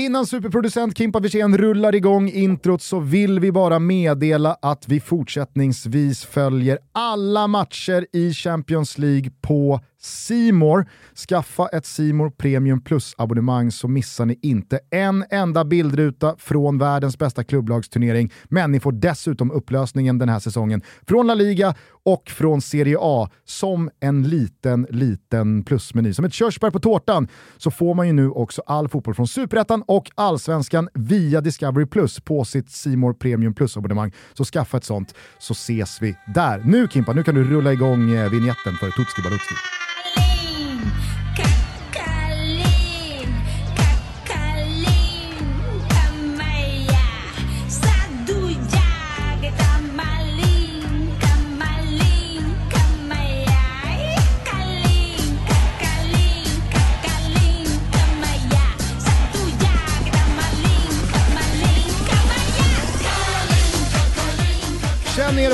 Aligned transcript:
Innan 0.00 0.26
superproducent 0.26 0.98
Kimpa 0.98 1.20
Wirsén 1.20 1.58
rullar 1.58 1.94
igång 1.94 2.28
introt 2.28 2.82
så 2.82 3.00
vill 3.00 3.40
vi 3.40 3.52
bara 3.52 3.78
meddela 3.78 4.56
att 4.62 4.88
vi 4.88 5.00
fortsättningsvis 5.00 6.24
följer 6.24 6.78
alla 6.92 7.46
matcher 7.46 8.06
i 8.12 8.32
Champions 8.32 8.98
League 8.98 9.30
på 9.40 9.80
Simor. 10.00 10.86
Skaffa 11.28 11.68
ett 11.68 11.86
Simor 11.86 12.30
Premium 12.30 12.80
Plus-abonnemang 12.80 13.72
så 13.72 13.88
missar 13.88 14.26
ni 14.26 14.38
inte 14.42 14.80
en 14.90 15.24
enda 15.30 15.64
bildruta 15.64 16.36
från 16.38 16.78
världens 16.78 17.18
bästa 17.18 17.44
klubblagsturnering. 17.44 18.32
Men 18.44 18.72
ni 18.72 18.80
får 18.80 18.92
dessutom 18.92 19.50
upplösningen 19.50 20.18
den 20.18 20.28
här 20.28 20.38
säsongen 20.38 20.82
från 21.06 21.26
La 21.26 21.34
Liga 21.34 21.74
och 22.04 22.30
från 22.30 22.60
Serie 22.60 22.96
A 23.00 23.28
som 23.44 23.90
en 24.00 24.28
liten, 24.28 24.86
liten 24.90 25.64
plusmeny. 25.64 26.14
Som 26.14 26.24
ett 26.24 26.32
körsbär 26.32 26.70
på 26.70 26.80
tårtan 26.80 27.28
så 27.56 27.70
får 27.70 27.94
man 27.94 28.06
ju 28.06 28.12
nu 28.12 28.30
också 28.30 28.62
all 28.66 28.88
fotboll 28.88 29.14
från 29.14 29.28
Superettan 29.28 29.82
och 29.86 30.10
Allsvenskan 30.14 30.88
via 30.94 31.40
Discovery 31.40 31.86
Plus 31.86 32.20
på 32.20 32.44
sitt 32.44 32.70
Simor 32.70 33.12
Premium 33.12 33.54
Plus-abonnemang. 33.54 34.12
Så 34.34 34.44
skaffa 34.44 34.76
ett 34.76 34.84
sånt 34.84 35.14
så 35.38 35.52
ses 35.52 36.02
vi 36.02 36.16
där. 36.34 36.62
Nu 36.64 36.88
Kimpa, 36.88 37.12
nu 37.12 37.22
kan 37.22 37.34
du 37.34 37.44
rulla 37.44 37.72
igång 37.72 38.10
eh, 38.10 38.30
vinjetten 38.30 38.50
vignetten 38.50 38.76
för 38.76 38.90
Tutski 38.90 39.22
Balutski. 39.22 39.54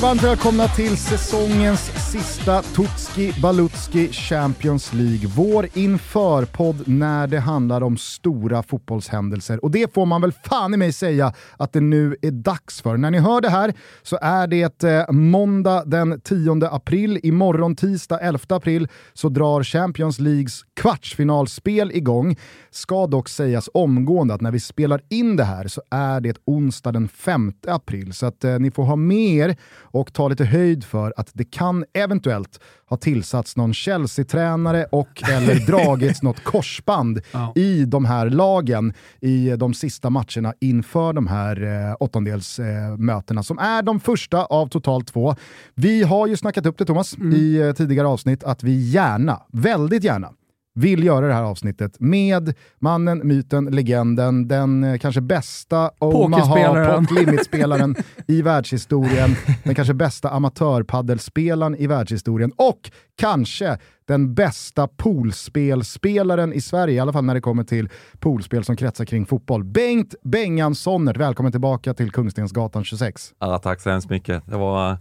Varmt 0.06 0.22
välkomna 0.22 0.68
till 0.68 0.96
säsongens 0.96 2.10
sista 2.12 2.62
Tutski 2.62 3.34
Balutski 3.42 4.08
Champions 4.12 4.92
League. 4.92 5.30
Vår 5.36 5.68
införpodd 5.74 6.88
när 6.88 7.26
det 7.26 7.40
handlar 7.40 7.82
om 7.82 7.96
stora 7.96 8.62
fotbollshändelser. 8.62 9.64
Och 9.64 9.70
det 9.70 9.94
får 9.94 10.06
man 10.06 10.20
väl 10.20 10.32
fan 10.32 10.74
i 10.74 10.76
mig 10.76 10.92
säga 10.92 11.32
att 11.56 11.72
det 11.72 11.80
nu 11.80 12.16
är 12.22 12.30
dags 12.30 12.82
för. 12.82 12.96
När 12.96 13.10
ni 13.10 13.18
hör 13.18 13.40
det 13.40 13.50
här 13.50 13.74
så 14.02 14.18
är 14.22 14.46
det 14.46 14.84
eh, 14.84 15.12
måndag 15.12 15.84
den 15.86 16.20
10 16.20 16.66
april. 16.70 17.20
Imorgon 17.22 17.76
tisdag 17.76 18.18
11 18.18 18.38
april 18.48 18.88
så 19.14 19.28
drar 19.28 19.62
Champions 19.62 20.18
Leagues 20.18 20.62
kvartsfinalspel 20.80 21.92
igång. 21.92 22.36
Ska 22.76 23.06
dock 23.06 23.28
sägas 23.28 23.68
omgående 23.74 24.34
att 24.34 24.40
när 24.40 24.50
vi 24.50 24.60
spelar 24.60 25.00
in 25.08 25.36
det 25.36 25.44
här 25.44 25.68
så 25.68 25.82
är 25.90 26.20
det 26.20 26.36
onsdag 26.44 26.92
den 26.92 27.08
5 27.08 27.52
april. 27.66 28.12
Så 28.12 28.26
att 28.26 28.44
eh, 28.44 28.58
ni 28.58 28.70
får 28.70 28.84
ha 28.84 28.96
med 28.96 29.48
er 29.50 29.56
och 29.80 30.12
ta 30.12 30.28
lite 30.28 30.44
höjd 30.44 30.84
för 30.84 31.14
att 31.16 31.30
det 31.32 31.44
kan 31.44 31.84
eventuellt 31.92 32.60
ha 32.88 32.96
tillsatts 32.96 33.56
någon 33.56 33.74
Chelsea-tränare 33.74 34.84
och 34.92 35.22
eller 35.30 35.54
dragits 35.66 36.22
något 36.22 36.44
korsband 36.44 37.20
Ja. 37.32 37.52
i 37.54 37.84
de 37.84 38.04
här 38.04 38.30
lagen 38.30 38.92
i 39.20 39.50
de 39.56 39.74
sista 39.74 40.10
matcherna 40.10 40.54
inför 40.60 41.12
de 41.12 41.26
här 41.26 41.62
eh, 41.90 41.96
åttondelsmötena 42.00 43.42
som 43.42 43.58
är 43.58 43.82
de 43.82 44.00
första 44.00 44.44
av 44.44 44.66
totalt 44.68 45.06
två. 45.12 45.34
Vi 45.74 46.02
har 46.02 46.26
ju 46.26 46.36
snackat 46.36 46.66
upp 46.66 46.78
det 46.78 46.84
Thomas 46.84 47.14
i 47.18 47.56
eh, 47.60 47.72
tidigare 47.72 48.06
avsnitt 48.08 48.44
att 48.44 48.62
vi 48.62 48.90
gärna, 48.90 49.42
väldigt 49.52 50.04
gärna, 50.04 50.32
vill 50.76 51.04
göra 51.04 51.26
det 51.26 51.34
här 51.34 51.42
avsnittet 51.42 52.00
med 52.00 52.54
mannen, 52.78 53.20
myten, 53.24 53.64
legenden, 53.64 54.48
den 54.48 54.84
eh, 54.84 54.98
kanske 54.98 55.20
bästa 55.20 55.90
Omaha 55.98 57.06
Limit-spelaren 57.10 57.96
i 58.28 58.42
världshistorien, 58.42 59.36
den 59.64 59.74
kanske 59.74 59.94
bästa 59.94 60.30
amatörpaddelspelaren 60.30 61.76
i 61.76 61.86
världshistorien 61.86 62.52
och 62.56 62.90
kanske 63.16 63.78
den 64.04 64.34
bästa 64.34 64.88
poolspelspelaren 64.88 66.52
i 66.52 66.60
Sverige, 66.60 66.94
i 66.94 66.98
alla 66.98 67.12
fall 67.12 67.24
när 67.24 67.34
det 67.34 67.40
kommer 67.40 67.64
till 67.64 67.88
poolspel 68.18 68.64
som 68.64 68.76
kretsar 68.76 69.04
kring 69.04 69.26
fotboll. 69.26 69.64
Bengt 69.64 70.14
Bengan 70.22 70.74
Sonnert, 70.74 71.16
välkommen 71.16 71.52
tillbaka 71.52 71.94
till 71.94 72.12
Kungstensgatan 72.12 72.84
26. 72.84 73.32
Ja, 73.38 73.58
tack 73.58 73.80
så 73.80 73.90
hemskt 73.90 74.10
mycket. 74.10 74.42
Det 74.46 74.56
var 74.56 74.96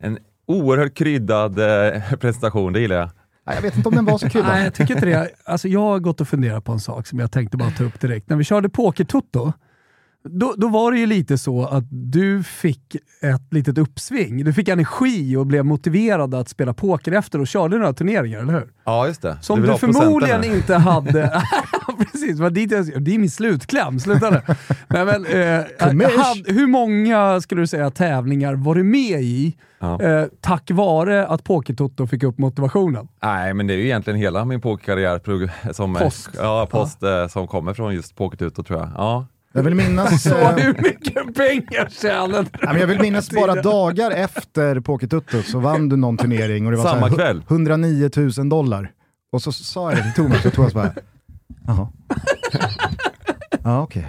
en 0.00 0.18
oerhört 0.46 0.94
kryddad 0.94 1.58
eh, 1.58 2.02
presentation, 2.20 2.72
det 2.72 2.80
gillar 2.80 2.96
jag. 2.96 3.10
Jag 3.54 3.62
vet 3.62 3.76
inte 3.76 3.88
om 3.88 3.94
den 3.94 4.04
var 4.04 4.18
så 4.18 4.30
kul. 4.30 4.42
Nej, 4.46 4.64
jag 4.64 4.74
tycker 4.74 4.94
inte 4.94 5.06
det. 5.06 5.30
Alltså, 5.44 5.68
jag 5.68 5.80
har 5.80 5.98
gått 5.98 6.20
och 6.20 6.28
funderat 6.28 6.64
på 6.64 6.72
en 6.72 6.80
sak 6.80 7.06
som 7.06 7.18
jag 7.18 7.32
tänkte 7.32 7.56
bara 7.56 7.70
ta 7.70 7.84
upp 7.84 8.00
direkt. 8.00 8.28
När 8.28 8.36
vi 8.36 8.44
körde 8.44 8.68
Pokertutto, 8.68 9.52
då, 10.24 10.54
då 10.56 10.68
var 10.68 10.92
det 10.92 10.98
ju 10.98 11.06
lite 11.06 11.38
så 11.38 11.66
att 11.66 11.84
du 11.90 12.42
fick 12.42 12.96
ett 13.22 13.52
litet 13.52 13.78
uppsving. 13.78 14.44
Du 14.44 14.52
fick 14.52 14.68
energi 14.68 15.36
och 15.36 15.46
blev 15.46 15.64
motiverad 15.64 16.34
att 16.34 16.48
spela 16.48 16.74
poker 16.74 17.12
efter 17.12 17.40
och 17.40 17.46
körde 17.46 17.78
några 17.78 17.92
turneringar, 17.92 18.38
eller 18.38 18.52
hur? 18.52 18.72
Ja, 18.84 19.06
just 19.06 19.22
det. 19.22 19.38
Som 19.40 19.60
du 19.60 19.66
procenten 19.68 20.02
förmodligen 20.02 20.44
inte 20.44 20.74
hade... 20.74 21.42
Precis, 21.98 22.36
det, 22.36 22.42
var 22.42 22.50
dit 22.50 22.72
jag, 22.72 23.02
det 23.02 23.14
är 23.14 23.18
min 23.18 23.30
slutkläm. 23.30 24.00
Sluta 24.00 24.30
nu. 24.30 24.40
Nej, 24.88 25.04
men, 25.04 25.26
eh, 25.26 25.64
hade, 25.78 26.52
hur 26.52 26.66
många 26.66 27.40
skulle 27.40 27.62
du 27.62 27.66
säga 27.66 27.90
tävlingar 27.90 28.54
var 28.54 28.74
du 28.74 28.82
med 28.82 29.22
i 29.22 29.56
Ja. 29.82 30.02
eh, 30.02 30.26
tack 30.40 30.70
vare 30.70 31.26
att 31.26 31.44
Pokertoto 31.44 32.06
fick 32.06 32.22
upp 32.22 32.38
motivationen? 32.38 33.08
Nej, 33.22 33.54
men 33.54 33.66
det 33.66 33.74
är 33.74 33.78
ju 33.78 33.84
egentligen 33.84 34.18
hela 34.18 34.44
min 34.44 34.60
pokerkarriär 34.60 35.72
som, 35.72 35.94
Post. 35.94 36.30
Ja, 36.36 36.68
post 36.70 37.02
eh, 37.02 37.26
som 37.26 37.46
kommer 37.46 37.74
från 37.74 37.94
just 37.94 38.16
Pokertuto 38.16 38.62
tror 38.62 38.78
jag. 38.78 38.88
Ja. 38.96 39.26
Jag 39.52 39.62
vill 39.62 39.74
minnas... 39.74 40.22
Så 40.22 40.34
eh, 40.34 40.56
hur 40.56 40.82
mycket 40.82 41.34
pengar 41.34 41.88
tjänade 41.90 42.42
du? 42.42 42.48
Ja, 42.62 42.78
jag 42.78 42.86
vill 42.86 43.00
minnas 43.00 43.30
bara 43.30 43.54
dagar 43.62 44.10
efter 44.10 44.80
Pokertutto 44.80 45.42
så 45.42 45.58
vann 45.58 45.88
du 45.88 45.96
någon 45.96 46.16
turnering 46.16 46.66
och 46.66 46.70
det 46.72 46.76
var 46.78 46.84
Samma 46.84 47.00
så 47.00 47.06
här, 47.08 47.14
kväll. 47.16 47.42
109 47.48 48.10
000 48.38 48.48
dollar. 48.48 48.90
Och 49.32 49.42
så 49.42 49.52
sa 49.52 49.90
jag 49.90 49.98
det 49.98 50.02
till 50.02 50.12
Thomas 50.24 50.44
och 50.44 50.52
Thomas 50.52 50.74
bara, 50.74 50.92
jaha. 51.66 51.88
Ja 53.64 53.82
okej. 53.82 54.06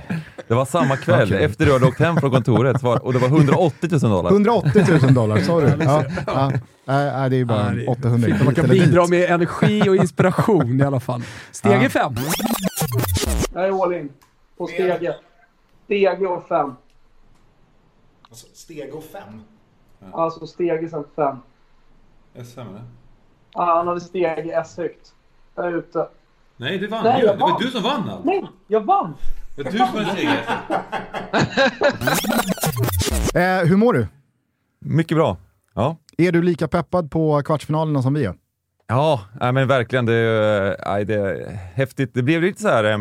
Det 0.48 0.54
var 0.56 0.66
samma 0.66 0.98
kväll, 0.98 1.28
Okej. 1.34 1.44
efter 1.46 1.66
du 1.66 1.74
hade 1.74 1.86
åkt 1.86 2.00
hem 2.00 2.18
från 2.18 2.32
kontoret 2.32 2.84
var, 2.84 3.06
och 3.06 3.14
det 3.14 3.20
var 3.20 3.28
180 3.28 3.90
000 3.92 4.00
dollar. 4.00 4.32
180 4.32 4.84
000 5.02 5.14
dollar, 5.14 5.38
sa 5.38 5.62
du? 5.62 5.68
Ja, 5.84 6.04
ja. 6.28 6.52
Nej, 6.86 7.12
nej, 7.12 7.30
det 7.30 7.36
är 7.36 7.38
ju 7.38 7.46
bara 7.46 7.74
Ja, 7.76 7.82
är 7.82 7.90
800 7.90 8.28
fint 8.28 8.40
att 8.40 8.46
Man 8.46 8.56
kan 8.56 8.68
bidra 8.70 9.08
med 9.08 9.30
energi 9.30 9.90
och 9.90 9.96
inspiration 9.96 10.82
i 10.82 10.84
alla 10.84 11.00
fall. 11.00 11.24
Steg 11.52 11.84
Ja. 11.84 11.90
fem. 11.90 12.16
Jag 13.54 13.66
är 13.68 13.84
all 13.84 13.94
in. 13.94 14.10
På 14.58 14.68
stege. 14.68 15.16
Stege 15.92 16.28
och 16.28 16.48
fem. 16.48 16.74
Steg 18.54 18.96
och 18.96 19.04
fem. 19.04 19.42
Alltså 20.14 20.48
stege 20.48 20.90
sen 20.90 21.04
fem. 21.16 21.38
SM 22.46 22.60
eller? 22.60 22.82
Ah, 23.54 23.78
han 23.78 23.88
hade 23.88 24.02
stege 24.02 24.52
S 24.62 24.78
högt. 24.78 25.14
Jag 25.56 25.66
är 25.66 25.72
ute. 25.78 26.08
Nej, 26.58 26.78
du 26.78 26.88
vann 26.88 27.04
Nej, 27.04 27.24
jag 27.26 27.36
Det 27.36 27.40
var 27.42 27.50
vann. 27.50 27.62
du 27.62 27.68
som 27.68 27.84
vann 27.84 28.10
allt. 28.10 28.26
Nej, 28.26 28.44
jag 28.68 28.82
vann! 28.86 29.14
Det 29.56 29.64
var 29.64 29.72
du 29.72 29.78
som 29.78 29.88
hade 29.88 30.16
seger. 30.16 30.46
Eh, 33.62 33.68
hur 33.68 33.78
mår 33.78 33.94
du? 33.94 34.08
Mycket 34.80 35.18
bra. 35.18 35.38
Ja. 35.74 35.98
Är 36.18 36.32
du 36.32 36.42
lika 36.44 36.68
peppad 36.68 37.12
på 37.12 37.42
kvartsfinalerna 37.44 38.02
som 38.02 38.14
vi 38.14 38.26
är? 38.26 38.36
Ja, 38.88 39.22
men 39.40 39.68
verkligen. 39.68 40.06
Det 40.06 40.14
är, 40.14 40.78
nej, 40.86 41.06
det 41.06 41.16
är 41.16 41.52
häftigt. 41.56 42.14
Det 42.14 42.24
blev 42.24 42.42
lite 42.42 42.62
så 42.62 42.68
här 42.68 42.84
eh, 42.84 42.98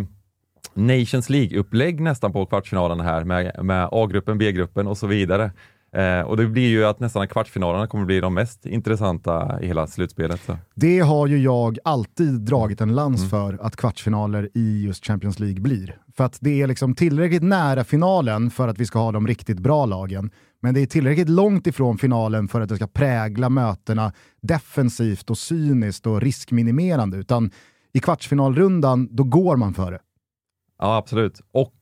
Nations 0.75 1.31
League-upplägg 1.31 2.01
nästan 2.01 2.33
på 2.33 2.47
kvartsfinalen 2.47 3.01
här 3.01 3.25
med, 3.25 3.65
med 3.65 3.89
A-gruppen, 3.93 4.39
B-gruppen 4.39 4.87
och 4.87 4.99
så 4.99 5.07
vidare. 5.07 5.51
Eh, 5.93 6.21
och 6.21 6.37
det 6.37 6.47
blir 6.47 6.69
ju 6.69 6.85
att 6.85 7.01
nästan 7.01 7.29
kvartsfinalerna 7.29 7.87
kommer 7.87 8.05
bli 8.05 8.21
de 8.21 8.35
mest 8.35 8.67
intressanta 8.67 9.59
i 9.63 9.67
hela 9.67 9.87
slutspelet. 9.87 10.41
Så. 10.47 10.57
Det 10.75 11.01
har 11.01 11.27
ju 11.27 11.39
jag 11.39 11.79
alltid 11.85 12.41
dragit 12.41 12.81
en 12.81 12.95
lans 12.95 13.31
för 13.31 13.59
att 13.63 13.77
kvartsfinaler 13.77 14.49
i 14.55 14.83
just 14.85 15.07
Champions 15.07 15.39
League 15.39 15.61
blir. 15.61 15.99
För 16.17 16.25
att 16.25 16.39
det 16.41 16.63
är 16.63 16.67
liksom 16.67 16.95
tillräckligt 16.95 17.43
nära 17.43 17.85
finalen 17.85 18.51
för 18.51 18.69
att 18.69 18.79
vi 18.79 18.87
ska 18.87 18.99
ha 18.99 19.13
de 19.13 19.27
riktigt 19.27 19.59
bra 19.59 19.87
lagen. 19.87 20.31
Men 20.63 20.75
det 20.75 20.81
är 20.81 20.87
tillräckligt 20.87 21.29
långt 21.29 21.67
ifrån 21.67 21.99
finalen 21.99 22.49
för 22.49 22.61
att 22.61 22.69
det 22.69 22.77
ska 22.77 22.87
prägla 22.87 23.49
mötena 23.49 24.13
defensivt 24.43 25.31
och 25.31 25.39
cyniskt 25.39 26.07
och 26.07 26.21
riskminimerande. 26.21 27.17
Utan 27.17 27.51
i 27.93 28.01
kvartsfinalrundan, 28.01 29.09
då 29.11 29.25
går 29.25 29.57
man 29.57 29.75
för 29.75 29.93
det. 29.93 29.99
Ja, 30.81 30.97
absolut. 30.97 31.41
Och 31.53 31.75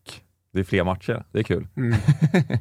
det 0.53 0.61
är 0.61 0.65
fler 0.65 0.85
matcher. 0.85 1.25
Det 1.33 1.39
är 1.39 1.43
kul. 1.43 1.67
Det- 1.75 2.61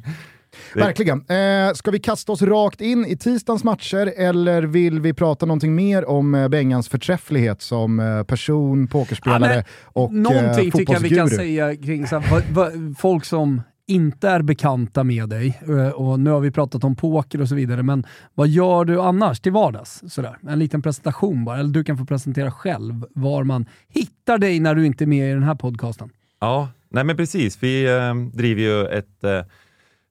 Verkligen. 0.74 1.24
Eh, 1.28 1.72
ska 1.74 1.90
vi 1.90 1.98
kasta 1.98 2.32
oss 2.32 2.42
rakt 2.42 2.80
in 2.80 3.04
i 3.06 3.16
tisdagens 3.16 3.64
matcher 3.64 4.12
eller 4.16 4.62
vill 4.62 5.00
vi 5.00 5.14
prata 5.14 5.46
någonting 5.46 5.74
mer 5.74 6.04
om 6.08 6.34
eh, 6.34 6.48
Bengans 6.48 6.88
förträfflighet 6.88 7.62
som 7.62 8.00
eh, 8.00 8.22
person, 8.22 8.86
pokerspelare 8.88 9.54
Ja, 9.54 9.62
och 9.84 10.10
eh, 10.10 10.16
Någonting 10.16 10.70
tycker 10.70 10.92
jag 10.92 11.00
vi 11.00 11.08
kan 11.16 11.28
säga 11.30 11.76
kring 11.76 12.06
så 12.06 12.18
här, 12.18 12.30
vad, 12.30 12.42
vad, 12.52 12.98
folk 12.98 13.24
som 13.24 13.62
inte 13.86 14.28
är 14.28 14.42
bekanta 14.42 15.04
med 15.04 15.28
dig, 15.28 15.58
eh, 15.68 15.88
och 15.88 16.20
nu 16.20 16.30
har 16.30 16.40
vi 16.40 16.50
pratat 16.50 16.84
om 16.84 16.96
poker 16.96 17.40
och 17.40 17.48
så 17.48 17.54
vidare, 17.54 17.82
men 17.82 18.06
vad 18.34 18.48
gör 18.48 18.84
du 18.84 19.00
annars 19.00 19.40
till 19.40 19.52
vardags? 19.52 20.02
Sådär. 20.08 20.36
En 20.48 20.58
liten 20.58 20.82
presentation 20.82 21.44
bara, 21.44 21.58
eller 21.58 21.70
du 21.70 21.84
kan 21.84 21.98
få 21.98 22.04
presentera 22.04 22.50
själv 22.50 23.04
var 23.14 23.44
man 23.44 23.66
hittar 23.88 24.38
dig 24.38 24.60
när 24.60 24.74
du 24.74 24.86
inte 24.86 25.04
är 25.04 25.06
med 25.06 25.30
i 25.30 25.34
den 25.34 25.42
här 25.42 25.54
podcasten. 25.54 26.10
Ja, 26.40 26.68
Nej 26.90 27.04
men 27.04 27.16
precis, 27.16 27.62
vi 27.62 27.84
eh, 27.96 28.14
driver 28.14 28.62
ju 28.62 28.86
ett, 28.86 29.24
eh, 29.24 29.42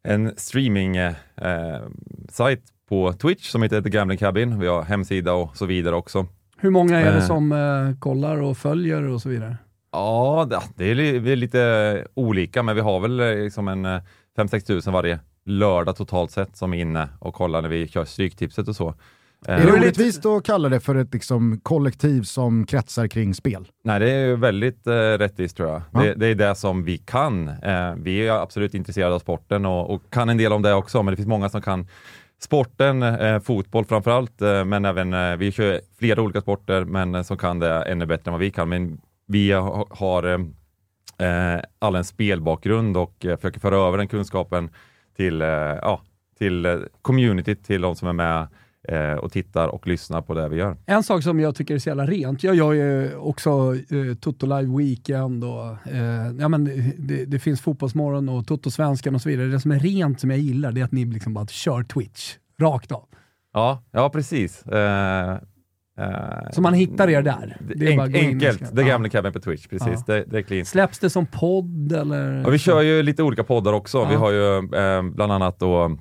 en 0.03 0.33
streaming 0.38 0.95
eh, 0.97 1.13
på 2.89 3.13
Twitch 3.13 3.50
som 3.50 3.63
heter 3.63 3.81
The 3.81 3.89
Gambling 3.89 4.18
Cabin. 4.18 4.59
Vi 4.59 4.68
har 4.68 4.83
hemsida 4.83 5.33
och 5.33 5.57
så 5.57 5.65
vidare 5.65 5.95
också. 5.95 6.25
Hur 6.57 6.69
många 6.69 7.00
är 7.00 7.12
det 7.12 7.18
Eh. 7.18 7.25
som 7.27 7.51
eh, 7.51 8.00
kollar 8.00 8.41
och 8.41 8.57
följer 8.57 9.03
och 9.03 9.21
så 9.21 9.29
vidare? 9.29 9.57
Ja, 9.91 10.47
det- 10.75 10.91
är, 10.91 10.95
li- 10.95 11.19
vi 11.19 11.31
är 11.31 11.35
lite 11.35 12.07
olika, 12.13 12.63
men 12.63 12.75
vi 12.75 12.81
har 12.81 13.00
väl 13.00 13.19
eh, 13.19 13.35
liksom 13.44 13.68
en 13.68 13.85
eh, 13.85 14.01
5-6 14.38 14.59
tusen 14.68 14.94
varje 14.94 15.19
lördag 15.45 15.95
totalt 15.95 16.31
sett 16.31 16.57
som 16.57 16.73
är 16.73 16.77
inne 16.81 17.07
och 17.19 17.33
kollar 17.33 17.62
när 17.62 17.69
vi 17.69 17.88
kör 17.88 18.06
Stryktipset 18.06 18.68
och 18.68 18.75
så. 18.75 18.94
Eh, 19.47 19.53
Är 19.53 19.57
det 19.59 19.65
lite- 19.65 19.79
orättvist 19.79 20.25
att 20.25 20.43
kalla 20.45 20.69
det 20.69 20.79
för 20.79 20.95
ett 20.95 21.13
liksom, 21.13 21.59
kollektiv 21.63 22.21
som 22.23 22.65
kretsar 22.65 23.07
kring 23.07 23.33
spel? 23.33 23.67
Nej, 23.83 23.99
det 23.99 24.11
är 24.11 24.35
väldigt 24.35 24.87
eh, 24.87 24.91
rättvist 24.93 25.57
tror 25.57 25.69
jag. 25.69 25.81
Ja. 25.93 25.99
Det, 26.01 26.13
det 26.13 26.27
är 26.27 26.35
det 26.35 26.55
som 26.55 26.83
vi 26.83 26.97
kan. 26.97 27.47
Eh, 27.47 27.93
vi 27.97 28.27
är 28.27 28.31
absolut 28.41 28.73
intresserade 28.73 29.15
av 29.15 29.19
sporten 29.19 29.65
och, 29.65 29.89
och 29.93 30.01
kan 30.09 30.29
en 30.29 30.37
del 30.37 30.53
om 30.53 30.61
det 30.61 30.73
också, 30.73 31.03
men 31.03 31.11
det 31.11 31.15
finns 31.15 31.27
många 31.27 31.49
som 31.49 31.61
kan 31.61 31.87
sporten, 32.39 33.03
eh, 33.03 33.39
fotboll 33.39 33.85
framförallt, 33.85 34.41
eh, 34.41 34.65
men 34.65 34.85
även 34.85 35.13
eh, 35.13 35.35
vi 35.35 35.51
kör 35.51 35.81
flera 35.99 36.21
olika 36.21 36.41
sporter, 36.41 36.83
men 36.85 37.15
eh, 37.15 37.21
som 37.21 37.37
kan 37.37 37.59
det 37.59 37.81
ännu 37.83 38.05
bättre 38.05 38.29
än 38.29 38.33
vad 38.33 38.41
vi 38.41 38.51
kan. 38.51 38.69
Men 38.69 39.01
vi 39.27 39.51
ha, 39.51 39.87
har 39.89 40.23
eh, 40.23 40.39
eh, 41.55 41.61
alla 41.79 41.97
en 41.97 42.05
spelbakgrund 42.05 42.97
och 42.97 43.25
eh, 43.25 43.35
försöker 43.37 43.59
föra 43.59 43.75
över 43.87 43.97
den 43.97 44.07
kunskapen 44.07 44.69
till, 45.15 45.41
eh, 45.41 45.47
ja, 45.47 46.01
till 46.37 46.65
eh, 46.65 46.75
communityt, 47.01 47.63
till 47.65 47.81
de 47.81 47.95
som 47.95 48.07
är 48.07 48.13
med 48.13 48.47
eh, 48.87 49.11
och 49.13 49.31
tittar 49.31 49.67
och 49.67 49.87
lyssnar 49.87 50.21
på 50.21 50.33
det 50.33 50.49
vi 50.49 50.55
gör. 50.55 50.77
En 50.85 51.03
sak 51.03 51.23
som 51.23 51.39
jag 51.39 51.55
tycker 51.55 51.75
är 51.75 51.79
så 51.79 51.89
jävla 51.89 52.05
rent, 52.05 52.43
jag 52.43 52.55
gör 52.55 52.73
ju 52.73 53.15
också 53.15 53.49
eh, 53.75 54.15
Toto 54.19 54.45
Live 54.45 54.77
Weekend 54.77 55.43
och 55.43 55.87
eh, 55.93 56.31
ja, 56.39 56.47
men 56.47 56.63
det, 56.97 57.25
det 57.25 57.39
finns 57.39 57.61
Fotbollsmorgon 57.61 58.29
och 58.29 58.47
Toto-svenskan 58.47 59.15
och 59.15 59.21
så 59.21 59.29
vidare. 59.29 59.47
Det 59.47 59.59
som 59.59 59.71
är 59.71 59.79
rent 59.79 60.19
som 60.19 60.29
jag 60.29 60.39
gillar 60.39 60.71
det 60.71 60.81
är 60.81 60.85
att 60.85 60.91
ni 60.91 61.05
liksom 61.05 61.33
bara 61.33 61.47
kör 61.47 61.83
Twitch 61.83 62.35
rakt 62.61 62.91
av. 62.91 63.05
Ja, 63.53 63.83
ja 63.91 64.09
precis. 64.09 64.63
Eh, 64.65 65.31
eh, 65.99 66.49
Så 66.51 66.61
man 66.61 66.73
hittar 66.73 67.09
er 67.09 67.21
där. 67.21 67.57
Det 67.75 67.97
och 67.99 68.05
enkelt, 68.15 68.61
ja. 68.75 68.81
Gambling 68.83 69.11
Cabin 69.11 69.33
på 69.33 69.39
Twitch, 69.39 69.67
precis. 69.67 70.05
Det, 70.05 70.23
det 70.27 70.37
är 70.37 70.41
clean. 70.41 70.65
Släpps 70.65 70.99
det 70.99 71.09
som 71.09 71.25
podd 71.25 71.91
eller? 71.91 72.45
Och 72.47 72.53
vi 72.53 72.57
kör 72.57 72.81
ju 72.81 73.03
lite 73.03 73.23
olika 73.23 73.43
poddar 73.43 73.73
också. 73.73 74.05
Vi 74.05 74.13
Ja. 74.13 74.19
har 74.19 74.31
ju 74.31 74.57
eh, 74.57 75.01
bland 75.03 75.31
annat 75.31 75.59
då 75.59 75.97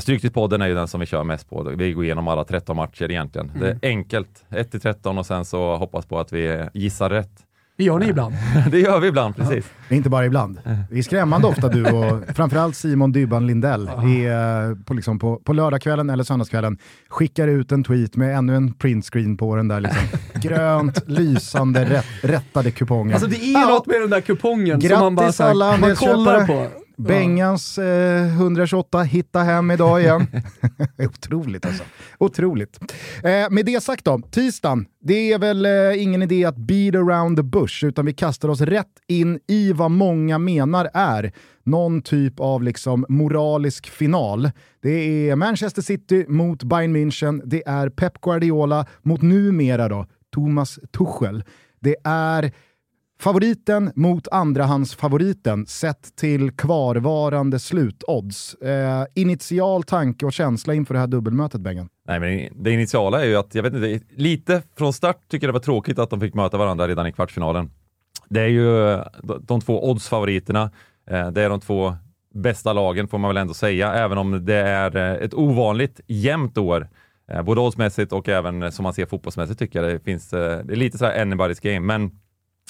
Stryktipspodden 0.00 0.62
är 0.62 0.66
ju 0.66 0.74
den 0.74 0.88
som 0.88 1.00
vi 1.00 1.06
kör 1.06 1.24
mest 1.24 1.50
på. 1.50 1.62
Vi 1.76 1.92
går 1.92 2.04
igenom 2.04 2.28
alla 2.28 2.44
13 2.44 2.76
matcher 2.76 3.10
egentligen. 3.10 3.50
Det 3.60 3.66
Mm. 3.66 3.78
är 3.82 3.88
enkelt, 3.88 4.44
1-13 4.50 5.18
och 5.18 5.26
sen 5.26 5.44
så 5.44 5.76
hoppas 5.76 6.06
på 6.06 6.18
att 6.20 6.32
vi 6.32 6.66
gissar 6.74 7.10
rätt. 7.10 7.30
Det 7.76 7.84
gör 7.84 7.98
ni 7.98 8.08
ibland. 8.08 8.34
det 8.70 8.80
gör 8.80 9.00
vi 9.00 9.08
ibland, 9.08 9.36
precis. 9.36 9.64
Inte 9.90 10.10
bara 10.10 10.26
ibland. 10.26 10.60
Det 10.90 10.98
är 10.98 11.02
skrämmande 11.02 11.46
ofta 11.48 11.68
du 11.68 11.84
och 11.84 12.22
framförallt 12.36 12.76
Simon 12.76 13.12
Dybban 13.12 13.46
Lindell 13.46 13.88
är 13.88 14.84
på, 14.84 14.94
liksom 14.94 15.18
på, 15.18 15.36
på 15.36 15.52
lördagskvällen 15.52 16.10
eller 16.10 16.24
söndagskvällen 16.24 16.78
skickar 17.08 17.48
ut 17.48 17.72
en 17.72 17.84
tweet 17.84 18.16
med 18.16 18.36
ännu 18.36 18.56
en 18.56 18.72
printscreen 18.74 19.36
på 19.36 19.56
den 19.56 19.68
där 19.68 19.80
liksom 19.80 20.02
grönt 20.40 21.08
lysande 21.08 21.84
rätt, 21.84 22.06
rättade 22.22 22.70
kupongen. 22.70 23.14
Alltså 23.14 23.28
det 23.28 23.36
är 23.36 23.52
Ja. 23.60 23.66
något 23.68 23.86
med 23.86 24.00
den 24.00 24.10
där 24.10 24.20
kupongen 24.20 24.80
som 24.80 24.88
Grattis 24.88 25.00
man 25.00 25.14
bara 25.14 25.32
så 25.32 25.42
här, 25.42 25.50
alla 25.50 25.76
man 25.76 25.96
kollar 25.96 26.46
på. 26.46 26.66
Bengans 26.96 27.78
eh, 27.78 28.26
128 28.26 29.02
hitta 29.02 29.42
hem 29.42 29.70
idag 29.70 30.00
igen. 30.00 30.26
Otroligt 30.98 31.66
alltså. 31.66 31.84
Otroligt. 32.18 32.78
Eh, 33.22 33.50
med 33.50 33.66
det 33.66 33.82
sagt 33.82 34.04
då, 34.04 34.20
tisdagen, 34.30 34.86
det 35.00 35.32
är 35.32 35.38
väl 35.38 35.66
eh, 35.66 36.02
ingen 36.02 36.22
idé 36.22 36.44
att 36.44 36.56
beat 36.56 36.94
around 36.94 37.36
the 37.36 37.42
bush, 37.42 37.84
utan 37.84 38.06
vi 38.06 38.12
kastar 38.12 38.48
oss 38.48 38.60
rätt 38.60 38.86
in 39.08 39.40
i 39.48 39.72
vad 39.72 39.90
många 39.90 40.38
menar 40.38 40.90
är 40.94 41.32
någon 41.64 42.02
typ 42.02 42.40
av 42.40 42.62
liksom 42.62 43.06
moralisk 43.08 43.90
final. 43.90 44.50
Det 44.82 45.30
är 45.30 45.36
Manchester 45.36 45.82
City 45.82 46.24
mot 46.28 46.62
Bayern 46.62 46.96
München, 46.96 47.42
det 47.44 47.62
är 47.66 47.88
Pep 47.88 48.20
Guardiola 48.20 48.86
mot 49.02 49.22
numera 49.22 49.88
då 49.88 50.06
Thomas 50.34 50.78
Tuchel. 50.92 51.44
Det 51.80 51.96
är 52.04 52.52
Favoriten 53.24 53.92
mot 53.94 54.28
andrahandsfavoriten 54.28 55.66
sett 55.66 56.16
till 56.16 56.50
kvarvarande 56.50 57.58
slutodds. 57.58 58.54
Eh, 58.54 59.04
initial 59.14 59.82
tanke 59.82 60.26
och 60.26 60.32
känsla 60.32 60.74
inför 60.74 60.94
det 60.94 61.00
här 61.00 61.06
dubbelmötet, 61.06 61.60
Bengan? 61.60 61.88
Nej, 62.08 62.20
men 62.20 62.62
det 62.64 62.70
initiala 62.70 63.22
är 63.22 63.26
ju 63.26 63.36
att, 63.36 63.54
jag 63.54 63.62
vet 63.62 63.74
inte, 63.74 64.00
lite 64.16 64.62
från 64.78 64.92
start 64.92 65.18
tycker 65.28 65.46
jag 65.46 65.48
det 65.54 65.58
var 65.58 65.64
tråkigt 65.64 65.98
att 65.98 66.10
de 66.10 66.20
fick 66.20 66.34
möta 66.34 66.56
varandra 66.58 66.88
redan 66.88 67.06
i 67.06 67.12
kvartsfinalen. 67.12 67.70
Det 68.28 68.40
är 68.40 68.48
ju 68.48 68.98
de- 69.42 69.60
två 69.60 69.90
oddsfavoriterna. 69.90 70.70
Eh, 71.10 71.30
det 71.30 71.42
är 71.42 71.48
de 71.50 71.60
två 71.60 71.94
bästa 72.34 72.72
lagen 72.72 73.08
får 73.08 73.18
man 73.18 73.28
väl 73.28 73.36
ändå 73.36 73.54
säga, 73.54 73.94
även 73.94 74.18
om 74.18 74.44
det 74.44 74.54
är 74.56 74.96
eh, 74.96 75.24
ett 75.24 75.34
ovanligt 75.34 76.00
jämnt 76.06 76.58
år. 76.58 76.88
Eh, 77.30 77.42
både 77.42 77.60
oddsmässigt 77.60 78.12
och 78.12 78.28
även 78.28 78.72
som 78.72 78.82
man 78.82 78.94
ser 78.94 79.06
fotbollsmässigt 79.06 79.58
tycker 79.58 79.82
jag 79.82 79.92
det 79.92 80.04
finns, 80.04 80.30
det 80.30 80.38
är 80.72 80.76
lite 80.76 80.98
så 80.98 81.04
här 81.04 81.24
anybody's 81.24 81.62
game, 81.62 81.80
men 81.98 82.10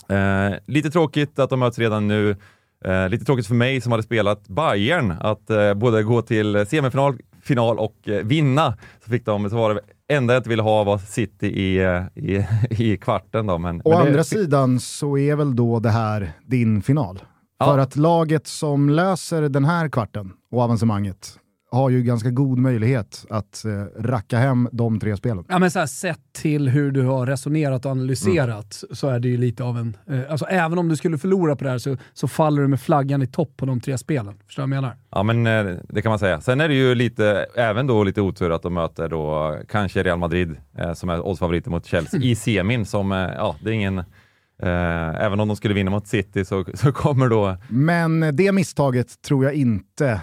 eh, 0.09 0.57
lite 0.67 0.91
tråkigt 0.91 1.39
att 1.39 1.51
de 1.51 1.61
möts 1.61 1.79
redan 1.79 2.09
nu. 2.09 2.37
Eh, 2.85 3.09
lite 3.09 3.25
tråkigt 3.25 3.47
för 3.47 3.55
mig 3.55 3.81
som 3.81 3.93
hade 3.93 4.03
spelat 4.05 4.49
Bayern 4.49 5.11
att 5.21 5.51
eh, 5.51 5.75
både 5.75 6.03
gå 6.03 6.23
till 6.23 6.67
semifinal, 6.67 7.19
final 7.43 7.79
och 7.79 8.09
eh, 8.09 8.25
vinna. 8.25 8.77
Så 9.05 9.11
fick 9.11 9.25
de, 9.25 9.51
så 9.51 9.57
var 9.57 9.75
det 9.75 9.81
enda 10.15 10.35
jag 10.35 10.39
inte 10.41 10.49
ville 10.49 10.63
ha 10.63 10.85
var 10.85 10.99
City 10.99 11.47
i, 11.47 11.77
eh, 11.85 12.03
i, 12.15 12.47
i 12.71 12.97
kvarten 12.97 13.47
då. 13.47 13.59
Men, 13.59 13.81
Å 13.85 13.91
men 13.91 14.01
det- 14.01 14.07
andra 14.07 14.25
sidan 14.25 14.81
så 14.81 15.19
är 15.19 15.37
väl 15.37 15.57
då 15.57 15.81
det 15.81 15.91
här 15.91 16.33
din 16.47 16.83
final. 16.83 17.23
Ja. 17.59 17.67
För 17.67 17.79
att 17.79 17.97
laget 17.97 18.47
som 18.47 18.91
löser 18.91 19.43
den 19.49 19.65
här 19.65 19.89
kvarten 19.89 20.33
och 20.51 20.63
avancemanget 20.63 21.39
har 21.75 21.91
ju 21.91 22.03
ganska 22.03 22.31
god 22.31 22.59
möjlighet 22.59 23.27
att 23.31 23.65
eh, 23.65 24.03
racka 24.03 24.39
hem 24.39 24.69
de 24.73 25.01
tre 25.01 25.17
spelen. 25.17 25.45
Ja, 25.49 25.59
men 25.59 25.71
så 25.71 25.79
här, 25.79 25.87
sett 25.87 26.21
till 26.33 26.69
hur 26.69 26.91
du 26.91 27.03
har 27.03 27.27
resonerat 27.27 27.85
och 27.85 27.91
analyserat 27.91 28.85
så 28.91 29.09
är 29.09 29.19
det 29.19 29.29
ju 29.29 29.37
lite 29.37 29.65
av 29.65 29.79
en... 29.79 29.97
Eh, 30.11 30.21
alltså, 30.31 30.47
även 30.47 30.79
om 30.79 30.89
du 30.89 30.97
skulle 30.97 31.19
förlora 31.19 31.57
på 31.57 31.65
det 31.65 31.71
här 31.71 31.79
så, 31.79 31.97
så 32.15 32.29
faller 32.29 32.63
du 32.63 32.69
med 32.69 32.81
flaggan 32.81 33.23
i 33.23 33.27
topp 33.27 33.53
på 33.57 33.67
de 33.67 33.81
tre 33.81 33.99
spelen. 33.99 34.35
Förstår 34.47 34.63
du 34.63 34.71
vad 34.71 34.77
jag 34.77 34.83
menar? 34.83 34.97
Ja 35.11 35.23
men 35.23 35.47
eh, 35.47 35.77
det 35.89 36.03
kan 36.03 36.11
man 36.11 36.19
säga. 36.19 36.41
Sen 36.41 36.61
är 36.61 36.69
det 36.69 36.75
ju 36.75 36.95
lite, 36.95 37.47
även 37.55 37.87
då 37.87 38.05
lite 38.05 38.21
otur 38.21 38.51
att 38.51 38.63
de 38.63 38.75
möter 38.75 39.09
då 39.09 39.59
kanske 39.69 40.03
Real 40.03 40.19
Madrid 40.19 40.57
eh, 40.79 40.93
som 40.93 41.09
är 41.09 41.27
oddsfavoriter 41.27 41.71
mot 41.71 41.87
Chelsea 41.87 42.21
i 42.21 42.35
semin 42.35 42.87
som, 42.87 43.13
eh, 43.13 43.19
ja 43.19 43.57
det 43.63 43.71
är 43.71 43.75
ingen, 43.75 43.99
eh, 43.99 45.25
även 45.25 45.41
om 45.41 45.49
de 45.49 45.57
skulle 45.57 45.75
vinna 45.75 45.91
mot 45.91 46.07
City 46.07 46.45
så, 46.45 46.65
så 46.75 46.93
kommer 46.93 47.29
då, 47.29 47.57
Men 47.69 48.37
det 48.37 48.53
misstaget 48.53 49.23
tror 49.23 49.45
jag 49.45 49.55
inte 49.55 50.21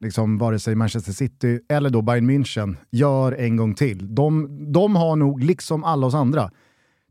liksom, 0.00 0.38
vare 0.38 0.58
sig 0.58 0.74
Manchester 0.74 1.12
City 1.12 1.60
eller 1.68 1.90
då 1.90 2.02
Bayern 2.02 2.30
München 2.30 2.76
gör 2.90 3.32
en 3.32 3.56
gång 3.56 3.74
till. 3.74 4.14
De, 4.14 4.48
de 4.72 4.96
har 4.96 5.16
nog, 5.16 5.42
liksom 5.42 5.84
alla 5.84 6.06
oss 6.06 6.14
andra, 6.14 6.50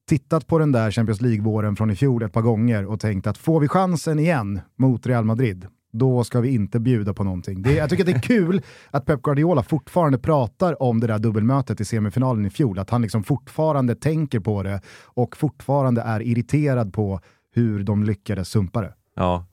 tittat 0.07 0.47
på 0.47 0.59
den 0.59 0.71
där 0.71 0.91
Champions 0.91 1.21
League-våren 1.21 1.75
från 1.75 1.91
i 1.91 1.95
fjol 1.95 2.23
ett 2.23 2.33
par 2.33 2.41
gånger 2.41 2.85
och 2.85 2.99
tänkt 2.99 3.27
att 3.27 3.37
får 3.37 3.59
vi 3.59 3.67
chansen 3.67 4.19
igen 4.19 4.59
mot 4.75 5.07
Real 5.07 5.25
Madrid, 5.25 5.67
då 5.93 6.23
ska 6.23 6.39
vi 6.39 6.49
inte 6.49 6.79
bjuda 6.79 7.13
på 7.13 7.23
någonting. 7.23 7.61
Det, 7.61 7.73
jag 7.73 7.89
tycker 7.89 8.03
att 8.03 8.07
det 8.07 8.15
är 8.15 8.21
kul 8.21 8.61
att 8.91 9.05
Pep 9.05 9.21
Guardiola 9.21 9.63
fortfarande 9.63 10.17
pratar 10.17 10.83
om 10.83 10.99
det 10.99 11.07
där 11.07 11.19
dubbelmötet 11.19 11.81
i 11.81 11.85
semifinalen 11.85 12.45
i 12.45 12.49
fjol, 12.49 12.79
att 12.79 12.89
han 12.89 13.01
liksom 13.01 13.23
fortfarande 13.23 13.95
tänker 13.95 14.39
på 14.39 14.63
det 14.63 14.81
och 15.03 15.37
fortfarande 15.37 16.01
är 16.01 16.21
irriterad 16.21 16.93
på 16.93 17.19
hur 17.53 17.83
de 17.83 18.03
lyckades 18.03 18.49
sumpa 18.49 18.81
det. 18.81 18.93
ja. 19.15 19.45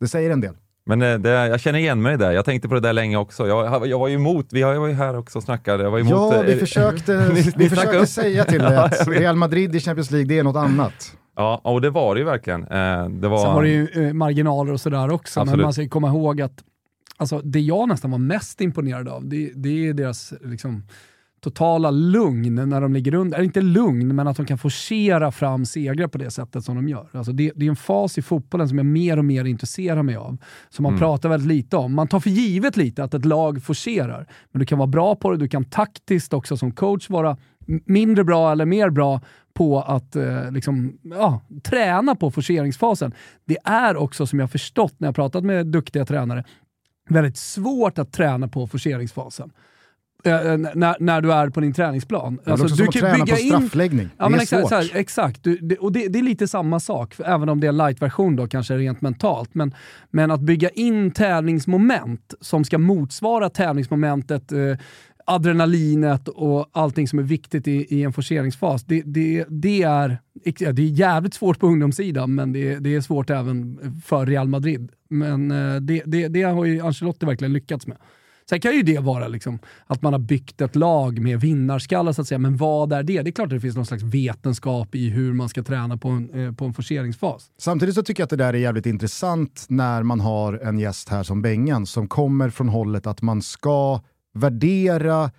Det 0.00 0.08
säger 0.08 0.30
en 0.30 0.40
del. 0.40 0.54
Men 0.86 1.02
eh, 1.02 1.18
det, 1.18 1.30
jag 1.30 1.60
känner 1.60 1.78
igen 1.78 2.02
mig 2.02 2.18
det. 2.18 2.32
Jag 2.32 2.44
tänkte 2.44 2.68
på 2.68 2.74
det 2.74 2.80
där 2.80 2.92
länge 2.92 3.16
också. 3.16 3.46
Jag, 3.48 3.86
jag 3.86 3.98
var 3.98 4.08
ju 4.08 4.14
emot, 4.14 4.46
vi 4.52 4.62
har- 4.62 4.72
jag 4.72 4.80
var 4.80 4.88
ju 4.88 4.94
här 4.94 5.18
också 5.18 5.38
och 5.38 5.42
snackade. 5.44 5.82
Jag 5.84 5.90
var 5.90 5.98
emot, 5.98 6.10
Ja, 6.12 6.34
eh, 6.34 6.42
vi 6.42 6.56
försökte, 6.56 7.28
Ni- 7.34 7.52
vi 7.56 7.68
försökte 7.68 8.06
säga 8.06 8.44
till 8.44 8.58
dig 8.62 8.76
att. 8.76 9.08
Real 9.08 9.36
Madrid 9.36 9.76
i 9.76 9.80
Champions 9.80 10.10
League, 10.10 10.28
det 10.28 10.38
är 10.38 10.42
något 10.44 10.56
annat. 10.56 11.16
Ja, 11.36 11.60
och 11.64 11.80
det 11.80 11.90
var 11.90 12.14
det 12.14 12.18
ju 12.18 12.24
verkligen. 12.24 12.62
Eh, 12.62 13.08
Det 13.08 13.28
var, 13.28 13.44
Sen 13.44 13.54
var 13.54 13.62
det 13.62 13.68
ju 13.68 13.88
eh, 14.08 14.12
marginaler 14.12 14.72
och 14.72 14.80
sådär 14.80 15.10
också, 15.10 15.40
men 15.40 15.48
Absolut. 15.48 15.64
man 15.64 15.72
ska 15.72 15.88
komma 15.88 16.08
ihåg 16.08 16.40
att 16.40 16.52
alltså, 17.16 17.38
det 17.44 17.60
jag 17.60 17.88
nästan 17.88 18.10
var 18.10 18.18
mest 18.18 18.60
imponerad 18.60 19.08
av, 19.08 19.26
det, 19.28 19.50
det 19.54 19.88
är 19.88 19.92
deras 19.92 20.32
liksom, 20.44 20.82
totala 21.42 21.90
lugn 21.90 22.54
när 22.54 22.80
de 22.80 22.92
ligger 22.92 23.14
under. 23.14 23.36
Eller 23.36 23.44
inte 23.44 23.60
lugn, 23.60 24.16
men 24.16 24.28
att 24.28 24.36
de 24.36 24.46
kan 24.46 24.58
forcera 24.58 25.32
fram 25.32 25.66
segrar 25.66 26.08
på 26.08 26.18
det 26.18 26.30
sättet 26.30 26.64
som 26.64 26.76
de 26.76 26.88
gör. 26.88 27.08
Alltså 27.12 27.32
det, 27.32 27.52
det 27.56 27.66
är 27.66 27.70
en 27.70 27.76
fas 27.76 28.18
i 28.18 28.22
fotbollen 28.22 28.68
som 28.68 28.78
jag 28.78 28.86
mer 28.86 29.16
och 29.16 29.24
mer 29.24 29.44
intresserar 29.44 30.02
mig 30.02 30.16
av. 30.16 30.38
Som 30.68 30.82
man 30.82 30.98
pratar 30.98 31.28
väldigt 31.28 31.48
lite 31.48 31.76
om. 31.76 31.94
Man 31.94 32.08
tar 32.08 32.20
för 32.20 32.30
givet 32.30 32.76
lite 32.76 33.04
att 33.04 33.14
ett 33.14 33.24
lag 33.24 33.62
forcerar. 33.62 34.26
Men 34.52 34.60
du 34.60 34.66
kan 34.66 34.78
vara 34.78 34.86
bra 34.86 35.16
på 35.16 35.30
det, 35.30 35.36
du 35.36 35.48
kan 35.48 35.64
taktiskt 35.64 36.32
också 36.32 36.56
som 36.56 36.72
coach 36.72 37.10
vara 37.10 37.36
mindre 37.84 38.24
bra 38.24 38.52
eller 38.52 38.66
mer 38.66 38.90
bra 38.90 39.20
på 39.54 39.80
att 39.80 40.16
eh, 40.16 40.50
liksom, 40.50 40.98
ja, 41.02 41.40
träna 41.62 42.14
på 42.14 42.30
forceringsfasen. 42.30 43.12
Det 43.44 43.58
är 43.64 43.96
också, 43.96 44.26
som 44.26 44.40
jag 44.40 44.50
förstått 44.50 44.94
när 44.98 45.08
jag 45.08 45.14
pratat 45.14 45.44
med 45.44 45.66
duktiga 45.66 46.04
tränare, 46.04 46.44
väldigt 47.08 47.36
svårt 47.36 47.98
att 47.98 48.12
träna 48.12 48.48
på 48.48 48.66
forceringsfasen. 48.66 49.52
Eh, 50.24 50.56
när, 50.74 50.96
när 51.00 51.20
du 51.20 51.32
är 51.32 51.50
på 51.50 51.60
din 51.60 51.72
träningsplan. 51.72 52.38
Också 52.46 52.68
som 52.68 52.88
att 52.88 52.94
träna 52.94 53.26
på 53.26 53.36
straffläggning. 53.36 54.08
Ja, 54.18 54.28
det 54.28 54.34
är 54.34 54.40
exakt, 54.40 54.60
svårt. 54.60 54.70
här, 54.70 54.90
exakt. 54.94 55.42
Du, 55.42 55.56
det, 55.56 55.76
och 55.76 55.92
det, 55.92 56.08
det 56.08 56.18
är 56.18 56.22
lite 56.22 56.48
samma 56.48 56.80
sak, 56.80 57.14
även 57.24 57.48
om 57.48 57.60
det 57.60 57.66
är 57.66 57.68
en 57.68 57.76
light-version 57.76 58.36
då, 58.36 58.46
kanske 58.46 58.76
rent 58.76 59.00
mentalt. 59.00 59.54
Men, 59.54 59.74
men 60.10 60.30
att 60.30 60.40
bygga 60.40 60.68
in 60.68 61.10
tävlingsmoment 61.10 62.34
som 62.40 62.64
ska 62.64 62.78
motsvara 62.78 63.50
tävlingsmomentet, 63.50 64.52
eh, 64.52 64.76
adrenalinet 65.26 66.28
och 66.28 66.68
allting 66.72 67.08
som 67.08 67.18
är 67.18 67.22
viktigt 67.22 67.68
i, 67.68 67.86
i 67.94 68.02
en 68.02 68.12
forceringsfas. 68.12 68.84
Det, 68.84 69.02
det, 69.06 69.44
det, 69.48 69.82
är, 69.82 70.18
det 70.72 70.82
är 70.82 70.86
jävligt 70.86 71.34
svårt 71.34 71.60
på 71.60 71.66
ungdomssidan, 71.66 72.34
men 72.34 72.52
det, 72.52 72.78
det 72.78 72.94
är 72.94 73.00
svårt 73.00 73.30
även 73.30 73.78
för 74.04 74.26
Real 74.26 74.48
Madrid. 74.48 74.88
Men 75.08 75.50
eh, 75.50 75.80
det, 75.80 76.02
det, 76.06 76.28
det 76.28 76.42
har 76.42 76.64
ju 76.64 76.80
Ancelotti 76.80 77.26
verkligen 77.26 77.52
lyckats 77.52 77.86
med. 77.86 77.96
Sen 78.52 78.60
kan 78.60 78.74
ju 78.74 78.82
det 78.82 78.98
vara 78.98 79.28
liksom 79.28 79.58
att 79.86 80.02
man 80.02 80.12
har 80.12 80.20
byggt 80.20 80.60
ett 80.60 80.76
lag 80.76 81.18
med 81.18 81.40
vinnarskallar, 81.40 82.12
så 82.12 82.22
att 82.22 82.28
säga. 82.28 82.38
men 82.38 82.56
vad 82.56 82.92
är 82.92 83.02
det? 83.02 83.22
Det 83.22 83.30
är 83.30 83.32
klart 83.32 83.46
att 83.46 83.50
det 83.50 83.60
finns 83.60 83.76
någon 83.76 83.86
slags 83.86 84.02
vetenskap 84.02 84.94
i 84.94 85.08
hur 85.08 85.32
man 85.32 85.48
ska 85.48 85.62
träna 85.62 85.96
på 85.96 86.08
en, 86.08 86.46
eh, 86.46 86.52
på 86.54 86.64
en 86.64 86.74
forceringsfas. 86.74 87.50
Samtidigt 87.58 87.94
så 87.94 88.02
tycker 88.02 88.20
jag 88.20 88.24
att 88.24 88.30
det 88.30 88.36
där 88.36 88.54
är 88.54 88.58
jävligt 88.58 88.86
intressant 88.86 89.66
när 89.68 90.02
man 90.02 90.20
har 90.20 90.52
en 90.54 90.78
gäst 90.78 91.08
här 91.08 91.22
som 91.22 91.42
Bengan 91.42 91.86
som 91.86 92.08
kommer 92.08 92.50
från 92.50 92.68
hållet 92.68 93.06
att 93.06 93.22
man 93.22 93.42
ska 93.42 94.00
värdera 94.34 95.30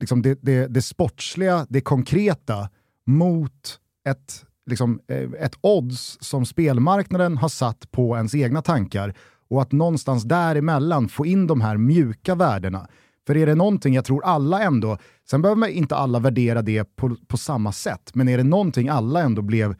liksom 0.00 0.22
det, 0.22 0.38
det, 0.42 0.66
det 0.66 0.82
sportsliga, 0.82 1.66
det 1.68 1.80
konkreta 1.80 2.68
mot 3.06 3.78
ett, 4.08 4.44
liksom, 4.66 5.00
eh, 5.08 5.30
ett 5.40 5.54
odds 5.60 6.18
som 6.20 6.46
spelmarknaden 6.46 7.36
har 7.36 7.48
satt 7.48 7.90
på 7.90 8.16
ens 8.16 8.34
egna 8.34 8.62
tankar 8.62 9.14
och 9.54 9.62
att 9.62 9.72
någonstans 9.72 10.24
däremellan 10.24 11.08
få 11.08 11.26
in 11.26 11.46
de 11.46 11.60
här 11.60 11.76
mjuka 11.76 12.34
värdena. 12.34 12.88
För 13.26 13.36
är 13.36 13.46
det 13.46 13.54
någonting 13.54 13.94
jag 13.94 14.04
tror 14.04 14.24
alla 14.24 14.62
ändå, 14.62 14.98
sen 15.30 15.42
behöver 15.42 15.58
man 15.58 15.68
inte 15.68 15.96
alla 15.96 16.18
värdera 16.18 16.62
det 16.62 16.96
på, 16.96 17.16
på 17.26 17.36
samma 17.36 17.72
sätt, 17.72 18.10
men 18.14 18.28
är 18.28 18.36
det 18.36 18.44
någonting 18.44 18.88
alla 18.88 19.22
ändå 19.22 19.42
blev 19.42 19.74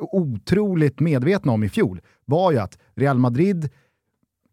otroligt 0.00 1.00
medvetna 1.00 1.52
om 1.52 1.64
i 1.64 1.68
fjol 1.68 2.00
var 2.24 2.52
ju 2.52 2.58
att 2.58 2.78
Real 2.94 3.18
Madrid 3.18 3.70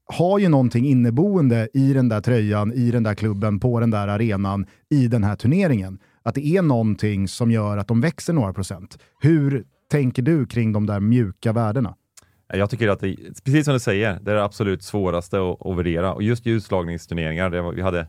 har 0.05 0.39
ju 0.39 0.49
någonting 0.49 0.85
inneboende 0.85 1.69
i 1.73 1.93
den 1.93 2.09
där 2.09 2.21
tröjan, 2.21 2.73
i 2.73 2.91
den 2.91 3.03
där 3.03 3.15
klubben, 3.15 3.59
på 3.59 3.79
den 3.79 3.91
där 3.91 4.07
arenan, 4.07 4.65
i 4.89 5.07
den 5.07 5.23
här 5.23 5.35
turneringen. 5.35 5.99
Att 6.23 6.35
det 6.35 6.45
är 6.45 6.61
någonting 6.61 7.27
som 7.27 7.51
gör 7.51 7.77
att 7.77 7.87
de 7.87 8.01
växer 8.01 8.33
några 8.33 8.53
procent. 8.53 8.97
Hur 9.21 9.65
tänker 9.91 10.21
du 10.21 10.45
kring 10.45 10.73
de 10.73 10.85
där 10.85 10.99
mjuka 10.99 11.53
värdena? 11.53 11.95
Jag 12.53 12.69
tycker 12.69 12.89
att 12.89 12.99
det, 12.99 13.15
precis 13.45 13.65
som 13.65 13.73
du 13.73 13.79
säger, 13.79 14.19
det 14.21 14.31
är 14.31 14.35
det 14.35 14.43
absolut 14.43 14.83
svåraste 14.83 15.37
att, 15.37 15.65
att 15.65 15.77
värdera. 15.77 16.13
Och 16.13 16.23
just 16.23 16.47
utslagningsturneringar, 16.47 17.49
det 17.49 17.71
vi 17.71 17.81
hade 17.81 17.99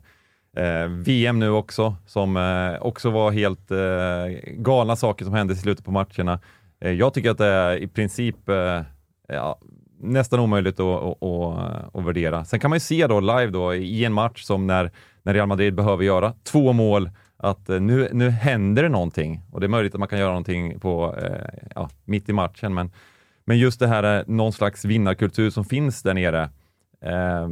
eh, 0.56 0.86
VM 0.88 1.38
nu 1.38 1.50
också, 1.50 1.96
som 2.06 2.36
eh, 2.36 2.82
också 2.82 3.10
var 3.10 3.30
helt 3.30 3.70
eh, 3.70 4.52
galna 4.52 4.96
saker 4.96 5.24
som 5.24 5.34
hände 5.34 5.54
i 5.54 5.56
slutet 5.56 5.84
på 5.84 5.90
matcherna. 5.90 6.40
Eh, 6.80 6.92
jag 6.92 7.14
tycker 7.14 7.30
att 7.30 7.38
det 7.38 7.46
är 7.46 7.76
i 7.76 7.88
princip 7.88 8.48
eh, 8.48 8.82
ja, 9.28 9.58
nästan 10.00 10.40
omöjligt 10.40 10.80
att, 10.80 11.02
att, 11.02 11.22
att, 11.22 11.94
att 11.94 12.04
värdera. 12.04 12.44
Sen 12.44 12.60
kan 12.60 12.70
man 12.70 12.76
ju 12.76 12.80
se 12.80 13.06
då 13.06 13.20
live 13.20 13.46
då 13.46 13.74
i 13.74 14.04
en 14.04 14.12
match 14.12 14.42
som 14.42 14.66
när, 14.66 14.90
när 15.22 15.34
Real 15.34 15.48
Madrid 15.48 15.74
behöver 15.74 16.04
göra 16.04 16.34
två 16.44 16.72
mål, 16.72 17.10
att 17.36 17.68
eh, 17.68 17.80
nu, 17.80 18.08
nu 18.12 18.30
händer 18.30 18.82
det 18.82 18.88
någonting. 18.88 19.40
Och 19.52 19.60
det 19.60 19.66
är 19.66 19.68
möjligt 19.68 19.94
att 19.94 19.98
man 19.98 20.08
kan 20.08 20.18
göra 20.18 20.28
någonting 20.28 20.80
på, 20.80 21.16
eh, 21.22 21.60
ja, 21.74 21.90
mitt 22.04 22.28
i 22.28 22.32
matchen, 22.32 22.74
men 22.74 22.90
men 23.52 23.58
just 23.58 23.80
det 23.80 23.86
här 23.86 24.18
eh, 24.18 24.24
någon 24.26 24.52
slags 24.52 24.84
vinnarkultur 24.84 25.50
som 25.50 25.64
finns 25.64 26.02
där 26.02 26.14
nere. 26.14 26.42
Eh, 27.00 27.48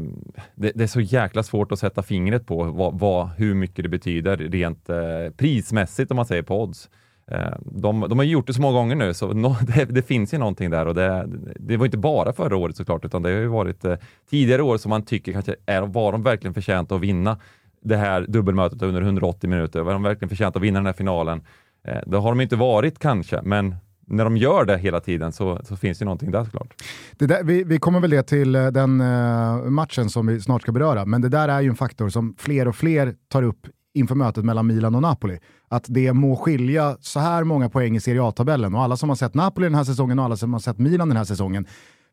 det, 0.54 0.73
det, 0.75 0.83
är 0.83 0.87
så 0.87 1.00
jäkla 1.00 1.42
svårt 1.42 1.73
att 1.73 1.78
sätta 1.78 2.02
fingret 2.02 2.47
på 2.47 2.64
vad, 2.64 2.99
vad, 2.99 3.28
hur 3.28 3.54
mycket 3.54 3.83
det 3.83 3.88
betyder 3.88 4.37
rent 4.37 4.88
eh, 4.88 4.97
prismässigt 5.37 6.11
om 6.11 6.16
man 6.16 6.26
säger 6.26 6.42
på 6.42 6.62
odds. 6.62 6.90
Eh, 7.30 7.54
de, 7.61 8.00
de 8.00 8.19
har 8.19 8.25
gjort 8.25 8.47
det 8.47 8.54
så 8.54 8.61
många 8.61 8.78
gånger 8.78 8.97
nu 8.97 9.14
så 9.14 9.33
no, 9.33 9.57
det, 9.66 9.85
det, 9.85 10.02
finns 10.02 10.35
ju 10.35 10.38
någonting 10.38 10.71
där 10.71 10.87
och 10.87 10.95
det, 10.95 11.28
det 11.57 11.76
var 11.76 11.85
inte 11.87 11.99
bara 11.99 12.33
förra 12.33 12.57
året 12.57 12.76
såklart 12.76 13.04
utan 13.04 13.23
det 13.23 13.28
har 13.28 13.40
ju 13.40 13.47
varit 13.47 13.85
eh, 13.85 13.97
tidigare 14.30 14.62
år 14.62 14.76
som 14.76 14.90
man 14.90 15.04
tycker 15.04 15.33
kanske 15.33 15.57
är, 15.66 15.83
var 15.83 16.12
de 16.12 16.23
verkligen 16.23 16.54
förtjänta 16.54 16.95
att 16.95 17.00
vinna 17.00 17.38
det 17.80 17.97
här 17.97 18.26
dubbelmötet 18.28 18.83
under 18.83 19.02
180 19.02 19.50
minuter? 19.50 19.80
Var 19.80 19.92
de 19.92 20.02
verkligen 20.02 20.28
förtjänta 20.28 20.59
att 20.59 20.62
vinna 20.62 20.78
den 20.78 20.87
här 20.87 20.92
finalen? 20.92 21.42
Eh, 21.85 21.99
det 22.07 22.16
har 22.16 22.30
de 22.30 22.40
inte 22.40 22.57
varit 22.57 22.99
kanske, 22.99 23.40
men 23.42 23.75
när 24.11 24.25
de 24.25 24.37
gör 24.37 24.64
det 24.64 24.79
hela 24.79 25.00
tiden 25.00 25.33
så, 25.33 25.61
så 25.64 25.76
finns 25.76 25.99
det 25.99 26.05
någonting 26.05 26.31
där 26.31 26.45
såklart. 26.45 26.75
Det 27.19 27.26
där, 27.26 27.45
vi, 27.45 27.64
vi 27.64 27.79
kommer 27.79 28.00
väl 28.00 28.11
det 28.11 28.23
till 28.23 28.55
eh, 28.55 28.67
den 28.67 29.00
uh, 29.00 29.71
matchen 29.71 30.11
som 30.11 30.26
vi 30.26 30.40
snart 30.40 30.62
ska 30.62 30.73
beröra, 30.73 31.05
men 31.05 31.23
det 31.23 31.29
där 31.29 31.49
är 31.49 31.61
ju 31.61 31.69
en 31.69 31.76
faktor 31.76 32.09
som 32.09 32.35
fler 32.38 32.69
och 32.69 32.76
fler 32.76 33.14
tar 33.29 33.43
upp 33.43 33.67
inför 33.95 34.14
mötet 34.14 34.45
mellan 34.45 34.67
Milan 34.67 34.95
och 34.95 35.02
Napoli. 35.02 35.38
Att 35.69 35.85
det 35.88 36.12
må 36.12 36.37
skilja 36.37 36.97
så 37.00 37.21
här 37.21 37.45
många 37.45 37.69
poäng 37.69 37.97
i 37.97 38.00
Serie 38.00 38.23
A-tabellen 38.23 38.75
och 38.75 38.83
alla 38.83 38.97
som 38.97 39.09
har 39.09 39.17
sett 39.17 39.35
Napoli 39.35 39.67
den 39.67 39.75
här 39.75 39.85
säsongen 39.85 40.19
och 40.19 40.25
alla 40.25 40.37
som 40.37 40.52
har 40.52 40.61
sett 40.61 40.79
Milan 40.79 41.09
den 41.09 41.17
här 41.17 41.25
säsongen 41.25 41.67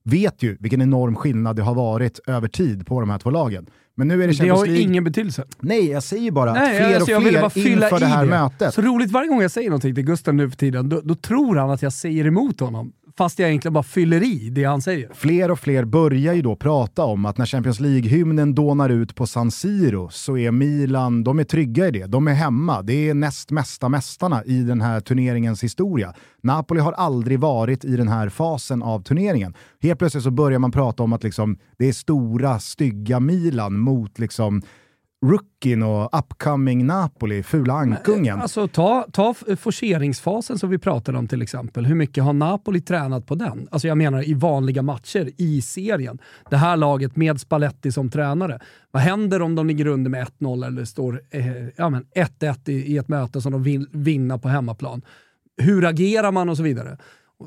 vet 0.08 0.44
ju 0.44 0.58
vilken 0.60 0.82
enorm 0.82 1.16
skillnad 1.16 1.56
det 1.56 1.64
har 1.64 1.76
varit 1.76 2.20
över 2.28 2.48
tid 2.48 2.88
på 2.88 3.00
de 3.00 3.10
här 3.10 3.20
två 3.20 3.30
lagen. 3.30 3.66
Men 3.96 4.08
nu 4.08 4.14
är 4.14 4.18
det 4.18 4.28
Det 4.28 4.34
Champions 4.34 4.60
har 4.60 4.66
League. 4.66 4.82
ingen 4.82 5.04
betydelse. 5.04 5.44
Nej, 5.60 5.90
jag 5.90 6.04
säger 6.04 6.32
bara 6.32 6.52
att 6.52 6.58
Nej, 6.58 6.78
fler 6.78 6.96
alltså, 6.96 7.12
jag 7.12 7.26
och 7.26 7.42
bara 7.42 7.50
fler 7.50 7.64
fylla 7.64 7.86
inför 7.86 7.98
i 7.98 8.00
det 8.00 8.06
här 8.06 8.24
det. 8.26 8.30
mötet. 8.30 8.74
Så 8.74 8.82
roligt 8.82 9.12
varje 9.12 9.28
gång 9.30 9.42
jag 9.42 9.52
säger 9.52 9.70
någonting 9.70 9.96
till 9.96 10.04
Gustav 10.06 10.36
nu 10.36 10.50
för 10.50 10.58
tiden, 10.58 10.90
då, 10.90 11.02
då 11.04 11.16
tror 11.16 11.56
han 11.56 11.70
att 11.70 11.82
jag 11.82 11.94
säger 11.94 12.26
emot 12.28 12.60
honom. 12.60 12.92
Fast 13.18 13.40
jag 13.40 13.50
egentligen 13.50 13.74
bara 13.74 13.84
fyller 13.84 14.24
i 14.24 14.50
det 14.50 14.64
han 14.64 14.82
säger. 14.82 15.12
Fler 15.14 15.52
och 15.52 15.60
fler 15.60 15.86
börjar 15.86 16.34
ju 16.34 16.42
då 16.42 16.56
prata 16.56 17.04
om 17.04 17.26
att 17.26 17.38
när 17.38 17.46
Champions 17.46 17.80
League-hymnen 17.80 18.56
dånar 18.56 18.90
ut 18.90 19.16
på 19.16 19.28
San 19.28 19.52
Siro 19.52 20.10
så 20.12 20.38
är 20.38 20.52
Milan, 20.52 21.24
de 21.24 21.40
är 21.40 21.44
trygga 21.44 21.88
i 21.88 21.92
det. 21.92 22.06
De 22.06 22.28
är 22.28 22.34
hemma. 22.34 22.82
Det 22.82 23.10
är 23.10 23.14
näst 23.14 23.52
mesta 23.52 23.90
mästarna 23.90 24.44
i 24.44 24.60
den 24.60 24.82
här 24.82 25.00
turneringens 25.00 25.64
historia. 25.64 26.14
Napoli 26.42 26.80
har 26.80 26.94
aldrig 26.94 27.40
varit 27.40 27.86
i 27.86 27.98
den 27.98 28.08
här 28.08 28.30
fasen 28.30 28.84
av 28.84 29.04
turneringen. 29.04 29.54
Helt 29.82 30.00
plötsligt 30.00 30.24
så 30.24 30.32
börjar 30.32 30.60
man 30.60 30.72
prata 30.72 31.04
om 31.04 31.14
att 31.14 31.24
liksom, 31.24 31.58
det 31.78 31.90
är 31.90 31.94
stora, 31.94 32.60
stygga 32.60 33.20
Milan 33.20 33.80
mot 33.80 34.20
liksom 34.20 34.62
rookien 35.26 35.84
och 35.84 36.20
upcoming 36.20 36.86
Napoli, 36.86 37.44
fula 37.44 37.74
ankungen. 37.74 38.42
Alltså 38.42 38.68
ta, 38.68 39.08
ta 39.14 39.34
forceringsfasen 39.34 40.60
som 40.60 40.70
vi 40.70 40.78
pratade 40.78 41.18
om 41.18 41.28
till 41.28 41.42
exempel. 41.42 41.86
Hur 41.86 41.96
mycket 41.96 42.24
har 42.24 42.34
Napoli 42.34 42.82
tränat 42.82 43.26
på 43.26 43.36
den? 43.36 43.68
Alltså 43.72 43.88
jag 43.88 43.98
menar 43.98 44.30
i 44.30 44.34
vanliga 44.34 44.82
matcher 44.82 45.30
i 45.38 45.62
serien. 45.62 46.20
Det 46.50 46.58
här 46.58 46.78
laget 46.78 47.16
med 47.16 47.42
Spalletti 47.42 47.92
som 47.92 48.10
tränare. 48.10 48.60
Vad 48.92 49.04
händer 49.04 49.42
om 49.42 49.56
de 49.56 49.68
ligger 49.68 49.88
under 49.88 50.10
med 50.10 50.28
1-0 50.40 50.68
eller 50.68 50.86
står 50.86 51.22
eh, 51.30 51.68
ja, 51.76 52.02
1-1 52.16 52.70
i, 52.70 52.74
i 52.74 52.98
ett 52.98 53.08
möte 53.08 53.42
som 53.42 53.52
de 53.52 53.64
vill 53.64 53.88
vinna 53.92 54.38
på 54.38 54.48
hemmaplan? 54.48 55.02
Hur 55.58 55.86
agerar 55.86 56.32
man 56.32 56.50
och 56.50 56.58
så 56.58 56.64
vidare? 56.64 56.98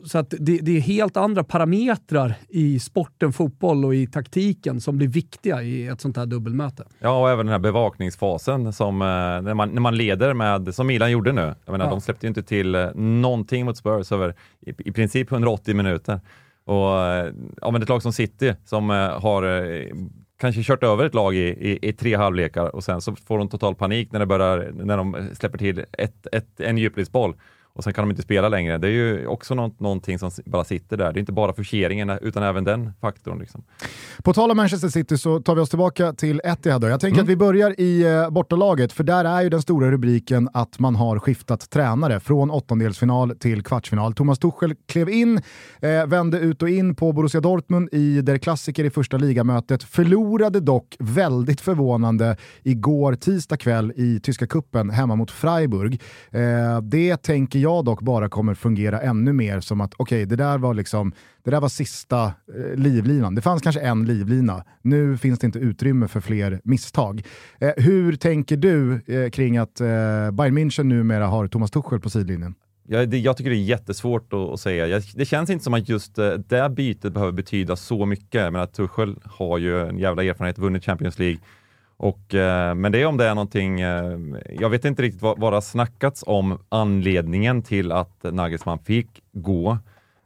Så 0.04 0.18
att 0.18 0.34
det, 0.38 0.58
det 0.58 0.76
är 0.76 0.80
helt 0.80 1.16
andra 1.16 1.44
parametrar 1.44 2.34
i 2.48 2.80
sporten, 2.80 3.32
fotboll 3.32 3.84
och 3.84 3.94
i 3.94 4.06
taktiken 4.06 4.80
som 4.80 4.98
blir 4.98 5.08
viktiga 5.08 5.62
i 5.62 5.86
ett 5.86 6.00
sånt 6.00 6.16
här 6.16 6.26
dubbelmöte. 6.26 6.84
Ja, 6.98 7.20
och 7.20 7.30
även 7.30 7.46
den 7.46 7.52
här 7.52 7.58
bevakningsfasen 7.58 8.72
som 8.72 9.02
eh, 9.02 9.06
när, 9.06 9.54
man, 9.54 9.70
när 9.70 9.80
man 9.80 9.96
leder 9.96 10.34
med, 10.34 10.74
som 10.74 10.86
Milan 10.86 11.10
gjorde 11.10 11.32
nu. 11.32 11.54
Jag 11.64 11.72
menar, 11.72 11.84
Ja. 11.84 11.90
De 11.90 12.00
släppte 12.00 12.26
ju 12.26 12.28
inte 12.28 12.42
till 12.42 12.74
eh, 12.74 12.90
någonting 12.94 13.64
mot 13.64 13.76
Spurs 13.76 14.12
över 14.12 14.34
i, 14.60 14.70
i 14.88 14.92
princip 14.92 15.32
180 15.32 15.74
minuter. 15.74 16.20
Och 16.64 16.98
eh, 16.98 17.32
ja, 17.60 17.70
men 17.70 17.82
ett 17.82 17.88
lag 17.88 18.02
som 18.02 18.12
City 18.12 18.54
som 18.64 18.90
har 18.90 19.42
kanske 20.40 20.62
kört 20.62 20.82
över 20.82 21.04
ett 21.04 21.14
lag 21.14 21.34
i, 21.34 21.48
i, 21.48 21.88
i 21.88 21.92
tre 21.92 22.16
halvlekar 22.16 22.74
och 22.74 22.84
sen 22.84 23.00
så 23.00 23.16
får 23.16 23.38
de 23.38 23.48
total 23.48 23.74
panik 23.74 24.12
när, 24.12 24.20
det 24.20 24.26
börjar, 24.26 24.70
när 24.74 24.96
de 24.96 25.30
släpper 25.34 25.58
till 25.58 25.84
ett, 25.92 26.26
ett, 26.32 26.60
en 26.60 26.78
djupledsboll 26.78 27.34
och 27.72 27.84
sen 27.84 27.92
kan 27.92 28.02
de 28.02 28.10
inte 28.10 28.22
spela 28.22 28.48
längre. 28.48 28.78
Det 28.78 28.86
är 28.86 28.92
ju 28.92 29.26
också 29.26 29.54
något, 29.54 29.80
någonting 29.80 30.18
som 30.18 30.30
bara 30.44 30.64
sitter 30.64 30.96
där. 30.96 31.12
Det 31.12 31.18
är 31.18 31.20
inte 31.20 31.32
bara 31.32 31.52
forceringen 31.52 32.10
utan 32.10 32.42
även 32.42 32.64
den 32.64 32.92
faktorn. 33.00 33.38
Liksom. 33.38 33.64
På 34.22 34.32
tal 34.32 34.50
om 34.50 34.56
Manchester 34.56 34.88
City 34.88 35.18
så 35.18 35.40
tar 35.40 35.54
vi 35.54 35.60
oss 35.60 35.68
tillbaka 35.68 36.12
till 36.12 36.40
Etihad. 36.44 36.84
Jag 36.84 37.00
tänker 37.00 37.20
att 37.20 37.28
vi 37.28 37.36
börjar 37.36 37.80
i 37.80 38.02
eh, 38.02 38.30
bortalaget, 38.30 38.92
för 38.92 39.04
där 39.04 39.24
är 39.24 39.42
ju 39.42 39.48
den 39.48 39.62
stora 39.62 39.90
rubriken 39.90 40.48
att 40.52 40.78
man 40.78 40.96
har 40.96 41.18
skiftat 41.18 41.70
tränare 41.70 42.20
från 42.20 42.50
åttondelsfinal 42.50 43.36
till 43.36 43.62
kvartsfinal. 43.62 44.14
Thomas 44.14 44.38
Tuchel 44.38 44.74
klev 44.88 45.08
in, 45.08 45.40
eh, 45.80 46.06
vände 46.06 46.38
ut 46.38 46.62
och 46.62 46.68
in 46.68 46.94
på 46.94 47.12
Borussia 47.12 47.40
Dortmund 47.40 47.88
i 47.92 48.20
der 48.20 48.38
klassiker 48.38 48.84
i 48.84 48.90
första 48.90 49.16
ligamötet, 49.16 49.82
förlorade 49.82 50.60
dock 50.60 50.96
väldigt 50.98 51.60
förvånande 51.60 52.36
igår 52.62 53.14
tisdag 53.14 53.56
kväll 53.56 53.92
i 53.96 54.20
tyska 54.20 54.46
kuppen 54.46 54.90
hemma 54.90 55.16
mot 55.16 55.30
Freiburg. 55.30 56.02
Eh, 56.30 56.80
det 56.82 57.16
tänker 57.16 57.59
jag 57.60 57.84
dock 57.84 58.00
bara 58.02 58.28
kommer 58.28 58.54
fungera 58.54 59.00
ännu 59.00 59.32
mer 59.32 59.60
som 59.60 59.80
att 59.80 59.94
okej, 59.96 60.26
det 60.26 60.36
där 60.36 60.58
var 60.58 60.74
liksom 60.74 61.12
det 61.44 61.50
där 61.50 61.60
var 61.60 61.68
sista 61.68 62.24
eh, 62.24 62.74
livlinan. 62.74 63.34
Det 63.34 63.42
fanns 63.42 63.62
kanske 63.62 63.80
en 63.80 64.04
livlina. 64.04 64.64
Nu 64.82 65.16
finns 65.18 65.38
det 65.38 65.46
inte 65.46 65.58
utrymme 65.58 66.08
för 66.08 66.20
fler 66.20 66.60
misstag. 66.64 67.22
Eh, 67.58 67.70
hur 67.76 68.16
tänker 68.16 68.56
du 68.56 69.00
eh, 69.06 69.30
kring 69.30 69.56
att 69.56 69.80
eh, 69.80 69.86
Bayern 70.30 70.58
München 70.58 70.84
numera 70.84 71.26
har 71.26 71.48
Thomas 71.48 71.70
Tuchel 71.70 72.00
på 72.00 72.10
sidlinjen? 72.10 72.54
Jag, 72.92 73.08
det, 73.08 73.18
jag 73.18 73.36
tycker 73.36 73.50
det 73.50 73.56
är 73.56 73.62
jättesvårt 73.62 74.32
att, 74.32 74.38
att 74.38 74.60
säga. 74.60 74.86
Jag, 74.86 75.02
det 75.14 75.24
känns 75.24 75.50
inte 75.50 75.64
som 75.64 75.74
att 75.74 75.88
just 75.88 76.18
eh, 76.18 76.32
det 76.32 76.70
bytet 76.70 77.12
behöver 77.12 77.32
betyda 77.32 77.76
så 77.76 78.06
mycket. 78.06 78.52
Men 78.52 78.62
att 78.62 78.74
Tuchel 78.74 79.16
har 79.24 79.58
ju 79.58 79.88
en 79.88 79.98
jävla 79.98 80.24
erfarenhet, 80.24 80.58
vunnit 80.58 80.84
Champions 80.84 81.18
League 81.18 81.38
och, 82.02 82.34
eh, 82.34 82.74
men 82.74 82.92
det 82.92 83.02
är 83.02 83.06
om 83.06 83.16
det 83.16 83.26
är 83.26 83.34
någonting, 83.34 83.80
eh, 83.80 84.18
jag 84.60 84.70
vet 84.70 84.84
inte 84.84 85.02
riktigt 85.02 85.22
vad, 85.22 85.38
vad 85.40 85.52
det 85.52 85.56
har 85.56 85.60
snackats 85.60 86.24
om 86.26 86.58
anledningen 86.68 87.62
till 87.62 87.92
att 87.92 88.22
Nagelsmann 88.22 88.78
fick 88.78 89.22
gå. 89.32 89.78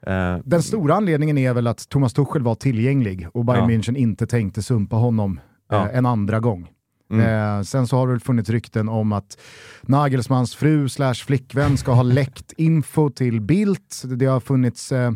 Eh, 0.06 0.36
Den 0.44 0.62
stora 0.62 0.94
anledningen 0.94 1.38
är 1.38 1.54
väl 1.54 1.66
att 1.66 1.88
Thomas 1.88 2.12
Tuchel 2.12 2.42
var 2.42 2.54
tillgänglig 2.54 3.28
och 3.34 3.44
Bayern 3.44 3.70
Ja. 3.70 3.76
München 3.78 3.96
inte 3.96 4.26
tänkte 4.26 4.62
sumpa 4.62 4.96
honom 4.96 5.40
Ja. 5.70 5.88
en 5.88 6.06
andra 6.06 6.40
gång. 6.40 6.68
Mm. 7.12 7.56
Eh, 7.58 7.62
sen 7.62 7.86
så 7.86 7.96
har 7.96 8.08
det 8.08 8.20
funnits 8.20 8.50
rykten 8.50 8.88
om 8.88 9.12
att 9.12 9.38
Nagelsmans 9.82 10.54
fru 10.54 10.88
slash 10.88 11.14
flickvän 11.14 11.76
ska 11.76 11.92
ha 11.92 12.02
läckt 12.20 12.52
info 12.52 13.10
till 13.10 13.40
Bildt. 13.40 14.02
Det 14.04 14.26
har 14.26 14.40
funnits 14.40 14.92
eh, 14.92 15.12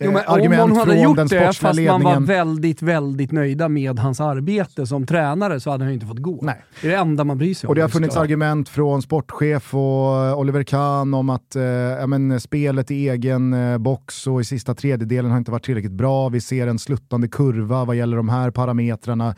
Jo, 0.00 0.12
men 0.12 0.22
eh, 0.22 0.28
om 0.28 0.34
argument 0.34 0.70
hon 0.70 0.78
hade 0.78 1.02
gjort 1.02 1.16
den 1.16 1.26
det, 1.26 1.40
fast 1.40 1.62
man 1.62 1.76
var 1.76 1.82
ledningen. 1.82 2.24
väldigt, 2.24 2.82
väldigt 2.82 3.32
nöjda 3.32 3.68
med 3.68 3.98
hans 3.98 4.20
arbete 4.20 4.86
som 4.86 5.06
tränare, 5.06 5.60
så 5.60 5.70
hade 5.70 5.84
han 5.84 5.90
ju 5.90 5.94
inte 5.94 6.06
fått 6.06 6.18
gå. 6.18 6.38
Nej. 6.42 6.64
Det 6.80 6.86
är 6.86 6.90
det 6.90 6.96
enda 6.96 7.24
man 7.24 7.38
bryr 7.38 7.54
sig 7.54 7.66
om. 7.66 7.68
Och 7.68 7.74
det 7.74 7.80
har 7.80 7.88
funnits 7.88 8.16
argument 8.16 8.68
från 8.68 9.02
sportchef 9.02 9.74
och 9.74 10.26
eh, 10.26 10.38
Oliver 10.38 10.62
Kahn 10.62 11.14
om 11.14 11.30
att 11.30 11.56
eh, 11.56 11.62
ja, 11.62 12.06
men, 12.06 12.40
spelet 12.40 12.90
i 12.90 13.08
egen 13.08 13.52
eh, 13.52 13.78
box 13.78 14.26
och 14.26 14.40
i 14.40 14.44
sista 14.44 14.74
tredjedelen 14.74 15.30
har 15.30 15.38
inte 15.38 15.50
varit 15.50 15.64
tillräckligt 15.64 15.92
bra. 15.92 16.28
Vi 16.28 16.40
ser 16.40 16.66
en 16.66 16.78
sluttande 16.78 17.28
kurva 17.28 17.84
vad 17.84 17.96
gäller 17.96 18.16
de 18.16 18.28
här 18.28 18.50
parametrarna. 18.50 19.34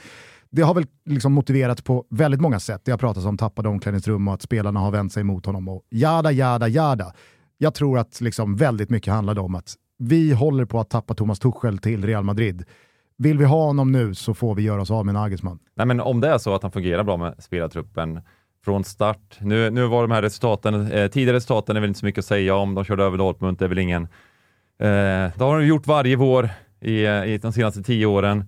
Det 0.50 0.62
har 0.62 0.74
väl 0.74 0.86
liksom 1.04 1.32
motiverats 1.32 1.82
på 1.82 2.04
väldigt 2.10 2.40
många 2.40 2.60
sätt. 2.60 2.82
Det 2.84 2.90
har 2.90 2.98
pratats 2.98 3.26
om 3.26 3.38
tappade 3.38 3.68
omklädningsrum 3.68 4.28
och 4.28 4.34
att 4.34 4.42
spelarna 4.42 4.80
har 4.80 4.90
vänt 4.90 5.12
sig 5.12 5.24
mot 5.24 5.46
honom 5.46 5.68
och 5.68 5.82
jada, 5.90 6.32
jada, 6.32 6.68
jada. 6.68 7.12
Jag 7.58 7.74
tror 7.74 7.98
att 7.98 8.20
liksom 8.20 8.56
väldigt 8.56 8.90
mycket 8.90 9.12
handlade 9.12 9.40
om 9.40 9.54
att 9.54 9.76
vi 10.00 10.32
håller 10.32 10.64
på 10.64 10.80
att 10.80 10.90
tappa 10.90 11.14
Thomas 11.14 11.38
Tuchel 11.38 11.78
till 11.78 12.04
Real 12.04 12.24
Madrid. 12.24 12.64
Vill 13.16 13.38
vi 13.38 13.44
ha 13.44 13.64
honom 13.64 13.92
nu 13.92 14.14
så 14.14 14.34
får 14.34 14.54
vi 14.54 14.62
göra 14.62 14.80
oss 14.80 14.90
av 14.90 15.06
med 15.06 15.14
Nagelsmann. 15.14 15.58
Nej, 15.74 15.86
men 15.86 16.00
om 16.00 16.20
det 16.20 16.28
är 16.28 16.38
så 16.38 16.54
att 16.54 16.62
han 16.62 16.72
fungerar 16.72 17.04
bra 17.04 17.16
med 17.16 17.34
spelartruppen 17.38 18.20
från 18.64 18.84
start. 18.84 19.38
Nu, 19.40 19.70
nu 19.70 19.86
var 19.86 20.02
de 20.02 20.10
här 20.10 20.22
resultaten, 20.22 20.92
eh, 20.92 21.10
tidigare 21.10 21.36
resultaten 21.36 21.76
är 21.76 21.80
väl 21.80 21.88
inte 21.88 22.00
så 22.00 22.06
mycket 22.06 22.18
att 22.18 22.24
säga 22.24 22.54
om. 22.54 22.74
De 22.74 22.84
körde 22.84 23.04
över 23.04 23.18
Dortmund, 23.18 23.58
det 23.58 23.64
är 23.64 23.68
väl 23.68 23.78
ingen... 23.78 24.02
Eh, 24.02 24.88
det 25.36 25.40
har 25.40 25.58
de 25.58 25.66
gjort 25.66 25.86
varje 25.86 26.16
vår 26.16 26.50
i, 26.80 27.06
i 27.06 27.38
de 27.42 27.52
senaste 27.52 27.82
tio 27.82 28.06
åren. 28.06 28.44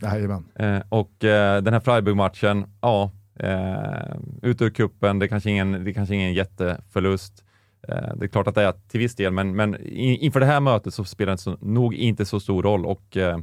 Eh, 0.55 0.83
och 0.89 1.25
eh, 1.25 1.63
den 1.63 1.73
här 1.73 1.81
Freiburg-matchen, 1.81 2.65
ja, 2.81 3.11
eh, 3.39 4.17
ut 4.43 4.63
ur 4.63 4.71
kuppen, 4.71 5.19
det 5.19 5.27
är 5.27 5.29
kanske 5.29 5.51
ingen, 5.51 5.85
det 5.85 5.91
är 5.91 5.95
kanske 5.95 6.15
ingen 6.15 6.33
jätteförlust. 6.35 7.45
Eh, 7.89 8.17
det 8.17 8.25
är 8.25 8.29
klart 8.29 8.49
att 8.49 8.55
det 8.55 8.63
är 8.63 8.75
till 8.89 9.01
viss 9.01 9.15
del, 9.15 9.33
men, 9.33 9.57
men 9.57 9.87
inför 9.87 10.41
det 10.41 10.47
här 10.47 10.61
mötet 10.61 10.95
så 10.95 11.05
spelar 11.05 11.33
det 11.33 11.39
så, 11.39 11.57
nog 11.61 11.95
inte 11.95 12.25
så 12.25 12.41
stor 12.41 12.63
roll. 12.63 12.87
Och, 12.87 13.17
eh, 13.17 13.39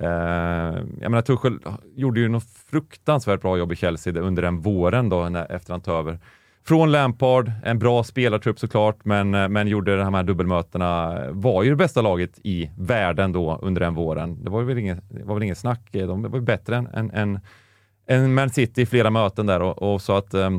eh, 0.00 0.76
jag 1.00 1.10
menar, 1.10 1.22
Tuchel 1.22 1.58
gjorde 1.96 2.20
ju 2.20 2.28
något 2.28 2.44
fruktansvärt 2.70 3.40
bra 3.40 3.58
jobb 3.58 3.72
i 3.72 3.76
Chelsea 3.76 4.20
under 4.20 4.42
den 4.42 4.60
våren 4.60 5.08
då, 5.08 5.28
när, 5.28 5.52
efter 5.52 5.72
han 5.72 5.80
tog 5.80 5.94
över. 5.94 6.18
Från 6.64 6.92
Lampard, 6.92 7.52
en 7.64 7.78
bra 7.78 8.04
spelartrupp 8.04 8.58
såklart, 8.58 9.04
men, 9.04 9.34
eh, 9.34 9.48
men 9.48 9.68
gjorde 9.68 9.96
de 9.96 10.14
här 10.14 10.22
dubbelmötena, 10.22 11.18
var 11.30 11.62
ju 11.62 11.70
det 11.70 11.76
bästa 11.76 12.02
laget 12.02 12.38
i 12.42 12.70
världen 12.78 13.32
då 13.32 13.58
under 13.62 13.80
den 13.80 13.94
våren. 13.94 14.44
Det 14.44 14.50
var 14.50 14.62
väl 14.62 14.78
inget, 14.78 14.98
det 15.10 15.24
var 15.24 15.34
väl 15.34 15.42
inget 15.42 15.58
snack, 15.58 15.88
de 15.92 16.22
var 16.22 16.38
ju 16.38 16.44
bättre 16.44 16.76
än, 16.76 16.86
än, 16.86 17.10
än, 17.10 17.40
än 18.08 18.34
Man 18.34 18.50
City 18.50 18.82
i 18.82 18.86
flera 18.86 19.10
möten 19.10 19.46
där 19.46 19.62
och, 19.62 19.82
och 19.82 20.02
så 20.02 20.16
att 20.16 20.34
eh, 20.34 20.50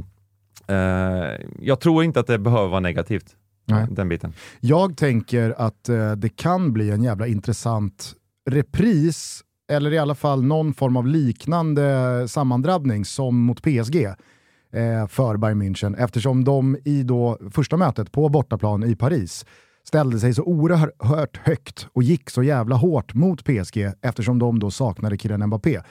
jag 1.59 1.79
tror 1.79 2.03
inte 2.03 2.19
att 2.19 2.27
det 2.27 2.39
behöver 2.39 2.67
vara 2.67 2.79
negativt, 2.79 3.35
Nej. 3.65 3.87
den 3.91 4.09
biten. 4.09 4.33
Jag 4.59 4.97
tänker 4.97 5.55
att 5.57 5.89
eh, 5.89 6.11
det 6.11 6.29
kan 6.29 6.73
bli 6.73 6.91
en 6.91 7.03
jävla 7.03 7.27
intressant 7.27 8.13
repris, 8.49 9.43
eller 9.71 9.93
i 9.93 9.97
alla 9.97 10.15
fall 10.15 10.43
någon 10.43 10.73
form 10.73 10.97
av 10.97 11.07
liknande 11.07 12.27
sammandrabbning 12.27 13.05
som 13.05 13.39
mot 13.39 13.61
PSG 13.61 13.95
eh, 14.73 15.07
för 15.07 15.37
Bayern 15.37 15.61
München, 15.61 15.95
eftersom 15.97 16.43
de 16.43 16.77
i 16.85 17.03
då 17.03 17.37
första 17.51 17.77
mötet 17.77 18.11
på 18.11 18.29
bortaplan 18.29 18.83
i 18.83 18.95
Paris 18.95 19.45
ställde 19.89 20.19
sig 20.19 20.33
så 20.33 20.43
oerhört 20.43 21.37
högt 21.37 21.87
och 21.93 22.03
gick 22.03 22.29
så 22.29 22.43
jävla 22.43 22.75
hårt 22.75 23.13
mot 23.13 23.43
PSG 23.43 23.91
eftersom 24.01 24.39
de 24.39 24.59
då 24.59 24.71
saknade 24.71 25.17
Kylian 25.17 25.47
Mbappé. 25.47 25.81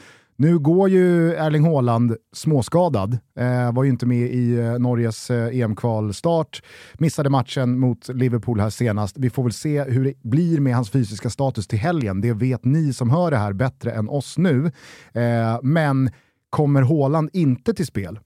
Nu 0.40 0.58
går 0.58 0.88
ju 0.88 1.34
Erling 1.34 1.64
Haaland 1.64 2.16
småskadad, 2.32 3.18
eh, 3.38 3.72
var 3.72 3.84
ju 3.84 3.90
inte 3.90 4.06
med 4.06 4.30
i 4.30 4.58
eh, 4.58 4.78
Norges 4.78 5.30
eh, 5.30 5.60
EM-kvalstart, 5.60 6.62
missade 6.94 7.30
matchen 7.30 7.78
mot 7.78 8.08
Liverpool 8.08 8.60
här 8.60 8.70
senast. 8.70 9.18
Vi 9.18 9.30
får 9.30 9.42
väl 9.42 9.52
se 9.52 9.82
hur 9.82 10.04
det 10.04 10.22
blir 10.22 10.60
med 10.60 10.74
hans 10.74 10.90
fysiska 10.90 11.30
status 11.30 11.68
till 11.68 11.78
helgen. 11.78 12.20
Det 12.20 12.32
vet 12.32 12.64
ni 12.64 12.92
som 12.92 13.10
hör 13.10 13.30
det 13.30 13.36
här 13.36 13.52
bättre 13.52 13.92
än 13.92 14.08
oss 14.08 14.38
nu. 14.38 14.66
Eh, 15.12 15.58
men 15.62 16.10
kommer 16.50 16.82
Haaland 16.82 17.30
inte 17.32 17.74
till 17.74 17.86
spel, 17.86 18.18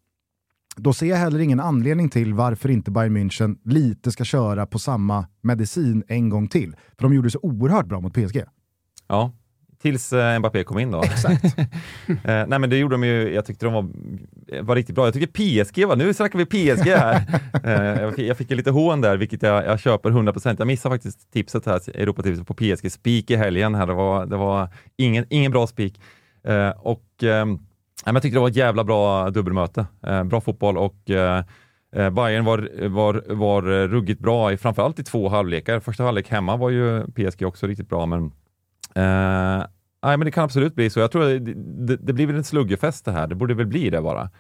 då 0.77 0.93
ser 0.93 1.07
jag 1.07 1.17
heller 1.17 1.39
ingen 1.39 1.61
anledning 1.61 2.09
till 2.09 2.35
varför 2.35 2.69
inte 2.69 2.91
Bayern 2.91 3.17
München 3.17 3.57
lite 3.65 4.13
ska 4.13 4.25
köra 4.25 4.67
på 4.67 4.79
samma 4.79 5.27
medicin 5.41 6.05
en 6.09 6.29
gång 6.29 6.49
till. 6.49 6.77
För 6.99 7.03
de 7.03 7.15
gjorde 7.15 7.31
så 7.31 7.39
oerhört 7.43 7.87
bra 7.87 8.01
mot 8.01 8.15
PSG. 8.15 8.45
Ja, 9.09 9.33
tills 9.83 10.13
eh, 10.13 10.39
Mbappé 10.39 10.65
kom 10.65 10.79
in 10.79 10.91
då. 10.91 11.03
Exakt. 11.03 11.45
eh, 12.09 12.17
nej 12.25 12.59
men 12.59 12.71
det 12.71 12.77
gjorde 12.77 12.95
de 12.95 13.05
ju, 13.05 13.35
jag 13.35 13.47
tyckte 13.47 13.67
de 13.67 13.75
var, 13.75 13.89
var 14.63 14.77
riktigt 14.77 14.95
bra. 14.95 15.07
Jag 15.07 15.15
tycker 15.15 15.27
PSG 15.27 15.87
var, 15.87 15.97
nu 15.97 16.15
snackar 16.15 16.39
vi 16.39 16.47
PSG 16.47 16.87
här. 16.87 17.41
eh, 17.65 18.03
jag, 18.03 18.15
fick, 18.15 18.29
jag 18.29 18.37
fick 18.37 18.51
lite 18.51 18.71
hån 18.71 19.01
där, 19.01 19.17
vilket 19.17 19.43
jag, 19.43 19.65
jag 19.65 19.81
köper 19.81 20.11
100%. 20.11 20.55
Jag 20.59 20.67
missade 20.67 20.95
faktiskt 20.95 21.33
tipset 21.33 21.67
här, 21.67 21.97
Europatipset 21.97 22.47
på 22.47 22.55
PSG 22.55 22.93
Speak 22.93 23.31
i 23.31 23.37
helgen 23.37 23.75
här. 23.75 23.87
Det 23.87 23.95
var, 23.95 24.27
det 24.27 24.37
var 24.37 24.69
ingen, 24.97 25.27
ingen 25.29 25.53
bra 25.53 25.67
speak. 25.67 25.93
Eh, 26.45 26.71
och 26.71 27.05
men 28.05 28.15
jag 28.15 28.23
tyckte 28.23 28.37
det 28.37 28.41
var 28.41 28.49
ett 28.49 28.57
jävla 28.57 28.85
bra 28.85 29.31
dubbelmöte. 29.31 29.87
Eh, 30.07 30.25
bra 30.25 30.41
fotboll 30.41 30.79
och 30.79 31.11
eh, 31.11 31.45
eh, 31.97 32.11
Bayern 32.11 32.45
var, 32.45 32.89
var, 32.89 33.25
var 33.29 33.63
eh, 33.63 33.89
ruggigt 33.89 34.21
bra, 34.21 34.53
i, 34.53 34.57
framförallt 34.57 34.99
i 34.99 35.05
två 35.05 35.29
halvlekar. 35.29 35.81
Första 35.81 36.05
halvlek 36.05 36.29
hemma 36.29 36.57
var 36.57 36.71
ju 36.71 37.05
PSG 37.07 37.47
också 37.47 37.67
riktigt 37.67 37.89
bra, 37.89 38.07
men 38.07 38.33
Eh, 38.95 39.65
nej, 40.03 40.17
men 40.17 40.21
det 40.21 40.31
kan 40.31 40.45
absolut 40.45 40.75
bli 40.75 40.91
så. 40.91 41.01
Jag 41.01 41.13
tror 41.13 41.25
det, 41.25 41.39
det, 41.87 41.97
det 41.97 42.13
blir 42.13 42.27
väl 42.27 42.37
en 42.37 42.45
sluggerfest 42.45 43.05
det 43.05 43.13
här. 43.13 43.27
Det 43.27 43.35
borde 43.35 43.55
väl 43.55 43.67
bli 43.67 43.91
det 43.91 44.03
bara. 44.03 44.31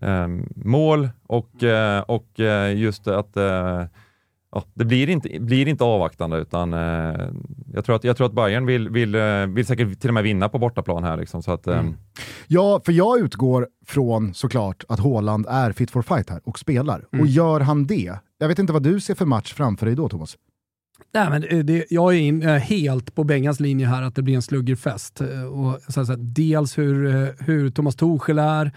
Eh, 0.00 0.28
mål 0.54 1.08
och, 1.26 1.64
eh, 1.64 2.00
och 2.00 2.40
eh, 2.40 2.78
just 2.78 3.06
att 3.08 3.36
ja, 4.52 4.64
det 4.74 4.84
blir 4.84 5.10
inte, 5.10 5.40
blir 5.40 5.68
inte 5.68 5.84
avvaktande 5.84 6.38
utan 6.38 6.74
eh, 6.74 7.28
jag, 7.74 7.84
tror 7.84 7.96
att, 7.96 8.04
jag 8.04 8.16
tror 8.16 8.26
att 8.26 8.32
Bayern 8.32 8.66
vill, 8.66 8.88
vill, 8.88 9.16
vill 9.48 9.66
säkert 9.66 10.00
till 10.00 10.10
och 10.10 10.14
med 10.14 10.22
vinna 10.22 10.48
på 10.48 10.58
bortaplan 10.58 11.04
här. 11.04 11.16
Liksom, 11.16 11.42
så 11.42 11.52
att, 11.52 11.66
eh, 11.66 11.74
Ja, 12.46 12.80
för 12.84 12.92
jag 12.92 13.18
utgår 13.18 13.68
från 13.86 14.34
såklart 14.34 14.84
att 14.88 15.00
Haaland 15.00 15.46
är 15.48 15.72
fit 15.72 15.90
for 15.90 16.02
fight 16.02 16.30
här 16.30 16.40
och 16.44 16.58
spelar. 16.58 17.04
Och 17.20 17.26
gör 17.26 17.60
han 17.60 17.86
det, 17.86 18.18
jag 18.38 18.48
vet 18.48 18.58
inte 18.58 18.72
vad 18.72 18.82
du 18.82 19.00
ser 19.00 19.14
för 19.14 19.26
match 19.26 19.52
framför 19.52 19.86
dig 19.86 19.94
då 19.94 20.08
Thomas? 20.08 20.36
Nej, 21.12 21.30
men 21.30 21.66
det- 21.66 21.84
jag 21.90 22.14
är 22.14 22.18
in, 22.18 22.42
helt 22.42 23.14
på 23.14 23.24
Bengans 23.24 23.60
linje 23.60 23.86
här 23.86 24.02
att 24.02 24.14
det 24.14 24.22
blir 24.22 24.34
en 24.34 24.42
sluggerfest. 24.42 25.20
Eh, 25.20 25.42
och 25.44 25.80
så 25.88 26.04
så 26.06 26.14
dels 26.18 26.78
hur, 26.78 27.06
eh, 27.06 27.28
hur 27.38 27.70
Thomas 27.70 27.96
Tuchel 27.96 28.38
är, 28.38 28.72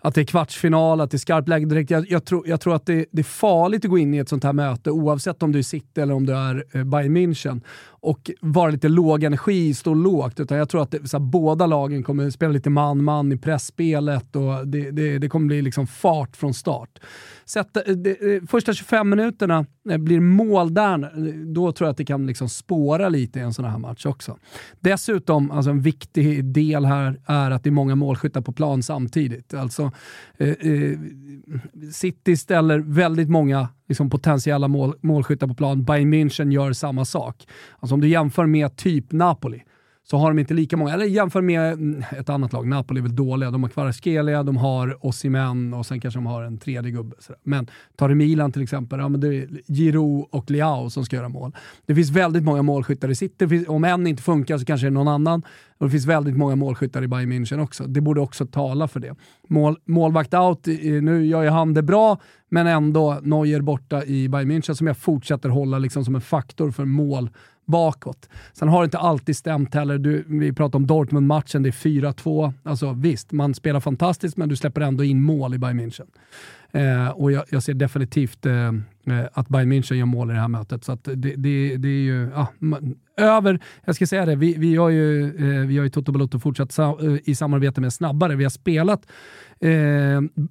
att 0.00 0.14
det 0.14 0.20
är 0.20 0.24
kvartsfinal, 0.24 1.00
att 1.00 1.10
det 1.10 1.16
är 1.16 1.18
skarpt 1.18 1.48
läge 1.48 1.66
direkt. 1.66 1.90
Jag, 1.90 2.10
jag, 2.10 2.24
tror, 2.24 2.48
jag 2.48 2.60
tror 2.60 2.74
att 2.74 2.86
det, 2.86 3.06
det 3.12 3.20
är 3.20 3.24
farligt 3.24 3.84
att 3.84 3.90
gå 3.90 3.98
in 3.98 4.14
i 4.14 4.18
ett 4.18 4.28
sånt 4.28 4.44
här 4.44 4.52
möte 4.52 4.90
oavsett 4.90 5.42
om 5.42 5.52
du 5.52 5.58
är 5.58 5.62
City 5.62 6.00
eller 6.00 6.14
om 6.14 6.26
du 6.26 6.36
är 6.36 6.64
eh, 6.72 6.84
Bayern 6.84 7.16
München 7.16 7.60
och 8.06 8.30
vara 8.40 8.70
lite 8.70 8.88
låg 8.88 9.24
energi, 9.24 9.74
stå 9.74 9.94
lågt. 9.94 10.40
Utan 10.40 10.58
jag 10.58 10.68
tror 10.68 10.82
att 10.82 10.90
det, 10.90 11.08
så 11.08 11.18
här, 11.18 11.24
båda 11.24 11.66
lagen 11.66 12.02
kommer 12.02 12.30
spela 12.30 12.52
lite 12.52 12.70
man-man 12.70 13.32
i 13.32 13.36
pressspelet 13.36 14.36
och 14.36 14.68
det, 14.68 14.90
det, 14.90 15.18
det 15.18 15.28
kommer 15.28 15.46
bli 15.46 15.62
liksom 15.62 15.86
fart 15.86 16.36
från 16.36 16.54
start. 16.54 16.98
Sätta, 17.44 17.82
eh, 17.82 17.96
det, 17.96 18.34
eh, 18.34 18.42
första 18.46 18.72
25 18.72 19.08
minuterna 19.08 19.66
eh, 19.90 19.98
blir 19.98 20.20
mål 20.20 20.74
där, 20.74 21.12
då 21.54 21.72
tror 21.72 21.86
jag 21.86 21.90
att 21.90 21.96
det 21.96 22.04
kan 22.04 22.26
liksom 22.26 22.48
spåra 22.48 23.08
lite 23.08 23.38
i 23.38 23.42
en 23.42 23.54
sån 23.54 23.64
här 23.64 23.78
match 23.78 24.06
också. 24.06 24.36
Dessutom, 24.80 25.50
alltså 25.50 25.70
en 25.70 25.80
viktig 25.80 26.44
del 26.44 26.84
här 26.84 27.20
är 27.26 27.50
att 27.50 27.64
det 27.64 27.68
är 27.68 27.72
många 27.72 27.94
målskyttar 27.94 28.40
på 28.40 28.52
plan 28.52 28.82
samtidigt. 28.82 29.54
Alltså, 29.54 29.85
eh, 30.36 30.48
eh, 30.48 30.98
City 31.92 32.36
ställer 32.36 32.78
väldigt 32.78 33.28
många 33.28 33.68
liksom, 33.88 34.10
potentiella 34.10 34.68
mål, 34.68 34.94
målskyttar 35.00 35.46
på 35.46 35.54
plan. 35.54 35.84
Bayern 35.84 36.14
München 36.14 36.52
gör 36.52 36.72
samma 36.72 37.04
sak. 37.04 37.46
Alltså 37.78 37.94
om 37.94 38.00
du 38.00 38.08
jämför 38.08 38.46
med 38.46 38.76
typ 38.76 39.12
Napoli, 39.12 39.62
så 40.10 40.16
har 40.16 40.30
de 40.30 40.38
inte 40.38 40.54
lika 40.54 40.76
många. 40.76 40.94
Eller 40.94 41.04
jämför 41.04 41.40
med 41.40 41.72
mm, 41.72 42.02
ett 42.18 42.28
annat 42.28 42.52
lag. 42.52 42.66
Napoli 42.66 43.00
är 43.00 43.02
väl 43.02 43.16
dåliga. 43.16 43.50
De 43.50 43.62
har 43.62 43.70
Kvaratskhelia, 43.70 44.42
de 44.42 44.56
har 44.56 45.06
Osimhen 45.06 45.74
och 45.74 45.86
sen 45.86 46.00
kanske 46.00 46.18
de 46.18 46.26
har 46.26 46.42
en 46.42 46.58
tredje 46.58 46.90
gubbe. 46.90 47.16
sådär. 47.18 47.40
Men 47.42 47.66
tar 47.96 48.08
du 48.08 48.14
Milan 48.14 48.52
till 48.52 48.62
exempel, 48.62 48.98
ja, 48.98 49.08
men 49.08 49.20
det 49.20 49.28
är 49.36 49.48
Giroud 49.68 50.26
och 50.30 50.50
Leao 50.50 50.90
som 50.90 51.04
ska 51.04 51.16
göra 51.16 51.28
mål. 51.28 51.52
Det 51.86 51.94
finns 51.94 52.10
väldigt 52.10 52.42
många 52.42 52.62
målskyttar 52.62 53.08
i 53.08 53.14
City. 53.14 53.64
Om 53.68 53.84
en 53.84 54.06
inte 54.06 54.22
funkar 54.22 54.58
så 54.58 54.64
kanske 54.64 54.86
det 54.86 54.88
är 54.88 54.90
någon 54.90 55.08
annan. 55.08 55.42
Och 55.78 55.86
det 55.86 55.90
finns 55.90 56.06
väldigt 56.06 56.36
många 56.36 56.56
målskyttar 56.56 57.02
i 57.02 57.08
Bayern 57.08 57.32
München 57.32 57.62
också. 57.62 57.86
Det 57.86 58.00
borde 58.00 58.20
också 58.20 58.46
tala 58.46 58.88
för 58.88 59.00
det. 59.00 59.14
Mål, 59.48 59.76
målvakt 59.84 60.34
out, 60.34 60.68
eh, 60.68 60.74
nu 60.78 61.26
gör 61.26 61.42
ju 61.42 61.48
han 61.48 61.74
det 61.74 61.82
bra, 61.82 62.20
men 62.48 62.66
ändå 62.66 63.18
Neuer 63.22 63.60
borta 63.60 64.04
i 64.04 64.28
Bayern 64.28 64.50
München 64.50 64.74
som 64.74 64.86
jag 64.86 64.96
fortsätter 64.96 65.48
hålla 65.48 65.78
liksom 65.78 66.04
som 66.04 66.14
en 66.14 66.20
faktor 66.20 66.70
för 66.70 66.84
mål 66.84 67.30
bakåt. 67.66 68.28
Sen 68.52 68.68
har 68.68 68.80
det 68.80 68.84
inte 68.84 68.98
alltid 68.98 69.36
stämt 69.36 69.74
heller. 69.74 69.98
Du, 69.98 70.24
vi 70.28 70.52
pratade 70.52 70.76
om 70.76 70.86
Dortmund-matchen, 70.86 71.62
det 71.62 71.68
är 71.68 71.72
4-2. 71.72 72.52
Alltså 72.62 72.92
visst, 72.92 73.32
man 73.32 73.54
spelar 73.54 73.80
fantastiskt 73.80 74.36
men 74.36 74.48
du 74.48 74.56
släpper 74.56 74.80
ändå 74.80 75.04
in 75.04 75.22
mål 75.22 75.54
i 75.54 75.58
Bayern 75.58 75.80
München. 75.80 76.06
Eh, 76.72 77.08
och 77.08 77.32
jag, 77.32 77.44
jag 77.50 77.62
ser 77.62 77.74
definitivt 77.74 78.46
eh, 78.46 78.66
eh 78.66 78.74
att 79.32 79.48
Bayern 79.48 79.72
München 79.72 79.94
gör 79.94 80.06
mål 80.06 80.30
i 80.30 80.34
det 80.34 80.40
här 80.40 80.48
mötet. 80.48 80.84
Så 80.84 80.92
att 80.92 81.04
det, 81.04 81.14
det, 81.14 81.76
det 81.76 81.88
är 81.88 82.02
ju 82.02 82.30
ah, 82.34 82.46
man, 82.58 82.94
över, 83.16 83.60
jag 83.84 83.94
ska 83.94 84.06
säga 84.06 84.26
det, 84.26 84.36
vi, 84.36 84.54
vi 84.58 84.76
har 84.76 84.88
ju, 84.88 85.24
eh, 85.26 85.66
vi 85.66 85.76
har 85.76 85.84
ju 85.84 85.90
Toto 85.90 86.12
Balotto 86.12 86.38
fortsatt 86.38 86.72
sa, 86.72 86.98
eh, 87.00 87.16
i 87.24 87.34
samarbete 87.34 87.80
med 87.80 87.92
Snabbare. 87.92 88.36
Vi 88.36 88.44
har 88.44 88.50
spelat 88.50 89.06
eh, 89.60 89.70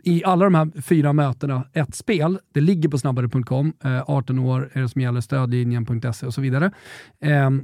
i 0.03 0.23
alla 0.25 0.45
de 0.45 0.55
här 0.55 0.81
fyra 0.81 1.13
mötena 1.13 1.67
ett 1.73 1.95
spel. 1.95 2.39
Det 2.53 2.61
ligger 2.61 2.89
på 2.89 2.97
snabbare.com. 2.97 3.73
Eh, 3.83 4.09
18 4.09 4.39
år 4.39 4.69
är 4.73 4.81
det 4.81 4.89
som 4.89 5.01
gäller, 5.01 5.21
stödlinjen.se 5.21 6.25
och 6.25 6.33
så 6.33 6.41
vidare. 6.41 6.71
Ehm, 7.21 7.63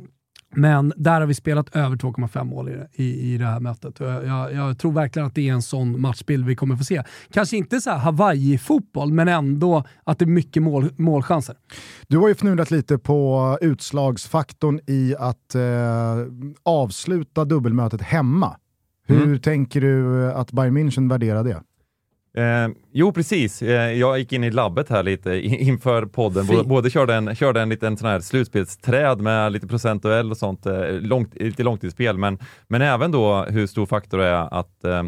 men 0.54 0.94
där 0.98 1.20
har 1.20 1.28
vi 1.28 1.34
spelat 1.34 1.76
över 1.76 1.96
2,5 1.96 2.44
mål 2.44 2.70
i, 2.70 3.04
i, 3.04 3.34
i 3.34 3.38
det 3.38 3.46
här 3.46 3.60
mötet. 3.60 4.00
Jag, 4.00 4.26
jag, 4.26 4.54
jag 4.54 4.78
tror 4.80 4.92
verkligen 4.92 5.28
att 5.28 5.36
det 5.36 5.50
är 5.50 5.54
en 5.54 5.62
sån 5.62 6.02
matchbild 6.02 6.46
vi 6.46 6.56
kommer 6.56 6.76
få 6.76 6.84
se. 6.84 7.04
Kanske 7.34 7.58
inte 7.58 7.82
så 7.82 7.90
här 7.90 7.98
Hawaii-fotboll, 7.98 9.14
men 9.14 9.28
ändå 9.28 9.84
att 10.04 10.20
det 10.20 10.26
är 10.26 10.28
mycket 10.28 10.64
mål, 10.64 10.90
målchanser. 10.98 11.56
Du 12.08 12.18
har 12.18 12.28
ju 12.28 12.36
fnulat 12.36 12.72
lite 12.72 12.98
på 12.98 13.58
utslagsfaktorn 13.62 14.80
i 14.88 15.16
att 15.20 15.56
eh, 15.56 15.62
avsluta 16.64 17.46
dubbelmötet 17.46 18.02
hemma. 18.02 18.56
Hur 19.08 19.24
Mm. 19.24 19.40
tänker 19.40 19.82
du 19.82 20.26
att 20.32 20.52
Bayern 20.52 20.78
München 20.78 21.10
värderar 21.10 21.44
det? 21.44 21.62
Eh, 22.38 22.70
jo, 22.92 23.12
precis. 23.12 23.62
Eh, 23.62 23.92
jag 23.94 24.20
gick 24.20 24.34
in 24.34 24.44
i 24.44 24.52
labbet 24.52 24.90
här 24.90 25.04
lite 25.04 25.36
inför 25.42 26.06
podden. 26.06 26.48
Både, 26.48 26.64
både 26.64 26.90
körde 26.90 27.16
en, 27.16 27.36
körde 27.36 27.62
en 27.62 27.70
liten 27.70 27.98
sån 27.98 28.10
här 28.10 28.20
slutspelsträd 28.20 29.22
med 29.22 29.52
lite 29.52 29.68
procentuell 29.68 30.32
och 30.32 30.38
sånt, 30.38 30.66
eh, 30.66 30.92
långt, 30.92 31.36
lite 31.36 31.64
långtidsspel, 31.64 32.18
men, 32.18 32.40
men 32.68 32.82
även 32.82 33.12
då 33.12 33.44
hur 33.44 33.68
stor 33.68 33.86
faktor 33.86 34.18
det 34.18 34.26
är 34.28 34.60
att 34.60 34.84
eh, 34.84 35.04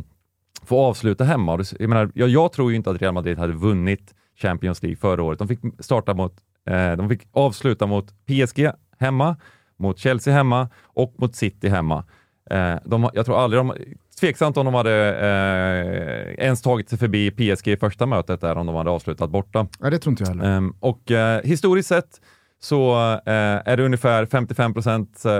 få 0.66 0.86
avsluta 0.86 1.24
hemma. 1.24 1.64
Jag, 1.80 1.90
menar, 1.90 2.12
jag, 2.16 2.30
jag 2.30 2.52
tror 2.52 2.72
ju 2.72 2.78
inte 2.78 2.90
att 2.90 3.02
Real 3.02 3.14
Madrid 3.14 3.38
hade 3.38 3.54
vunnit 3.54 4.16
Champions 4.36 4.84
League 4.84 4.98
förra 4.98 5.24
året. 5.24 5.40
De 5.40 5.48
fick 5.48 5.60
starta 5.80 6.14
mot, 6.14 6.34
eh, 6.70 6.92
de 6.92 7.10
fick 7.10 7.28
avsluta 7.32 7.86
mot 7.86 8.14
PSG 8.26 8.72
hemma, 9.00 9.36
mot 9.78 10.00
Chelsea 10.00 10.34
hemma 10.34 10.70
och 10.84 11.16
mot 11.18 11.36
City 11.36 11.70
hemma. 11.70 12.06
Eh, 12.50 12.76
de, 12.86 13.10
jag 13.14 13.26
tror 13.26 13.40
aldrig 13.40 13.60
de, 13.60 13.74
tveksamt 14.20 14.58
om 14.58 14.66
de 14.66 14.74
hade 14.74 15.16
eh, 15.16 16.46
ens 16.46 16.62
tagit 16.62 16.90
sig 16.90 16.98
förbi 17.00 17.32
PSG 17.32 17.68
i 17.68 17.78
första 17.78 18.06
mötet 18.06 18.42
där, 18.42 18.56
om 18.58 18.66
de 18.66 18.76
hade 18.76 18.90
avslutat 18.90 19.30
borta. 19.30 19.68
Ja, 19.80 19.90
det 19.90 20.00
tror 20.00 20.12
inte 20.12 20.24
jag 20.24 20.30
heller. 20.30 20.58
Ehm, 20.58 20.76
och 20.80 21.12
eh, 21.12 21.42
historiskt 21.44 21.90
sett 21.90 22.22
så 22.60 22.94
eh, 23.12 23.62
är 23.66 23.78
det 23.78 23.86
ungefär 23.86 24.26
55 24.26 24.74
procent, 24.74 25.26
eh, 25.26 25.32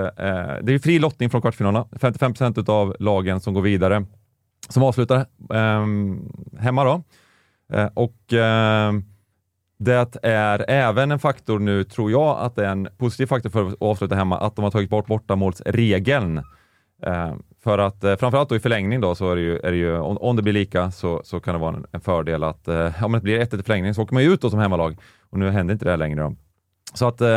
det 0.62 0.74
är 0.74 0.78
fri 0.78 0.98
lottning 0.98 1.30
från 1.30 1.40
kvartsfinalerna, 1.40 1.86
55 2.00 2.32
procent 2.32 2.68
av 2.68 2.96
lagen 2.98 3.40
som 3.40 3.54
går 3.54 3.62
vidare, 3.62 4.04
som 4.68 4.82
avslutar 4.82 5.26
ehm, 5.54 6.32
hemma 6.58 6.84
då. 6.84 7.02
Eh, 7.72 7.88
och 7.94 8.32
ehm, 8.32 9.04
det 9.78 10.16
är 10.22 10.64
även 10.70 11.10
en 11.10 11.18
faktor 11.18 11.58
nu, 11.58 11.84
tror 11.84 12.10
jag, 12.10 12.38
att 12.38 12.56
det 12.56 12.66
är 12.66 12.70
en 12.70 12.88
positiv 12.98 13.26
faktor 13.26 13.50
för 13.50 13.68
att 13.68 13.74
avsluta 13.80 14.14
hemma, 14.14 14.38
att 14.38 14.56
de 14.56 14.62
har 14.62 14.70
tagit 14.70 14.90
bort 14.90 15.06
bortamålsregeln. 15.06 16.42
För 17.64 17.78
att 17.78 18.04
eh, 18.04 18.16
framförallt 18.16 18.48
då 18.48 18.56
i 18.56 18.60
förlängning 18.60 19.00
då 19.00 19.14
så 19.14 19.30
är 19.30 19.36
det 19.36 19.42
ju, 19.42 19.58
är 19.58 19.70
det 19.70 19.76
ju 19.76 19.98
om, 19.98 20.16
om 20.18 20.36
det 20.36 20.42
blir 20.42 20.52
lika 20.52 20.90
så, 20.90 21.20
så 21.24 21.40
kan 21.40 21.54
det 21.54 21.60
vara 21.60 21.76
en, 21.76 21.86
en 21.92 22.00
fördel 22.00 22.44
att 22.44 22.68
eh, 22.68 23.04
om 23.04 23.12
det 23.12 23.20
blir 23.20 23.40
1-1 23.40 23.60
i 23.60 23.62
förlängning 23.62 23.94
så 23.94 24.02
åker 24.02 24.14
man 24.14 24.22
ju 24.22 24.32
ut 24.32 24.40
då 24.40 24.50
som 24.50 24.58
hemmalag 24.58 24.96
och 25.30 25.38
nu 25.38 25.50
händer 25.50 25.72
inte 25.72 25.84
det 25.84 25.90
här 25.90 25.98
längre. 25.98 26.20
Då. 26.22 26.34
Så 26.94 27.06
att 27.08 27.20
eh, 27.20 27.28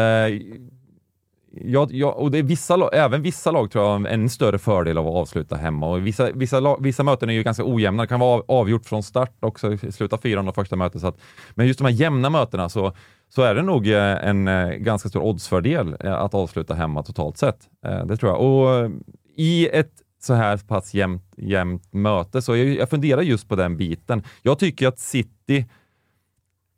Ja, 1.62 1.88
ja, 1.92 2.12
och 2.12 2.32
det 2.32 2.38
är 2.38 2.44
vissa, 2.44 2.90
även 2.94 3.22
vissa 3.22 3.52
lag 3.52 3.72
tror 3.72 3.84
jag 3.86 4.00
har 4.00 4.08
en 4.08 4.30
större 4.30 4.58
fördel 4.60 4.98
av 4.98 5.08
att 5.08 5.14
avsluta 5.14 5.56
hemma. 5.56 5.90
Och 5.90 6.08
vissa, 6.08 6.32
vissa, 6.32 6.60
lag, 6.60 6.84
vissa 6.84 7.04
möten 7.04 7.30
är 7.30 7.34
ju 7.34 7.44
ganska 7.44 7.64
ojämna. 7.66 8.04
Det 8.04 8.08
kan 8.08 8.20
vara 8.20 8.34
av- 8.40 8.46
avgjort 8.48 8.86
från 8.86 9.04
start 9.04 9.32
också, 9.40 9.78
sluta 9.92 10.18
fyran 10.18 10.46
de 10.46 10.54
första 10.54 10.76
mötet. 10.76 11.02
Så 11.02 11.08
att, 11.08 11.18
men 11.56 11.68
just 11.68 11.80
de 11.80 11.86
här 11.86 11.92
jämna 11.92 12.30
mötena 12.30 12.70
så, 12.70 12.94
så 13.30 13.42
är 13.42 13.56
det 13.56 13.62
nog 13.62 13.88
eh, 13.88 14.28
en 14.28 14.48
eh, 14.48 14.70
ganska 14.70 15.10
stor 15.10 15.22
oddsfördel 15.24 15.96
eh, 16.00 16.14
att 16.14 16.34
avsluta 16.34 16.74
hemma 16.74 17.04
totalt 17.04 17.38
sett. 17.38 17.60
Eh, 17.86 18.06
Det 18.06 18.18
tror 18.18 18.32
jag. 18.32 18.42
Och 18.42 18.92
i 19.38 19.68
ett 19.70 19.92
så 20.28 20.34
här 20.34 20.58
pass 20.58 20.94
jämnt, 20.94 21.24
jämnt 21.38 21.94
möte 21.94 22.42
så 22.42 22.56
jag, 22.56 22.68
jag 22.68 22.90
funderar 22.90 23.22
just 23.22 23.50
på 23.50 23.56
den 23.56 23.78
biten. 23.78 24.24
Jag 24.42 24.60
tycker 24.60 24.88
att 24.88 25.00
City 25.00 25.66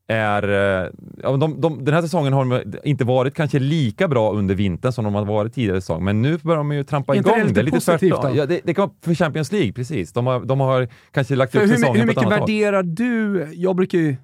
är, 0.08 0.44
eh, 0.84 0.90
ja, 1.24 1.38
de, 1.38 1.62
de, 1.62 1.86
den 1.86 1.94
här 1.94 2.02
säsongen 2.02 2.34
har 2.34 2.46
de 2.46 2.78
inte 2.84 3.04
varit 3.04 3.34
kanske 3.34 3.60
lika 3.60 4.08
bra 4.08 4.34
under 4.34 4.56
vintern 4.56 4.92
som 4.92 5.06
de 5.06 5.16
har 5.16 5.26
varit 5.26 5.54
tidigare 5.54 5.82
säsong, 5.82 6.04
men 6.04 6.22
nu 6.22 6.38
börjar 6.38 6.58
de 6.58 6.72
ju 6.72 6.84
trampa 6.84 7.16
Inte 7.16 7.30
igång. 7.30 7.54
Det 7.54 7.60
är 7.60 7.64
lite 7.64 7.80
tvärtom. 7.80 8.36
Ja, 8.36 8.46
det, 8.46 8.62
det 8.64 8.74
kan 8.74 8.82
vara 8.82 8.96
för 9.02 9.16
Champions 9.16 9.52
League, 9.52 9.74
precis. 9.74 10.14
De 10.14 10.28
har, 10.28 10.40
de 10.40 10.60
har 10.60 10.88
kanske 11.12 11.36
lagt 11.36 11.52
För 11.52 11.60
upp 11.60 11.70
hur, 11.70 11.76
säsongen 11.76 11.96
hur 11.96 12.06
på 12.06 12.12
ett 12.12 12.18
mycket 12.18 12.34
annat 12.34 12.42
värderar 12.42 12.84
du, 12.84 13.48
jag 13.54 13.76
brukar 13.76 13.98
ju, 13.98 14.16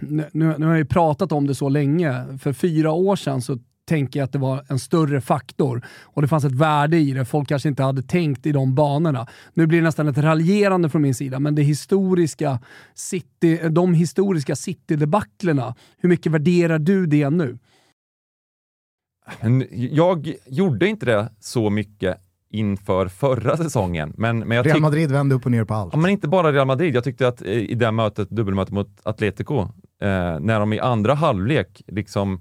nu, 0.00 0.24
nu 0.32 0.54
nu 0.58 0.66
har 0.66 0.72
jag 0.72 0.78
ju 0.78 0.84
pratat 0.84 1.32
om 1.32 1.46
det 1.46 1.54
så 1.54 1.68
länge, 1.68 2.38
för 2.38 2.52
fyra 2.52 2.92
år 2.92 3.16
sedan 3.16 3.42
så 3.42 3.58
tänker 3.84 4.20
jag 4.20 4.24
att 4.24 4.32
det 4.32 4.38
var 4.38 4.64
en 4.68 4.78
större 4.78 5.20
faktor 5.20 5.86
och 6.02 6.22
det 6.22 6.28
fanns 6.28 6.44
ett 6.44 6.52
värde 6.52 6.96
i 6.96 7.12
det. 7.12 7.24
Folk 7.24 7.48
kanske 7.48 7.68
inte 7.68 7.82
hade 7.82 8.02
tänkt 8.02 8.46
i 8.46 8.52
de 8.52 8.74
banorna. 8.74 9.26
Nu 9.54 9.66
blir 9.66 9.78
det 9.78 9.84
nästan 9.84 10.08
ett 10.08 10.18
raljerande 10.18 10.90
från 10.90 11.02
min 11.02 11.14
sida, 11.14 11.40
men 11.40 11.54
det 11.54 11.62
historiska 11.62 12.60
city, 12.94 13.60
de 13.68 13.94
historiska 13.94 14.56
city-debaclerna, 14.56 15.74
hur 15.98 16.08
mycket 16.08 16.32
värderar 16.32 16.78
du 16.78 17.06
det 17.06 17.30
nu? 17.30 17.58
Jag 19.70 20.34
gjorde 20.46 20.88
inte 20.88 21.06
det 21.06 21.32
så 21.40 21.70
mycket 21.70 22.20
inför 22.50 23.08
förra 23.08 23.56
säsongen, 23.56 24.12
men, 24.16 24.38
men 24.38 24.56
jag 24.56 24.66
Real 24.66 24.80
Madrid 24.80 25.10
vände 25.12 25.34
upp 25.34 25.44
och 25.44 25.50
ner 25.50 25.64
på 25.64 25.74
allt. 25.74 25.92
Ja, 25.92 25.98
men 25.98 26.10
inte 26.10 26.28
bara 26.28 26.52
Real 26.52 26.66
Madrid. 26.66 26.94
Jag 26.94 27.04
tyckte 27.04 27.28
att 27.28 27.42
eh, 27.42 27.48
i 27.48 27.74
det 27.74 27.84
här 27.84 27.92
mötet, 27.92 28.30
dubbelmötet 28.30 28.74
mot 28.74 29.00
Atletico, 29.02 29.60
eh, 29.60 29.68
när 30.40 30.60
de 30.60 30.72
i 30.72 30.80
andra 30.80 31.14
halvlek 31.14 31.82
liksom 31.86 32.34
eh, 32.34 32.40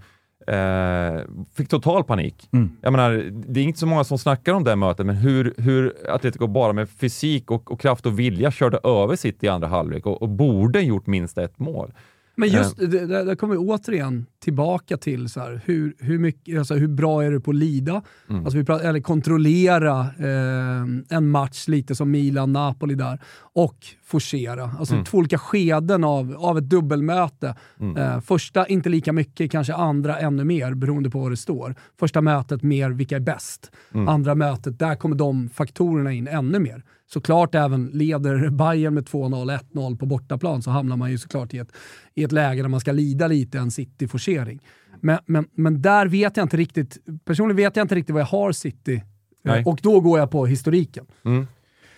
fick 1.53 1.69
total 1.69 2.03
panik. 2.03 2.49
Mm. 2.51 2.71
Jag 2.82 2.91
menar, 2.91 3.32
det 3.47 3.60
är 3.60 3.63
inte 3.63 3.79
så 3.79 3.86
många 3.86 4.03
som 4.03 4.17
snackar 4.17 4.53
om 4.53 4.63
det 4.63 4.75
mötet, 4.75 5.06
men 5.06 5.15
hur, 5.15 5.53
hur 5.58 5.93
Atletico 6.10 6.47
bara 6.47 6.73
med 6.73 6.89
fysik 6.89 7.51
och, 7.51 7.71
och 7.71 7.79
kraft 7.79 8.06
och 8.06 8.19
vilja 8.19 8.51
körde 8.51 8.79
över 8.84 9.15
City 9.15 9.45
i 9.45 9.49
andra 9.49 9.67
halvlek 9.67 10.06
och, 10.06 10.21
och 10.21 10.29
borde 10.29 10.82
gjort 10.82 11.08
minst 11.08 11.38
ett 11.38 11.60
mål. 11.60 11.91
Men 12.35 12.49
just 12.49 12.77
det, 12.77 13.05
där 13.05 13.35
kommer 13.35 13.53
vi 13.53 13.57
återigen 13.57 14.25
tillbaka 14.39 14.97
till 14.97 15.29
så 15.29 15.39
här, 15.39 15.61
hur, 15.65 15.95
hur, 15.99 16.19
mycket, 16.19 16.57
alltså 16.57 16.73
hur 16.75 16.87
bra 16.87 17.23
är 17.23 17.31
du 17.31 17.39
på 17.39 17.51
att 17.51 17.57
lida? 17.57 18.01
Mm. 18.29 18.43
Alltså 18.45 18.57
vi 18.57 18.63
pratar, 18.65 18.85
eller 18.85 18.99
kontrollera 18.99 19.99
eh, 19.99 21.17
en 21.17 21.29
match 21.29 21.67
lite 21.67 21.95
som 21.95 22.11
Milan-Napoli 22.11 22.95
där 22.95 23.21
och 23.53 23.77
forcera. 24.03 24.71
Alltså 24.79 24.93
Mm. 24.93 25.05
två 25.05 25.17
olika 25.17 25.37
skeden 25.37 26.03
av, 26.03 26.35
av 26.39 26.57
ett 26.57 26.69
dubbelmöte. 26.69 27.55
Mm. 27.79 27.97
Eh, 27.97 28.19
första 28.21 28.67
inte 28.67 28.89
lika 28.89 29.13
mycket, 29.13 29.51
kanske 29.51 29.73
andra 29.73 30.19
ännu 30.19 30.43
mer 30.43 30.73
beroende 30.73 31.09
på 31.09 31.19
vad 31.19 31.31
det 31.31 31.37
står. 31.37 31.75
Första 31.99 32.21
mötet 32.21 32.63
mer 32.63 32.89
vilka 32.89 33.15
är 33.15 33.19
bäst. 33.19 33.71
Mm. 33.93 34.07
Andra 34.07 34.35
mötet, 34.35 34.79
där 34.79 34.95
kommer 34.95 35.15
de 35.15 35.49
faktorerna 35.49 36.11
in 36.11 36.27
ännu 36.27 36.59
mer. 36.59 36.83
Såklart 37.07 37.55
även 37.55 37.85
leder 37.85 38.49
Bayern 38.49 38.93
med 38.93 39.03
2-0, 39.03 39.59
1-0 39.73 39.97
på 39.97 40.05
bortaplan 40.05 40.61
så 40.61 40.71
hamnar 40.71 40.97
man 40.97 41.11
ju 41.11 41.17
såklart 41.17 41.53
i 41.53 41.57
ett, 41.57 41.71
i 42.13 42.23
ett 42.23 42.31
läge 42.31 42.61
där 42.61 42.69
man 42.69 42.79
ska 42.79 42.91
lida 42.91 43.27
lite 43.27 43.59
en 43.59 43.71
City-forcering. 43.71 44.59
Men, 45.01 45.17
men, 45.25 45.45
men 45.51 45.81
där 45.81 46.07
vet 46.07 46.37
jag 46.37 46.43
inte 46.43 46.57
riktigt, 46.57 46.97
personligen 47.25 47.57
vet 47.57 47.75
jag 47.75 47.83
inte 47.83 47.95
riktigt 47.95 48.13
vad 48.13 48.21
jag 48.21 48.27
har 48.27 48.51
City. 48.51 48.95
Eh, 48.95 49.01
Nej. 49.41 49.63
Och 49.65 49.79
då 49.81 49.99
går 49.99 50.19
jag 50.19 50.31
på 50.31 50.45
historiken. 50.45 51.05
Mm. 51.25 51.47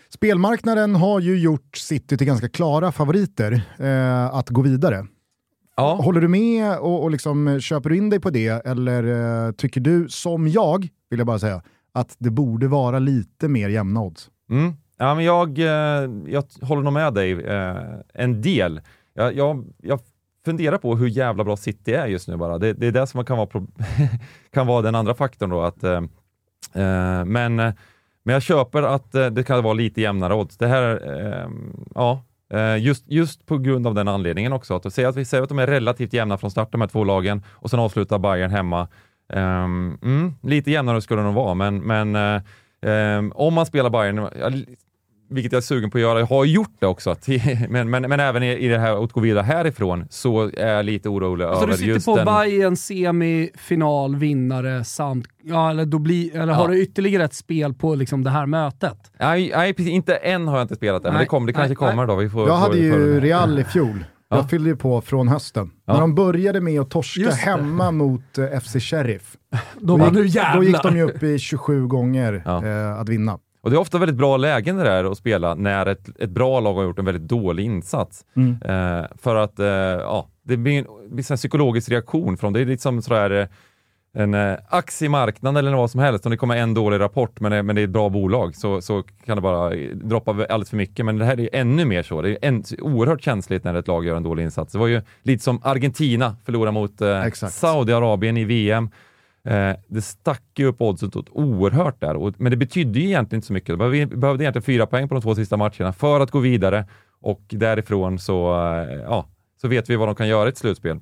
Spelmarknaden 0.10 0.96
har 0.96 1.20
ju 1.20 1.40
gjort 1.40 1.78
City 1.78 2.18
till 2.18 2.28
ganska 2.28 2.50
klara 2.50 2.92
favoriter 2.92 3.62
eh, 3.78 4.26
att 4.26 4.50
gå 4.50 4.62
vidare. 4.62 5.06
Ja. 5.78 5.96
Håller 5.96 6.22
du 6.22 6.28
med 6.28 6.78
och, 6.78 7.04
och 7.04 7.12
liksom, 7.12 7.60
köper 7.62 7.90
du 7.90 7.98
in 7.98 8.10
dig 8.10 8.20
på 8.20 8.30
det 8.30 8.66
eller 8.66 9.04
eh, 9.48 9.52
tycker 9.52 9.82
du, 9.82 10.10
som 10.10 10.48
jag, 10.48 10.88
vill 11.10 11.20
jag 11.20 11.28
bara 11.28 11.40
säga, 11.40 11.62
att 11.94 12.16
det 12.18 12.30
borde 12.30 12.68
vara 12.68 13.00
lite 13.00 13.48
mer 13.48 13.70
jämna 13.70 14.02
odds? 14.02 14.30
Mm. 14.50 14.74
Ja, 14.98 15.16
men 15.16 15.26
jag, 15.26 15.60
eh, 15.60 16.10
jag 16.28 16.44
håller 16.62 16.84
nog 16.84 16.94
med 16.94 17.14
dig 17.14 17.32
eh, 17.32 17.78
en 18.14 18.42
del. 18.42 18.82
Jag, 19.14 19.36
jag, 19.36 19.66
jag 19.82 20.00
funderar 20.46 20.78
på 20.78 20.96
hur 20.96 21.08
jävla 21.08 21.44
bra 21.44 21.58
City 21.58 21.94
är 21.94 22.08
just 22.08 22.28
nu 22.28 22.38
bara. 22.38 22.58
Det, 22.58 22.74
det 22.74 22.88
är 22.88 22.92
det 22.92 23.08
som 23.08 23.26
kan 23.26 23.38
vara, 23.38 23.50
kan 24.54 24.68
vara 24.68 24.82
den 24.82 24.96
andra 24.96 25.14
faktorn 25.14 25.50
då. 25.50 25.62
Att, 25.62 25.84
eh, 25.84 26.02
eh 26.74 27.26
men, 27.26 27.56
men 28.24 28.34
jag 28.34 28.42
köper 28.42 28.84
att 28.84 29.12
det 29.12 29.48
kan 29.48 29.64
vara 29.64 29.74
lite 29.74 30.02
jämnare 30.02 30.34
odds. 30.34 30.58
Det 30.58 30.68
här, 30.68 31.10
eh, 31.16 31.50
ja, 31.96 32.22
just, 32.80 33.12
just 33.12 33.46
på 33.46 33.58
grund 33.58 33.88
av 33.88 33.94
den 33.94 34.08
anledningen 34.08 34.54
också. 34.54 34.76
Att 34.76 34.94
säga 34.94 35.10
att 35.10 35.16
vi 35.16 35.26
säger 35.26 35.44
att 35.44 35.50
de 35.50 35.60
är 35.60 35.68
relativt 35.68 36.14
jämna 36.14 36.38
från 36.38 36.52
start 36.52 36.72
de 36.72 36.82
här 36.82 36.88
två 36.88 37.04
lagen 37.04 37.44
och 37.50 37.70
sen 37.70 37.80
avslutar 37.80 38.20
Bayern 38.20 38.52
hemma. 38.52 38.88
Mm, 39.30 40.36
lite 40.42 40.72
jämnare 40.72 41.02
skulle 41.02 41.22
det 41.22 41.26
nog 41.26 41.34
vara, 41.34 41.54
men, 41.54 41.82
men 41.82 42.42
eh, 42.86 42.92
Ehm, 42.92 43.32
om 43.36 43.54
man 43.54 43.66
spelar 43.66 43.90
Bayern, 43.90 44.30
vilket 45.30 45.52
jag 45.52 45.58
är 45.58 45.62
sugen 45.62 45.92
på 45.92 45.98
att 45.98 46.02
göra, 46.02 46.20
jag 46.20 46.26
har 46.28 46.46
gjort 46.46 46.76
det 46.80 46.88
också, 46.88 47.16
men, 47.70 47.90
men, 47.90 48.02
men 48.02 48.20
även 48.20 48.44
i, 48.44 48.52
i 48.52 48.68
det 48.68 48.80
här 48.80 49.04
att 49.04 49.12
gå 49.12 49.20
vidare 49.22 49.44
härifrån 49.44 50.06
så 50.10 50.52
är 50.58 50.68
jag 50.74 50.86
lite 50.86 51.10
orolig 51.10 51.44
Så 51.46 51.48
över 51.50 51.54
Alltså, 51.56 51.68
du 51.72 51.78
sitter 51.78 51.88
just 51.94 52.06
på 52.06 52.16
den... 52.18 52.26
Bayern 52.26 52.76
semifinal, 52.76 54.16
vinnare 54.16 54.84
samt... 54.84 55.28
Ja, 55.44 55.70
eller, 55.70 55.86
då 55.86 56.00
blir, 56.00 56.36
eller 56.36 56.54
har 56.54 56.64
Ja. 56.66 56.72
du 56.72 56.82
ytterligare 56.82 57.24
ett 57.24 57.34
spel 57.34 57.74
på 57.74 57.96
liksom 57.96 58.24
det 58.24 58.30
här 58.30 58.46
mötet? 58.46 58.98
Nej, 59.20 59.52
nej 59.56 59.74
precis, 59.74 59.92
inte 59.94 60.16
än 60.16 60.48
har 60.48 60.58
jag 60.58 60.64
inte 60.64 60.76
spelat 60.76 61.04
det, 61.04 61.08
men 61.10 61.14
Nej, 61.14 61.24
det, 61.24 61.28
kommer, 61.30 61.48
det 61.48 61.54
kanske 61.54 61.68
nej, 61.70 61.76
kommer 61.76 62.06
då. 62.08 62.16
Vi 62.16 62.30
får, 62.30 62.48
Jag 62.48 62.60
får- 62.60 62.68
hade 62.68 62.78
ju 62.78 63.20
Real 63.20 63.60
i 63.60 63.64
fjol. 63.64 64.06
Ja. 64.30 64.38
Jag 64.38 64.50
fyllde 64.50 64.70
ju 64.70 64.76
på 64.76 65.02
från 65.02 65.28
hösten. 65.28 65.72
Ja. 65.86 65.94
När 65.94 66.02
de 66.02 66.16
började 66.16 66.62
med 66.62 66.82
att 66.82 66.90
torska 66.90 67.30
hemma 67.30 67.92
mot 67.92 68.38
eh, 68.38 68.60
FC 68.60 68.76
Sheriff. 68.80 69.38
Då 69.80 70.00
gick, 70.00 70.12
nu 70.12 70.28
då 70.56 70.64
gick 70.64 70.84
de 70.84 70.96
ju 70.98 71.02
upp 71.04 71.24
i 71.24 71.40
27 71.40 71.88
gånger 71.88 72.42
Ja. 72.46 72.66
eh, 72.66 73.00
att 73.00 73.10
vinna. 73.10 73.40
Och 73.62 73.72
det 73.72 73.76
är 73.78 73.80
ofta 73.80 73.98
väldigt 73.98 74.18
bra 74.18 74.38
lägen 74.38 74.78
det 74.78 74.84
där 74.84 75.12
att 75.12 75.18
spela 75.18 75.56
när 75.56 75.86
ett, 75.86 76.10
ett 76.20 76.30
bra 76.30 76.60
lag 76.60 76.74
har 76.74 76.84
gjort 76.84 77.00
en 77.00 77.06
väldigt 77.06 77.28
dålig 77.30 77.64
insats. 77.64 78.26
Mm. 78.36 78.52
Eh, 78.52 79.06
för 79.18 79.36
att 79.36 79.60
eh, 79.60 79.66
ja, 79.66 80.28
det 80.44 80.58
blir 80.58 80.80
en, 80.80 80.86
det 81.10 81.16
blir 81.16 81.32
en 81.32 81.38
psykologisk 81.38 81.90
reaktion 81.90 82.38
från 82.38 82.54
det. 82.54 82.62
är 82.62 82.66
lite 82.66 82.84
som 82.84 83.02
sådär, 83.02 83.32
eh, 83.42 83.48
en 84.18 84.34
eh, 84.34 84.56
aktiemarknad 84.70 85.58
eller 85.58 85.74
vad 85.76 85.92
som 85.92 86.00
helst. 86.02 86.26
Om 86.26 86.30
det 86.32 86.38
kommer 86.38 86.56
en 86.58 86.74
dålig 86.74 87.00
rapport 87.00 87.40
men, 87.40 87.52
det- 87.52 87.64
men 87.64 87.76
det 87.76 87.82
är 87.82 87.84
ett 87.84 87.90
bra 87.90 88.10
bolag 88.10 88.56
så, 88.56 88.82
så 88.82 89.04
kan 89.26 89.38
det 89.38 89.42
bara 89.42 89.74
eh, 89.74 89.90
droppa 89.96 90.32
alldeles 90.32 90.70
för 90.70 90.78
mycket. 90.78 91.06
Men 91.06 91.18
det 91.18 91.26
här 91.26 91.40
är 91.40 91.50
ännu 91.54 91.86
mer 91.86 92.04
så. 92.04 92.22
Det 92.22 92.30
är 92.30 92.38
en, 92.42 92.64
oerhört 92.82 93.22
känsligt 93.24 93.64
när 93.64 93.74
ett 93.74 93.88
lag 93.88 94.06
gör 94.06 94.16
en 94.16 94.24
dålig 94.24 94.44
insats. 94.44 94.74
Det 94.74 94.80
var 94.80 94.88
ju 94.88 95.02
lite 95.24 95.44
som 95.44 95.60
Argentina 95.64 96.36
förlorade 96.46 96.72
mot 96.72 97.02
eh. 97.02 97.08
Saudiarabien 97.50 98.38
i 98.38 98.44
VM. 98.46 98.90
Eh, 99.48 99.72
det 99.88 100.02
stack 100.02 100.44
ju 100.58 100.66
upp 100.66 100.82
oddset 100.82 101.16
oerhört 101.32 102.00
där, 102.02 102.16
och, 102.16 102.34
men 102.38 102.52
det 102.52 102.58
betydde 102.58 103.00
ju 103.00 103.06
egentligen 103.06 103.38
inte 103.38 103.48
så 103.48 103.54
mycket. 103.54 103.78
Behövde, 103.78 104.06
behövde 104.18 104.44
egentligen 104.44 104.64
fyra 104.64 104.86
poäng 104.86 105.08
på 105.10 105.16
de 105.16 105.22
två 105.22 105.36
sista 105.36 105.58
matcherna 105.58 105.94
för 105.94 106.20
att 106.20 106.32
gå 106.32 106.40
vidare 106.40 106.86
och 107.22 107.42
därifrån 107.50 108.20
så, 108.20 108.54
eh, 108.56 108.94
ja, 109.04 109.26
så 109.62 109.68
vet 109.68 109.90
vi 109.90 109.96
vad 109.96 110.08
de 110.08 110.16
kan 110.16 110.28
göra 110.28 110.46
i 110.46 110.50
ett 110.50 110.58
slutspel. 110.58 111.00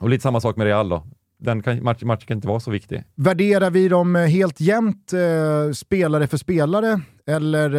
Och 0.00 0.08
lite 0.08 0.22
samma 0.22 0.40
sak 0.40 0.56
med 0.56 0.64
Real 0.64 0.88
då. 0.88 1.04
Den 1.38 1.62
kan, 1.62 1.84
match, 1.84 2.02
matchen 2.02 2.26
kan 2.26 2.36
inte 2.36 2.48
vara 2.48 2.60
så 2.60 2.70
viktig. 2.70 3.04
Värderar 3.14 3.70
vi 3.70 3.88
dem 3.88 4.16
eh, 4.16 4.26
helt 4.26 4.60
jämnt 4.60 5.12
eh, 5.12 5.72
spelare 5.72 6.26
för 6.26 6.36
spelare? 6.36 7.00
Eller 7.26 7.74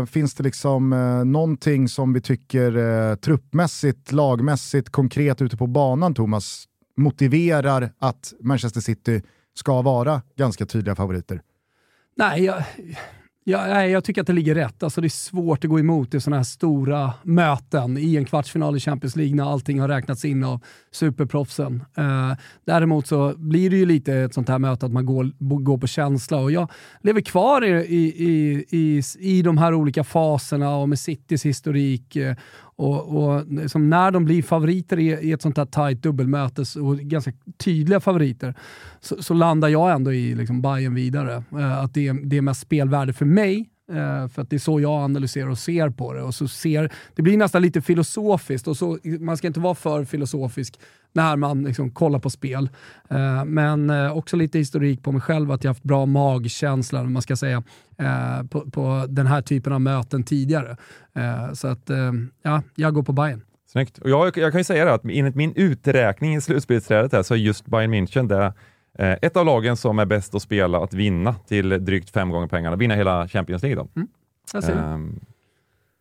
eh, 0.00 0.06
finns 0.06 0.34
det 0.34 0.42
liksom 0.42 0.92
eh, 0.92 1.24
någonting 1.24 1.88
som 1.88 2.12
vi 2.12 2.20
tycker 2.20 2.76
eh, 2.76 3.14
truppmässigt, 3.14 4.12
lagmässigt, 4.12 4.90
konkret 4.90 5.42
ute 5.42 5.56
på 5.56 5.66
banan, 5.66 6.14
Thomas, 6.14 6.64
motiverar 6.96 7.90
att 7.98 8.32
Manchester 8.40 8.80
City 8.80 9.22
ska 9.54 9.82
vara 9.82 10.22
ganska 10.36 10.66
tydliga 10.66 10.94
favoriter? 10.94 11.42
Nej, 12.16 12.44
jag, 12.44 12.64
jag, 13.50 13.68
nej, 13.68 13.90
jag 13.90 14.04
tycker 14.04 14.20
att 14.20 14.26
det 14.26 14.32
ligger 14.32 14.54
rätt. 14.54 14.82
Alltså, 14.82 15.00
det 15.00 15.06
är 15.06 15.08
svårt 15.08 15.64
att 15.64 15.70
gå 15.70 15.78
emot 15.78 16.14
i 16.14 16.20
sådana 16.20 16.36
här 16.36 16.44
stora 16.44 17.12
möten 17.22 17.98
i 17.98 18.16
en 18.16 18.24
kvartsfinal 18.24 18.76
i 18.76 18.80
Champions 18.80 19.16
League 19.16 19.34
när 19.34 19.52
allting 19.52 19.80
har 19.80 19.88
räknats 19.88 20.24
in 20.24 20.44
av 20.44 20.60
superproffsen. 20.90 21.84
Eh, 21.96 22.32
däremot 22.64 23.06
så 23.06 23.34
blir 23.36 23.70
det 23.70 23.76
ju 23.76 23.86
lite 23.86 24.14
ett 24.14 24.34
sånt 24.34 24.48
här 24.48 24.58
möte 24.58 24.86
att 24.86 24.92
man 24.92 25.06
går, 25.06 25.32
går 25.60 25.78
på 25.78 25.86
känsla 25.86 26.38
och 26.38 26.52
jag 26.52 26.70
lever 27.02 27.20
kvar 27.20 27.64
i, 27.64 27.68
i, 27.68 28.24
i, 28.24 28.64
i, 28.70 29.02
i 29.18 29.42
de 29.42 29.58
här 29.58 29.74
olika 29.74 30.04
faserna 30.04 30.76
och 30.76 30.88
med 30.88 30.98
Citys 30.98 31.46
historik 31.46 32.16
eh, 32.16 32.36
och, 32.78 33.16
och 33.16 33.46
liksom 33.46 33.90
när 33.90 34.10
de 34.10 34.24
blir 34.24 34.42
favoriter 34.42 34.98
i, 34.98 35.06
i 35.06 35.32
ett 35.32 35.42
sånt 35.42 35.56
här 35.56 35.66
tight 35.66 36.02
dubbelmöte 36.02 36.80
och 36.80 36.98
ganska 36.98 37.32
tydliga 37.56 38.00
favoriter 38.00 38.54
så, 39.00 39.22
så 39.22 39.34
landar 39.34 39.68
jag 39.68 39.92
ändå 39.92 40.12
i 40.12 40.34
liksom 40.34 40.62
Bayern 40.62 40.94
vidare. 40.94 41.42
Eh, 41.52 41.78
att 41.78 41.94
det 41.94 42.12
det 42.12 42.36
är 42.36 42.42
mest 42.42 42.60
spelvärde 42.60 43.12
för 43.12 43.24
mig 43.24 43.68
eh, 43.92 44.28
för 44.28 44.42
att 44.42 44.50
det 44.50 44.56
är 44.56 44.58
så 44.58 44.80
jag 44.80 45.04
analyserar 45.04 45.48
och 45.48 45.58
ser 45.58 45.90
på 45.90 46.12
det. 46.12 46.22
Och 46.22 46.34
så 46.34 46.48
ser, 46.48 46.92
det 47.14 47.22
blir 47.22 47.36
nästan 47.36 47.62
lite 47.62 47.80
filosofiskt 47.80 48.68
och 48.68 48.76
så, 48.76 48.98
man 49.20 49.36
ska 49.36 49.46
inte 49.46 49.60
vara 49.60 49.74
för 49.74 50.04
filosofisk 50.04 50.80
när 51.12 51.36
man 51.36 51.62
liksom 51.62 51.90
kollar 51.90 52.18
på 52.18 52.30
spel. 52.30 52.68
Eh, 53.10 53.44
men 53.44 53.90
eh, 53.90 54.16
också 54.16 54.36
lite 54.36 54.58
historik 54.58 55.02
på 55.02 55.12
mig 55.12 55.20
själv, 55.20 55.50
att 55.50 55.64
jag 55.64 55.70
haft 55.70 55.82
bra 55.82 56.06
magkänsla, 56.06 57.02
man 57.02 57.22
ska 57.22 57.36
säga, 57.36 57.62
på, 58.50 58.70
på 58.70 59.06
den 59.08 59.26
här 59.26 59.42
typen 59.42 59.72
av 59.72 59.80
möten 59.80 60.22
tidigare. 60.22 60.76
Så 61.52 61.68
att, 61.68 61.90
ja, 62.42 62.62
jag 62.74 62.94
går 62.94 63.02
på 63.02 63.12
Bayern. 63.12 63.42
Snyggt. 63.72 63.98
Och 63.98 64.10
jag, 64.10 64.36
jag 64.36 64.52
kan 64.52 64.60
ju 64.60 64.64
säga 64.64 64.84
det 64.84 64.92
att 64.92 65.04
enligt 65.04 65.34
min 65.34 65.52
uträkning 65.56 66.34
i 66.34 66.40
slutspelsträdet 66.40 67.12
här 67.12 67.22
så 67.22 67.34
är 67.34 67.38
just 67.38 67.66
Bayern 67.66 67.94
München 67.94 68.28
det 68.28 68.52
ett 68.98 69.36
av 69.36 69.46
lagen 69.46 69.76
som 69.76 69.98
är 69.98 70.04
bäst 70.04 70.34
att 70.34 70.42
spela 70.42 70.78
att 70.84 70.94
vinna 70.94 71.34
till 71.34 71.84
drygt 71.84 72.10
fem 72.10 72.30
gånger 72.30 72.46
pengarna, 72.48 72.76
vinna 72.76 72.94
hela 72.94 73.28
Champions 73.28 73.62
League 73.62 73.76
då. 73.76 73.88
Jag 74.52 74.64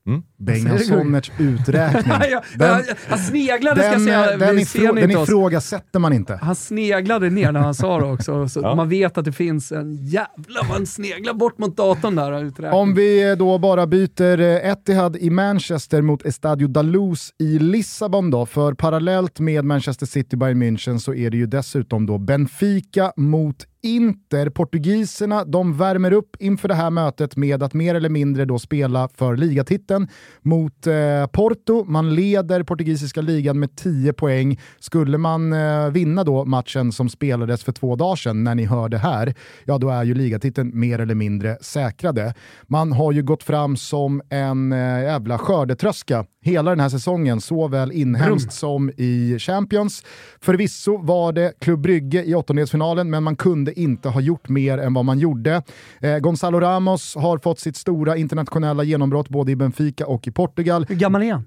Ehm, 0.08 0.22
Bengan? 0.38 0.80
Sonnerts 0.80 1.32
uträkning. 1.40 2.14
Den- 2.56 2.84
han 3.08 3.20
sneglade 3.20 3.76
ska 3.82 3.86
jag 3.90 3.94
Den, 4.00 4.06
säga, 4.06 4.32
eh, 4.34 4.40
den, 4.40 4.60
ifrå 4.60 4.94
den 4.94 5.12
ifrågasätter 5.12 6.00
man 6.00 6.14
inte. 6.14 6.40
Han 6.42 6.56
sneglade 6.56 7.30
ner 7.30 7.52
när 7.52 7.60
han 7.60 7.74
sa 7.76 8.00
det 8.00 8.06
också, 8.06 8.48
så 8.50 8.60
Ja. 8.60 8.76
man 8.76 8.90
vet 8.90 9.18
att 9.18 9.26
det 9.26 9.32
finns 9.32 9.72
en 9.72 9.96
jävla... 10.06 10.64
Man 10.70 10.86
sneglar 10.86 11.34
bort 11.34 11.58
mot 11.58 11.78
datorn 11.78 12.16
där 12.16 12.44
uträkning. 12.44 12.72
Om 12.80 12.94
vi 12.94 13.30
eh, 13.30 13.38
då 13.38 13.58
bara 13.58 13.88
byter 13.88 14.40
eh, 14.40 14.70
Etihad 14.72 15.16
i 15.18 15.30
Manchester 15.30 16.02
mot 16.02 16.26
Estadio 16.26 16.68
da 16.68 16.82
Luz 16.82 17.30
i 17.40 17.60
Lissabon 17.60 18.32
då, 18.32 18.46
för 18.46 18.74
parallellt 18.74 19.40
med 19.40 19.66
Manchester 19.66 20.06
City 20.06 20.36
Bayern 20.38 20.64
München 20.64 20.98
så 20.98 21.14
är 21.14 21.30
det 21.30 21.38
ju 21.38 21.46
dessutom 21.46 22.06
då 22.06 22.18
Benfica 22.18 23.12
mot 23.18 23.56
Inter. 23.88 24.50
Portugiserna 24.50 25.46
de 25.46 25.78
värmer 25.78 26.14
upp 26.14 26.36
inför 26.40 26.68
det 26.68 26.74
här 26.74 26.90
mötet 26.90 27.36
med 27.36 27.64
att 27.64 27.74
mer 27.74 27.96
eller 27.96 28.10
mindre 28.10 28.46
då 28.46 28.60
spela 28.60 29.10
för 29.16 29.36
ligatiteln 29.36 30.08
mot 30.42 30.88
eh, 30.88 31.28
Porto. 31.32 31.84
Man 31.84 32.16
leder 32.16 32.64
portugisiska 32.64 33.22
ligan 33.22 33.60
med 33.60 33.76
10 33.76 34.14
poäng. 34.14 34.60
Skulle 34.80 35.18
man 35.18 35.54
eh, 35.54 35.90
vinna 35.90 36.24
då 36.24 36.46
matchen 36.46 36.92
som 36.92 37.10
spelades 37.10 37.64
för 37.64 37.72
två 37.72 37.96
dagar 37.96 38.16
sedan 38.16 38.44
när 38.44 38.56
ni 38.56 38.66
hör 38.66 38.90
det 38.90 38.98
här, 38.98 39.34
ja 39.66 39.78
då 39.78 39.90
är 39.90 40.04
ju 40.04 40.14
ligatiteln 40.14 40.80
mer 40.80 41.00
eller 41.00 41.16
mindre 41.16 41.58
säkrade. 41.62 42.34
Man 42.64 42.92
har 42.92 43.12
ju 43.12 43.24
gått 43.24 43.44
fram 43.44 43.78
som 43.78 44.22
en 44.30 44.72
eh, 44.72 45.04
jävla 45.04 45.38
skördetröska 45.38 46.26
hela 46.48 46.70
den 46.70 46.80
här 46.80 46.90
säsongen, 46.90 47.42
såväl 47.42 47.92
inhemskt 47.92 48.54
som 48.54 48.92
i 48.98 49.40
Champions. 49.40 50.04
Förvisso 50.42 50.98
var 50.98 51.32
det 51.34 51.60
Club 51.60 51.80
Brygge 51.80 52.24
i 52.24 52.36
åttondelsfinalen, 52.36 53.10
men 53.10 53.24
man 53.24 53.36
kunde 53.36 53.80
inte 53.80 54.10
ha 54.10 54.22
gjort 54.22 54.50
mer 54.50 54.78
än 54.78 54.94
vad 54.94 55.06
man 55.06 55.20
gjorde. 55.20 55.64
Eh, 56.02 56.18
Gonzalo 56.18 56.60
Ramos 56.60 57.16
har 57.16 57.38
fått 57.38 57.60
sitt 57.60 57.76
stora 57.76 58.18
internationella 58.18 58.84
genombrott 58.84 59.30
både 59.30 59.52
i 59.52 59.56
Benfica 59.56 60.08
och 60.08 60.28
i 60.28 60.32
Portugal. 60.32 60.86
Hur 60.90 60.96
gammal 60.96 61.24
är 61.24 61.32
han? 61.32 61.46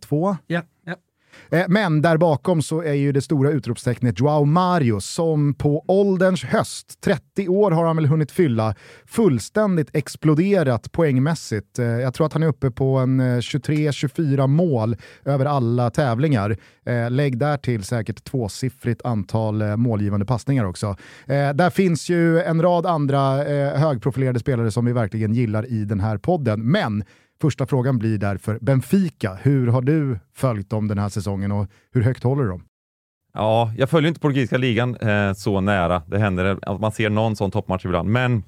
02. 0.00 0.36
Ja. 0.46 0.62
Eh, 1.50 1.64
men 1.68 2.02
där 2.02 2.16
bakom 2.16 2.62
så 2.62 2.82
är 2.82 2.92
ju 2.92 3.12
det 3.12 3.20
stora 3.20 3.50
utropstecknet 3.50 4.20
Joao 4.20 4.44
Mario 4.44 5.00
som 5.00 5.54
på 5.54 5.84
ålderns 5.88 6.44
höst, 6.44 7.00
30 7.00 7.48
år 7.48 7.70
har 7.70 7.84
han 7.84 7.96
väl 7.96 8.06
hunnit 8.06 8.32
fylla, 8.32 8.74
fullständigt 9.06 9.90
exploderat 9.92 10.92
poängmässigt. 10.92 11.78
Eh, 11.78 11.86
jag 11.86 12.14
tror 12.14 12.26
att 12.26 12.32
han 12.32 12.42
är 12.42 12.46
uppe 12.46 12.70
på 12.70 12.96
en 12.96 13.20
eh, 13.20 13.24
23-24 13.24 14.46
mål 14.46 14.96
över 15.24 15.46
alla 15.46 15.90
tävlingar. 15.90 16.56
Lägg 17.10 17.38
där 17.38 17.56
till 17.56 17.84
säkert 17.84 18.24
tvåsiffrigt 18.24 19.02
antal 19.04 19.76
målgivande 19.76 20.26
passningar 20.26 20.64
också. 20.64 20.96
Där 21.26 21.70
finns 21.70 22.08
ju 22.08 22.40
en 22.40 22.62
rad 22.62 22.86
andra 22.86 23.20
högprofilerade 23.78 24.40
spelare 24.40 24.70
som 24.70 24.84
vi 24.84 24.92
verkligen 24.92 25.34
gillar 25.34 25.66
i 25.66 25.84
den 25.84 26.00
här 26.00 26.18
podden. 26.18 26.70
Men 26.70 27.04
Första 27.40 27.66
frågan 27.66 27.98
blir 27.98 28.18
därför 28.18 28.58
Benfica. 28.60 29.34
Hur 29.42 29.66
har 29.66 29.82
du 29.82 30.18
följt 30.34 30.70
dem 30.70 30.88
den 30.88 30.98
här 30.98 31.08
säsongen 31.08 31.52
och 31.52 31.66
hur 31.92 32.02
högt 32.02 32.22
håller 32.22 32.42
du 32.42 32.48
dem? 32.48 32.64
Ja, 33.34 33.72
jag 33.76 33.90
följer 33.90 34.08
inte 34.08 34.20
portugisiska 34.20 34.56
ligan 34.56 34.96
eh, 34.96 35.32
så 35.32 35.60
nära. 35.60 36.02
Det 36.06 36.18
händer 36.18 36.58
att 36.62 36.80
man 36.80 36.92
ser 36.92 37.10
någon 37.10 37.36
sån 37.36 37.50
toppmatch 37.50 37.84
ibland, 37.84 38.08
men 38.08 38.44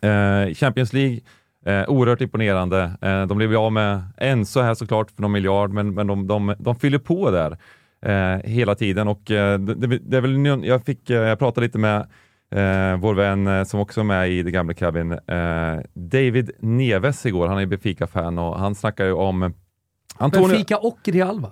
eh, 0.00 0.54
Champions 0.54 0.92
League, 0.92 1.20
eh, 1.66 1.88
oerhört 1.88 2.20
imponerande. 2.20 2.92
Eh, 3.02 3.26
de 3.26 3.38
blev 3.38 3.50
ju 3.50 3.56
av 3.56 3.72
med 3.72 4.02
en 4.16 4.46
så 4.46 4.62
här 4.62 4.74
såklart 4.74 5.10
för 5.10 5.22
någon 5.22 5.32
miljard, 5.32 5.70
men, 5.70 5.94
men 5.94 6.06
de, 6.06 6.26
de, 6.26 6.54
de 6.58 6.76
fyller 6.76 6.98
på 6.98 7.30
där 7.30 7.58
eh, 8.02 8.50
hela 8.50 8.74
tiden 8.74 9.08
och 9.08 9.30
eh, 9.30 9.58
det, 9.58 9.98
det, 9.98 10.16
är 10.16 10.20
väl, 10.20 10.64
jag, 10.66 10.84
fick, 10.84 11.10
eh, 11.10 11.16
jag 11.16 11.38
pratade 11.38 11.66
lite 11.66 11.78
med 11.78 12.06
Eh, 12.50 12.96
vår 12.96 13.14
vän 13.14 13.46
eh, 13.46 13.64
som 13.64 13.80
också 13.80 14.00
är 14.00 14.04
med 14.04 14.30
i 14.30 14.44
The 14.44 14.50
Gamla 14.50 14.74
Cabin, 14.74 15.12
eh, 15.12 15.76
David 15.94 16.50
Neves 16.60 17.26
igår, 17.26 17.48
han 17.48 17.58
är 17.58 17.66
Benfica-fan 17.66 18.38
och 18.38 18.58
han 18.58 18.74
snackar 18.74 19.04
ju 19.04 19.12
om 19.12 19.54
Antonio... 20.18 20.48
Benfica 20.48 20.76
och 20.78 20.98
Real 21.04 21.40
va? 21.40 21.48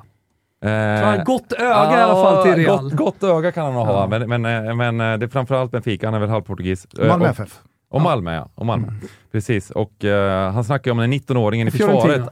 Eh, 0.71 1.25
gott 1.25 1.53
öga 1.53 1.99
i 1.99 2.03
alla 2.03 2.15
fall 2.23 2.43
till 2.43 2.55
Real. 2.55 2.83
Gott, 2.83 2.93
gott 2.93 3.23
öga 3.23 3.53
kan 3.53 3.65
han 3.65 3.75
nog 3.75 3.87
ha, 3.87 4.01
Ja. 4.11 4.19
men, 4.19 4.43
men, 4.43 4.67
eh, 4.69 4.75
men 4.75 5.01
eh, 5.01 5.19
det 5.19 5.27
är 5.27 5.29
framförallt 5.29 5.71
Benfica, 5.71 6.07
han 6.07 6.15
är 6.15 6.19
väl 6.19 6.29
halvportugis. 6.29 6.87
Eh, 6.99 7.09
Malmö 7.09 7.29
FF. 7.29 7.61
och 7.91 8.01
Malmö 8.01 8.35
ja, 8.35 8.49
och 8.55 8.67
Malmö. 8.67 8.87
Precis, 9.33 9.71
och 9.71 10.05
eh, 10.05 10.53
han 10.53 10.65
snackar 10.65 10.91
ju 10.91 10.93
om 10.93 10.99
den 10.99 11.13
19-åringen 11.13 11.69
i 11.69 11.71
försvaret. 11.71 12.29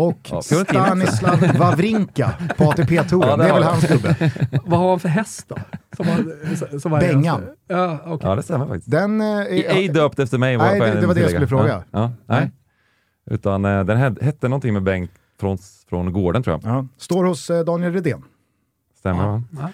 Och 0.00 0.28
Ja. 0.30 0.42
Stanislav 0.42 1.56
Wawrinka 1.58 2.32
på 2.56 2.64
ATP-touren. 2.70 3.28
Ja, 3.30 3.36
det 3.36 3.42
det 3.42 3.48
är 3.48 3.54
väl 3.54 3.62
hans 3.62 3.88
gubbe. 3.88 4.30
Vad 4.64 4.78
har 4.80 4.90
han 4.90 5.00
för 5.00 5.08
häst 5.08 5.48
då? 5.48 5.56
Som 5.96 6.06
han, 6.08 6.80
som 6.80 6.92
han 6.92 7.00
Bengan. 7.00 7.46
Ja, 7.68 7.98
okej. 8.06 8.28
Ja, 8.28 8.34
det 8.36 8.42
stämmer 8.42 8.66
faktiskt. 8.66 8.90
Den, 8.90 9.20
eh, 9.20 9.26
är, 9.26 9.46
Ej 9.50 9.88
döpt 9.88 10.18
efter 10.18 10.38
mig. 10.38 10.56
Nej, 10.56 10.80
det- 10.80 10.86
jag 10.88 11.00
det 11.00 11.06
var 11.06 11.14
det 11.14 11.20
jag 11.20 11.30
skulle 11.30 11.46
fråga. 11.46 11.68
Ja, 11.68 11.84
ja, 12.00 12.12
nej. 12.26 12.50
Utan 13.30 13.64
eh, 13.64 13.84
den 13.84 13.96
hette 14.20 14.48
någonting 14.48 14.72
med 14.72 14.82
Bengt 14.82 15.10
från, 15.40 15.58
från 15.88 16.12
gården 16.12 16.42
tror 16.42 16.60
jag. 16.62 16.72
ja, 16.74 16.86
står 16.98 17.24
hos 17.24 17.50
eh, 17.50 17.64
Daniel 17.64 17.92
Redén. 17.92 18.22
Stämmer 18.98 19.24
va? 19.50 19.70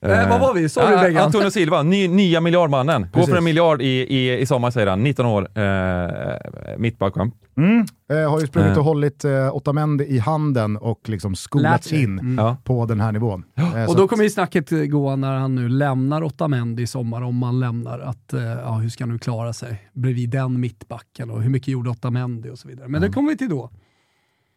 Snyggt. 0.00 0.14
Eh, 0.22 0.28
vad 0.28 0.40
var 0.40 0.54
vi? 0.54 0.68
Sorry, 0.68 0.94
ah, 0.94 1.02
Bengan. 1.02 1.22
Antonio 1.24 1.50
Silva, 1.50 1.82
ny, 1.82 2.08
nya 2.08 2.40
miljardmannen. 2.40 3.02
Går 3.02 3.08
Precis. 3.10 3.30
för 3.30 3.36
en 3.38 3.44
miljard 3.44 3.82
i, 3.82 3.86
i, 4.16 4.38
i 4.40 4.46
sommar 4.46 4.70
säger 4.70 4.86
han. 4.86 5.02
19 5.02 5.26
år, 5.26 5.48
eh, 5.58 6.78
mittback 6.78 7.16
va? 7.16 7.30
Mm. 7.56 7.84
Eh, 8.10 8.30
har 8.30 8.40
ju 8.40 8.46
sprungit 8.46 8.72
Eh. 8.72 8.78
och 8.78 8.84
hållit 8.84 9.24
eh, 9.24 9.56
Otamendi 9.56 10.04
i 10.04 10.18
handen 10.18 10.76
och 10.76 11.00
liksom 11.08 11.34
skolats 11.34 11.92
in 11.92 12.18
Mm. 12.18 12.56
På 12.64 12.86
den 12.86 13.00
här 13.00 13.12
nivån. 13.12 13.44
Eh, 13.56 13.84
Och 13.90 13.96
då 13.96 14.08
kommer 14.08 14.24
ju 14.24 14.30
snacket 14.30 14.70
gå 14.90 15.16
när 15.16 15.34
han 15.34 15.54
nu 15.54 15.68
lämnar 15.68 16.22
Otamendi 16.22 16.82
i 16.82 16.86
sommar, 16.86 17.22
om 17.22 17.36
man 17.36 17.60
lämnar, 17.60 17.98
att 17.98 18.32
eh, 18.32 18.42
ja, 18.42 18.72
hur 18.74 18.88
ska 18.88 19.04
han 19.04 19.12
nu 19.12 19.18
klara 19.18 19.52
sig 19.52 19.88
bredvid 19.92 20.30
den 20.30 20.60
mittbacken 20.60 21.30
och 21.30 21.42
hur 21.42 21.50
mycket 21.50 21.68
gjorde 21.68 21.90
Otamendi 21.90 22.50
och 22.50 22.58
så 22.58 22.68
vidare. 22.68 22.88
Men 22.88 23.00
det 23.02 23.08
kommer 23.08 23.28
vi 23.30 23.36
till 23.36 23.48
då. 23.50 23.70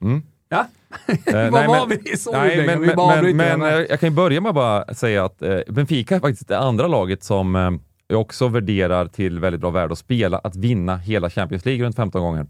Mm. 0.03 0.21
Ja, 0.51 0.67
Eh, 1.07 1.15
vad 1.33 1.51
nej, 1.53 1.67
var 1.67 1.87
men- 1.87 1.97
vi? 2.03 2.17
Sorry 2.17 2.37
Nej, 2.57 2.65
men, 2.65 2.81
vi 2.81 2.95
bara 2.95 3.21
men, 3.21 3.37
men, 3.37 3.61
eh, 3.61 3.67
jag 3.89 3.99
kan 3.99 4.09
ju 4.09 4.15
börja 4.15 4.41
med 4.41 4.49
att 4.49 4.55
bara 4.55 4.93
säga 4.93 5.25
att 5.25 5.41
eh, 5.41 5.59
Benfica 5.67 6.15
är 6.15 6.19
faktiskt 6.19 6.47
det 6.47 6.57
andra 6.59 6.87
laget 6.87 7.23
som 7.23 7.55
eh, 7.55 7.71
jag 8.07 8.21
också 8.21 8.47
värderar 8.47 9.05
till 9.05 9.39
väldigt 9.39 9.61
bra 9.61 9.69
värde 9.69 9.91
att 9.93 9.97
spela, 9.99 10.37
att 10.37 10.55
vinna 10.55 10.97
hela 10.97 11.29
Champions 11.29 11.65
League 11.65 11.85
runt 11.85 11.95
15 11.95 12.21
gånger. 12.21 12.45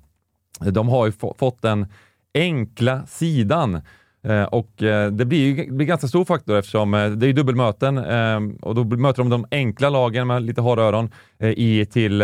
De 0.59 0.89
har 0.89 1.05
ju 1.05 1.11
få, 1.11 1.35
fått 1.39 1.61
den 1.61 1.85
enkla 2.33 3.05
sidan 3.05 3.81
eh, 4.23 4.43
och 4.43 4.83
eh, 4.83 5.11
det 5.11 5.25
blir 5.25 5.39
ju 5.55 5.71
blir 5.71 5.87
ganska 5.87 6.07
stor 6.07 6.25
faktor 6.25 6.57
eftersom 6.57 6.93
eh, 6.93 7.09
det 7.09 7.25
är 7.25 7.27
ju 7.27 7.33
dubbelmöten 7.33 7.97
eh, 7.97 8.39
och 8.61 8.75
då 8.75 8.83
möter 8.83 9.23
de 9.23 9.29
de 9.29 9.45
enkla 9.51 9.89
lagen 9.89 10.27
med 10.27 10.41
lite 10.43 10.61
hårda 10.61 10.81
öron 10.81 11.09
i, 11.39 11.85
till, 11.85 12.23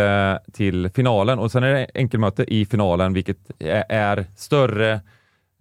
till 0.52 0.90
finalen 0.94 1.38
och 1.38 1.52
sen 1.52 1.62
är 1.62 1.72
det 1.74 1.86
enkelmöte 1.94 2.54
i 2.54 2.66
finalen 2.66 3.12
vilket 3.12 3.38
är, 3.58 3.84
är 3.88 4.26
större 4.36 5.00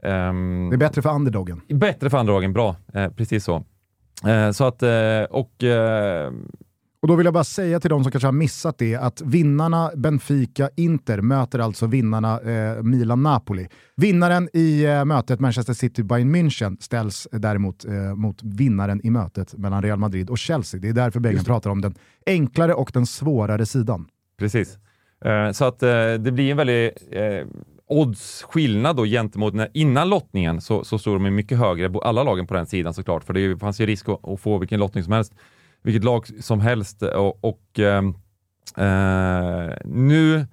ehm, 0.04 0.70
Det 0.70 0.76
är 0.76 0.78
bättre 0.78 1.02
för 1.02 1.16
underdogen. 1.16 1.62
Bättre 1.70 2.10
för 2.10 2.20
underdogen, 2.20 2.54
bra. 2.54 2.76
Eh, 2.94 3.10
precis 3.10 3.44
så. 3.44 3.64
Eh, 4.28 4.52
så 4.52 4.66
att, 4.66 4.84
eh, 4.84 5.24
och 5.30 5.64
eh, 5.64 6.32
Och 7.02 7.08
då 7.08 7.16
vill 7.16 7.26
jag 7.26 7.34
bara 7.34 7.44
säga 7.44 7.80
till 7.80 7.90
de 7.90 8.04
som 8.04 8.12
kanske 8.12 8.28
har 8.28 8.32
missat 8.32 8.78
det 8.78 8.96
att 8.96 9.22
vinnarna 9.22 9.92
Benfica-Inter 9.96 11.22
möter 11.22 11.60
alltså 11.60 11.88
vinnarna 11.88 12.42
eh, 12.42 12.84
Milan-Napoli. 12.84 13.68
Vinnaren 13.96 14.50
i 14.54 14.86
eh, 14.86 15.06
mötet 15.06 15.40
Manchester 15.40 15.74
City-Bayern 15.74 16.36
München 16.36 16.78
ställs 16.80 17.28
däremot 17.32 17.86
mot 18.16 18.44
vinnaren 18.44 19.02
i 19.04 19.10
mötet 19.10 19.58
mellan 19.58 19.82
Real 19.84 20.00
Madrid 20.00 20.30
och 20.30 20.38
Chelsea. 20.38 20.80
Det 20.80 20.90
är 20.90 20.94
därför 20.94 21.20
Bengan 21.20 21.44
pratar 21.46 21.70
om 21.70 21.82
den 21.82 21.96
enklare 22.26 22.74
och 22.74 22.92
den 22.94 23.06
svårare 23.06 23.66
sidan. 23.66 24.08
precis. 24.40 24.78
Så 25.54 25.66
att 25.66 25.80
det 26.20 26.32
blir 26.34 26.52
en 26.52 26.58
väldigt 26.58 26.94
Odds 27.90 28.44
oddsskillnad 28.44 28.96
då 28.96 29.06
gentemot 29.06 29.54
när, 29.54 29.70
innan 29.74 30.10
lottningen 30.10 30.62
så, 30.62 30.84
så 30.84 31.00
stod 31.00 31.16
de 31.16 31.26
ju 31.26 31.32
mycket 31.32 31.58
högre, 31.58 32.00
alla 32.04 32.24
lagen 32.24 32.48
på 32.48 32.54
den 32.54 32.66
sidan 32.66 32.94
såklart, 32.94 33.24
för 33.24 33.34
det 33.34 33.58
fanns 33.58 33.82
ju 33.82 33.86
risk 33.86 34.10
att, 34.10 34.28
att 34.28 34.40
få 34.40 34.58
vilken 34.58 34.80
lottning 34.80 35.04
som 35.04 35.14
helst, 35.14 35.34
vilket 35.84 36.04
lag 36.04 36.28
som 36.42 36.60
helst 36.60 37.04
eh, 37.04 37.10
och, 37.10 37.44
och 37.44 37.80
ehm, 37.80 38.16
eh, 38.78 39.76
nu 39.86 40.48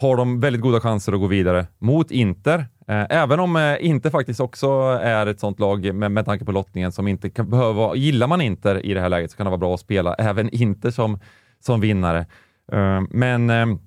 har 0.00 0.16
de 0.16 0.40
väldigt 0.40 0.62
goda 0.62 0.80
chanser 0.80 1.12
att 1.12 1.20
gå 1.20 1.26
vidare 1.26 1.66
mot 1.78 2.10
Inter. 2.10 2.58
Eh, 2.88 3.06
även 3.10 3.40
om 3.40 3.56
eh, 3.56 3.76
Inter 3.80 4.10
faktiskt 4.10 4.40
också 4.40 4.68
är 5.02 5.26
ett 5.26 5.40
sånt 5.40 5.60
lag 5.60 5.94
med, 5.94 6.12
med 6.12 6.24
tanke 6.24 6.44
på 6.44 6.52
lottningen 6.52 6.92
som 6.92 7.08
inte 7.08 7.30
kan 7.30 7.50
behöva, 7.50 7.94
gillar 7.94 8.26
man 8.26 8.40
Inter 8.40 8.86
i 8.86 8.94
det 8.94 9.00
här 9.00 9.08
läget 9.08 9.30
så 9.30 9.36
kan 9.36 9.46
det 9.46 9.50
vara 9.50 9.58
bra 9.58 9.74
att 9.74 9.80
spela 9.80 10.14
även 10.14 10.48
Inter 10.48 10.90
som, 10.90 11.18
som 11.60 11.80
vinnare. 11.80 12.26
Eh, 12.72 13.00
men 13.10 13.50
ehm, 13.50 13.78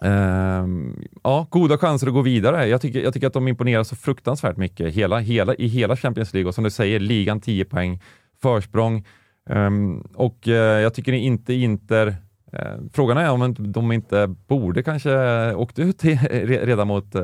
eh, 0.00 0.66
ja, 1.22 1.46
goda 1.50 1.78
chanser 1.78 2.06
att 2.06 2.12
gå 2.12 2.22
vidare. 2.22 2.66
Jag 2.68 2.80
tycker, 2.80 3.00
jag 3.02 3.14
tycker 3.14 3.26
att 3.26 3.32
de 3.32 3.48
imponerar 3.48 3.84
så 3.84 3.96
fruktansvärt 3.96 4.56
mycket 4.56 4.94
hela, 4.94 5.18
hela, 5.18 5.54
i 5.54 5.66
hela 5.66 5.96
Champions 5.96 6.32
League 6.32 6.48
och 6.48 6.54
som 6.54 6.64
du 6.64 6.70
säger, 6.70 7.00
ligan 7.00 7.40
10 7.40 7.64
poäng 7.64 8.00
försprång. 8.42 9.04
Um, 9.50 10.00
och 10.14 10.48
eh, 10.48 10.80
jag 10.80 10.94
tycker 10.94 11.12
inte 11.12 11.54
Inter 11.54 12.06
eh, 12.52 12.62
Frågan 12.92 13.16
är 13.18 13.30
om 13.30 13.54
de 13.58 13.92
inte 13.92 14.34
borde 14.48 14.82
kanske 14.82 15.54
åkt 15.54 15.78
ut 15.78 16.04
redan 16.04 16.88
mot 16.88 17.14
eh, 17.14 17.22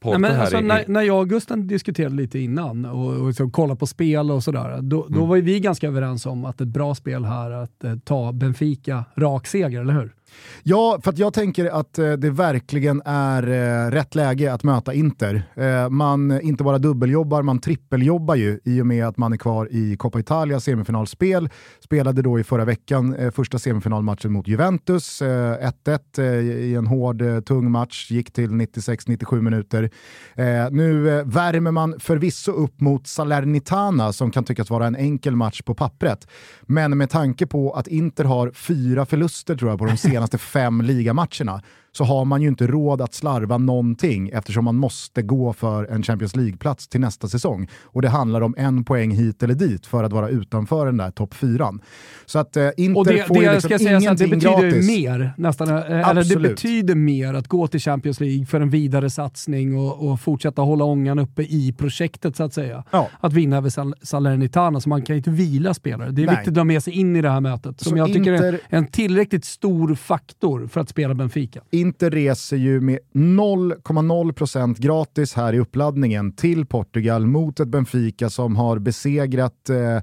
Porto 0.00 0.18
Nej, 0.18 0.36
alltså, 0.40 0.58
i, 0.58 0.62
när, 0.62 0.84
när 0.86 1.02
jag 1.02 1.18
och 1.20 1.28
Gusten 1.28 1.66
diskuterade 1.66 2.14
lite 2.14 2.38
innan 2.38 2.84
och, 2.84 3.26
och 3.26 3.34
så 3.34 3.50
kollade 3.50 3.78
på 3.80 3.86
spel 3.86 4.30
och 4.30 4.44
sådär, 4.44 4.78
då, 4.82 5.06
då 5.08 5.16
Mm. 5.16 5.28
var 5.28 5.36
ju 5.36 5.42
vi 5.42 5.60
ganska 5.60 5.86
överens 5.86 6.26
om 6.26 6.44
att 6.44 6.60
ett 6.60 6.68
bra 6.68 6.94
spel 6.94 7.24
här 7.24 7.50
att 7.50 7.84
ta 8.04 8.32
Benfica 8.32 9.04
rak 9.16 9.46
seger, 9.46 9.80
eller 9.80 9.94
hur? 9.94 10.12
Ja, 10.62 11.00
för 11.04 11.10
att 11.10 11.18
jag 11.18 11.34
tänker 11.34 11.66
att 11.66 11.98
eh, 11.98 12.12
det 12.12 12.30
verkligen 12.30 13.02
är 13.04 13.42
eh, 13.48 13.90
rätt 13.90 14.14
läge 14.14 14.52
att 14.52 14.62
möta 14.62 14.94
Inter. 14.94 15.42
Eh, 15.54 15.88
man 15.88 16.40
inte 16.40 16.64
bara 16.64 16.78
dubbeljobbar, 16.78 17.42
man 17.42 17.58
trippeljobbar 17.58 18.34
ju 18.34 18.60
i 18.64 18.80
och 18.80 18.86
med 18.86 19.06
att 19.06 19.16
man 19.16 19.32
är 19.32 19.36
kvar 19.36 19.68
i 19.70 19.96
Coppa 19.96 20.20
Italia 20.20 20.60
semifinalspel. 20.60 21.48
Spelade 21.80 22.22
då 22.22 22.38
i 22.38 22.44
förra 22.44 22.64
veckan 22.64 23.14
eh, 23.14 23.30
första 23.30 23.58
semifinalmatchen 23.58 24.32
mot 24.32 24.48
Juventus. 24.48 25.22
Eh, 25.22 25.72
1-1 25.86 25.98
eh, 26.18 26.24
i 26.40 26.74
en 26.74 26.86
hård, 26.86 27.22
eh, 27.22 27.40
tung 27.40 27.70
match, 27.70 28.10
gick 28.10 28.32
till 28.32 28.50
96-97 28.50 29.40
minuter. 29.40 29.90
Eh, 30.34 30.70
nu 30.70 31.18
eh, 31.18 31.24
värmer 31.24 31.70
man 31.70 32.00
förvisso 32.00 32.52
upp 32.52 32.80
mot 32.80 33.06
Salernitana 33.06 34.12
som 34.12 34.30
kan 34.30 34.44
tyckas 34.44 34.70
vara 34.70 34.86
en 34.86 34.96
enkel 34.96 35.36
match 35.36 35.62
på 35.62 35.74
pappret. 35.74 36.26
Men 36.62 36.98
med 36.98 37.10
tanke 37.10 37.46
på 37.46 37.72
att 37.72 37.86
Inter 37.86 38.24
har 38.24 38.50
fyra 38.50 39.06
förluster 39.06 39.56
tror 39.56 39.70
jag 39.70 39.78
på 39.78 39.84
de 39.84 39.96
senaste 39.96 40.21
senaste 40.22 40.38
fem 40.38 40.82
ligamatcherna 40.82 41.60
så 41.92 42.04
har 42.04 42.24
man 42.24 42.42
ju 42.42 42.48
inte 42.48 42.66
råd 42.66 43.00
att 43.00 43.14
slarva 43.14 43.58
någonting 43.58 44.28
eftersom 44.28 44.64
man 44.64 44.76
måste 44.76 45.22
gå 45.22 45.52
för 45.52 45.84
en 45.84 46.02
Champions 46.02 46.36
League-plats 46.36 46.88
till 46.88 47.00
nästa 47.00 47.28
säsong. 47.28 47.68
Och 47.82 48.02
det 48.02 48.08
handlar 48.08 48.40
om 48.40 48.54
en 48.58 48.84
poäng 48.84 49.10
hit 49.10 49.42
eller 49.42 49.54
dit 49.54 49.86
för 49.86 50.04
att 50.04 50.12
vara 50.12 50.28
utanför 50.28 50.86
den 50.86 50.96
där 50.96 51.10
topp 51.10 51.34
fyran. 51.34 51.80
Så 52.26 52.38
att 52.38 52.56
eh, 52.56 52.68
Inter 52.76 52.98
Och 53.00 53.06
det, 53.06 53.22
får 53.26 53.36
ju 53.36 53.42
det 53.44 53.52
liksom 53.52 53.68
ska 53.68 53.74
att 53.74 53.80
det 53.82 53.90
ingenting 54.04 54.30
betyder 54.30 54.62
gratis. 54.70 54.86
mer, 54.88 55.32
nästan, 55.36 55.68
eh, 55.68 56.08
eller 56.08 56.24
det 56.24 56.36
betyder 56.48 56.94
mer 56.94 57.34
att 57.34 57.48
gå 57.48 57.66
till 57.66 57.80
Champions 57.80 58.20
League 58.20 58.46
för 58.46 58.60
en 58.60 58.70
vidare 58.70 59.10
satsning 59.10 59.76
och, 59.78 60.10
och 60.10 60.20
fortsätta 60.20 60.62
hålla 60.62 60.84
ångan 60.84 61.18
uppe 61.18 61.42
i 61.42 61.74
projektet 61.78 62.36
så 62.36 62.42
att 62.44 62.54
säga. 62.54 62.84
Ja. 62.90 63.08
Att 63.20 63.32
vinna 63.32 63.56
över 63.56 63.70
Sal- 63.70 63.94
Salernitana, 64.02 64.80
så 64.80 64.88
man 64.88 65.02
kan 65.02 65.16
ju 65.16 65.18
inte 65.18 65.30
vila 65.30 65.74
spelare. 65.74 66.10
Det 66.10 66.22
är 66.22 66.26
Nej. 66.26 66.36
viktigt 66.36 66.52
att 66.52 66.56
ha 66.56 66.64
med 66.64 66.82
sig 66.82 66.92
in 66.92 67.16
i 67.16 67.22
det 67.22 67.30
här 67.30 67.40
mötet, 67.40 67.80
som 67.80 67.90
Så 67.90 67.96
jag 67.98 68.12
tycker 68.12 68.32
är 68.32 68.52
Inter- 68.52 68.58
en 68.68 68.86
tillräckligt 68.86 69.44
stor 69.44 69.94
faktor 69.94 70.66
för 70.66 70.80
att 70.80 70.88
spela 70.88 71.14
Benfica. 71.14 71.60
Inter 71.82 72.10
reser 72.10 72.56
ju 72.56 72.80
med 72.80 72.98
0,0% 73.14 74.80
gratis 74.80 75.34
här 75.34 75.52
i 75.52 75.58
uppladdningen 75.58 76.32
till 76.32 76.66
Portugal 76.66 77.26
mot 77.26 77.60
ett 77.60 77.68
Benfica 77.68 78.30
som 78.30 78.56
har 78.56 78.78
besegrat 78.78 79.70
eh, 79.70 79.96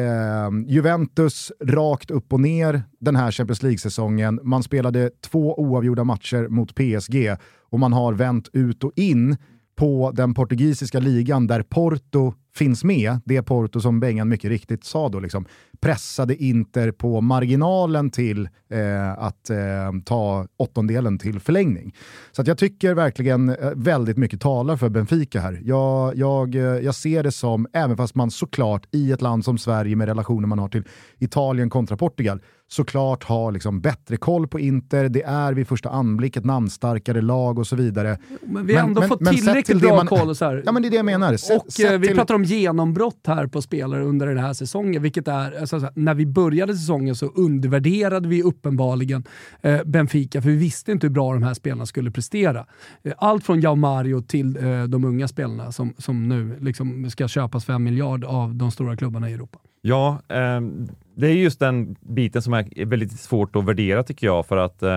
eh, 0.00 0.50
Juventus 0.66 1.52
rakt 1.60 2.10
upp 2.10 2.32
och 2.32 2.40
ner 2.40 2.82
den 3.00 3.16
här 3.16 3.30
Champions 3.30 3.62
League-säsongen. 3.62 4.40
Man 4.42 4.62
spelade 4.62 5.10
två 5.20 5.60
oavgjorda 5.60 6.04
matcher 6.04 6.48
mot 6.48 6.74
PSG 6.74 7.36
och 7.70 7.80
man 7.80 7.92
har 7.92 8.12
vänt 8.12 8.48
ut 8.52 8.84
och 8.84 8.92
in 8.96 9.36
på 9.76 10.12
den 10.14 10.34
portugisiska 10.34 10.98
ligan 10.98 11.46
där 11.46 11.62
Porto 11.62 12.34
finns 12.56 12.84
med, 12.84 13.20
det 13.24 13.42
Porto 13.42 13.80
som 13.80 14.00
Bengan 14.00 14.28
mycket 14.28 14.50
riktigt 14.50 14.84
sa 14.84 15.08
då, 15.08 15.20
liksom, 15.20 15.46
pressade 15.80 16.36
Inter 16.36 16.90
på 16.90 17.20
marginalen 17.20 18.10
till 18.10 18.48
eh, 18.70 19.12
att 19.18 19.50
eh, 19.50 19.56
ta 20.04 20.46
åttondelen 20.56 21.18
till 21.18 21.40
förlängning. 21.40 21.94
Så 22.32 22.42
att 22.42 22.48
jag 22.48 22.58
tycker 22.58 22.94
verkligen 22.94 23.48
eh, 23.48 23.70
väldigt 23.74 24.16
mycket 24.16 24.40
talar 24.40 24.76
för 24.76 24.88
Benfica 24.88 25.40
här. 25.40 25.60
Jag, 25.64 26.16
jag, 26.16 26.54
eh, 26.54 26.62
jag 26.62 26.94
ser 26.94 27.22
det 27.22 27.32
som, 27.32 27.66
även 27.72 27.96
fast 27.96 28.14
man 28.14 28.30
såklart 28.30 28.86
i 28.92 29.12
ett 29.12 29.22
land 29.22 29.44
som 29.44 29.58
Sverige 29.58 29.96
med 29.96 30.08
relationer 30.08 30.46
man 30.46 30.58
har 30.58 30.68
till 30.68 30.84
Italien 31.18 31.70
kontra 31.70 31.96
Portugal, 31.96 32.40
såklart 32.68 33.24
har 33.24 33.52
liksom 33.52 33.80
bättre 33.80 34.16
koll 34.16 34.48
på 34.48 34.60
Inter, 34.60 35.08
det 35.08 35.22
är 35.22 35.52
vid 35.52 35.68
första 35.68 35.88
anblick 35.90 36.36
ett 36.36 36.44
namnstarkare 36.44 37.20
lag 37.22 37.58
och 37.58 37.66
så 37.66 37.76
vidare. 37.76 38.18
Men 38.46 38.66
vi 38.66 38.74
har 38.74 38.88
ändå 38.88 39.00
men- 39.00 39.08
fått 39.08 39.20
men 39.20 39.34
tillräckligt 39.36 39.66
till 39.66 39.78
bra 39.78 39.96
man- 39.96 40.06
koll. 40.06 40.34
Så 40.36 40.44
här. 40.44 40.62
Ja 40.66 40.72
men 40.72 40.82
det 40.82 40.88
är 40.88 40.90
det 40.90 40.96
jag 40.96 41.04
menar. 41.06 41.36
Sett- 41.36 41.66
och 41.66 41.72
sett 41.72 41.92
eh, 41.92 41.98
vi 41.98 42.06
till- 42.06 42.16
pratar 42.16 42.34
om 42.34 42.44
genombrott 42.44 43.20
här 43.26 43.46
på 43.46 43.62
spelare 43.62 44.04
under 44.04 44.26
den 44.26 44.38
här 44.38 44.52
säsongen, 44.52 45.02
vilket 45.02 45.28
är, 45.28 45.60
alltså, 45.60 45.80
så 45.80 45.84
här, 45.86 45.92
när 45.96 46.14
vi 46.14 46.26
började 46.26 46.74
säsongen 46.74 47.14
så 47.16 47.26
undervärderade 47.26 48.28
vi 48.28 48.42
uppenbarligen 48.42 49.24
eh, 49.62 49.80
Benfica, 49.84 50.42
för 50.42 50.48
vi 50.50 50.56
visste 50.56 50.92
inte 50.92 51.06
hur 51.06 51.12
bra 51.14 51.32
de 51.34 51.42
här 51.42 51.54
spelarna 51.54 51.86
skulle 51.86 52.10
prestera. 52.10 52.66
Eh, 53.02 53.12
allt 53.18 53.44
från 53.44 53.60
Jao 53.60 53.74
Mario 53.74 54.20
till 54.22 54.56
eh, 54.56 54.84
de 54.84 55.04
unga 55.04 55.28
spelarna 55.28 55.72
som, 55.72 55.94
som 55.98 56.28
nu 56.28 56.56
liksom 56.60 57.10
ska 57.10 57.28
köpas 57.28 57.64
för 57.64 57.72
en 57.72 57.82
miljard 57.84 58.24
av 58.24 58.54
de 58.54 58.70
stora 58.70 58.96
klubbarna 58.96 59.30
i 59.30 59.32
Europa. 59.32 59.58
Ja, 59.86 60.18
ehm, 60.28 60.88
det 61.14 61.26
är 61.26 61.32
just 61.32 61.60
den 61.60 61.96
biten 62.00 62.42
som 62.42 62.54
är 62.54 62.84
väldigt 62.86 63.20
svårt 63.20 63.56
att 63.56 63.64
värdera 63.64 64.02
tycker 64.02 64.26
jag, 64.26 64.46
för 64.46 64.56
att 64.56 64.82
eh, 64.82 64.94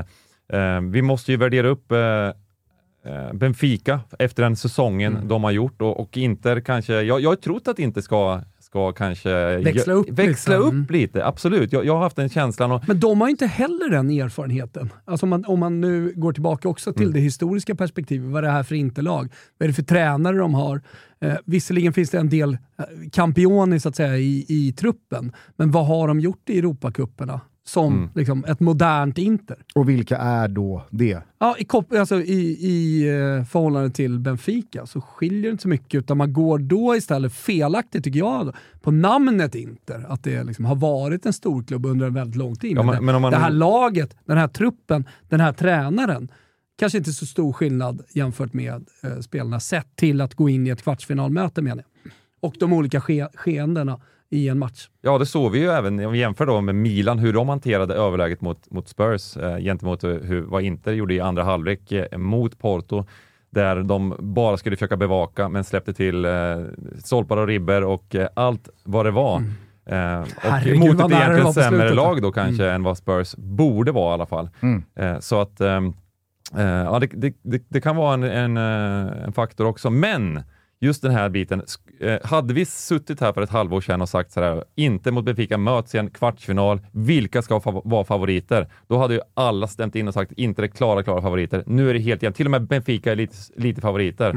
eh, 0.54 0.82
vi 0.82 1.02
måste 1.02 1.32
ju 1.32 1.38
värdera 1.38 1.68
upp 1.68 1.92
eh, 1.92 2.28
eh, 3.06 3.34
Benfica 3.34 4.00
efter 4.20 4.44
den 4.44 4.56
säsongen 4.56 5.16
Mm. 5.16 5.28
de 5.28 5.44
har 5.44 5.52
gjort 5.52 5.82
och, 5.82 6.00
och 6.00 6.18
Inter 6.18 6.60
kanske, 6.60 7.02
jag, 7.02 7.22
jag 7.22 7.30
har 7.30 7.36
trott 7.36 7.68
att 7.68 7.80
Inter 7.80 8.02
ska, 8.02 8.42
ska 8.70 8.92
kanske 8.92 9.58
Växla 9.58 9.94
upp 9.94 10.10
växla 10.10 10.54
liksom. 10.54 10.68
upp 10.68 10.74
Mm. 10.74 10.86
lite, 10.90 11.26
absolut. 11.26 11.74
Jag, 11.74 11.86
jag 11.86 11.94
har 11.94 12.02
haft 12.02 12.16
den 12.16 12.30
känslan 12.30 12.72
och 12.72 12.88
Men 12.88 13.00
de 13.00 13.22
har 13.22 13.28
inte 13.28 13.46
heller 13.46 13.90
den 13.90 14.10
erfarenheten. 14.10 14.90
Alltså 15.06 15.26
om, 15.26 15.30
man, 15.30 15.46
om 15.46 15.60
man 15.60 15.82
nu 15.82 16.14
går 16.16 16.34
tillbaka 16.34 16.70
också 16.70 16.94
till 16.94 17.12
det 17.12 17.20
historiska 17.20 17.76
perspektivet. 17.76 18.32
Vad 18.32 18.44
är 18.44 18.48
det 18.48 18.54
här 18.54 18.64
för 18.64 18.76
interlag? 18.76 19.32
Vad 19.58 19.66
är 19.66 19.68
det 19.68 19.74
för 19.74 19.84
tränare 19.84 20.38
de 20.38 20.54
har? 20.54 20.82
Eh, 21.22 21.34
visserligen 21.46 21.94
finns 21.94 22.10
det 22.10 22.18
en 22.20 22.30
del 22.30 22.54
eh, 22.54 22.86
campioni 23.12 23.80
så 23.80 23.90
att 23.90 23.96
säga 23.96 24.18
i, 24.18 24.46
i 24.50 24.74
truppen, 24.78 25.32
men 25.56 25.72
vad 25.72 25.86
har 25.88 26.08
de 26.08 26.20
gjort 26.20 26.50
i 26.50 26.60
Europacuperna 26.60 27.42
som 27.64 28.10
liksom, 28.16 28.46
ett 28.48 28.60
modernt 28.60 29.18
Inter? 29.18 29.58
Och 29.76 29.90
vilka 29.90 30.18
är 30.18 30.48
då 30.48 30.86
det? 30.90 31.22
Ja, 31.40 31.56
i, 31.60 31.68
alltså 31.98 32.16
i, 32.22 32.58
i 32.62 33.08
eh, 33.10 33.44
förhållande 33.46 33.90
till 33.90 34.20
Benfica 34.20 34.86
så 34.86 35.02
skiljer 35.02 35.42
det 35.42 35.50
inte 35.50 35.62
så 35.62 35.68
mycket, 35.70 36.00
utan 36.00 36.18
man 36.18 36.34
går 36.34 36.60
då 36.60 36.96
istället 36.96 37.34
felaktigt, 37.34 38.04
tycker 38.04 38.20
jag, 38.20 38.56
på 38.82 38.92
namnet 38.92 39.56
Inter. 39.56 40.06
Att 40.10 40.24
det 40.24 40.44
liksom 40.44 40.66
har 40.66 40.76
varit 40.76 41.26
en 41.26 41.34
storklubb 41.34 41.86
under 41.86 42.08
en 42.08 42.14
väldigt 42.14 42.36
lång 42.36 42.56
tid. 42.56 42.78
Ja, 42.78 42.84
men- 42.84 42.96
det, 42.96 43.02
men 43.02 43.22
man- 43.22 43.32
det 43.32 43.38
här 43.38 43.52
laget, 43.52 44.16
den 44.26 44.38
här 44.38 44.48
truppen, 44.48 45.06
den 45.30 45.40
här 45.40 45.54
tränaren, 45.54 46.32
kanske 46.80 46.98
inte 46.98 47.12
så 47.12 47.26
stor 47.26 47.54
skillnad 47.54 48.02
jämfört 48.14 48.54
med 48.54 48.86
eh, 49.04 49.20
spelarna, 49.20 49.60
sett 49.60 49.96
till 49.96 50.22
att 50.22 50.36
gå 50.36 50.50
in 50.50 50.68
i 50.68 50.70
ett 50.70 50.82
kvartsfinalmöte 50.84 51.62
menar 51.62 51.84
jag. 52.04 52.12
Och 52.42 52.56
de 52.60 52.74
olika 52.74 53.02
ske- 53.02 53.28
skeendena 53.34 54.00
i 54.32 54.50
en 54.50 54.60
match. 54.60 54.88
Ja, 55.02 55.18
det 55.18 55.26
såg 55.26 55.52
vi 55.52 55.60
ju 55.60 55.70
även 55.70 56.06
om 56.06 56.12
vi 56.12 56.20
jämför 56.20 56.46
då 56.46 56.62
med 56.62 56.76
Milan, 56.76 57.20
hur 57.20 57.34
de 57.34 57.50
hanterade 57.50 57.94
överläget 57.94 58.42
mot, 58.42 58.72
mot 58.72 58.88
Spurs 58.88 59.38
eh, 59.38 59.58
gentemot 59.58 60.04
eh, 60.04 60.10
hur, 60.10 60.42
vad 60.42 60.62
Inter 60.64 60.94
gjorde 60.94 61.14
i 61.14 61.20
andra 61.20 61.44
halvlek 61.44 61.92
eh, 61.92 62.18
mot 62.18 62.60
Porto, 62.60 63.06
där 63.50 63.84
de 63.84 64.16
bara 64.20 64.58
skulle 64.58 64.76
försöka 64.76 64.98
bevaka 64.98 65.50
men 65.50 65.64
släppte 65.64 65.94
till 65.94 66.26
eh, 66.26 66.32
stolpar 67.04 67.38
och 67.38 67.48
ribber 67.48 67.84
och 67.84 68.16
eh, 68.16 68.28
allt 68.34 68.70
vad 68.84 69.06
det 69.06 69.12
var. 69.12 69.36
Eh, 69.38 69.44
Mm. 69.92 70.26
Herregud, 70.38 70.82
och 70.82 70.88
mot 70.88 70.98
vad 71.02 71.12
ett 71.12 71.18
egentligen 71.18 71.54
sämre 71.54 71.94
lag 71.94 72.22
då 72.22 72.32
kanske 72.32 72.70
än 72.70 72.84
vad 72.84 72.98
Spurs 72.98 73.36
borde 73.36 73.92
vara 73.92 74.12
i 74.12 74.14
alla 74.14 74.26
fall. 74.26 74.50
Mm. 74.62 74.84
Eh, 74.96 75.20
så 75.20 75.42
att 75.42 75.62
ehm, 75.62 75.94
eh, 76.58 76.64
ja, 76.66 77.00
det, 77.00 77.08
det, 77.14 77.34
det, 77.42 77.64
det 77.70 77.82
kan 77.82 77.96
vara 77.96 78.14
en, 78.14 78.24
en, 78.24 78.58
eh, 78.58 79.24
en 79.24 79.34
faktor 79.34 79.66
också, 79.66 79.90
men 79.90 80.44
just 80.82 81.02
den 81.02 81.12
här 81.12 81.30
biten. 81.30 81.62
Eh, 82.00 82.18
hade 82.24 82.54
vi 82.54 82.66
suttit 82.66 83.22
här 83.22 83.34
för 83.34 83.42
ett 83.42 83.50
halvår 83.50 83.82
sedan 83.82 84.02
och 84.02 84.10
sagt 84.10 84.32
så 84.32 84.42
här, 84.42 84.64
inte 84.76 85.12
mot 85.12 85.26
Benfica 85.26 85.58
möts 85.58 85.96
i 85.96 85.98
en 85.98 86.10
kvartsfinal, 86.10 86.82
vilka 86.92 87.42
ska 87.42 87.60
fav- 87.60 87.82
vara 87.86 88.04
favoriter? 88.04 88.68
Då 88.88 88.98
hade 88.98 89.14
ju 89.14 89.22
alla 89.34 89.68
stämt 89.68 89.96
in 89.96 90.08
och 90.08 90.14
sagt, 90.14 90.32
inte 90.32 90.62
det 90.62 90.68
klara, 90.68 91.04
klara 91.04 91.22
favoriter. 91.22 91.64
Nu 91.66 91.90
är 91.90 91.94
det 91.94 92.00
helt 92.00 92.24
jämnt. 92.24 92.36
Till 92.38 92.48
och 92.48 92.52
med 92.52 92.68
Benfica 92.68 93.12
är 93.12 93.16
lite, 93.16 93.36
lite 93.56 93.82
favoriter. 93.82 94.34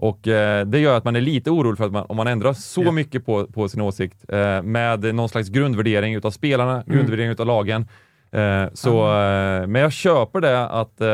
Och 0.00 0.28
eh, 0.28 0.66
det 0.66 0.78
gör 0.78 0.96
att 0.96 1.04
man 1.04 1.16
är 1.16 1.20
lite 1.20 1.50
orolig 1.50 1.78
för 1.78 1.84
att 1.86 1.92
man, 1.92 2.06
om 2.08 2.16
man 2.16 2.26
ändrar 2.26 2.52
så 2.52 2.92
mycket 2.92 3.26
på, 3.26 3.46
på 3.46 3.68
sin 3.68 3.80
åsikt 3.80 4.24
eh, 4.28 4.62
med 4.62 5.14
någon 5.14 5.28
slags 5.28 5.48
grundvärdering 5.48 6.14
utav 6.14 6.30
spelarna, 6.30 6.84
grundvärdering 6.86 7.30
utav 7.30 7.46
lagen. 7.46 7.86
Eh, 8.32 8.64
så, 8.74 8.98
eh, 9.00 9.66
men 9.66 9.74
jag 9.82 9.92
köper 9.92 10.40
det 10.40 10.66
att 10.68 11.00
eh, 11.00 11.08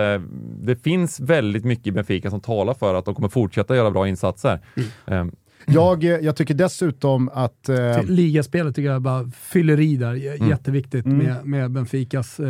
det 0.63 0.77
finns 0.77 1.21
väldigt 1.21 1.65
mycket 1.65 1.87
i 1.87 1.93
Benfica 1.93 2.31
som 2.31 2.41
talar 2.41 2.75
för 2.75 2.95
att 2.95 3.05
de 3.05 3.15
kommer 3.15 3.29
fortsätta 3.29 3.77
göra 3.77 3.91
bra 3.91 4.09
insatser. 4.09 4.61
Eh, 5.07 5.25
Jag, 5.67 6.05
eh, 6.05 6.11
jag 6.11 6.37
tycker 6.37 6.55
dessutom 6.55 7.31
att... 7.35 7.69
Eh, 7.69 8.03
Ligaspelet 8.05 8.75
tycker 8.75 8.91
jag 8.91 9.03
bara 9.03 9.31
fyller 9.41 9.81
i 9.81 9.97
där. 9.97 10.15
J- 10.15 10.29
Mm. 10.37 10.49
Jätteviktigt 10.51 11.07
med, 11.07 11.45
med 11.45 11.71
Benficas 11.71 12.41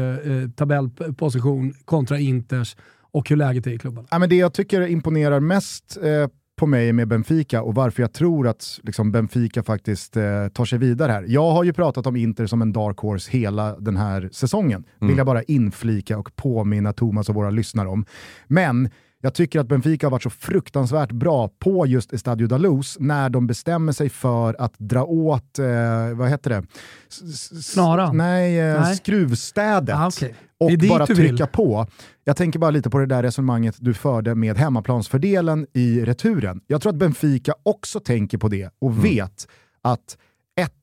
tabellposition 0.57 1.75
kontra 1.85 2.19
Inters 2.19 2.77
och 3.12 3.29
hur 3.29 3.37
läget 3.37 3.67
är 3.67 3.71
i 3.71 3.79
klubben. 3.79 4.07
Ja, 4.11 4.19
men 4.19 4.29
det 4.29 4.37
jag 4.37 4.55
tycker 4.55 4.87
imponerar 4.87 5.41
mest 5.41 5.99
eh, 6.03 6.29
på 6.57 6.67
mig 6.67 6.93
med 6.93 7.09
Benfica 7.09 7.63
och 7.63 7.75
varför 7.75 8.03
jag 8.03 8.13
tror 8.13 8.49
att 8.49 8.81
liksom, 8.83 9.13
Benfica 9.13 9.63
faktiskt 9.63 10.17
eh, 10.17 10.49
tar 10.49 10.65
sig 10.65 10.79
vidare 10.79 11.13
här. 11.13 11.25
Jag 11.29 11.51
har 11.53 11.65
ju 11.65 11.73
pratat 11.73 12.07
om 12.07 12.17
Inter 12.17 12.47
som 12.47 12.63
en 12.63 12.73
dark 12.73 12.99
horse 12.99 13.31
hela 13.31 13.77
den 13.79 13.97
här 13.97 14.29
säsongen. 14.33 14.85
Vill 15.01 15.17
jag 15.17 15.27
bara 15.27 15.43
inflika 15.43 16.19
och 16.19 16.37
påminna 16.37 16.93
Thomas 16.93 17.29
och 17.29 17.35
våra 17.35 17.51
lyssnare 17.51 17.89
om. 17.89 18.05
Men 18.47 18.91
jag 19.23 19.35
tycker 19.35 19.61
att 19.61 19.69
Benfica 19.69 20.07
har 20.07 20.11
varit 20.11 20.23
så 20.23 20.31
fruktansvärt 20.31 21.13
bra 21.13 21.49
på 21.59 21.87
just 21.87 22.13
Estadio 22.13 22.47
da 22.47 22.59
Luz 22.59 22.97
när 23.01 23.31
de 23.31 23.47
bestämmer 23.47 23.93
sig 23.93 24.09
för 24.09 24.57
att 24.59 24.75
dra 24.79 25.05
åt, 25.05 25.59
eh, 25.59 26.15
vad 26.15 26.29
heter 26.31 26.51
det? 26.51 26.63
S- 27.09 27.23
s- 27.23 27.67
Snaran? 27.73 28.17
Nej, 28.17 28.61
eh, 28.61 28.81
Nej. 28.81 28.97
skruvstädet 28.97 29.97
Ah, 29.97 30.07
okej. 30.09 30.35
Och 30.65 30.89
bara 30.89 31.07
trycka 31.07 31.47
på. 31.47 31.87
Jag 32.25 32.37
tänker 32.37 32.59
bara 32.59 32.71
lite 32.71 32.91
på 32.91 32.99
det 32.99 33.07
där 33.07 33.23
resonemanget 33.23 33.77
du 33.79 33.95
förde 33.95 34.35
med 34.35 34.57
hemmaplansfördelen 34.57 35.67
i 35.73 36.01
returen. 36.01 36.61
Jag 36.67 36.83
tror 36.83 36.93
att 36.93 36.99
Benfica 36.99 37.55
också 37.62 38.01
tänker 38.01 38.39
på 38.39 38.49
det 38.49 38.71
och 38.79 38.91
Mm. 38.91 39.03
vet 39.03 39.49
att 39.83 40.19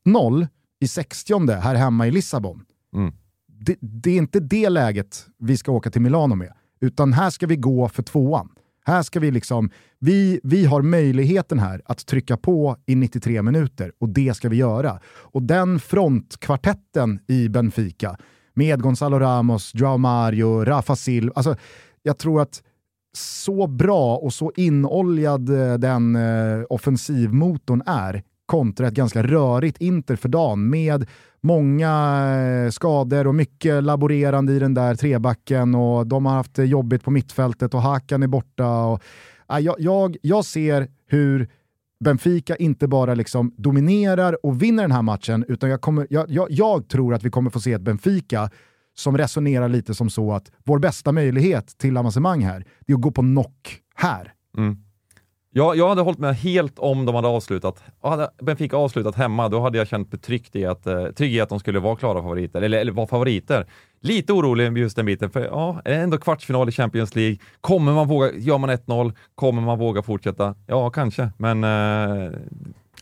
1-0 0.06 0.48
i 0.80 0.88
60 0.88 1.52
här 1.52 1.76
hemma 1.76 2.08
i 2.08 2.12
Lissabon, 2.12 2.64
Mm. 2.96 3.14
det, 3.66 3.76
det 3.82 4.12
är 4.12 4.18
inte 4.18 4.40
det 4.40 4.70
läget 4.70 5.26
vi 5.40 5.58
ska 5.58 5.72
åka 5.72 5.92
till 5.92 6.02
Milano 6.02 6.36
med, 6.36 6.54
utan 6.82 7.14
här 7.14 7.30
ska 7.30 7.48
vi 7.48 7.56
gå 7.56 7.90
för 7.90 8.04
tvåan. 8.04 8.50
Här 8.86 9.04
ska 9.04 9.20
vi 9.20 9.32
liksom, 9.32 9.70
vi, 10.00 10.40
vi 10.44 10.66
har 10.66 10.82
möjligheten 10.82 11.60
här 11.60 11.82
att 11.86 12.06
trycka 12.06 12.38
på 12.38 12.78
i 12.86 12.96
93 12.96 13.42
minuter 13.42 13.92
och 14.00 14.10
det 14.10 14.34
ska 14.34 14.50
vi 14.50 14.56
göra. 14.58 15.00
Och 15.06 15.44
den 15.44 15.80
frontkvartetten 15.80 17.20
i 17.28 17.50
Benfica 17.50 18.18
med 18.62 18.82
Gonzalo 18.82 19.20
Ramos, 19.20 19.72
Joao 19.74 19.98
Mario, 19.98 20.66
Rafa 20.66 20.96
Silva, 20.96 21.34
alltså 21.36 21.56
jag 22.04 22.18
tror 22.18 22.42
att 22.42 22.64
så 23.18 23.68
bra 23.68 24.18
och 24.18 24.34
så 24.34 24.52
inoljad 24.56 25.50
eh, 25.50 25.74
den 25.74 26.16
eh, 26.16 26.64
offensivmotorn 26.70 27.84
är 27.86 28.24
kontra 28.46 28.88
ett 28.88 28.94
ganska 28.94 29.24
rörigt 29.24 29.82
Inter 29.82 30.16
för 30.16 30.30
dagen 30.30 30.70
med 30.70 31.10
många 31.42 31.92
eh, 32.66 32.70
skador 32.70 33.28
och 33.28 33.36
mycket 33.36 33.84
laborerande 33.84 34.54
i 34.54 34.60
den 34.60 34.74
där 34.74 34.96
trebacken 34.96 35.76
och 35.76 36.08
de 36.08 36.26
har 36.26 36.34
haft 36.34 36.56
det 36.56 36.66
jobbigt 36.66 37.04
på 37.04 37.12
mittfältet 37.12 37.74
och 37.74 37.82
Hakan 37.82 38.24
är 38.24 38.28
borta. 38.28 38.84
Och, 38.84 39.04
äh, 39.54 39.60
jag, 39.60 39.76
jag, 39.80 40.18
jag 40.22 40.46
ser 40.46 40.88
hur 41.08 41.50
Benfica 42.02 42.56
inte 42.56 42.88
bara 42.88 43.14
liksom 43.14 43.54
dominerar 43.58 44.46
och 44.46 44.62
vinner 44.62 44.84
den 44.84 44.92
här 44.92 45.02
matchen, 45.02 45.46
utan 45.48 45.70
jag, 45.70 45.82
kommer, 45.82 46.08
jag, 46.10 46.30
jag, 46.30 46.48
jag 46.50 46.90
tror 46.90 47.14
att 47.14 47.24
vi 47.24 47.30
kommer 47.30 47.50
få 47.50 47.60
se 47.60 47.74
ett 47.74 47.82
Benfica 47.82 48.50
som 48.94 49.18
resonerar 49.18 49.70
lite 49.70 49.94
som 49.94 50.10
så 50.10 50.34
att 50.34 50.52
vår 50.64 50.80
bästa 50.80 51.12
möjlighet 51.12 51.78
till 51.78 51.98
avancemang 51.98 52.42
här, 52.42 52.66
det 52.80 52.94
är 52.94 52.96
att 52.96 53.02
gå 53.02 53.12
på 53.12 53.22
knock 53.22 53.80
här. 53.96 54.34
Mm. 54.58 54.78
Ja, 55.54 55.76
jag 55.76 55.90
hade 55.90 56.02
hållit 56.02 56.20
med 56.20 56.36
helt 56.36 56.80
om 56.80 57.06
de 57.06 57.16
hade 57.16 57.28
avslutat. 57.28 57.84
Hade 58.04 58.30
Benfica 58.42 58.78
avslutat 58.78 59.16
hemma, 59.16 59.50
då 59.50 59.60
hade 59.60 59.78
jag 59.78 59.88
känt 59.88 60.12
mig 60.12 60.22
tryggt 60.22 60.56
i 60.56 60.66
att, 60.66 60.88
eh, 60.88 61.06
trygg 61.06 61.34
i 61.36 61.42
att 61.42 61.50
de 61.50 61.60
skulle 61.60 61.80
vara 61.80 61.96
klara 61.96 62.22
favoriter, 62.22 62.62
eller, 62.62 62.78
eller 62.78 62.92
vara 62.92 63.08
favoriter. 63.08 63.66
Lite 64.02 64.34
orolig 64.34 64.78
just 64.78 64.96
den 64.96 65.06
biten, 65.06 65.30
för 65.30 65.42
ja, 65.46 65.82
ändå 65.86 66.18
kvartsfinal 66.18 66.70
i 66.70 66.72
Champions 66.72 67.16
League. 67.16 67.38
Kommer 67.62 67.94
man 67.94 68.08
våga, 68.08 68.32
gör 68.34 68.58
man 68.58 68.70
1-0, 68.70 69.14
kommer 69.36 69.62
man 69.62 69.80
våga 69.80 70.02
fortsätta? 70.02 70.56
Ja, 70.68 70.90
kanske, 70.90 71.30
men... 71.38 71.64
Eh, 71.64 72.32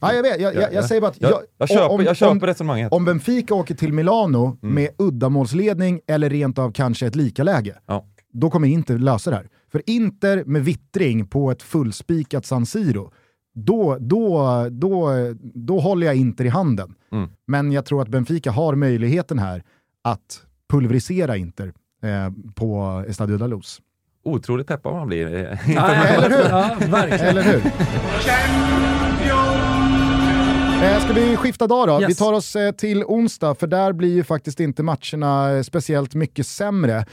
Ja, 0.01 0.13
jag, 0.13 0.23
vet, 0.23 0.39
jag, 0.41 0.55
jag, 0.55 0.73
jag 0.73 0.85
säger 0.85 1.01
bara 1.01 1.07
att 1.07 1.21
jag, 1.21 1.31
jag, 1.31 1.41
jag, 1.57 1.69
köper, 1.69 1.91
om, 1.91 2.03
jag 2.03 2.17
köper 2.17 2.31
om, 2.31 2.39
resonemanget. 2.41 2.91
om 2.91 3.05
Benfica 3.05 3.53
åker 3.55 3.75
till 3.75 3.93
Milano 3.93 4.57
med 4.61 4.89
uddamålsledning 4.97 5.99
eller 6.07 6.29
rent 6.29 6.59
av 6.59 6.71
kanske 6.71 7.07
ett 7.07 7.15
likaläge, 7.15 7.75
Ja. 7.87 8.05
då 8.33 8.49
kommer 8.49 8.67
Inter 8.67 8.97
lösa 8.97 9.29
det 9.29 9.35
här. 9.35 9.47
För 9.71 9.81
Inter 9.85 10.43
med 10.45 10.65
vittring 10.65 11.27
på 11.27 11.51
ett 11.51 11.61
fullspikat 11.61 12.45
San 12.45 12.65
Siro, 12.65 13.11
då, 13.55 13.97
då, 13.99 14.67
då, 14.71 15.09
då 15.41 15.79
håller 15.79 16.07
jag 16.07 16.15
Inter 16.15 16.45
i 16.45 16.49
handen. 16.49 16.95
Mm. 17.11 17.29
Men 17.47 17.71
jag 17.71 17.85
tror 17.85 18.01
att 18.01 18.07
Benfica 18.07 18.51
har 18.51 18.75
möjligheten 18.75 19.39
här 19.39 19.63
att 20.01 20.43
pulverisera 20.69 21.37
Inter 21.37 21.73
eh, 22.03 22.53
på 22.55 23.03
Estadio 23.07 23.37
da 23.37 23.47
Luz. 23.47 23.81
Otroligt 24.23 24.67
peppad 24.67 24.93
man 24.93 25.07
blir. 25.07 25.27
Eller 25.27 26.29
hur? 26.29 26.49
Ja, 26.49 26.77
verkligen. 26.89 27.25
Eller 27.25 27.43
hur? 27.43 27.61
Eh, 30.83 30.99
Ska 30.99 31.13
vi 31.13 31.37
skifta 31.37 31.67
dag 31.67 31.87
då? 31.87 32.01
Yes. 32.01 32.09
Vi 32.09 32.15
tar 32.15 32.33
oss 32.33 32.55
eh, 32.55 32.71
till 32.71 33.03
onsdag, 33.03 33.55
för 33.55 33.67
där 33.67 33.93
blir 33.93 34.13
ju 34.13 34.23
faktiskt 34.23 34.59
inte 34.59 34.83
matcherna 34.83 35.51
eh, 35.51 35.61
speciellt 35.61 36.15
mycket 36.15 36.47
sämre. 36.47 37.05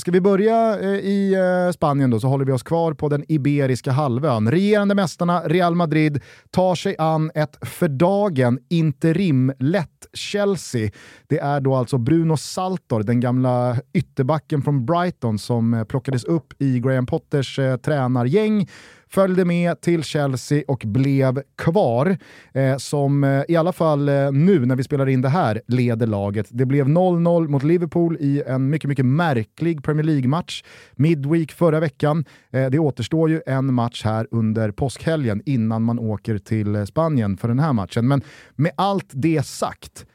Ska 0.00 0.10
vi 0.10 0.20
börja 0.20 0.80
i 1.00 1.36
Spanien 1.74 2.10
då, 2.10 2.20
så 2.20 2.28
håller 2.28 2.44
vi 2.44 2.52
oss 2.52 2.62
kvar 2.62 2.92
på 2.92 3.08
den 3.08 3.24
Iberiska 3.28 3.90
halvön. 3.90 4.50
Regerande 4.50 4.94
mästarna 4.94 5.40
Real 5.40 5.74
Madrid 5.74 6.22
tar 6.50 6.74
sig 6.74 6.96
an 6.98 7.30
ett 7.34 7.58
för 7.62 7.88
dagen 7.88 8.58
interimlätt 8.68 10.06
Chelsea. 10.12 10.90
Det 11.28 11.38
är 11.38 11.60
då 11.60 11.74
alltså 11.74 11.98
Bruno 11.98 12.36
Saltor, 12.36 13.02
den 13.02 13.20
gamla 13.20 13.76
ytterbacken 13.92 14.62
från 14.62 14.86
Brighton 14.86 15.38
som 15.38 15.86
plockades 15.88 16.24
upp 16.24 16.62
i 16.62 16.80
Graham 16.80 17.06
Potters 17.06 17.58
tränargäng 17.84 18.68
följde 19.14 19.44
med 19.44 19.80
till 19.80 20.02
Chelsea 20.02 20.62
och 20.68 20.82
blev 20.86 21.42
kvar. 21.58 22.16
Eh, 22.54 22.76
som 22.76 23.24
eh, 23.24 23.42
i 23.48 23.56
alla 23.56 23.72
fall 23.72 24.08
eh, 24.08 24.32
nu 24.32 24.66
när 24.66 24.76
vi 24.76 24.82
spelar 24.82 25.08
in 25.08 25.22
det 25.22 25.28
här 25.28 25.60
leder 25.66 26.06
laget. 26.06 26.46
Det 26.50 26.66
blev 26.66 26.88
0-0 26.88 27.48
mot 27.48 27.62
Liverpool 27.62 28.16
i 28.20 28.42
en 28.46 28.70
mycket, 28.70 28.88
mycket 28.88 29.06
märklig 29.06 29.84
Premier 29.84 30.04
League-match. 30.04 30.64
Midweek 30.92 31.52
förra 31.52 31.80
veckan. 31.80 32.24
Eh, 32.52 32.70
det 32.70 32.78
återstår 32.78 33.30
ju 33.30 33.40
en 33.46 33.74
match 33.74 34.04
här 34.04 34.26
under 34.30 34.70
påskhelgen 34.70 35.42
innan 35.46 35.82
man 35.82 35.98
åker 35.98 36.38
till 36.38 36.74
eh, 36.74 36.84
Spanien 36.84 37.36
för 37.36 37.48
den 37.48 37.58
här 37.58 37.72
matchen. 37.72 38.08
Men 38.08 38.22
med 38.56 38.72
allt 38.76 39.10
det 39.12 39.46
sagt, 39.46 40.06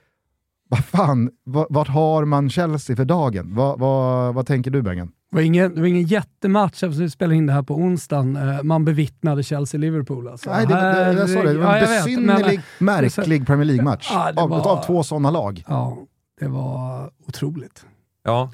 vad 0.70 0.86
fan, 0.86 1.30
vart 1.70 1.88
har 1.88 2.26
man 2.26 2.50
Chelsea 2.50 2.96
för 2.96 3.06
dagen? 3.06 3.56
Vad, 3.56 3.80
vad, 3.80 4.34
vad 4.34 4.48
tänker 4.48 4.72
du 4.72 4.82
Bengen? 4.82 5.12
Det 5.32 5.36
var 5.36 5.42
ingen, 5.42 5.76
det 5.76 5.82
var 5.82 5.88
ingen 5.88 6.04
jättematch 6.04 6.74
eftersom 6.84 7.04
vi 7.04 7.10
spelade 7.10 7.36
in 7.36 7.46
det 7.46 7.54
här 7.54 7.62
på 7.64 7.76
onsdagen. 7.76 8.36
Eh, 8.36 8.64
Man 8.64 8.86
bevittnade 8.86 9.42
Chelsea-Liverpool. 9.42 10.28
Alltså. 10.32 10.50
Nej, 10.52 10.66
det, 10.68 10.74
det, 10.74 11.14
jag 11.14 11.30
sa 11.30 11.44
det, 11.44 11.54
det 11.54 11.60
var 11.60 11.66
en 11.66 11.70
Ja, 11.70 11.78
jag 11.80 11.88
vet, 11.88 11.90
men- 11.90 12.26
besynnerlig, 12.26 12.62
märklig 12.80 13.48
Premier 13.48 13.66
League-match 13.66 14.10
Ja, 14.12 14.34
av, 14.36 14.50
var- 14.50 14.68
av 14.68 14.84
två 14.86 15.04
sådana 15.04 15.32
lag. 15.32 15.64
Ja, 15.68 15.98
det 16.40 16.48
var 16.48 17.10
otroligt. 17.28 17.86
Ja, 18.24 18.52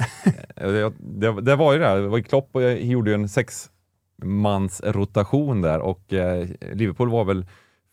eh, 0.56 0.68
det, 0.68 0.94
det, 1.00 1.42
det 1.42 1.56
var 1.56 1.74
ju 1.74 1.80
det. 1.80 1.86
här. 1.88 1.96
Det 1.98 2.08
var 2.08 2.18
ju 2.18 2.24
Klopp 2.24 2.50
och 2.52 2.62
jag 2.64 2.82
gjorde 2.84 3.10
ju 3.12 3.16
en 3.16 3.30
sexmans 3.30 4.82
rotation 4.86 5.62
där 5.62 5.80
och 5.80 6.14
eh, 6.14 6.48
Liverpool 6.74 7.10
var 7.10 7.26
väl 7.26 7.46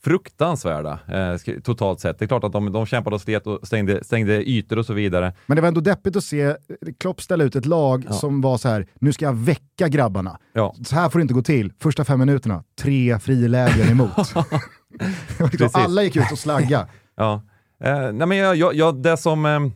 fruktansvärda 0.04 0.98
eh, 1.08 1.54
totalt 1.62 2.00
sett. 2.00 2.18
Det 2.18 2.24
är 2.24 2.26
klart 2.26 2.44
att 2.44 2.52
de, 2.52 2.72
de 2.72 2.86
kämpade 2.86 3.14
och 3.16 3.22
slet 3.22 3.46
och 3.46 3.66
stängde, 3.66 4.04
stängde 4.04 4.50
ytor 4.50 4.78
och 4.78 4.86
så 4.86 4.92
vidare. 4.92 5.32
Men 5.46 5.56
det 5.56 5.60
var 5.60 5.68
ändå 5.68 5.80
deppigt 5.80 6.16
att 6.16 6.24
se 6.24 6.56
Klopp 7.00 7.22
ställa 7.22 7.44
ut 7.44 7.56
ett 7.56 7.66
lag 7.66 8.04
Ja. 8.08 8.12
som 8.12 8.40
var 8.40 8.58
så 8.58 8.68
här: 8.68 8.86
nu 9.00 9.12
ska 9.12 9.24
jag 9.24 9.36
väcka 9.36 9.88
grabbarna. 9.88 10.38
Ja, 10.52 10.74
Så 10.84 10.94
här 10.94 11.08
får 11.08 11.18
det 11.18 11.22
inte 11.22 11.34
gå 11.34 11.42
till. 11.42 11.72
Första 11.80 12.04
fem 12.04 12.18
minuterna, 12.18 12.64
tre 12.80 13.18
frilägen 13.18 13.88
emot. 13.88 14.10
Liksom. 15.52 15.70
Alla 15.72 16.02
gick 16.02 16.16
ut 16.16 16.32
och 16.32 16.38
slagga. 16.38 16.86
ja. 17.16 17.42
Eh, 17.84 18.12
nej 18.12 18.26
men 18.26 18.36
jag, 18.36 18.56
jag, 18.56 18.74
jag, 18.74 19.02
det 19.02 19.16
som 19.16 19.44
ehm, 19.46 19.72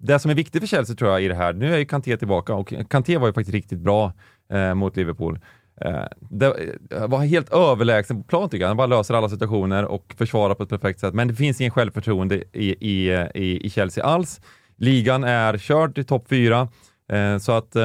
det 0.00 0.18
som 0.18 0.30
är 0.30 0.34
viktigt 0.34 0.62
för 0.62 0.66
Chelsea 0.66 0.96
tror 0.96 1.10
jag 1.10 1.22
i 1.22 1.28
det 1.28 1.34
här, 1.34 1.52
nu 1.52 1.74
är 1.74 1.78
ju 1.78 1.84
Kanté 1.84 2.16
tillbaka 2.16 2.54
och 2.54 2.72
Kanté 2.90 3.18
var 3.18 3.26
ju 3.26 3.32
faktiskt 3.32 3.54
riktigt 3.54 3.78
bra 3.78 4.12
eh, 4.52 4.74
mot 4.74 4.96
Liverpool. 4.96 5.38
Eh, 5.80 6.04
det 6.30 6.46
eh, 6.90 7.06
var 7.08 7.18
helt 7.18 7.52
överlägsen 7.52 8.22
på 8.22 8.28
plan 8.28 8.48
tycker 8.48 8.62
jag. 8.62 8.68
Han 8.68 8.76
bara 8.76 8.86
löser 8.86 9.14
alla 9.14 9.28
situationer 9.28 9.84
och 9.84 10.14
försvarar 10.18 10.54
på 10.54 10.62
ett 10.62 10.68
perfekt 10.68 11.00
sätt. 11.00 11.14
Men 11.14 11.28
det 11.28 11.34
finns 11.34 11.60
ingen 11.60 11.70
självförtroende 11.70 12.42
i, 12.52 12.90
i, 12.90 13.08
eh, 13.14 13.26
i, 13.34 13.66
i 13.66 13.70
Chelsea 13.70 14.04
alls. 14.04 14.40
Ligan 14.76 15.24
är 15.24 15.58
körd 15.58 15.98
i 15.98 16.04
topp 16.04 16.26
fyra, 16.28 16.68
eh, 17.12 17.38
så 17.38 17.52
att 17.52 17.76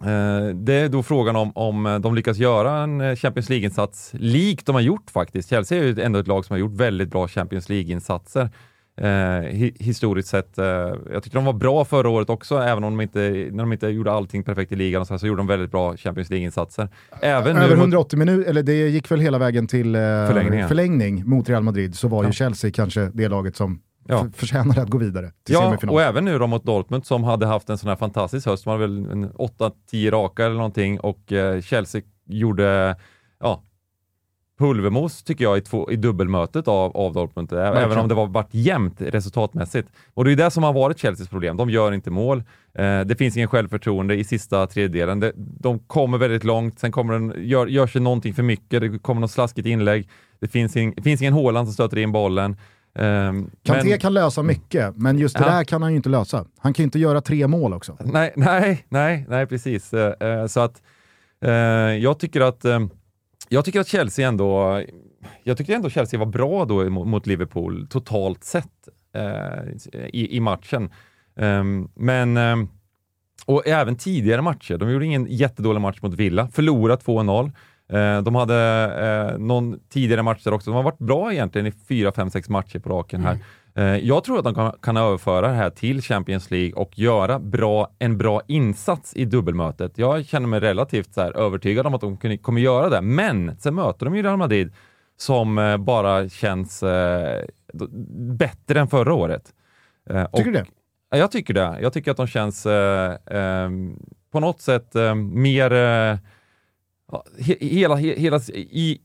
Eh, 0.00 0.54
Det 0.54 0.74
är 0.74 0.88
då 0.88 1.02
frågan 1.02 1.36
om, 1.36 1.52
om 1.54 1.98
de 2.02 2.14
lyckas 2.14 2.38
göra 2.38 2.82
en 2.82 3.16
Champions 3.16 3.48
League-insats 3.48 4.10
likt 4.12 4.66
de 4.66 4.74
har 4.74 4.82
gjort 4.82 5.10
faktiskt. 5.10 5.50
Chelsea 5.50 5.78
är 5.78 5.82
ju 5.82 6.02
ändå 6.02 6.18
ett 6.18 6.26
lag 6.26 6.44
som 6.44 6.54
har 6.54 6.58
gjort 6.58 6.72
väldigt 6.72 7.10
bra 7.10 7.28
Champions 7.28 7.68
League-insatser 7.68 8.50
eh, 8.96 9.08
hi 9.50 9.74
historiskt 9.78 10.28
sett. 10.28 10.58
Eh, 10.58 10.64
jag 11.12 11.22
tyckte 11.22 11.38
de 11.38 11.44
var 11.44 11.52
bra 11.52 11.84
förra 11.84 12.08
året 12.08 12.30
också, 12.30 12.58
även 12.58 12.84
om 12.84 12.96
de 12.96 13.00
inte, 13.02 13.20
när 13.52 13.58
de 13.62 13.72
inte 13.72 13.86
gjorde 13.88 14.12
allting 14.12 14.42
perfekt 14.42 14.72
i 14.72 14.76
ligan 14.76 15.00
och 15.00 15.06
så, 15.06 15.12
här, 15.14 15.18
så 15.18 15.26
gjorde 15.26 15.40
de 15.40 15.46
väldigt 15.46 15.70
bra 15.70 15.96
Champions 15.96 16.30
League-insatser. 16.30 16.88
Även 17.22 17.56
Över 17.56 17.68
mot- 17.76 17.78
180 17.78 18.18
minuter, 18.18 18.50
eller 18.50 18.62
det 18.62 18.72
gick 18.88 19.10
väl 19.10 19.20
hela 19.20 19.38
vägen 19.38 19.66
till 19.66 19.94
eh, 19.94 20.00
förlängning 20.68 21.28
mot 21.28 21.48
Real 21.48 21.62
Madrid, 21.62 21.94
så 21.94 22.08
var 22.08 22.22
ju 22.22 22.28
Ja. 22.28 22.32
Chelsea 22.32 22.70
kanske 22.70 23.10
det 23.14 23.28
laget 23.28 23.56
som 23.56 23.80
Ja. 24.08 24.26
förtjänade 24.34 24.82
att 24.82 24.88
gå 24.90 24.98
vidare 24.98 25.30
till 25.46 25.54
Ja, 25.54 25.60
semifinal. 25.62 25.94
och 25.94 26.02
även 26.02 26.24
nu 26.24 26.38
då 26.38 26.46
mot 26.46 26.64
Dortmund 26.64 27.06
som 27.06 27.24
hade 27.24 27.46
haft 27.46 27.70
en 27.70 27.78
sån 27.78 27.88
här 27.88 27.96
fantastisk 27.96 28.46
höst. 28.46 28.64
De 28.64 28.70
hade 28.70 28.80
väl 28.80 29.10
en 29.10 29.30
8-10 29.32 30.10
raka 30.10 30.44
eller 30.44 30.54
någonting 30.56 31.00
och 31.00 31.32
eh, 31.32 31.60
Chelsea 31.60 32.02
gjorde 32.26 32.96
ja, 33.40 33.62
pulvermos 34.60 35.22
tycker 35.22 35.44
jag 35.44 35.58
i, 35.58 35.60
två, 35.60 35.90
i 35.90 35.96
dubbelmötet 35.96 36.68
av, 36.68 36.96
av 36.96 37.12
Dortmund. 37.12 37.52
Ä- 37.52 37.56
Även 37.60 37.72
Verkligen. 37.74 37.98
om 37.98 38.08
det 38.08 38.14
var 38.14 38.26
varit 38.26 38.48
jämnt 38.54 39.00
resultatmässigt. 39.00 39.88
Och 40.14 40.24
det 40.24 40.32
är 40.32 40.36
det 40.36 40.50
som 40.50 40.62
har 40.62 40.72
varit 40.72 41.00
Chelseas 41.00 41.28
problem. 41.28 41.56
De 41.56 41.70
gör 41.70 41.92
inte 41.92 42.10
mål. 42.10 42.38
Eh, 42.74 43.00
det 43.00 43.16
finns 43.18 43.36
ingen 43.36 43.48
självförtroende 43.48 44.14
i 44.16 44.24
sista 44.24 44.66
tredjedelen. 44.66 45.20
Det, 45.20 45.32
de 45.36 45.78
kommer 45.78 46.18
väldigt 46.18 46.44
långt, 46.44 46.78
sen 46.78 46.92
kommer 46.92 47.12
den, 47.12 47.34
gör, 47.36 47.66
gör 47.66 47.86
sig 47.86 48.00
någonting 48.00 48.34
för 48.34 48.42
mycket. 48.42 48.80
Det 48.80 48.98
kommer 48.98 49.20
något 49.20 49.30
slaskigt 49.30 49.66
inlägg. 49.68 50.08
Det 50.40 50.48
finns, 50.48 50.76
in, 50.76 50.92
det 50.96 51.02
finns 51.02 51.20
ingen 51.22 51.34
Haaland 51.34 51.68
som 51.68 51.72
stöter 51.74 51.96
in 51.98 52.12
bollen. 52.12 52.56
Um, 52.98 53.50
Kanté 53.62 53.98
kan 53.98 54.14
lösa 54.14 54.42
mycket, 54.42 54.96
men 54.96 55.18
just 55.18 55.38
det 55.38 55.44
Ja. 55.44 55.50
där 55.52 55.64
kan 55.64 55.82
han 55.82 55.90
ju 55.90 55.96
inte 55.96 56.08
lösa. 56.08 56.44
Han 56.58 56.72
kan 56.74 56.82
ju 56.82 56.84
inte 56.84 56.98
göra 56.98 57.20
tre 57.20 57.46
mål 57.46 57.72
också. 57.72 57.96
Nej, 58.00 58.32
nej, 58.36 58.84
nej, 58.88 59.26
nej 59.28 59.46
precis. 59.46 59.92
Eh, 59.94 60.46
så 60.46 60.60
att 60.60 60.82
eh, 61.44 61.50
jag 62.02 62.18
tycker 62.18 62.40
att 62.40 62.64
eh, 62.64 62.80
jag 63.52 63.64
tycker 63.64 63.80
att 63.80 63.88
Chelsea 63.88 64.28
ändå, 64.28 64.82
jag 65.44 65.56
tycker 65.56 65.74
ändå 65.74 65.90
Chelsea 65.90 66.18
var 66.18 66.26
bra 66.26 66.64
då 66.64 66.90
mot, 66.90 67.08
mot 67.08 67.26
Liverpool 67.26 67.86
totalt 67.90 68.44
sett 68.44 68.88
eh, 69.14 70.02
i, 70.12 70.36
i 70.36 70.40
matchen. 70.40 70.90
Um, 71.34 71.90
men 71.94 72.36
um, 72.36 72.68
och 73.46 73.66
även 73.66 73.96
tidigare 73.96 74.42
matcher. 74.42 74.76
De 74.76 74.90
gjorde 74.90 75.06
ingen 75.06 75.26
jättedålig 75.30 75.80
match 75.80 75.98
mot 76.02 76.14
Villa, 76.14 76.48
Förlorade 76.48 77.02
2-0. 77.02 77.52
Eh, 77.88 78.22
de 78.22 78.34
hade 78.34 78.56
eh, 79.32 79.38
någon 79.38 79.80
tidigare 79.88 80.22
match 80.22 80.44
där 80.44 80.52
också. 80.52 80.70
De 80.70 80.76
har 80.76 80.82
varit 80.82 80.98
bra 80.98 81.32
egentligen 81.32 81.66
i 81.66 81.72
4, 81.88 82.12
5, 82.12 82.30
6 82.30 82.48
matcher 82.48 82.78
på 82.78 82.88
raken 82.88 83.20
här. 83.20 83.32
Mm 83.32 83.44
jag 84.02 84.24
tror 84.24 84.38
att 84.38 84.54
de 84.54 84.72
kan, 84.82 84.96
överföra 84.96 85.48
det 85.48 85.54
här 85.54 85.70
till 85.70 86.02
Champions 86.02 86.50
League 86.50 86.72
och 86.72 86.98
göra 86.98 87.38
bra, 87.38 87.90
en 87.98 88.18
bra 88.18 88.42
insats 88.46 89.16
i 89.16 89.24
dubbelmötet. 89.24 89.98
Jag 89.98 90.26
känner 90.26 90.46
mig 90.46 90.60
relativt 90.60 91.14
så 91.14 91.20
övertygad 91.20 91.86
om 91.86 91.94
att 91.94 92.00
de 92.00 92.38
kommer 92.38 92.60
göra 92.60 92.88
det, 92.88 93.00
men 93.00 93.56
sen 93.58 93.74
möter 93.74 94.06
de 94.06 94.16
ju 94.16 94.22
Real 94.22 94.36
Madrid 94.36 94.72
som 95.16 95.58
eh, 95.58 95.76
bara 95.76 96.28
känns 96.28 96.82
eh, 96.82 97.44
bättre 98.38 98.80
än 98.80 98.88
förra 98.88 99.14
året. 99.14 99.54
Eh, 100.10 100.26
Tycker 100.30 100.50
du 100.50 100.52
det? 100.52 100.66
Ja, 101.10 101.18
jag 101.18 101.30
tycker 101.30 101.54
det. 101.54 101.78
Jag 101.82 101.92
tycker 101.92 102.10
att 102.10 102.16
de 102.16 102.26
känns 102.26 102.66
eh, 102.66 103.12
eh, 103.12 103.70
på 104.32 104.40
något 104.40 104.60
sätt 104.60 104.94
eh, 104.94 105.14
mer... 105.14 105.72
Eh, 105.72 106.18
hela, 107.60 107.94
he, 107.94 108.14
hela, 108.16 108.40
i, 108.54 109.00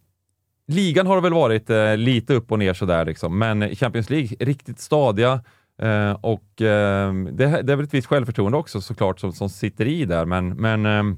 ligan 0.67 1.07
har 1.07 1.15
det 1.15 1.21
väl 1.21 1.33
varit 1.33 1.69
eh, 1.69 1.97
lite 1.97 2.33
upp 2.33 2.51
och 2.51 2.59
ner 2.59 2.73
sådär 2.73 3.05
liksom, 3.05 3.37
men 3.39 3.63
i 3.63 3.75
Champions 3.75 4.09
League 4.09 4.29
riktigt 4.39 4.79
stadiga 4.79 5.43
eh, 5.81 6.11
och 6.21 6.61
eh, 6.61 7.13
det, 7.13 7.61
det 7.61 7.71
är 7.71 7.75
väl 7.75 7.85
ett 7.85 7.93
visst 7.93 8.07
självförtroende 8.07 8.57
också 8.57 8.81
såklart 8.81 9.19
som, 9.19 9.31
som 9.33 9.49
sitter 9.49 9.85
i 9.85 10.05
där, 10.05 10.25
men, 10.25 10.49
men 10.49 10.85
ehm, 10.85 11.17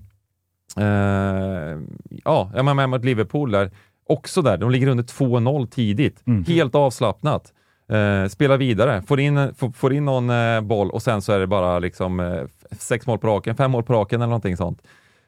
eh, 0.78 1.80
ja, 2.24 2.52
jag 2.56 2.66
menar 2.66 2.88
mot 2.88 3.06
Liverpool 3.06 3.52
där, 3.52 3.72
också 4.10 4.42
där, 4.42 4.58
de 4.58 4.72
ligger 4.72 4.88
under 4.88 5.04
2-0 5.04 5.68
tidigt, 5.68 6.24
Mm. 6.28 6.44
helt 6.44 6.76
avslappnat. 6.76 7.54
Eh, 7.92 8.28
spelar 8.28 8.58
vidare, 8.58 9.02
får 9.02 9.20
in, 9.20 9.54
får, 9.56 9.72
får 9.72 9.94
in 9.94 10.06
någon 10.06 10.30
eh, 10.30 10.62
boll 10.62 10.90
och 10.92 11.02
sen 11.02 11.22
så 11.22 11.32
är 11.34 11.40
det 11.40 11.48
bara 11.48 11.80
liksom 11.80 12.20
eh, 12.20 12.42
sex 12.72 13.08
mål 13.08 13.20
på 13.20 13.28
raken, 13.28 13.56
fem 13.56 13.72
mål 13.72 13.84
på 13.84 13.94
raken 13.94 14.22
eller 14.22 14.30
någonting 14.30 14.58
sånt. 14.58 14.82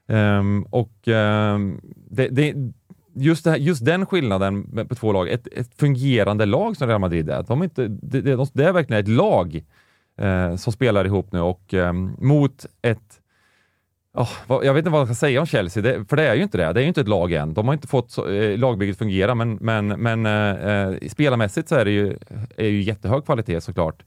Ehm, 0.07 0.63
och 0.69 1.07
ehm, 1.07 1.81
det, 2.11 2.27
det, 2.27 2.53
just, 3.13 3.43
det 3.43 3.49
här, 3.49 3.57
just 3.57 3.85
den 3.85 4.05
skillnaden 4.05 4.87
på 4.87 4.95
två 4.95 5.13
lag, 5.13 5.29
ett, 5.29 5.47
ett 5.47 5.75
fungerande 5.75 6.45
lag 6.45 6.77
som 6.77 6.87
Real 6.87 7.01
Madrid 7.01 7.29
är, 7.29 7.43
de 7.43 7.61
är 7.61 7.63
inte, 7.63 7.87
det, 7.87 8.21
det, 8.21 8.35
de, 8.35 8.47
det 8.53 8.65
är 8.65 8.73
verkligen 8.73 9.03
ett 9.03 9.07
lag 9.07 9.63
eh, 10.21 10.55
som 10.55 10.73
spelar 10.73 11.05
ihop 11.05 11.31
nu 11.31 11.39
och 11.39 11.73
eh, 11.73 11.93
mot 11.93 12.65
ett 12.81 13.19
Oh, 14.13 14.29
jag 14.47 14.73
vet 14.73 14.77
inte 14.77 14.89
vad 14.89 15.01
jag 15.01 15.07
ska 15.07 15.15
säga 15.15 15.39
om 15.39 15.45
Chelsea, 15.45 15.83
det, 15.83 16.05
för 16.09 16.15
det 16.15 16.27
är 16.27 16.35
ju 16.35 16.43
inte 16.43 16.57
det. 16.57 16.73
Det 16.73 16.79
är 16.79 16.81
ju 16.81 16.87
inte 16.87 17.01
ett 17.01 17.07
lag 17.07 17.31
än. 17.31 17.53
De 17.53 17.67
har 17.67 17.73
inte 17.73 17.87
fått 17.87 18.11
så, 18.11 18.27
eh, 18.29 18.57
lagbygget 18.57 18.97
fungera, 18.97 19.35
men, 19.35 19.53
men, 19.53 19.87
men 19.87 20.25
eh, 20.25 20.69
eh, 20.71 20.95
spelarmässigt 21.09 21.69
så 21.69 21.75
är 21.75 21.85
det 21.85 21.91
ju, 21.91 22.17
är 22.57 22.67
ju 22.67 22.81
jättehög 22.81 23.25
kvalitet 23.25 23.61
såklart. 23.61 24.03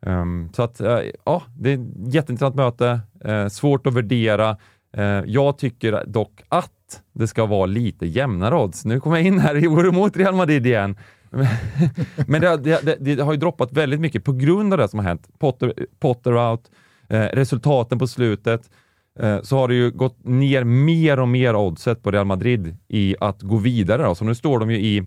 Um, 0.00 0.50
så 0.52 0.62
att, 0.62 0.80
eh, 0.80 1.00
ja, 1.24 1.42
det 1.58 1.70
är 1.70 1.74
ett 1.74 2.14
jätteintressant 2.14 2.54
möte, 2.54 3.00
eh, 3.24 3.48
svårt 3.48 3.86
att 3.86 3.94
värdera. 3.94 4.56
Eh, 4.92 5.22
jag 5.26 5.58
tycker 5.58 6.04
dock 6.06 6.42
att 6.48 6.72
det 7.12 7.26
ska 7.26 7.46
vara 7.46 7.66
lite 7.66 8.06
jämnare 8.06 8.56
odds. 8.56 8.84
Nu 8.84 9.00
kommer 9.00 9.16
jag 9.16 9.26
in 9.26 9.38
här 9.38 9.64
i 9.64 9.66
oro 9.66 9.92
mot 9.92 10.16
Real 10.16 10.34
Madrid 10.34 10.66
igen. 10.66 10.96
Men 12.26 12.40
det, 12.40 12.56
det, 12.56 12.80
det, 12.82 13.14
det 13.14 13.22
har 13.22 13.32
ju 13.32 13.38
droppat 13.38 13.72
väldigt 13.72 14.00
mycket 14.00 14.24
på 14.24 14.32
grund 14.32 14.72
av 14.72 14.78
det 14.78 14.88
som 14.88 14.98
har 14.98 15.06
hänt. 15.06 15.28
Potter, 15.38 15.86
Potter 15.98 16.50
out, 16.50 16.70
eh, 17.08 17.20
resultaten 17.20 17.98
på 17.98 18.06
slutet 18.06 18.70
eh, 19.18 19.42
så 19.42 19.56
har 19.56 19.68
det 19.68 19.74
ju 19.74 19.90
gått 19.90 20.24
ner 20.24 20.64
mer 20.64 21.20
och 21.20 21.28
mer 21.28 21.56
oddset 21.56 22.02
på 22.02 22.10
Real 22.10 22.26
Madrid 22.26 22.76
i 22.88 23.16
att 23.20 23.42
gå 23.42 23.56
vidare. 23.56 24.02
Då. 24.02 24.14
Så 24.14 24.24
nu 24.24 24.34
står 24.34 24.58
de 24.58 24.70
ju 24.70 24.76
i 24.78 25.06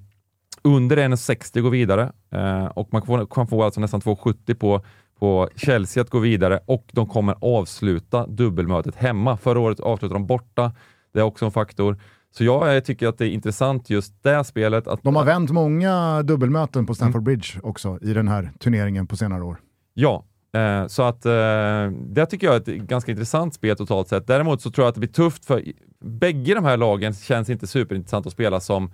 under 0.62 0.98
1,60 0.98 1.62
gå 1.62 1.70
vidare 1.70 2.12
eh, 2.32 2.66
och 2.66 2.90
man 2.92 3.02
kan 3.02 3.20
få, 3.20 3.26
kan 3.26 3.48
få 3.48 3.64
alltså 3.64 3.82
nästan 3.82 4.02
2,70 4.02 4.54
på, 4.54 4.82
på 5.20 5.50
Chelsea 5.56 6.02
att 6.02 6.10
gå 6.10 6.20
vidare 6.20 6.60
och 6.66 6.86
de 6.92 7.08
kommer 7.08 7.36
avsluta 7.42 8.28
dubbelmötet 8.28 8.96
hemma. 8.96 9.38
Förra 9.38 9.60
året 9.60 9.80
avslutade 9.80 10.20
de 10.20 10.28
borta. 10.28 10.72
Det 11.12 11.20
är 11.20 11.24
också 11.24 11.46
en 11.46 11.52
faktor. 11.52 12.02
Så 12.32 12.44
jag 12.44 12.86
tycker 12.86 13.08
att 13.08 13.18
det 13.18 13.26
är 13.28 13.30
intressant 13.30 13.90
just 13.90 14.24
det 14.24 14.44
spelet. 14.44 14.88
Att, 14.88 15.04
De 15.04 15.16
har 15.16 15.26
vänt 15.26 15.52
många 15.52 16.24
dubbelmöten 16.24 16.86
på 16.86 16.92
Mm. 16.92 16.96
Stamford 16.96 17.24
Bridge 17.24 17.60
också 17.64 18.00
i 18.02 18.14
den 18.14 18.28
här 18.28 18.52
turneringen 18.60 19.08
på 19.08 19.18
senare 19.18 19.44
år. 19.44 19.58
Ja, 19.94 20.26
Eh, 20.54 20.88
så 20.88 21.04
att 21.04 21.26
eh, 21.26 21.92
det 21.92 22.26
tycker 22.26 22.48
jag 22.48 22.56
är 22.56 22.60
ett 22.60 22.82
ganska 22.82 23.12
intressant 23.12 23.54
spel 23.54 23.76
totalt 23.76 24.08
sett. 24.08 24.28
Däremot 24.28 24.62
så 24.62 24.72
tror 24.72 24.84
jag 24.86 24.90
att 24.90 24.96
det 24.96 25.00
blir 25.00 25.10
tufft 25.10 25.46
för 25.46 25.64
bägge 26.00 26.54
de 26.54 26.66
här 26.66 26.78
lagen 26.78 27.14
känns 27.14 27.50
inte 27.50 27.68
superintressant 27.68 28.28
att 28.28 28.34
spela 28.34 28.60
som 28.60 28.92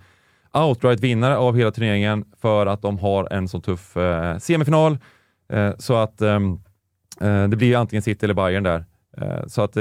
outright 0.53 0.99
vinnare 0.99 1.37
av 1.37 1.55
hela 1.55 1.71
turneringen 1.71 2.25
för 2.41 2.65
att 2.65 2.81
de 2.81 2.99
har 2.99 3.33
en 3.33 3.47
så 3.47 3.59
tuff 3.59 3.97
eh, 3.97 4.37
semifinal. 4.37 4.97
Eh, 5.49 5.71
så 5.77 5.95
att 5.95 6.21
ehm, 6.21 6.59
eh, 7.21 7.47
det 7.47 7.57
blir 7.57 7.77
antingen 7.77 8.03
City 8.03 8.25
eller 8.25 8.33
Bayern 8.33 8.63
där. 8.63 8.85
Eh, 9.17 9.47
så 9.47 9.61
att 9.61 9.77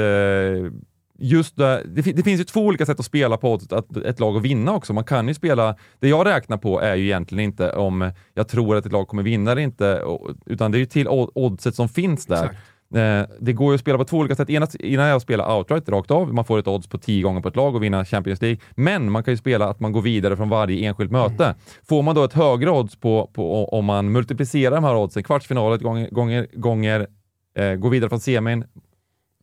just 1.18 1.56
det, 1.56 1.82
det, 1.86 2.02
det 2.02 2.22
finns 2.22 2.40
ju 2.40 2.44
två 2.44 2.60
olika 2.60 2.86
sätt 2.86 3.00
att 3.00 3.06
spela 3.06 3.36
på 3.36 3.54
att, 3.54 3.72
att 3.72 3.96
ett 3.96 4.20
lag 4.20 4.36
att 4.36 4.42
vinna 4.42 4.72
också. 4.74 4.92
Man 4.92 5.04
kan 5.04 5.28
ju 5.28 5.34
spela, 5.34 5.76
det 6.00 6.08
jag 6.08 6.26
räknar 6.26 6.56
på 6.56 6.80
är 6.80 6.94
ju 6.94 7.04
egentligen 7.04 7.44
inte 7.44 7.72
om 7.72 8.12
jag 8.34 8.48
tror 8.48 8.76
att 8.76 8.86
ett 8.86 8.92
lag 8.92 9.08
kommer 9.08 9.22
vinna 9.22 9.52
eller 9.52 9.62
inte, 9.62 10.02
utan 10.46 10.72
det 10.72 10.78
är 10.78 10.80
ju 10.80 10.86
till 10.86 11.08
oddset 11.08 11.74
som 11.74 11.88
finns 11.88 12.26
där. 12.26 12.44
Exakt. 12.44 12.58
Eh, 12.94 13.22
det 13.40 13.52
går 13.52 13.72
ju 13.72 13.74
att 13.74 13.80
spela 13.80 13.98
på 13.98 14.04
två 14.04 14.18
olika 14.18 14.34
sätt. 14.34 14.50
Ena, 14.50 14.66
ena 14.80 15.04
är 15.04 15.14
att 15.14 15.22
spela 15.22 15.56
outright 15.56 15.88
rakt 15.88 16.10
av, 16.10 16.34
man 16.34 16.44
får 16.44 16.58
ett 16.58 16.68
odds 16.68 16.86
på 16.86 16.98
10 16.98 17.22
gånger 17.22 17.40
på 17.40 17.48
ett 17.48 17.56
lag 17.56 17.74
och 17.74 17.82
vinna 17.82 18.04
Champions 18.04 18.42
League. 18.42 18.58
Men 18.74 19.10
man 19.12 19.22
kan 19.24 19.32
ju 19.32 19.38
spela 19.38 19.68
att 19.68 19.80
man 19.80 19.92
går 19.92 20.02
vidare 20.02 20.36
från 20.36 20.48
varje 20.48 20.88
enskilt 20.88 21.10
möte. 21.10 21.54
Får 21.88 22.02
man 22.02 22.14
då 22.14 22.24
ett 22.24 22.32
högre 22.32 22.70
odds 22.70 22.96
på, 22.96 23.30
på 23.32 23.64
om 23.68 23.84
man 23.84 24.12
multiplicerar 24.12 24.74
de 24.74 24.84
här 24.84 24.96
oddsen, 24.96 25.22
kvartsfinalet 25.22 25.82
gånger, 25.82 26.08
gånger, 26.10 26.46
gånger 26.52 27.06
eh, 27.56 27.74
går 27.74 27.90
vidare 27.90 28.08
från 28.10 28.20
semin, 28.20 28.58
Just 28.60 28.68
till, 28.68 28.70
det. 28.70 28.70
eh, 28.70 29.33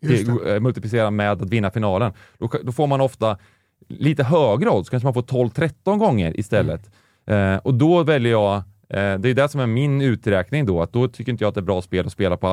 multiplicera 0.60 1.12
med 1.12 1.32
att 1.32 1.42
vinna 1.42 1.72
finalen. 1.72 2.14
Då, 2.38 2.50
då 2.64 2.72
får 2.72 2.88
man 2.88 3.02
ofta 3.02 3.38
lite 3.88 4.24
högre 4.24 4.70
odds, 4.70 4.90
kanske 4.90 5.06
man 5.06 5.14
får 5.14 5.22
12-13 5.22 5.98
gånger 5.98 6.40
istället. 6.40 6.92
Mm. 7.26 7.54
Eh, 7.54 7.60
och 7.60 7.74
då 7.74 8.04
väljer 8.04 8.32
jag, 8.32 8.56
eh, 8.90 9.20
det 9.20 9.30
är 9.30 9.34
det 9.34 9.50
som 9.50 9.62
är 9.62 9.68
min 9.68 10.02
uträkning 10.02 10.66
då, 10.66 10.82
att 10.82 10.94
då 10.94 11.08
tycker 11.08 11.32
inte 11.32 11.44
jag 11.44 11.50
att 11.50 11.56
det 11.56 11.60
är 11.60 11.64
bra 11.64 11.82
spel 11.82 12.06
att 12.06 12.12
spela 12.12 12.38
på 12.38 12.48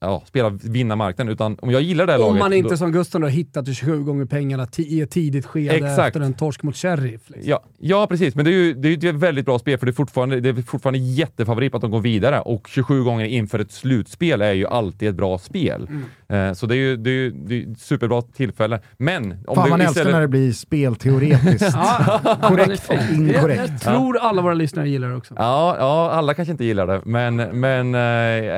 ja, 0.00 0.22
spela 0.26 0.48
vinna 0.50 0.96
marknaden, 0.96 1.32
utan 1.32 1.56
om 1.62 1.70
jag 1.70 1.82
gillar 1.82 2.06
det 2.06 2.12
här 2.12 2.18
Om 2.20 2.24
laget. 2.26 2.38
man 2.40 2.52
inte 2.52 2.70
då, 2.70 2.76
som 2.76 2.92
Gustav 2.92 3.22
har 3.22 3.28
hittat 3.28 3.64
till 3.64 3.74
27 3.74 4.04
gånger 4.04 4.24
pengarna 4.24 4.66
i 4.76 5.00
ett 5.00 5.10
tidigt 5.10 5.46
skede 5.46 5.74
Exakt. 5.74 6.06
efter 6.06 6.20
en 6.20 6.34
torsk 6.34 6.62
mot 6.62 6.76
Sheriff. 6.76 7.20
Liksom. 7.26 7.50
Ja, 7.50 7.62
ja, 7.78 8.06
precis. 8.06 8.34
Men 8.34 8.44
det 8.44 8.50
är 8.50 8.52
ju 8.52 8.74
det 8.74 8.88
är 8.88 9.08
ett 9.08 9.14
väldigt 9.14 9.44
bra 9.46 9.58
spel 9.58 9.78
för 9.78 9.86
det 9.86 9.90
är 9.90 9.94
fortfarande, 9.94 10.40
det 10.40 10.48
är 10.48 10.62
fortfarande 10.62 10.98
jättefavorit 10.98 11.74
att 11.74 11.80
de 11.80 11.90
går 11.90 12.00
vidare 12.00 12.40
och 12.40 12.68
27 12.68 13.02
gånger 13.04 13.24
inför 13.24 13.58
ett 13.58 13.72
slutspel 13.72 14.42
är 14.42 14.52
ju 14.52 14.66
alltid 14.66 15.08
ett 15.08 15.14
bra 15.14 15.38
spel. 15.38 15.88
Mm. 16.28 16.48
Eh, 16.48 16.52
så 16.54 16.66
det 16.66 16.74
är 16.74 16.76
ju 16.76 16.96
det 16.96 17.10
är, 17.10 17.14
ju- 17.14 17.30
det 17.30 17.54
är 17.62 17.72
ett 17.72 17.80
superbra 17.80 18.22
tillfälle. 18.22 18.80
Men 18.96 19.32
om 19.46 19.54
Fan 19.54 19.64
det 19.64 19.70
man 19.70 19.80
älskar 19.80 19.90
istället- 19.90 20.12
när 20.12 20.20
det 20.20 20.28
blir 20.28 20.52
spelteoretiskt. 20.52 21.62
Ja, 21.76 22.38
Korrekt 22.42 22.88
och 22.88 23.14
inkorrekt. 23.14 23.58
Jag, 23.60 23.70
jag 23.70 23.80
tror 23.80 24.18
alla 24.18 24.42
våra 24.42 24.54
lyssnare 24.54 24.88
gillar 24.88 25.08
det 25.08 25.16
också. 25.16 25.34
Ja, 25.36 25.76
ja, 25.78 26.10
alla 26.10 26.34
kanske 26.34 26.52
inte 26.52 26.64
gillar 26.64 26.86
det, 26.86 27.00
men, 27.04 27.36
men 27.36 27.94
eh, 27.94 28.00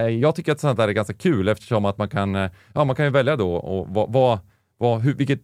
jag 0.08 0.34
tycker 0.34 0.52
att 0.52 0.60
sånt 0.60 0.76
där 0.76 0.88
är 0.88 0.92
ganska 0.92 1.14
kul 1.14 1.37
eftersom 1.48 1.84
att 1.84 1.98
man 1.98 2.08
kan, 2.08 2.34
eh, 2.34 2.50
ja, 2.72 2.84
man 2.84 2.96
kan 2.96 3.04
ju 3.04 3.10
välja 3.10 3.36
då 3.36 3.54
och 3.54 3.88
vad, 3.88 4.12
vad, 4.12 4.38
vad, 4.78 5.00
hur, 5.00 5.14
vilket, 5.14 5.40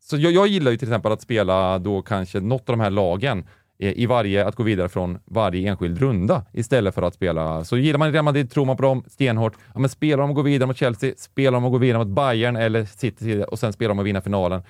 så 0.00 0.16
jag, 0.16 0.32
jag 0.32 0.46
gillar 0.46 0.70
ju 0.70 0.76
till 0.76 0.88
exempel 0.88 1.12
att 1.12 1.22
spela 1.22 1.78
då 1.78 2.02
kanske 2.02 2.40
något 2.40 2.68
av 2.68 2.76
de 2.76 2.80
här 2.80 2.90
lagen 2.90 3.44
eh, 3.78 3.92
i 3.98 4.06
varje, 4.06 4.46
att 4.46 4.54
gå 4.54 4.62
vidare 4.62 4.88
från 4.88 5.18
varje 5.24 5.68
enskild 5.70 5.98
runda 5.98 6.44
istället 6.52 6.94
för 6.94 7.02
att 7.02 7.14
spela, 7.14 7.64
så 7.64 7.76
gillar 7.76 7.98
man 7.98 8.12
Real 8.12 8.24
Madrid, 8.24 8.50
tror 8.50 8.64
man 8.64 8.76
på 8.76 8.82
dem 8.82 9.04
stenhårt, 9.06 9.54
ja 9.74 9.80
men 9.80 9.88
spelar 9.88 10.18
de 10.18 10.30
och 10.30 10.36
går 10.36 10.42
vidare 10.42 10.66
mot 10.66 10.76
Chelsea, 10.76 11.14
spelar 11.16 11.52
de 11.52 11.64
och 11.64 11.72
går 11.72 11.78
vidare 11.78 12.04
mot 12.04 12.16
Bayern 12.16 12.56
eller 12.56 12.84
City 12.84 13.44
och 13.48 13.58
sen 13.58 13.72
spelar 13.72 13.88
de 13.88 13.98
och 13.98 14.06
vinner 14.06 14.20
finalen. 14.20 14.62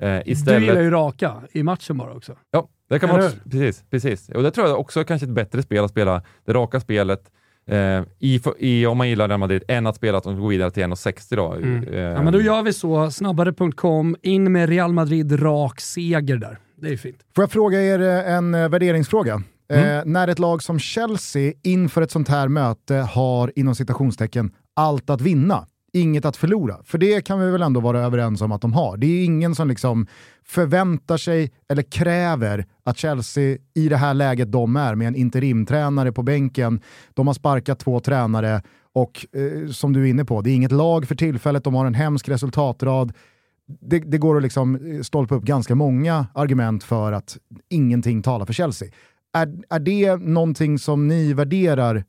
Eh, 0.00 0.14
Du 0.14 0.22
istället... 0.26 0.62
gillar 0.62 0.80
ju 0.80 0.90
raka 0.90 1.34
i 1.52 1.62
matchen 1.62 1.98
bara 1.98 2.12
också. 2.12 2.36
Ja, 2.50 2.68
det 2.88 2.98
kan 2.98 3.08
man 3.08 3.24
också, 3.24 3.36
precis, 3.50 3.84
precis. 3.90 4.28
Och 4.28 4.42
det 4.42 4.50
tror 4.50 4.68
jag 4.68 4.80
också 4.80 5.00
är 5.00 5.04
kanske 5.04 5.26
ett 5.26 5.32
bättre 5.32 5.62
spel 5.62 5.84
att 5.84 5.90
spela 5.90 6.22
det 6.44 6.52
raka 6.52 6.80
spelet 6.80 7.30
eh, 7.70 8.02
i, 8.18 8.40
i, 8.58 8.86
om 8.86 8.98
man 8.98 9.08
gillar 9.08 9.28
Real 9.28 9.40
Madrid, 9.40 9.62
än 9.68 9.86
att 9.86 9.96
spela 9.96 10.18
att 10.18 10.24
de 10.24 10.40
går 10.40 10.48
vidare 10.48 10.70
till 10.70 10.82
1,60 10.82 11.36
då. 11.36 11.54
Eh, 11.94 12.00
Ja, 12.00 12.22
men 12.22 12.32
då 12.32 12.40
gör 12.40 12.62
vi 12.62 12.72
så. 12.72 13.10
Snabbare.com, 13.10 14.16
in 14.22 14.52
med 14.52 14.68
Real 14.68 14.92
Madrid 14.92 15.42
rak 15.42 15.80
seger 15.80 16.36
där. 16.36 16.58
Det 16.80 16.88
är 16.88 16.96
fint. 16.96 17.16
Får 17.36 17.42
jag 17.42 17.50
fråga 17.50 17.82
er 17.82 18.00
eh, 18.00 18.34
en 18.34 18.54
eh, 18.54 18.68
värderingsfråga? 18.68 19.42
Mm. 19.72 19.98
Eh, 19.98 20.04
när 20.04 20.28
ett 20.28 20.38
lag 20.38 20.62
som 20.62 20.78
Chelsea 20.78 21.52
inför 21.62 22.02
ett 22.02 22.10
sånt 22.10 22.28
här 22.28 22.48
möte 22.48 22.94
har 22.94 23.52
inom 23.56 23.74
citationstecken 23.74 24.50
allt 24.76 25.10
att 25.10 25.20
vinna, 25.20 25.66
inget 26.00 26.24
att 26.24 26.36
förlora. 26.36 26.76
För 26.84 26.98
det 26.98 27.20
kan 27.24 27.40
vi 27.40 27.50
väl 27.50 27.62
ändå 27.62 27.80
vara 27.80 28.00
överens 28.00 28.40
om 28.40 28.52
att 28.52 28.60
de 28.60 28.72
har. 28.72 28.96
Det 28.96 29.06
är 29.06 29.24
ingen 29.24 29.54
som 29.54 29.68
liksom 29.68 30.06
förväntar 30.44 31.16
sig 31.16 31.52
eller 31.68 31.82
kräver 31.82 32.66
att 32.84 32.98
Chelsea 32.98 33.58
i 33.74 33.88
det 33.88 33.96
här 33.96 34.14
läget 34.14 34.52
de 34.52 34.76
är 34.76 34.94
med 34.94 35.08
en 35.08 35.16
interimtränare 35.16 36.12
på 36.12 36.22
bänken, 36.22 36.80
de 37.14 37.26
har 37.26 37.34
sparkat 37.34 37.78
två 37.78 38.00
tränare 38.00 38.62
och 38.92 39.26
eh, 39.32 39.70
som 39.70 39.92
du 39.92 40.02
är 40.02 40.06
inne 40.06 40.24
på, 40.24 40.40
det 40.40 40.50
är 40.50 40.54
inget 40.54 40.72
lag 40.72 41.08
för 41.08 41.14
tillfället, 41.14 41.64
de 41.64 41.74
har 41.74 41.86
en 41.86 41.94
hemsk 41.94 42.28
resultatrad 42.28 43.12
det, 43.66 43.98
det 43.98 44.18
går 44.18 44.36
att 44.36 44.42
liksom 44.42 44.92
eh, 44.92 45.02
stolpa 45.02 45.34
upp 45.34 45.44
ganska 45.44 45.74
många 45.74 46.26
argument 46.34 46.84
för 46.84 47.12
att 47.12 47.38
ingenting 47.68 48.22
talar 48.22 48.46
för 48.46 48.52
Chelsea. 48.52 48.88
Är, 49.32 49.58
är 49.70 49.78
det 49.78 50.16
någonting 50.16 50.78
som 50.78 51.08
ni 51.08 51.32
värderar 51.32 52.04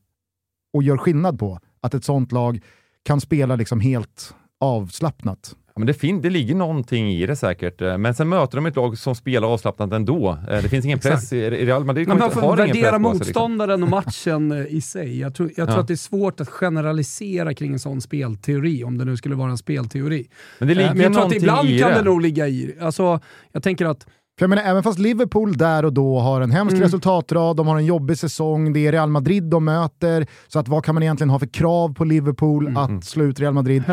och 0.74 0.84
gör 0.84 0.98
skillnad 0.98 1.40
på? 1.40 1.60
Att 1.82 1.94
ett 1.94 2.04
sånt 2.04 2.32
lag 2.32 2.62
kan 3.08 3.22
spela 3.22 3.56
liksom 3.56 3.80
helt 3.80 4.34
avslappnat? 4.60 5.56
Ja, 5.76 5.80
men 5.80 5.88
det, 5.88 5.94
fin- 5.94 6.22
det 6.22 6.30
ligger 6.30 6.56
någonting 6.56 7.12
i 7.12 7.26
det 7.26 7.36
säkert, 7.36 7.82
eh, 7.82 7.98
men 7.98 8.14
sen 8.16 8.30
möter 8.30 8.56
de 8.58 8.66
ett 8.66 8.76
lag 8.76 8.98
som 8.98 9.16
spelar 9.16 9.48
avslappnat 9.48 9.92
ändå. 9.94 10.30
Eh, 10.52 10.62
Det 10.62 10.70
finns 10.70 10.86
ingen 10.86 11.00
press. 11.00 11.34
i 11.34 11.50
Real 11.50 11.86
Madrid 11.86 12.08
Men 12.08 12.18
man 12.18 12.28
inte- 12.28 12.40
får 12.42 12.56
press 12.56 12.68
värdera 12.68 12.86
liksom. 12.98 13.02
motståndaren 13.02 13.84
och 13.84 13.90
matchen 14.04 14.52
eh, 14.52 14.66
i 14.76 14.82
sig. 14.82 15.20
Jag 15.20 15.36
tror, 15.36 15.48
jag 15.56 15.68
tror 15.68 15.78
Ja. 15.78 15.82
att 15.82 15.88
det 15.88 15.94
är 15.94 15.96
svårt 15.96 16.40
att 16.42 16.50
generalisera 16.50 17.54
kring 17.54 17.74
en 17.74 17.80
sån 17.80 18.02
spelteori, 18.02 18.84
om 18.84 18.98
det 18.98 19.06
nu 19.06 19.18
skulle 19.18 19.36
vara 19.36 19.52
en 19.52 19.58
spelteori. 19.58 20.28
Men 20.60 20.68
det 20.68 20.74
ligger 20.76 20.94
Men 20.94 21.02
jag 21.04 21.14
tror 21.14 21.26
att 21.26 21.34
ibland 21.36 21.70
i 21.70 21.80
kan 21.80 21.90
det. 21.90 21.96
det 21.98 22.04
nog 22.04 22.22
ligga 22.22 22.48
i 22.48 22.76
alltså, 22.82 23.20
Jag 23.52 23.64
tänker 23.64 23.86
att 23.86 24.08
För 24.40 24.44
jag 24.44 24.50
menar, 24.50 24.64
även 24.64 24.84
fast 24.84 25.00
Liverpool 25.00 25.58
där 25.58 25.86
och 25.86 25.94
då 25.94 26.20
har 26.20 26.42
en 26.42 26.52
hemsk 26.52 26.76
resultatrad, 26.86 27.58
de 27.58 27.68
har 27.68 27.78
en 27.78 27.86
jobbig 27.86 28.18
säsong, 28.18 28.74
det 28.74 28.88
är 28.88 28.92
Real 28.92 29.10
Madrid 29.10 29.44
de 29.44 29.66
möter, 29.66 30.28
så 30.48 30.60
att 30.60 30.68
vad 30.68 30.86
kan 30.86 30.96
man 30.96 31.04
egentligen 31.04 31.30
ha 31.30 31.40
för 31.40 31.48
krav 31.48 31.94
på 31.94 32.04
Liverpool 32.06 32.78
att 32.78 33.06
slå 33.06 33.24
ut 33.24 33.40
Real 33.40 33.54
Madrid? 33.54 33.84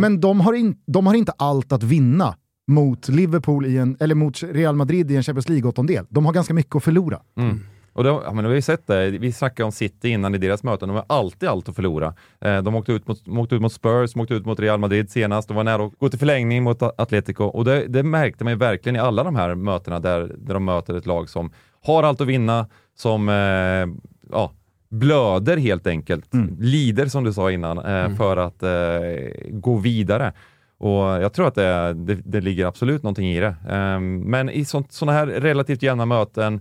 Men 0.00 0.20
de 0.20 0.40
har, 0.40 0.52
in, 0.52 0.76
de 0.86 1.06
har 1.06 1.14
inte 1.14 1.32
allt 1.38 1.72
att 1.72 1.82
vinna 1.82 2.34
mot 2.66 3.08
Liverpool 3.08 3.66
i 3.66 3.78
en, 3.78 3.96
eller 4.00 4.14
mot 4.14 4.42
Real 4.42 4.76
Madrid 4.76 5.10
i 5.10 5.16
en 5.16 5.22
Champions 5.22 5.48
League-åttondel. 5.48 6.06
De 6.08 6.26
har 6.26 6.32
ganska 6.32 6.54
mycket 6.54 6.76
att 6.76 6.84
förlora. 6.84 7.20
Mm. 7.38 7.60
Och 7.94 8.04
då, 8.04 8.22
ja, 8.24 8.32
men 8.32 8.44
vi 8.44 8.48
har 8.48 8.54
ju 8.54 8.62
sett 8.62 8.86
det, 8.86 9.10
vi 9.10 9.32
snackade 9.32 9.64
om 9.64 9.72
City 9.72 10.08
innan 10.08 10.34
i 10.34 10.38
deras 10.38 10.62
möten, 10.62 10.88
de 10.88 10.94
har 10.94 11.04
alltid 11.08 11.48
allt 11.48 11.68
att 11.68 11.76
förlora. 11.76 12.14
Eh, 12.40 12.62
de 12.62 12.74
åkte 12.74 12.92
ut, 12.92 13.08
mot, 13.08 13.28
åkte 13.28 13.54
ut 13.54 13.62
mot 13.62 13.72
Spurs, 13.72 14.12
de 14.12 14.20
åkte 14.20 14.34
ut 14.34 14.46
mot 14.46 14.60
Real 14.60 14.78
Madrid 14.78 15.10
senast, 15.10 15.48
de 15.48 15.56
var 15.56 15.64
nära 15.64 15.84
att 15.84 15.98
gå 15.98 16.08
till 16.08 16.18
förlängning 16.18 16.62
mot 16.62 16.82
Atletico. 16.82 17.44
Och 17.44 17.64
det, 17.64 17.86
det 17.86 18.02
märkte 18.02 18.44
man 18.44 18.52
ju 18.52 18.58
verkligen 18.58 18.96
i 18.96 18.98
alla 18.98 19.24
de 19.24 19.36
här 19.36 19.54
mötena 19.54 20.00
där, 20.00 20.32
där 20.38 20.54
de 20.54 20.64
möter 20.64 20.94
ett 20.94 21.06
lag 21.06 21.28
som 21.28 21.50
har 21.82 22.02
allt 22.02 22.20
att 22.20 22.26
vinna, 22.26 22.66
som 22.96 23.28
eh, 23.28 24.08
ja, 24.30 24.52
blöder 24.88 25.56
helt 25.56 25.86
enkelt, 25.86 26.28
lider 26.58 27.06
som 27.06 27.24
du 27.24 27.32
sa 27.32 27.50
innan, 27.50 27.78
eh, 27.78 28.16
för 28.16 28.36
att 28.36 28.62
eh, 28.62 29.50
gå 29.50 29.76
vidare. 29.76 30.32
Och 30.78 31.04
jag 31.04 31.32
tror 31.32 31.48
att 31.48 31.54
det, 31.54 31.94
det, 31.94 32.14
det 32.14 32.40
ligger 32.40 32.66
absolut 32.66 33.02
någonting 33.02 33.30
i 33.30 33.40
det. 33.40 33.54
Ehm, 33.68 34.20
men 34.20 34.50
i 34.50 34.64
sådana 34.64 35.12
här 35.12 35.26
relativt 35.26 35.82
jämna 35.82 36.06
möten 36.06 36.60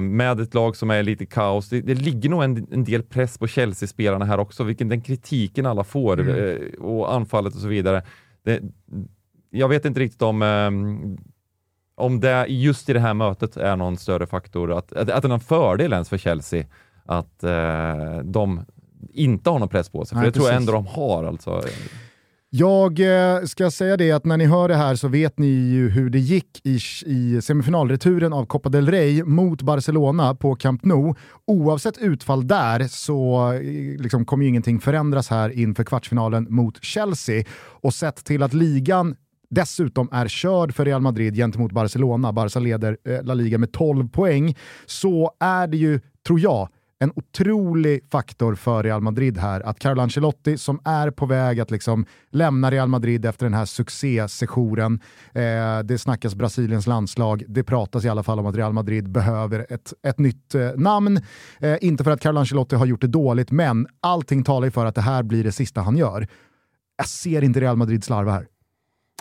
med 0.00 0.40
ett 0.40 0.54
lag 0.54 0.76
som 0.76 0.90
är 0.90 1.02
lite 1.02 1.26
kaos, 1.26 1.68
det, 1.68 1.80
det 1.80 1.94
ligger 1.94 2.28
nog 2.28 2.42
en, 2.42 2.66
en 2.72 2.84
del 2.84 3.02
press 3.02 3.38
på 3.38 3.46
Chelsea-spelarna 3.46 4.24
här 4.24 4.38
också, 4.38 4.64
vilken 4.64 4.88
den 4.88 5.00
kritiken 5.00 5.66
alla 5.66 5.84
får 5.84 6.38
eh, 6.38 6.56
och 6.80 7.14
anfallet 7.14 7.54
och 7.54 7.60
så 7.60 7.68
vidare. 7.68 8.02
Det, 8.44 8.60
jag 9.50 9.68
vet 9.68 9.84
inte 9.84 10.00
riktigt 10.00 10.22
om 10.22 10.42
ehm, 10.42 11.16
om 11.94 12.20
det 12.20 12.46
just 12.48 12.88
i 12.88 12.92
det 12.92 13.00
här 13.00 13.14
mötet 13.14 13.56
är 13.56 13.76
någon 13.76 13.96
större 13.96 14.26
faktor, 14.26 14.72
att, 14.72 14.92
att, 14.92 15.10
att 15.10 15.22
det 15.22 15.26
är 15.26 15.28
någon 15.28 15.40
fördel 15.40 15.92
ens 15.92 16.08
för 16.08 16.18
Chelsea 16.18 16.64
att 17.04 17.44
eh, 17.44 18.18
de 18.24 18.64
inte 19.12 19.50
har 19.50 19.58
någon 19.58 19.68
press 19.68 19.88
på 19.88 20.04
sig. 20.04 20.16
För 20.16 20.20
Nej, 20.22 20.26
det 20.26 20.32
tror 20.32 20.46
jag 20.46 20.52
precis. 20.52 20.68
ändå 20.68 20.72
de 20.72 20.86
har. 20.86 21.24
Alltså. 21.24 21.62
Jag 22.54 23.00
eh, 23.00 23.44
ska 23.44 23.70
säga 23.70 23.96
det 23.96 24.12
att 24.12 24.24
när 24.24 24.36
ni 24.36 24.46
hör 24.46 24.68
det 24.68 24.76
här 24.76 24.94
så 24.94 25.08
vet 25.08 25.38
ni 25.38 25.46
ju 25.46 25.88
hur 25.90 26.10
det 26.10 26.18
gick 26.18 26.60
i, 26.66 26.78
i 27.06 27.42
semifinalreturen 27.42 28.32
av 28.32 28.46
Copa 28.46 28.68
del 28.68 28.90
Rey 28.90 29.24
mot 29.24 29.62
Barcelona 29.62 30.34
på 30.34 30.54
Camp 30.54 30.84
Nou. 30.84 31.14
Oavsett 31.46 31.98
utfall 31.98 32.46
där 32.46 32.88
så 32.88 33.52
eh, 33.52 34.02
liksom, 34.02 34.24
kommer 34.24 34.44
ju 34.44 34.48
ingenting 34.48 34.80
förändras 34.80 35.28
här 35.28 35.50
inför 35.50 35.84
kvartsfinalen 35.84 36.46
mot 36.50 36.84
Chelsea. 36.84 37.44
Och 37.58 37.94
sett 37.94 38.24
till 38.24 38.42
att 38.42 38.54
ligan 38.54 39.16
dessutom 39.50 40.08
är 40.12 40.28
körd 40.28 40.74
för 40.74 40.84
Real 40.84 41.02
Madrid 41.02 41.34
gentemot 41.34 41.72
Barcelona, 41.72 42.32
Barca 42.32 42.60
leder 42.60 42.96
eh, 43.04 43.22
La 43.22 43.34
Liga 43.34 43.58
med 43.58 43.72
12 43.72 44.08
poäng, 44.08 44.56
så 44.86 45.32
är 45.40 45.66
det 45.66 45.76
ju, 45.76 46.00
tror 46.26 46.40
jag, 46.40 46.68
en 47.02 47.12
otrolig 47.14 48.00
faktor 48.10 48.54
för 48.54 48.82
Real 48.82 49.00
Madrid 49.00 49.38
här. 49.38 49.60
Att 49.60 49.78
Carlo 49.78 50.02
Ancelotti 50.02 50.58
som 50.58 50.80
är 50.84 51.10
på 51.10 51.26
väg 51.26 51.60
att 51.60 51.70
liksom 51.70 52.06
lämna 52.30 52.70
Real 52.70 52.88
Madrid 52.88 53.24
efter 53.24 53.46
den 53.46 53.54
här 53.54 53.64
succésessionen. 53.64 55.00
Eh, 55.34 55.78
det 55.84 55.98
snackas 55.98 56.34
Brasiliens 56.34 56.86
landslag. 56.86 57.42
Det 57.48 57.64
pratas 57.64 58.04
i 58.04 58.08
alla 58.08 58.22
fall 58.22 58.38
om 58.38 58.46
att 58.46 58.56
Real 58.56 58.72
Madrid 58.72 59.10
behöver 59.10 59.66
ett, 59.68 59.92
ett 60.06 60.18
nytt 60.18 60.54
eh, 60.54 60.70
namn. 60.76 61.20
Eh, 61.60 61.76
inte 61.80 62.04
för 62.04 62.10
att 62.10 62.20
Carlo 62.20 62.40
Ancelotti 62.40 62.76
har 62.76 62.86
gjort 62.86 63.00
det 63.00 63.06
dåligt, 63.06 63.50
men 63.50 63.86
allting 64.00 64.44
talar 64.44 64.66
ju 64.66 64.70
för 64.70 64.86
att 64.86 64.94
det 64.94 65.00
här 65.00 65.22
blir 65.22 65.44
det 65.44 65.52
sista 65.52 65.80
han 65.80 65.96
gör. 65.96 66.28
Jag 66.96 67.08
ser 67.08 67.44
inte 67.44 67.60
Real 67.60 67.76
Madrid 67.76 68.04
slarva 68.04 68.32
här. 68.32 68.46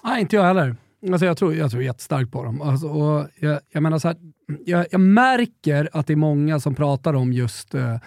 Nej, 0.03 0.21
inte 0.21 0.35
jag 0.35 0.43
heller. 0.43 0.75
Alltså 1.09 1.25
jag, 1.25 1.37
tror, 1.37 1.55
jag 1.55 1.71
tror 1.71 1.83
jättestarkt 1.83 2.31
på 2.31 2.43
dem. 2.43 2.61
Alltså, 2.61 2.87
och 2.87 3.27
jag, 3.39 3.59
jag, 3.71 3.83
menar 3.83 3.99
så 3.99 4.07
här, 4.07 4.17
jag, 4.65 4.85
jag 4.91 5.01
märker 5.01 5.89
att 5.93 6.07
det 6.07 6.13
är 6.13 6.17
många 6.17 6.59
som 6.59 6.75
pratar 6.75 7.13
om 7.13 7.33
just 7.33 7.73
eh, 7.73 7.97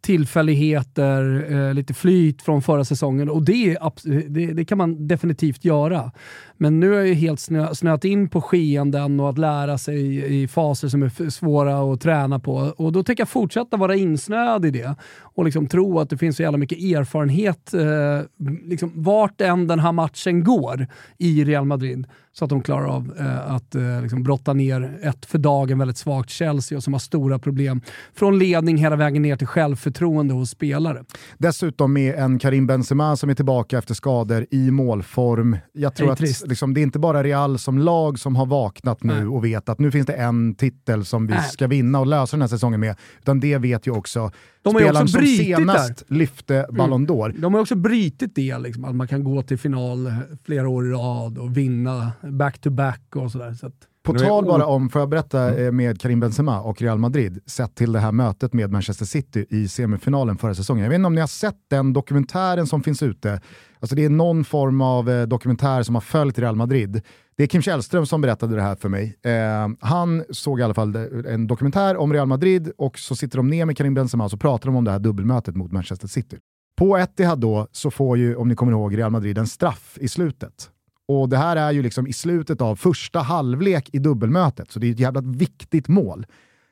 tillfälligheter, 0.00 1.46
eh, 1.52 1.74
lite 1.74 1.94
flyt 1.94 2.42
från 2.42 2.62
förra 2.62 2.84
säsongen 2.84 3.28
och 3.30 3.44
det, 3.44 3.74
är 3.74 4.28
det, 4.28 4.46
det 4.46 4.64
kan 4.64 4.78
man 4.78 5.08
definitivt 5.08 5.64
göra. 5.64 6.12
Men 6.56 6.80
nu 6.80 6.88
har 6.88 6.96
jag 6.96 7.06
ju 7.06 7.14
helt 7.14 7.40
snö, 7.40 7.74
snöat 7.74 8.04
in 8.04 8.28
på 8.28 8.40
skeenden 8.40 9.20
och 9.20 9.28
att 9.28 9.38
lära 9.38 9.78
sig 9.78 9.96
i, 9.96 10.42
i 10.42 10.48
faser 10.48 10.88
som 10.88 11.02
är 11.02 11.30
svåra 11.30 11.92
att 11.92 12.00
träna 12.00 12.40
på. 12.40 12.54
Och 12.76 12.92
då 12.92 13.02
tänker 13.02 13.20
jag 13.20 13.28
fortsätta 13.28 13.76
vara 13.76 13.96
insnöad 13.96 14.64
i 14.64 14.70
det 14.70 14.94
och 15.36 15.44
liksom 15.44 15.66
tro 15.66 15.98
att 15.98 16.10
det 16.10 16.18
finns 16.18 16.36
så 16.36 16.42
jävla 16.42 16.58
mycket 16.58 16.78
erfarenhet 16.78 17.74
eh, 17.74 18.20
liksom 18.64 18.92
vart 18.94 19.40
än 19.40 19.66
den 19.66 19.78
här 19.78 19.92
matchen 19.92 20.44
går 20.44 20.86
i 21.18 21.44
Real 21.44 21.64
Madrid 21.64 22.06
så 22.38 22.44
att 22.44 22.50
de 22.50 22.62
klarar 22.62 22.86
av 22.86 23.12
eh, 23.18 23.54
att 23.54 23.74
eh, 23.74 24.02
liksom 24.02 24.22
brotta 24.22 24.52
ner 24.52 24.98
ett 25.02 25.26
för 25.26 25.38
dagen 25.38 25.78
väldigt 25.78 25.96
svagt 25.96 26.30
Chelsea 26.30 26.78
och 26.78 26.84
som 26.84 26.92
har 26.92 27.00
stora 27.00 27.38
problem 27.38 27.80
från 28.14 28.38
ledning 28.38 28.76
hela 28.76 28.96
vägen 28.96 29.22
ner 29.22 29.36
till 29.36 29.46
självförtroende 29.46 30.34
hos 30.34 30.50
spelare. 30.50 31.04
Dessutom 31.38 31.92
med 31.92 32.14
en 32.14 32.38
Karim 32.38 32.66
Benzema 32.66 33.16
som 33.16 33.30
är 33.30 33.34
tillbaka 33.34 33.78
efter 33.78 33.94
skador 33.94 34.46
i 34.50 34.70
målform. 34.70 35.58
Jag 35.72 35.94
tror 35.94 36.12
att 36.12 36.20
liksom, 36.20 36.74
det 36.74 36.80
är 36.80 36.82
inte 36.82 36.98
bara 36.98 37.22
Real 37.22 37.58
som 37.58 37.78
lag 37.78 38.18
som 38.18 38.36
har 38.36 38.46
vaknat 38.46 39.02
nu 39.02 39.14
Nej. 39.14 39.26
och 39.26 39.44
vet 39.44 39.68
att 39.68 39.78
nu 39.78 39.90
finns 39.90 40.06
det 40.06 40.14
en 40.14 40.54
titel 40.54 41.04
som 41.04 41.26
vi 41.26 41.34
Nej. 41.34 41.42
ska 41.42 41.66
vinna 41.66 42.00
och 42.00 42.06
lösa 42.06 42.36
den 42.36 42.42
här 42.42 42.48
säsongen 42.48 42.80
med. 42.80 42.96
Utan 43.20 43.40
det 43.40 43.58
vet 43.58 43.86
ju 43.86 43.90
också 43.90 44.30
De 44.62 44.76
också 44.76 45.06
som 45.06 45.20
senast 45.26 46.04
lyfte 46.08 46.66
Ballon 46.70 47.06
d'Or. 47.06 47.34
De 47.38 47.54
har 47.54 47.60
också 47.60 47.74
brutit 47.74 48.34
det, 48.34 48.58
liksom, 48.58 48.84
att 48.84 48.94
man 48.94 49.08
kan 49.08 49.24
gå 49.24 49.42
till 49.42 49.58
final 49.58 50.12
flera 50.44 50.68
år 50.68 50.86
i 50.86 50.90
rad 50.90 51.38
och 51.38 51.56
vinna 51.56 52.12
back-to-back 52.22 53.16
och 53.16 53.32
sådär. 53.32 53.52
Så 53.54 53.66
att, 53.66 53.74
På 54.02 54.14
tal 54.14 54.44
bara 54.44 54.66
om, 54.66 54.90
får 54.90 55.00
jag 55.00 55.08
berätta 55.08 55.54
eh, 55.64 55.72
med 55.72 56.00
Karim 56.00 56.20
Benzema 56.20 56.60
och 56.60 56.82
Real 56.82 56.98
Madrid, 56.98 57.38
sett 57.46 57.74
till 57.74 57.92
det 57.92 58.00
här 58.00 58.12
mötet 58.12 58.52
med 58.52 58.72
Manchester 58.72 59.04
City 59.04 59.46
i 59.50 59.68
semifinalen 59.68 60.36
förra 60.36 60.54
säsongen. 60.54 60.82
Jag 60.82 60.90
vet 60.90 60.96
inte 60.96 61.06
om 61.06 61.14
ni 61.14 61.20
har 61.20 61.28
sett 61.28 61.56
den 61.70 61.92
dokumentären 61.92 62.66
som 62.66 62.82
finns 62.82 63.02
ute. 63.02 63.40
Alltså 63.80 63.96
det 63.96 64.04
är 64.04 64.10
någon 64.10 64.44
form 64.44 64.80
av 64.80 65.10
eh, 65.10 65.26
dokumentär 65.26 65.82
som 65.82 65.94
har 65.94 66.02
följt 66.02 66.38
Real 66.38 66.56
Madrid. 66.56 67.02
Det 67.36 67.42
är 67.42 67.46
Kim 67.46 67.62
Källström 67.62 68.06
som 68.06 68.20
berättade 68.20 68.56
det 68.56 68.62
här 68.62 68.76
för 68.76 68.88
mig. 68.88 69.16
Eh, 69.22 69.68
han 69.80 70.24
såg 70.30 70.60
i 70.60 70.62
alla 70.62 70.74
fall 70.74 70.96
en 71.26 71.46
dokumentär 71.46 71.96
om 71.96 72.12
Real 72.12 72.26
Madrid 72.26 72.72
och 72.78 72.98
så 72.98 73.16
sitter 73.16 73.36
de 73.36 73.48
ner 73.48 73.64
med 73.64 73.76
Karim 73.76 73.94
Benzema 73.94 74.24
och 74.24 74.30
så 74.30 74.36
pratar 74.36 74.66
de 74.66 74.76
om 74.76 74.84
det 74.84 74.90
här 74.90 74.98
dubbelmötet 74.98 75.56
mot 75.56 75.72
Manchester 75.72 76.08
City. 76.08 76.38
På 76.76 76.96
Etihad 76.98 77.40
då 77.40 77.68
så 77.72 77.90
får 77.90 78.18
ju, 78.18 78.36
om 78.36 78.48
ni 78.48 78.54
kommer 78.54 78.72
ihåg, 78.72 78.98
Real 78.98 79.10
Madrid 79.10 79.38
en 79.38 79.46
straff 79.46 79.98
i 80.00 80.08
slutet. 80.08 80.70
Och 81.08 81.28
det 81.28 81.36
här 81.36 81.56
är 81.56 81.72
ju 81.72 81.82
liksom 81.82 82.06
i 82.06 82.12
slutet 82.12 82.60
av 82.60 82.76
första 82.76 83.20
halvlek 83.20 83.90
i 83.92 83.98
dubbelmötet, 83.98 84.70
så 84.70 84.78
det 84.78 84.86
är 84.86 84.92
ett 84.92 85.00
jävla 85.00 85.20
viktigt 85.20 85.88
mål. 85.88 86.26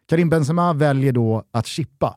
Karim 0.08 0.28
Benzema 0.28 0.72
väljer 0.72 1.12
då 1.12 1.44
att 1.50 1.66
chippa. 1.66 2.16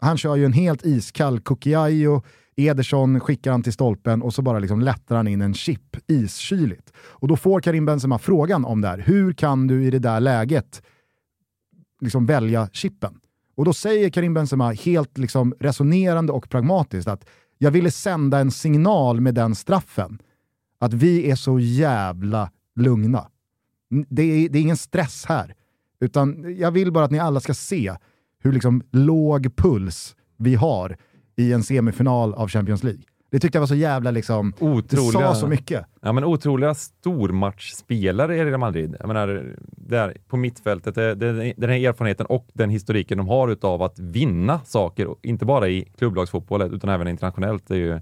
Han 0.00 0.18
kör 0.18 0.36
ju 0.36 0.44
en 0.44 0.52
helt 0.52 0.86
iskall 0.86 1.40
Kukiayo, 1.40 2.22
Ederson 2.56 3.20
skickar 3.20 3.50
han 3.50 3.62
till 3.62 3.72
stolpen 3.72 4.22
och 4.22 4.34
så 4.34 4.42
bara 4.42 4.58
liksom 4.58 4.80
lättar 4.80 5.16
han 5.16 5.28
in 5.28 5.42
en 5.42 5.54
chip, 5.54 5.96
iskyligt. 6.06 6.92
Och 6.96 7.28
då 7.28 7.36
får 7.36 7.60
Karim 7.60 7.86
Benzema 7.86 8.18
frågan 8.18 8.64
om 8.64 8.80
det 8.80 8.88
här. 8.88 8.98
Hur 8.98 9.32
kan 9.32 9.66
du 9.66 9.84
i 9.84 9.90
det 9.90 9.98
där 9.98 10.20
läget 10.20 10.82
liksom 12.00 12.26
välja 12.26 12.68
chippen? 12.72 13.18
Och 13.54 13.64
då 13.64 13.72
säger 13.72 14.10
Karim 14.10 14.34
Benzema 14.34 14.72
helt 14.72 15.18
liksom 15.18 15.54
resonerande 15.60 16.32
och 16.32 16.48
pragmatiskt 16.48 17.08
att 17.08 17.24
jag 17.58 17.70
ville 17.70 17.90
sända 17.90 18.38
en 18.38 18.50
signal 18.50 19.20
med 19.20 19.34
den 19.34 19.54
straffen 19.54 20.18
att 20.78 20.92
vi 20.92 21.30
är 21.30 21.36
så 21.36 21.58
jävla 21.58 22.50
lugna. 22.76 23.28
Det 24.08 24.22
är, 24.22 24.48
det 24.48 24.58
är 24.58 24.62
ingen 24.62 24.76
stress 24.76 25.24
här. 25.28 25.54
Utan 26.00 26.56
jag 26.58 26.70
vill 26.70 26.92
bara 26.92 27.04
att 27.04 27.10
ni 27.10 27.18
alla 27.18 27.40
ska 27.40 27.54
se 27.54 27.94
hur 28.38 28.52
liksom 28.52 28.82
låg 28.90 29.56
puls 29.56 30.16
vi 30.36 30.54
har 30.54 30.96
i 31.36 31.52
en 31.52 31.62
semifinal 31.62 32.34
av 32.34 32.48
Champions 32.48 32.82
League. 32.82 33.02
Det 33.32 33.40
tyckte 33.40 33.56
jag 33.56 33.60
var 33.60 33.66
så 33.66 33.74
jävla 33.74 34.10
liksom, 34.10 34.52
det 34.58 34.64
Otroliga, 34.64 35.12
sa 35.12 35.34
så 35.34 35.46
mycket. 35.46 35.84
Ja, 36.00 36.12
men 36.12 36.24
otroliga 36.24 36.74
stormatchspelare 36.74 38.36
i 38.36 38.44
Real 38.44 38.60
Madrid. 38.60 38.96
Jag 39.00 39.08
menar, 39.08 39.56
där 39.66 40.16
på 40.28 40.36
mittfältet, 40.36 40.94
det, 40.94 41.14
det, 41.14 41.54
den 41.56 41.70
här 41.70 41.88
erfarenheten 41.88 42.26
och 42.26 42.48
den 42.52 42.70
historiken 42.70 43.18
de 43.18 43.28
har 43.28 43.48
utav 43.48 43.82
att 43.82 43.98
vinna 43.98 44.60
saker, 44.64 45.08
inte 45.22 45.44
bara 45.44 45.68
i 45.68 45.88
klubblagsfotboll 45.98 46.74
utan 46.74 46.90
även 46.90 47.08
internationellt. 47.08 47.68
Det 47.68 47.74
är 47.74 47.78
ju, 47.78 47.92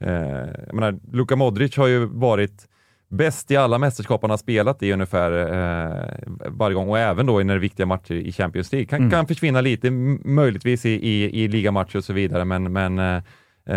eh, 0.00 0.50
jag 0.66 0.74
menar, 0.74 0.98
Luka 1.12 1.36
Modric 1.36 1.76
har 1.76 1.86
ju 1.86 2.06
varit 2.06 2.68
bäst 3.12 3.50
i 3.50 3.56
alla 3.56 3.78
mästerskap 3.78 4.22
han 4.22 4.30
har 4.30 4.36
spelat 4.36 4.82
i 4.82 4.92
ungefär 4.92 5.32
eh, 5.32 6.08
varje 6.48 6.74
gång 6.74 6.88
och 6.88 6.98
även 6.98 7.26
då 7.26 7.38
när 7.38 7.44
det 7.44 7.52
är 7.52 7.58
viktiga 7.58 7.86
matcher 7.86 8.12
i 8.14 8.32
Champions 8.32 8.72
League. 8.72 8.86
Kan, 8.86 8.98
Mm. 8.98 9.10
kan 9.10 9.26
försvinna 9.26 9.60
lite, 9.60 9.90
möjligtvis 10.24 10.86
i, 10.86 10.90
i, 10.90 11.42
i 11.44 11.48
ligamatcher 11.48 11.96
och 11.96 12.04
så 12.04 12.12
vidare, 12.12 12.44
men, 12.44 12.72
men 12.72 12.98
eh, 12.98 13.22
Eh, 13.66 13.74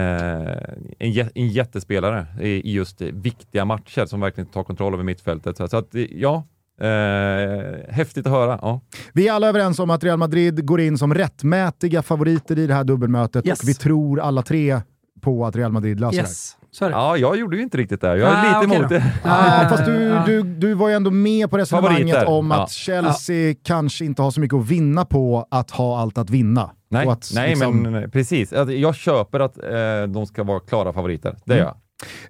en, 1.00 1.12
jä- 1.12 1.30
en 1.36 1.48
jättespelare 1.48 2.26
i, 2.42 2.48
i 2.50 2.74
just 2.74 3.02
viktiga 3.02 3.66
matcher 3.66 4.06
som 4.06 4.20
verkligen 4.20 4.48
tar 4.50 4.64
kontroll 4.64 4.94
över 4.94 5.04
mittfältet. 5.04 5.58
Så, 5.58 5.68
så 5.68 5.78
att, 5.78 5.88
ja, 6.12 6.44
eh, 6.82 7.94
häftigt 7.94 8.26
att 8.26 8.32
höra. 8.32 8.60
Ja. 8.62 8.82
Vi 9.14 9.28
är 9.28 9.34
alla 9.34 9.48
överens 9.48 9.80
om 9.80 9.90
att 9.90 10.04
Real 10.04 10.18
Madrid 10.20 10.66
går 10.66 10.82
in 10.82 10.98
som 10.98 11.14
rättmätiga 11.14 12.02
favoriter 12.02 12.60
i 12.60 12.68
det 12.68 12.74
här 12.74 12.84
dubbelmötet 12.84 13.48
Yes. 13.48 13.64
och 13.64 13.70
vi 13.70 13.74
tror 13.74 14.20
alla 14.20 14.42
tre 14.42 14.82
på 15.22 15.46
att 15.46 15.56
Real 15.56 15.72
Madrid 15.72 16.00
löser 16.00 16.18
yes, 16.20 16.58
så 16.78 16.86
är 16.86 16.90
det. 16.90 16.96
ja, 16.96 17.18
jag 17.18 17.38
gjorde 17.38 17.58
ju 17.58 17.64
inte 17.64 17.78
riktigt 17.78 18.02
det. 18.02 18.08
Jag 18.18 18.30
är 18.34 18.36
Ah, 18.36 18.44
lite 18.44 18.58
okej 18.68 18.78
emot 18.78 18.90
då. 18.90 18.96
det. 18.96 19.04
Ah, 19.24 19.70
fast 19.70 19.86
du, 19.86 20.20
du, 20.26 20.44
du 20.44 20.74
var 20.74 20.90
ju 20.90 20.96
ändå 20.96 21.12
med 21.12 21.50
på 21.50 21.58
resonemanget 21.58 21.98
Favoriter. 22.16 22.30
om 22.30 22.52
att 22.52 22.58
Ja. 22.60 22.68
Chelsea 22.68 23.56
kanske 23.64 24.06
inte 24.06 24.22
har 24.22 24.32
så 24.32 24.40
mycket 24.40 24.58
att 24.60 24.68
vinna 24.68 25.06
på 25.06 25.48
att 25.52 25.72
ha 25.72 26.00
allt 26.00 26.18
att 26.18 26.30
vinna. 26.30 26.72
Nej, 26.90 27.08
att, 27.08 27.32
nej 27.36 27.50
liksom- 27.50 27.82
men 27.82 27.96
eh, 28.04 28.10
precis. 28.10 28.54
Alltså, 28.54 28.74
Jag 28.76 28.96
köper 28.96 29.40
att 29.40 29.58
eh, 29.58 30.08
de 30.14 30.26
ska 30.26 30.44
vara 30.44 30.60
klara 30.60 30.94
favoriter. 30.94 31.36
Det 31.46 31.54
Mm. 31.54 31.58
gör 31.66 31.66
jag. 31.72 31.76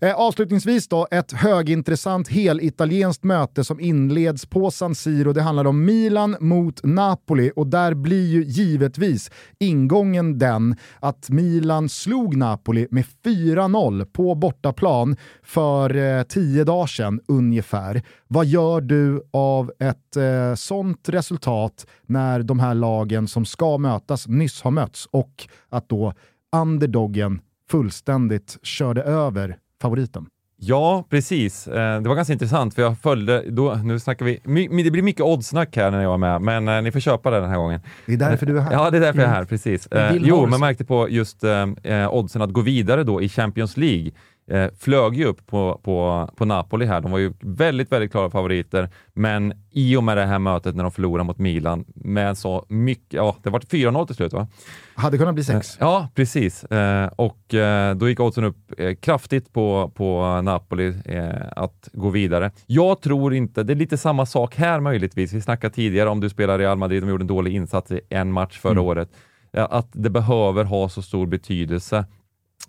Eh, 0.01 0.15
avslutningsvis 0.15 0.87
då, 0.87 1.07
ett 1.11 1.31
högintressant 1.31 2.27
helitalienskt 2.27 3.23
möte 3.23 3.63
som 3.63 3.79
inleds 3.79 4.45
på 4.45 4.71
San 4.71 4.95
Siro. 4.95 5.33
Det 5.33 5.41
handlar 5.41 5.67
om 5.67 5.85
Milan 5.85 6.35
mot 6.39 6.83
Napoli 6.83 7.51
och 7.55 7.67
där 7.67 7.93
blir 7.93 8.27
ju 8.27 8.43
givetvis 8.43 9.31
ingången 9.59 10.39
den 10.39 10.75
att 10.99 11.29
Milan 11.29 11.89
slog 11.89 12.37
Napoli 12.37 12.87
med 12.91 13.05
4-0 13.25 14.05
på 14.05 14.35
bortaplan 14.35 15.17
för 15.43 15.95
eh, 15.95 16.23
tio 16.23 16.63
dagar 16.63 16.87
sedan 16.87 17.21
ungefär. 17.27 18.01
Vad 18.27 18.45
gör 18.45 18.81
du 18.81 19.23
av 19.33 19.71
ett 19.79 20.15
eh, 20.15 20.55
sånt 20.55 21.09
resultat 21.09 21.87
när 22.05 22.43
de 22.43 22.59
här 22.59 22.73
lagen 22.73 23.27
som 23.27 23.45
ska 23.45 23.77
mötas 23.77 24.27
nyss 24.27 24.61
har 24.61 24.71
mötts 24.71 25.07
och 25.11 25.47
att 25.69 25.89
då 25.89 26.13
underdoggen 26.55 27.39
fullständigt 27.71 28.57
körde 28.63 29.01
över 29.03 29.57
favoriten. 29.81 30.25
Ja, 30.57 31.05
precis. 31.09 31.67
Eh, 31.67 32.01
det 32.01 32.09
var 32.09 32.15
ganska 32.15 32.33
intressant 32.33 32.75
för 32.75 32.81
jag 32.81 32.97
följde, 32.99 33.43
då, 33.51 33.73
nu 33.83 33.99
snackar 33.99 34.25
vi, 34.25 34.39
det 34.83 34.91
blir 34.91 35.01
mycket 35.01 35.21
oddsnack 35.21 35.75
här 35.75 35.91
när 35.91 36.01
jag 36.03 36.13
är 36.13 36.17
med, 36.17 36.41
men 36.41 36.67
eh, 36.67 36.81
ni 36.81 36.91
får 36.91 36.99
köpa 36.99 37.31
det 37.31 37.39
den 37.39 37.49
här 37.49 37.57
gången. 37.57 37.81
Det 38.05 38.13
är 38.13 38.17
därför 38.17 38.45
du 38.45 38.57
är 38.57 38.61
här. 38.61 38.71
Ja, 38.71 38.89
det 38.91 38.97
är 38.97 39.01
därför 39.01 39.19
jag 39.19 39.29
är 39.29 39.33
här, 39.33 39.45
precis. 39.45 39.87
Jag 39.91 40.15
Eh, 40.15 40.21
jo, 40.21 40.51
så. 40.51 40.57
märkte 40.57 40.85
på 40.85 41.09
just 41.09 41.43
oddsen 42.11 42.41
att 42.41 42.51
gå 42.53 42.61
vidare 42.61 43.03
då 43.03 43.21
i 43.21 43.29
Champions 43.29 43.77
League. 43.77 44.11
Eh, 44.51 44.67
flög 44.79 45.15
ju 45.15 45.25
upp 45.25 45.47
på, 45.47 45.79
på, 45.83 46.29
på 46.35 46.45
Napoli 46.45 46.85
här. 46.85 47.01
De 47.01 47.11
var 47.11 47.19
ju 47.19 47.33
väldigt, 47.39 47.91
väldigt 47.91 48.11
klara 48.11 48.29
favoriter, 48.29 48.89
men 49.13 49.53
i 49.71 49.95
och 49.95 50.03
med 50.03 50.17
det 50.17 50.25
här 50.25 50.39
mötet 50.39 50.75
när 50.75 50.83
de 50.83 50.91
förlorade 50.91 51.23
mot 51.23 51.37
Milan 51.37 51.85
med 51.95 52.37
så 52.37 52.65
mycket, 52.69 53.13
ja, 53.13 53.35
det 53.43 53.49
var 53.49 53.59
4-0 53.59 54.05
till 54.05 54.15
slut 54.15 54.33
va? 54.33 54.47
Hade 54.95 55.17
kunnat 55.17 55.33
bli 55.35 55.43
sex. 55.43 55.77
Ja, 55.79 56.07
precis. 56.15 56.63
Eh, 56.63 57.07
och 57.15 57.53
eh, 57.53 57.95
då 57.95 58.09
gick 58.09 58.19
oddsen 58.19 58.43
upp 58.43 58.57
eh, 58.77 58.95
kraftigt 58.95 59.53
på, 59.53 59.91
på 59.95 60.41
Napoli 60.41 60.93
eh, 61.05 61.29
att 61.55 61.89
gå 61.93 62.09
vidare. 62.09 62.51
Jag 62.65 63.01
tror 63.01 63.33
inte, 63.33 63.63
det 63.63 63.73
är 63.73 63.75
lite 63.75 63.97
samma 63.97 64.25
sak 64.25 64.55
här 64.55 64.79
möjligtvis. 64.79 65.33
Vi 65.33 65.41
snackade 65.41 65.73
tidigare 65.75 66.09
om 66.09 66.19
du 66.19 66.29
spelar 66.29 66.59
Real 66.59 66.77
Madrid, 66.77 67.03
de 67.03 67.09
gjorde 67.09 67.23
en 67.23 67.27
dålig 67.27 67.55
insats 67.55 67.91
i 67.91 67.99
en 68.09 68.31
match 68.31 68.59
förra 68.59 68.71
Mm. 68.71 68.83
året. 68.85 69.09
Eh, 69.53 69.67
att 69.69 69.87
det 69.91 70.09
behöver 70.09 70.63
ha 70.63 70.89
så 70.89 71.01
stor 71.01 71.27
betydelse. 71.27 72.05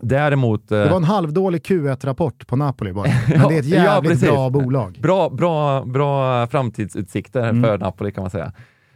Däremot, 0.01 0.73
eh, 0.73 0.79
Det 0.79 0.89
var 0.89 0.97
en 0.97 1.05
halvdålig 1.05 1.63
Q1-rapport 1.63 2.47
på 2.47 2.57
Napoli 2.57 2.93
bara. 2.93 3.09
Men 3.29 3.49
det 3.49 3.55
är 3.55 3.59
ett 3.59 3.65
Ja, 3.67 3.83
jävligt 3.83 4.13
precis. 4.13 4.29
bra 4.29 4.51
bolag. 4.51 4.99
bra, 5.03 5.31
bra, 5.31 5.85
bra 5.85 6.47
framtidsutsikter 6.47 7.49
Mm. 7.49 7.63
för 7.63 7.79
Napoli 7.79 8.13
kan 8.13 8.23
man 8.23 8.31
säga. 8.31 8.53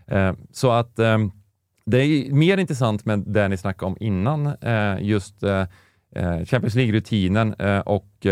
Eh, 0.07 0.33
så 0.53 0.71
att, 0.71 0.99
eh, 0.99 1.19
det 1.87 1.99
är 1.99 2.33
mer 2.33 2.59
intressant 2.59 3.05
med 3.05 3.19
det 3.27 3.49
ni 3.49 3.57
snackade 3.57 3.87
om 3.87 3.97
innan, 4.01 4.53
just 5.01 5.35
Champions 6.47 6.75
League-rutinen 6.75 7.55
och 7.87 8.27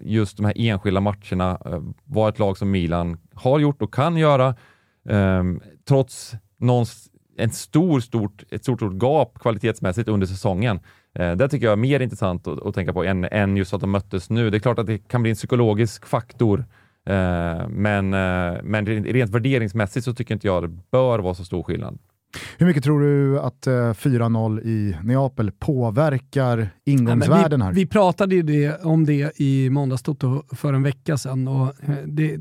just 0.00 0.36
de 0.36 0.46
här 0.46 0.52
enskilda 0.56 1.00
matcherna, 1.00 1.58
vad 2.04 2.28
ett 2.28 2.38
lag 2.38 2.58
som 2.58 2.70
Milan 2.70 3.16
har 3.34 3.58
gjort 3.58 3.82
och 3.82 3.94
kan 3.94 4.16
göra, 4.16 4.54
trots 5.88 6.32
någons, 6.60 7.08
en 7.38 7.50
stor, 7.50 8.00
stort, 8.00 8.44
ett 8.50 8.62
stort, 8.62 8.78
stort 8.78 9.02
gap 9.02 9.38
kvalitetsmässigt 9.40 10.08
under 10.08 10.26
säsongen. 10.26 10.80
Eh, 11.18 11.32
det 11.32 11.48
tycker 11.48 11.66
jag 11.66 11.72
är 11.72 11.76
mer 11.76 12.00
intressant 12.00 12.46
att, 12.46 12.66
att 12.66 12.74
tänka 12.74 12.92
på 12.92 13.04
än, 13.04 13.24
än 13.24 13.56
just 13.56 13.74
att 13.74 13.80
de 13.80 13.90
möttes 13.90 14.30
nu. 14.30 14.50
Det 14.50 14.56
är 14.56 14.60
klart 14.60 14.78
att 14.78 14.86
det 14.86 14.98
kan 14.98 15.22
bli 15.22 15.30
en 15.30 15.36
psykologisk 15.36 16.06
faktor, 16.06 16.64
eh, 17.06 17.68
men, 17.68 18.14
eh, 18.14 18.62
men 18.62 18.86
rent 18.86 19.30
värderingsmässigt 19.30 20.04
så 20.04 20.14
tycker 20.14 20.34
inte 20.34 20.46
jag 20.46 20.62
det 20.62 20.78
bör 20.92 21.18
vara 21.18 21.34
så 21.34 21.44
stor 21.44 21.62
skillnad. 21.62 21.98
Hur 22.58 22.66
mycket 22.66 22.84
tror 22.84 23.00
du 23.00 23.40
att 23.40 23.66
eh, 23.66 23.72
4-0 23.72 24.60
i 24.60 24.96
Neapel 25.02 25.50
påverkar 25.50 26.68
ingångsvärden 26.84 27.62
här? 27.62 27.72
vi, 27.72 27.80
vi 27.80 27.86
pratade 27.86 28.34
ju 28.34 28.42
det, 28.42 28.84
om 28.84 29.06
det 29.06 29.40
i 29.40 29.70
måndagstoto 29.70 30.42
för 30.56 30.72
en 30.72 30.82
vecka 30.82 31.18
sedan. 31.18 31.48
Och 31.48 31.74
det, 32.06 32.38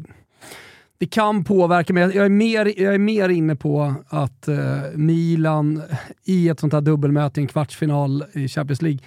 det 0.98 1.06
kan 1.06 1.44
påverka, 1.44 1.94
men 1.94 2.12
jag 2.12 2.26
är 2.26 2.30
mer, 2.30 2.82
jag 2.82 2.94
är 2.94 3.00
mer 3.00 3.30
inne 3.30 3.56
på 3.56 3.96
att 4.08 4.48
eh, 4.48 4.82
Milan 4.96 5.82
i 6.24 6.50
ett 6.50 6.60
sånt 6.60 6.74
här 6.74 6.82
dubbelmöte 6.82 7.40
i 7.40 7.44
en 7.44 7.48
kvartsfinal 7.48 8.24
i 8.34 8.48
Champions 8.48 8.82
League 8.82 9.00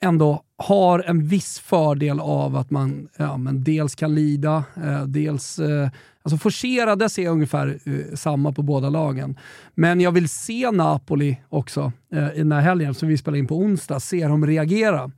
ändå 0.00 0.42
har 0.62 1.04
en 1.06 1.26
viss 1.26 1.58
fördel 1.58 2.20
av 2.20 2.56
att 2.56 2.70
man 2.70 3.08
ja, 3.16 3.36
men 3.36 3.64
dels 3.64 3.94
kan 3.94 4.14
lida, 4.14 4.64
eh, 4.76 5.02
dels 5.02 5.58
eh, 5.58 5.88
Alltså 6.24 6.38
forcerade 6.38 7.08
ser 7.08 7.22
jag 7.22 7.32
ungefär 7.32 7.78
eh, 7.84 8.14
samma 8.14 8.52
på 8.52 8.62
båda 8.62 8.88
lagen. 8.88 9.38
Men 9.74 10.00
jag 10.00 10.12
vill 10.12 10.28
se 10.28 10.70
Napoli 10.70 11.40
också 11.48 11.92
eh, 12.12 12.34
i 12.34 12.38
den 12.38 12.52
här 12.52 12.60
helgen, 12.60 12.94
som 12.94 13.08
vi 13.08 13.18
spelar 13.18 13.38
in 13.38 13.46
på 13.46 13.56
onsdag, 13.56 14.00
se 14.00 14.26
dem 14.26 14.46
reagera. 14.46 15.10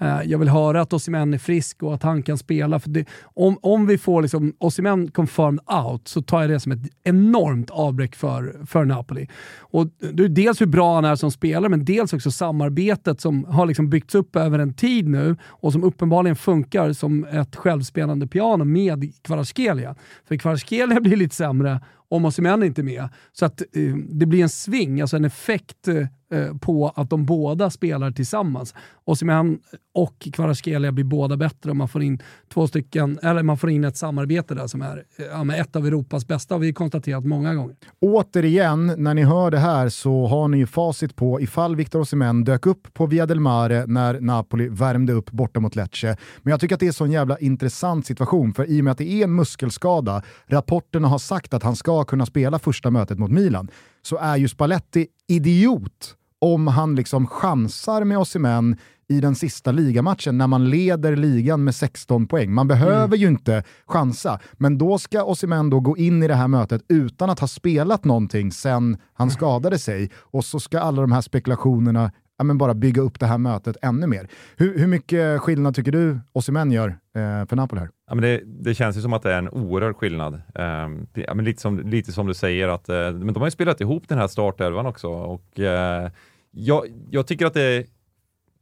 Eh, 0.00 0.22
jag 0.24 0.38
vill 0.38 0.48
höra 0.48 0.80
att 0.80 0.92
Osimhen 0.92 1.34
är 1.34 1.38
frisk 1.38 1.82
och 1.82 1.94
att 1.94 2.02
han 2.02 2.22
kan 2.22 2.38
spela. 2.38 2.80
För 2.80 2.90
det, 2.90 3.04
om, 3.22 3.58
om 3.62 3.86
vi 3.86 3.98
får 3.98 4.22
liksom 4.22 4.54
Osimhen 4.58 5.10
confirmed 5.10 5.60
out 5.86 6.08
så 6.08 6.22
tar 6.22 6.40
jag 6.40 6.50
det 6.50 6.60
som 6.60 6.72
ett 6.72 6.92
enormt 7.04 7.70
avbräck 7.70 8.16
för, 8.16 8.66
för 8.66 8.84
Napoli. 8.84 9.28
Och 9.58 9.82
eh, 9.82 10.08
det 10.12 10.24
är 10.24 10.28
dels 10.28 10.60
hur 10.60 10.66
bra 10.66 10.94
han 10.94 11.04
är 11.04 11.16
som 11.16 11.30
spelare, 11.30 11.68
men 11.68 11.84
dels 11.84 12.12
också 12.12 12.30
samarbetet 12.30 13.20
som 13.20 13.44
har 13.44 13.66
liksom 13.66 13.90
byggts 13.90 14.14
upp 14.14 14.36
över 14.36 14.58
en 14.58 14.74
tid 14.74 14.87
tid 14.88 15.08
nu 15.08 15.36
och 15.42 15.72
som 15.72 15.84
uppenbarligen 15.84 16.36
funkar 16.36 16.92
som 16.92 17.24
ett 17.24 17.56
självspelande 17.56 18.26
piano 18.26 18.64
med 18.64 19.12
Kvaratskhelia. 19.22 19.94
För 20.28 20.36
Kvaratskhelia 20.36 21.00
blir 21.00 21.16
lite 21.16 21.34
sämre 21.34 21.80
om 22.08 22.24
Osimhen 22.24 22.62
inte 22.62 22.80
är 22.80 22.84
med. 22.84 23.08
Så 23.32 23.46
att 23.46 23.60
eh, 23.60 23.94
det 24.08 24.26
blir 24.26 24.42
en 24.42 24.48
sving, 24.48 25.00
alltså 25.00 25.16
en 25.16 25.24
effekt 25.24 25.88
eh, 25.88 26.06
Eh, 26.30 26.56
på 26.56 26.92
att 26.96 27.10
de 27.10 27.24
båda 27.24 27.70
spelar 27.70 28.10
tillsammans. 28.10 28.74
Osimhen 29.04 29.58
och 29.94 30.28
Kvaratskhelia 30.32 30.92
blir 30.92 31.04
båda 31.04 31.36
bättre 31.36 31.70
om 31.70 31.78
man 31.78 31.88
får 31.88 32.02
in 32.02 32.22
två 32.52 32.66
stycken, 32.66 33.18
eller 33.22 33.42
man 33.42 33.58
får 33.58 33.70
in 33.70 33.84
ett 33.84 33.96
samarbete 33.96 34.54
där 34.54 34.66
som 34.66 34.82
är 34.82 35.04
eh, 35.16 35.24
ja, 35.24 35.54
ett 35.54 35.76
av 35.76 35.86
Europas 35.86 36.26
bästa, 36.26 36.54
har 36.54 36.58
vi 36.58 36.72
konstaterat 36.72 37.24
många 37.24 37.54
gånger. 37.54 37.76
Återigen, 38.00 38.86
när 38.96 39.14
ni 39.14 39.22
hör 39.22 39.50
det 39.50 39.58
här 39.58 39.88
så 39.88 40.26
har 40.26 40.48
ni 40.48 40.58
ju 40.58 40.66
facit 40.66 41.16
på 41.16 41.40
ifall 41.40 41.76
Victor 41.76 42.00
Osimhen 42.00 42.44
dök 42.44 42.66
upp 42.66 42.94
på 42.94 43.06
Via 43.06 43.26
del 43.26 43.40
Mare 43.40 43.86
när 43.86 44.20
Napoli 44.20 44.68
värmde 44.68 45.12
upp 45.12 45.30
borta 45.30 45.60
mot 45.60 45.76
Lecce. 45.76 46.16
Men 46.42 46.50
jag 46.50 46.60
tycker 46.60 46.74
att 46.74 46.80
det 46.80 46.86
är 46.86 46.88
en 46.88 46.92
sån 46.92 47.10
jävla 47.10 47.38
intressant 47.38 48.06
situation, 48.06 48.54
för 48.54 48.70
i 48.70 48.80
och 48.80 48.84
med 48.84 48.90
att 48.90 48.98
det 48.98 49.10
är 49.10 49.24
en 49.24 49.34
muskelskada, 49.34 50.22
rapporterna 50.46 51.08
har 51.08 51.18
sagt 51.18 51.54
att 51.54 51.62
han 51.62 51.76
ska 51.76 52.04
kunna 52.04 52.26
spela 52.26 52.58
första 52.58 52.90
mötet 52.90 53.18
mot 53.18 53.30
Milan, 53.30 53.68
så 54.02 54.16
är 54.18 54.36
ju 54.36 54.48
Spalletti 54.48 55.06
idiot 55.28 56.17
om 56.40 56.66
han 56.66 56.94
liksom 56.94 57.26
chansar 57.26 58.04
med 58.04 58.18
Osimhen 58.18 58.76
i 59.10 59.20
den 59.20 59.34
sista 59.34 59.72
ligamatchen 59.72 60.38
när 60.38 60.46
man 60.46 60.70
leder 60.70 61.16
ligan 61.16 61.64
med 61.64 61.74
16 61.74 62.26
poäng. 62.26 62.52
Man 62.52 62.68
behöver 62.68 63.04
Mm. 63.06 63.20
ju 63.20 63.26
inte 63.28 63.62
chansa, 63.86 64.38
men 64.52 64.78
då 64.78 64.98
ska 64.98 65.22
Osimhen 65.24 65.70
då 65.70 65.80
gå 65.80 65.96
in 65.96 66.22
i 66.22 66.28
det 66.28 66.34
här 66.34 66.48
mötet 66.48 66.82
utan 66.88 67.30
att 67.30 67.40
ha 67.40 67.46
spelat 67.48 68.04
någonting 68.04 68.52
sen 68.52 68.96
han 69.14 69.30
skadade 69.30 69.78
sig 69.78 70.10
och 70.16 70.44
så 70.44 70.60
ska 70.60 70.80
alla 70.80 71.02
de 71.02 71.12
här 71.12 71.20
spekulationerna 71.20 72.12
ja, 72.38 72.44
men 72.44 72.58
bara 72.58 72.74
bygga 72.74 73.02
upp 73.02 73.20
det 73.20 73.26
här 73.26 73.38
mötet 73.38 73.76
ännu 73.82 74.06
mer. 74.06 74.28
Hur, 74.56 74.78
hur 74.78 74.86
mycket 74.86 75.40
skillnad 75.40 75.74
tycker 75.74 75.92
du 75.92 76.18
Osimhen 76.32 76.72
gör 76.72 76.88
eh, 76.88 77.46
för 77.48 77.56
Napoli 77.56 77.80
här? 77.80 77.90
Ja, 78.08 78.14
men 78.14 78.22
det, 78.22 78.42
det 78.46 78.74
känns 78.74 78.96
ju 78.96 79.00
som 79.00 79.12
att 79.12 79.22
det 79.22 79.32
är 79.32 79.38
en 79.38 79.48
oerhörd 79.48 79.96
skillnad. 79.96 80.40
Ehm, 80.54 81.06
det, 81.14 81.20
ja, 81.20 81.34
men 81.34 81.44
lite, 81.44 81.60
som, 81.60 81.78
lite 81.78 82.12
som 82.12 82.26
du 82.26 82.34
säger, 82.34 82.68
att, 82.68 82.88
eh, 82.88 82.96
men 82.96 83.34
de 83.34 83.36
har 83.40 83.46
ju 83.46 83.50
spelat 83.50 83.80
ihop 83.80 84.08
den 84.08 84.18
här 84.18 84.28
startelvan 84.28 84.86
också. 84.86 85.08
Och, 85.08 85.60
eh, 85.60 86.10
jag, 86.50 86.86
jag 87.10 87.26
tycker 87.26 87.46
att 87.46 87.54
det 87.54 87.62
är 87.62 87.84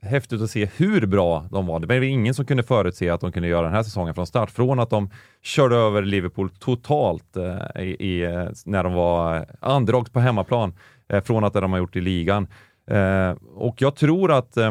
häftigt 0.00 0.42
att 0.42 0.50
se 0.50 0.68
hur 0.76 1.06
bra 1.06 1.46
de 1.50 1.66
var. 1.66 1.80
Det 1.80 1.86
var 1.86 1.94
ingen 1.94 2.34
som 2.34 2.44
kunde 2.44 2.62
förutse 2.62 3.10
att 3.10 3.20
de 3.20 3.32
kunde 3.32 3.48
göra 3.48 3.62
den 3.62 3.74
här 3.74 3.82
säsongen 3.82 4.14
från 4.14 4.26
start. 4.26 4.50
Från 4.50 4.80
att 4.80 4.90
de 4.90 5.10
körde 5.42 5.76
över 5.76 6.02
Liverpool 6.02 6.50
totalt 6.50 7.36
eh, 7.36 7.82
i, 7.82 8.22
eh, 8.22 8.48
när 8.64 8.84
de 8.84 8.92
var 8.92 9.36
eh, 9.36 9.42
underdogs 9.60 10.10
på 10.10 10.20
hemmaplan, 10.20 10.74
eh, 11.08 11.22
från 11.22 11.44
att 11.44 11.52
det 11.52 11.60
de 11.60 11.72
har 11.72 11.78
gjort 11.78 11.96
i 11.96 12.00
ligan. 12.00 12.46
Eh, 12.90 13.30
och 13.54 13.82
jag 13.82 13.96
tror 13.96 14.32
att 14.32 14.56
eh, 14.56 14.70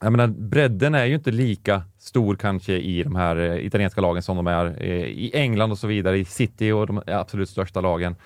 jag 0.00 0.12
menar, 0.12 0.26
bredden 0.26 0.94
är 0.94 1.04
ju 1.04 1.14
inte 1.14 1.30
lika 1.30 1.82
stor 1.98 2.36
kanske 2.36 2.72
i 2.72 3.02
de 3.02 3.16
här 3.16 3.36
eh, 3.36 3.66
italienska 3.66 4.00
lagen 4.00 4.22
som 4.22 4.36
de 4.36 4.46
är 4.46 4.66
eh, 4.66 5.04
i 5.04 5.30
England 5.34 5.70
och 5.70 5.78
så 5.78 5.86
vidare, 5.86 6.18
i 6.18 6.24
City 6.24 6.72
och 6.72 6.86
de 6.86 7.02
absolut 7.06 7.48
största 7.48 7.80
lagen. 7.80 8.16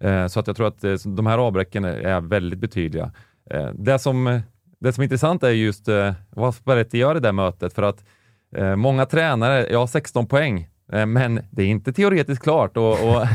Eh, 0.00 0.26
så 0.26 0.40
att 0.40 0.46
jag 0.46 0.56
tror 0.56 0.66
att 0.66 0.84
eh, 0.84 0.94
de 1.06 1.26
här 1.26 1.38
avbräcken 1.38 1.84
är 1.84 2.20
väldigt 2.20 2.58
betydliga. 2.58 3.12
Eh, 3.50 3.68
det, 3.74 3.98
som, 3.98 4.40
det 4.78 4.92
som 4.92 5.02
är 5.02 5.04
intressant 5.04 5.42
är 5.42 5.50
just 5.50 5.88
eh, 5.88 6.12
vad 6.30 6.54
Spalletti 6.54 6.98
gör 6.98 7.16
i 7.16 7.20
det 7.20 7.32
mötet, 7.32 7.72
för 7.72 7.82
att 7.82 8.04
eh, 8.56 8.76
många 8.76 9.06
tränare, 9.06 9.66
ja 9.70 9.86
16 9.86 10.26
poäng, 10.26 10.68
eh, 10.92 11.06
men 11.06 11.40
det 11.50 11.62
är 11.62 11.66
inte 11.66 11.92
teoretiskt 11.92 12.42
klart 12.42 12.76
och, 12.76 12.92
och 12.92 13.26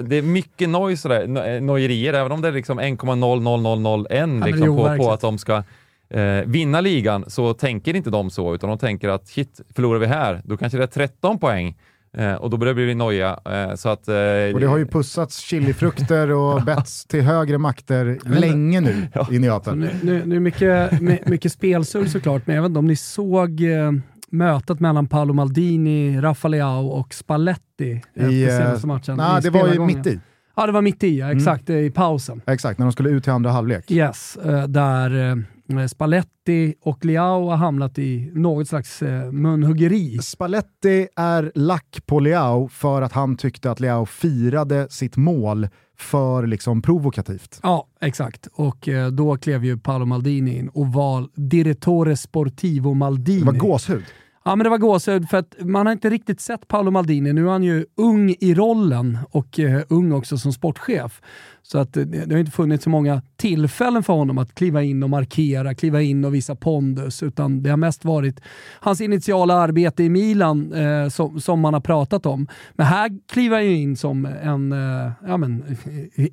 det 0.04 0.16
är 0.16 0.22
mycket 0.22 0.68
noise 0.68 1.08
där, 1.08 1.60
nojerier, 1.60 2.14
även 2.14 2.32
om 2.32 2.40
det 2.40 2.48
är 2.48 2.52
liksom 2.52 2.80
1,00001 2.80 4.08
det 4.08 4.16
är 4.18 4.52
liksom 4.52 4.66
på, 4.66 4.74
på 4.74 4.82
overkligt. 4.82 5.08
att 5.08 5.20
de 5.20 5.38
ska 5.38 5.62
eh, 6.10 6.44
vinna 6.46 6.80
ligan 6.80 7.24
så 7.26 7.54
tänker 7.54 7.96
inte 7.96 8.10
de 8.10 8.30
så, 8.30 8.54
utan 8.54 8.68
de 8.68 8.78
tänker 8.78 9.08
att 9.08 9.28
shit, 9.28 9.60
förlorar 9.74 9.98
vi 9.98 10.06
här, 10.06 10.40
då 10.44 10.56
kanske 10.56 10.78
det 10.78 10.84
är 10.84 10.86
13 10.86 11.38
poäng 11.38 11.76
eh, 12.18 12.34
och 12.34 12.50
då 12.50 12.56
börjar 12.56 12.74
det 12.74 12.84
bli 12.84 12.94
noja. 12.94 13.38
Eh, 13.44 13.74
så 13.74 13.88
att, 13.88 14.08
eh, 14.08 14.14
Och 14.54 14.60
det 14.60 14.66
har 14.66 14.78
ju 14.78 14.86
pussats 14.86 15.38
chilifrukter 15.40 16.30
och 16.30 16.62
betts 16.66 17.04
till 17.04 17.22
högre 17.22 17.58
makter 17.58 18.18
länge 18.40 18.80
nu 18.80 18.90
i 19.30 19.34
Så 19.34 19.40
Neapel. 19.40 19.76
nu, 19.78 19.90
nu, 20.02 20.22
nu 20.26 20.36
är 20.36 20.40
mycket, 20.40 21.00
my- 21.00 21.18
mycket 21.26 21.52
spelsurr 21.52 22.04
såklart, 22.06 22.46
men 22.46 22.56
jag 22.56 22.62
vet 22.62 22.68
inte 22.68 22.78
om 22.78 22.86
ni 22.86 22.96
såg 22.96 23.60
eh, 23.62 23.92
mötet 24.30 24.80
mellan 24.80 25.06
Paolo 25.06 25.32
Maldini, 25.34 26.20
Rafa 26.20 26.48
Leao 26.48 26.86
och 26.86 27.14
Spalletti 27.14 28.02
I, 28.14 28.42
eh, 28.44 28.48
senaste 28.48 28.86
matchen. 28.86 29.16
nej, 29.16 29.38
i 29.38 29.40
det 29.42 29.50
var 29.50 29.68
ju 29.72 29.80
mitt 29.80 30.06
i. 30.06 30.10
Mm. 30.10 30.20
Ja, 30.56 30.66
det 30.66 30.72
var 30.72 30.82
mitt 30.82 31.04
i, 31.04 31.18
ja, 31.18 31.32
exakt, 31.32 31.70
i 31.70 31.90
pausen. 31.90 32.40
Exakt, 32.46 32.78
när 32.78 32.86
de 32.86 32.92
skulle 32.92 33.10
ut 33.10 33.22
till 33.24 33.32
andra 33.32 33.50
halvlek. 33.50 33.90
Yes, 33.90 34.36
eh, 34.36 34.62
där 34.66 35.44
Spalletti 35.90 36.74
och 36.80 37.04
Leao 37.04 37.48
har 37.48 37.56
hamnat 37.56 37.98
i 37.98 38.30
något 38.34 38.68
slags 38.68 39.02
eh, 39.02 39.32
munhuggeri. 39.32 40.18
Spalletti 40.18 41.08
är 41.16 41.52
lack 41.54 41.98
på 42.06 42.20
Leao 42.20 42.68
för 42.68 43.02
att 43.02 43.12
han 43.12 43.36
tyckte 43.36 43.70
att 43.70 43.80
Leao 43.80 44.06
firade 44.06 44.86
sitt 44.90 45.16
mål 45.16 45.68
för 45.98 46.46
liksom 46.46 46.82
provokativt. 46.82 47.60
Ja, 47.62 47.86
exakt. 48.00 48.48
Och 48.52 48.88
eh, 48.88 49.08
då 49.08 49.36
klev 49.36 49.64
ju 49.64 49.78
Paolo 49.78 50.04
Maldini 50.04 50.58
in 50.58 50.68
och 50.68 50.86
var 50.86 51.28
direttore 51.34 52.16
sportivo 52.16 52.94
Maldini. 52.94 53.40
Det 53.40 53.46
var 53.46 53.52
gåshud. 53.52 54.04
Ja, 54.44 54.56
men 54.56 54.64
det 54.64 54.70
var 54.70 54.78
gåshud 54.78 55.28
för 55.28 55.36
att 55.36 55.54
man 55.60 55.86
har 55.86 55.92
inte 55.92 56.10
riktigt 56.10 56.40
sett 56.40 56.68
Paolo 56.68 56.90
Maldini. 56.90 57.32
Nu 57.32 57.46
är 57.46 57.50
han 57.50 57.62
ju 57.62 57.86
ung 57.96 58.34
i 58.40 58.54
rollen 58.54 59.18
och 59.30 59.58
eh, 59.58 59.82
ung 59.88 60.12
också 60.12 60.38
som 60.38 60.52
sportchef. 60.52 61.20
Så 61.62 61.78
att 61.78 61.96
eh, 61.96 62.02
det 62.04 62.34
har 62.34 62.38
inte 62.40 62.52
funnits 62.52 62.84
så 62.84 62.90
många 62.90 63.22
tillfällen 63.36 64.02
för 64.02 64.12
honom 64.12 64.38
att 64.38 64.54
kliva 64.54 64.82
in 64.82 65.02
och 65.02 65.10
markera, 65.10 65.74
kliva 65.74 66.02
in 66.02 66.24
och 66.24 66.34
visa 66.34 66.54
pondus, 66.54 67.22
utan 67.22 67.62
det 67.62 67.70
har 67.70 67.76
mest 67.76 68.04
varit 68.04 68.40
hans 68.80 69.00
initiala 69.00 69.54
arbete 69.54 70.02
i 70.02 70.08
Milan 70.08 70.72
eh, 70.72 71.08
som, 71.08 71.40
som 71.40 71.60
man 71.60 71.74
har 71.74 71.80
pratat 71.80 72.26
om. 72.26 72.46
Men 72.74 72.86
här 72.86 73.10
kliver 73.32 73.56
han 73.56 73.66
ju 73.66 73.76
in 73.76 73.96
som 73.96 74.26
en 74.26 74.72
eh, 74.72 75.10
ja, 75.26 75.36
men, 75.36 75.64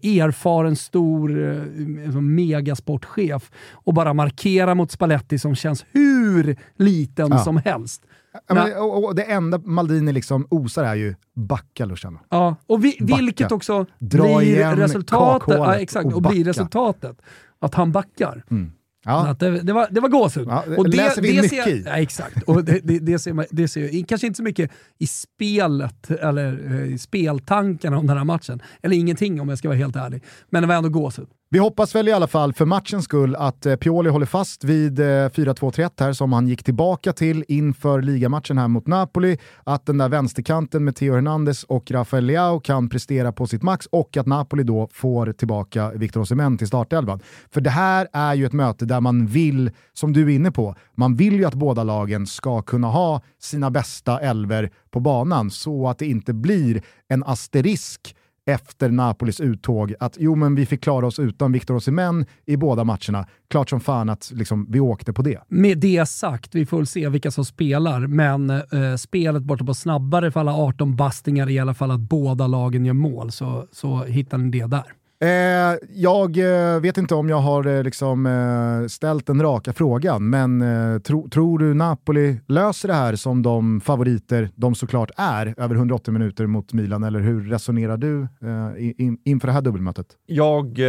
erfaren, 0.03 0.75
stor 0.75 1.43
eh, 1.47 2.11
som 2.11 2.35
megasportchef 2.35 3.51
och 3.71 3.93
bara 3.93 4.13
markera 4.13 4.75
mot 4.75 4.91
Spalletti 4.91 5.39
som 5.39 5.55
känns 5.55 5.85
hur 5.91 6.55
liten 6.77 7.27
Ja. 7.31 7.37
som 7.37 7.57
helst. 7.57 8.03
Ja, 8.33 8.53
men, 8.53 8.77
och, 8.77 9.05
och 9.05 9.15
det 9.15 9.23
enda 9.23 9.57
Maldini 9.57 10.13
liksom 10.13 10.47
osar 10.49 10.83
är 10.83 10.95
ju 10.95 11.15
backa 11.35 11.85
Luciano. 11.85 12.19
Ja, 12.29 12.55
och 12.67 12.85
vi, 12.85 12.97
vilket 12.99 13.51
också 13.51 13.85
Dra 13.99 14.37
blir 14.37 14.75
resultatet. 14.75 15.57
Ja, 15.57 15.75
exakt, 15.75 16.05
och 16.05 16.13
och, 16.13 16.21
blir 16.21 16.43
resultatet. 16.43 17.21
Att 17.59 17.75
han 17.75 17.91
backar. 17.91 18.43
Ja. 19.05 19.27
Att 19.27 19.39
det, 19.39 19.61
det, 19.61 19.73
var, 19.73 19.87
det 19.91 19.99
var 19.99 20.09
gåshud. 20.09 20.47
Ja, 20.47 20.63
det 20.67 20.77
och 20.77 20.87
läser 20.87 21.21
vi 21.21 21.41
mycket 21.41 21.49
ser, 21.49 21.67
i. 21.67 21.83
Ja, 21.85 21.91
exakt. 21.91 22.43
Och 22.43 22.63
det, 22.63 22.79
det, 22.83 22.99
det, 22.99 23.19
ser 23.19 23.33
man, 23.33 23.45
det 23.51 23.67
ser 23.67 24.03
kanske 24.03 24.27
inte 24.27 24.37
så 24.37 24.43
mycket 24.43 24.71
i 24.97 25.07
spelet, 25.07 26.11
eller 26.11 26.75
eh, 26.75 26.93
i 26.93 26.97
speltankarna 26.97 27.97
om 27.97 28.07
den 28.07 28.17
här 28.17 28.23
matchen. 28.23 28.61
Eller 28.81 28.95
ingenting 28.95 29.41
om 29.41 29.49
jag 29.49 29.57
ska 29.57 29.67
vara 29.67 29.77
helt 29.77 29.95
ärlig. 29.95 30.23
Men 30.49 30.63
det 30.63 30.67
var 30.67 30.75
ändå 30.75 30.89
gåshud. 30.89 31.27
Vi 31.51 31.59
hoppas 31.59 31.95
väl 31.95 32.07
i 32.07 32.11
alla 32.11 32.27
fall 32.27 32.53
för 32.53 32.65
matchens 32.65 33.05
skull 33.05 33.35
att 33.35 33.65
eh, 33.65 33.75
Pioli 33.75 34.09
håller 34.09 34.25
fast 34.25 34.63
vid 34.63 34.99
eh, 34.99 35.03
4-2-3-1 35.03 35.91
här 35.99 36.13
som 36.13 36.33
han 36.33 36.47
gick 36.47 36.63
tillbaka 36.63 37.13
till 37.13 37.45
inför 37.47 38.01
ligamatchen 38.01 38.57
här 38.57 38.67
mot 38.67 38.87
Napoli. 38.87 39.37
Att 39.63 39.85
den 39.85 39.97
där 39.97 40.09
vänsterkanten 40.09 40.83
med 40.83 40.95
Theo 40.95 41.13
Hernandez 41.13 41.63
och 41.63 41.91
Rafael 41.91 42.25
Leao 42.25 42.59
kan 42.59 42.89
prestera 42.89 43.31
på 43.31 43.47
sitt 43.47 43.63
max 43.63 43.85
och 43.85 44.17
att 44.17 44.25
Napoli 44.25 44.63
då 44.63 44.89
får 44.93 45.33
tillbaka 45.33 45.91
Victor 45.91 46.21
Osimhen 46.21 46.57
till 46.57 46.67
startelvan. 46.67 47.19
För 47.53 47.61
det 47.61 47.69
här 47.69 48.07
är 48.13 48.33
ju 48.33 48.45
ett 48.45 48.53
möte 48.53 48.85
där 48.85 49.01
man 49.01 49.27
vill, 49.27 49.71
som 49.93 50.13
du 50.13 50.23
är 50.23 50.35
inne 50.35 50.51
på, 50.51 50.75
man 50.95 51.15
vill 51.15 51.33
ju 51.33 51.45
att 51.45 51.53
båda 51.53 51.83
lagen 51.83 52.27
ska 52.27 52.61
kunna 52.61 52.87
ha 52.87 53.21
sina 53.41 53.71
bästa 53.71 54.19
elver 54.19 54.71
på 54.91 54.99
banan 54.99 55.51
så 55.51 55.87
att 55.89 55.99
det 55.99 56.05
inte 56.05 56.33
blir 56.33 56.81
en 57.07 57.23
asterisk 57.23 58.15
efter 58.49 58.89
Napolis 58.89 59.39
uttåg 59.39 59.93
att 59.99 60.17
jo 60.19 60.35
men 60.35 60.55
vi 60.55 60.65
fick 60.65 60.83
klara 60.83 61.07
oss 61.07 61.19
utan 61.19 61.51
Victor 61.51 61.75
Osimhen 61.75 62.25
i 62.45 62.57
båda 62.57 62.83
matcherna. 62.83 63.27
Klart 63.49 63.69
som 63.69 63.79
fan 63.79 64.09
att 64.09 64.31
liksom, 64.35 64.67
vi 64.69 64.79
åkte 64.79 65.13
på 65.13 65.21
det. 65.21 65.39
Med 65.47 65.77
det 65.77 66.09
sagt, 66.09 66.55
vi 66.55 66.65
får 66.65 66.77
väl 66.77 66.87
se 66.87 67.09
vilka 67.09 67.31
som 67.31 67.45
spelar, 67.45 68.07
men 68.07 68.49
eh, 68.49 68.95
spelet 68.97 69.43
borta 69.43 69.65
på 69.65 69.73
snabbare 69.73 70.31
för 70.31 70.39
alla 70.39 70.53
18 70.53 70.95
bastingar 70.95 71.47
är 71.47 71.51
i 71.51 71.59
alla 71.59 71.73
fall 71.73 71.91
att 71.91 71.99
båda 71.99 72.47
lagen 72.47 72.85
gör 72.85 72.93
mål, 72.93 73.31
så, 73.31 73.67
så 73.71 74.03
hittar 74.03 74.37
ni 74.37 74.59
det 74.59 74.67
där. 74.67 74.93
Eh, 75.21 75.77
jag 75.93 76.37
eh, 76.37 76.79
vet 76.79 76.97
inte 76.97 77.15
om 77.15 77.29
jag 77.29 77.37
har 77.37 77.67
eh, 77.67 77.83
liksom, 77.83 78.25
eh, 78.25 78.87
ställt 78.87 79.27
den 79.27 79.41
raka 79.41 79.73
frågan, 79.73 80.29
men 80.29 80.61
eh, 80.61 80.99
tro, 80.99 81.29
tror 81.29 81.59
du 81.59 81.73
Napoli 81.73 82.39
löser 82.47 82.87
det 82.87 82.93
här 82.93 83.15
som 83.15 83.43
de 83.43 83.81
favoriter 83.81 84.49
de 84.55 84.75
såklart 84.75 85.11
är 85.17 85.53
över 85.57 85.75
180 85.75 86.11
minuter 86.13 86.45
mot 86.47 86.73
Milan, 86.73 87.03
eller 87.03 87.19
hur 87.19 87.49
resonerar 87.49 87.97
du 87.97 88.21
eh, 88.21 88.91
in, 88.97 89.17
inför 89.25 89.47
det 89.47 89.53
här 89.53 89.61
dubbelmötet? 89.61 90.05
Jag 90.25 90.79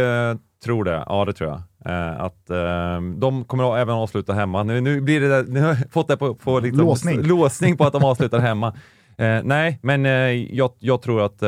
tror 0.63 0.83
det, 0.83 1.03
ja 1.05 1.25
det 1.25 1.33
tror 1.33 1.49
jag. 1.49 1.61
Eh, 1.85 2.21
att 2.21 2.49
eh, 2.49 3.01
de 3.17 3.43
kommer 3.45 3.73
att 3.73 3.81
även 3.81 3.95
avsluta 3.95 4.33
hemma. 4.33 4.63
Nu, 4.63 4.81
nu 4.81 5.01
blir 5.01 5.21
det 5.21 5.29
där, 5.29 5.45
nu 5.47 5.59
har 5.61 5.67
jag 5.67 5.91
fått 5.91 6.07
det 6.07 6.17
på, 6.17 6.35
på 6.35 6.59
liksom, 6.59 6.85
Låsning. 6.85 7.21
låsning 7.21 7.77
på 7.77 7.83
att 7.83 7.93
de 7.93 8.03
avslutar 8.03 8.39
hemma. 8.39 8.67
Eh, 9.17 9.39
nej, 9.43 9.79
men 9.81 10.05
jag, 10.55 10.71
jag 10.79 11.01
tror 11.01 11.21
att, 11.25 11.39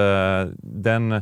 den, 0.57 1.21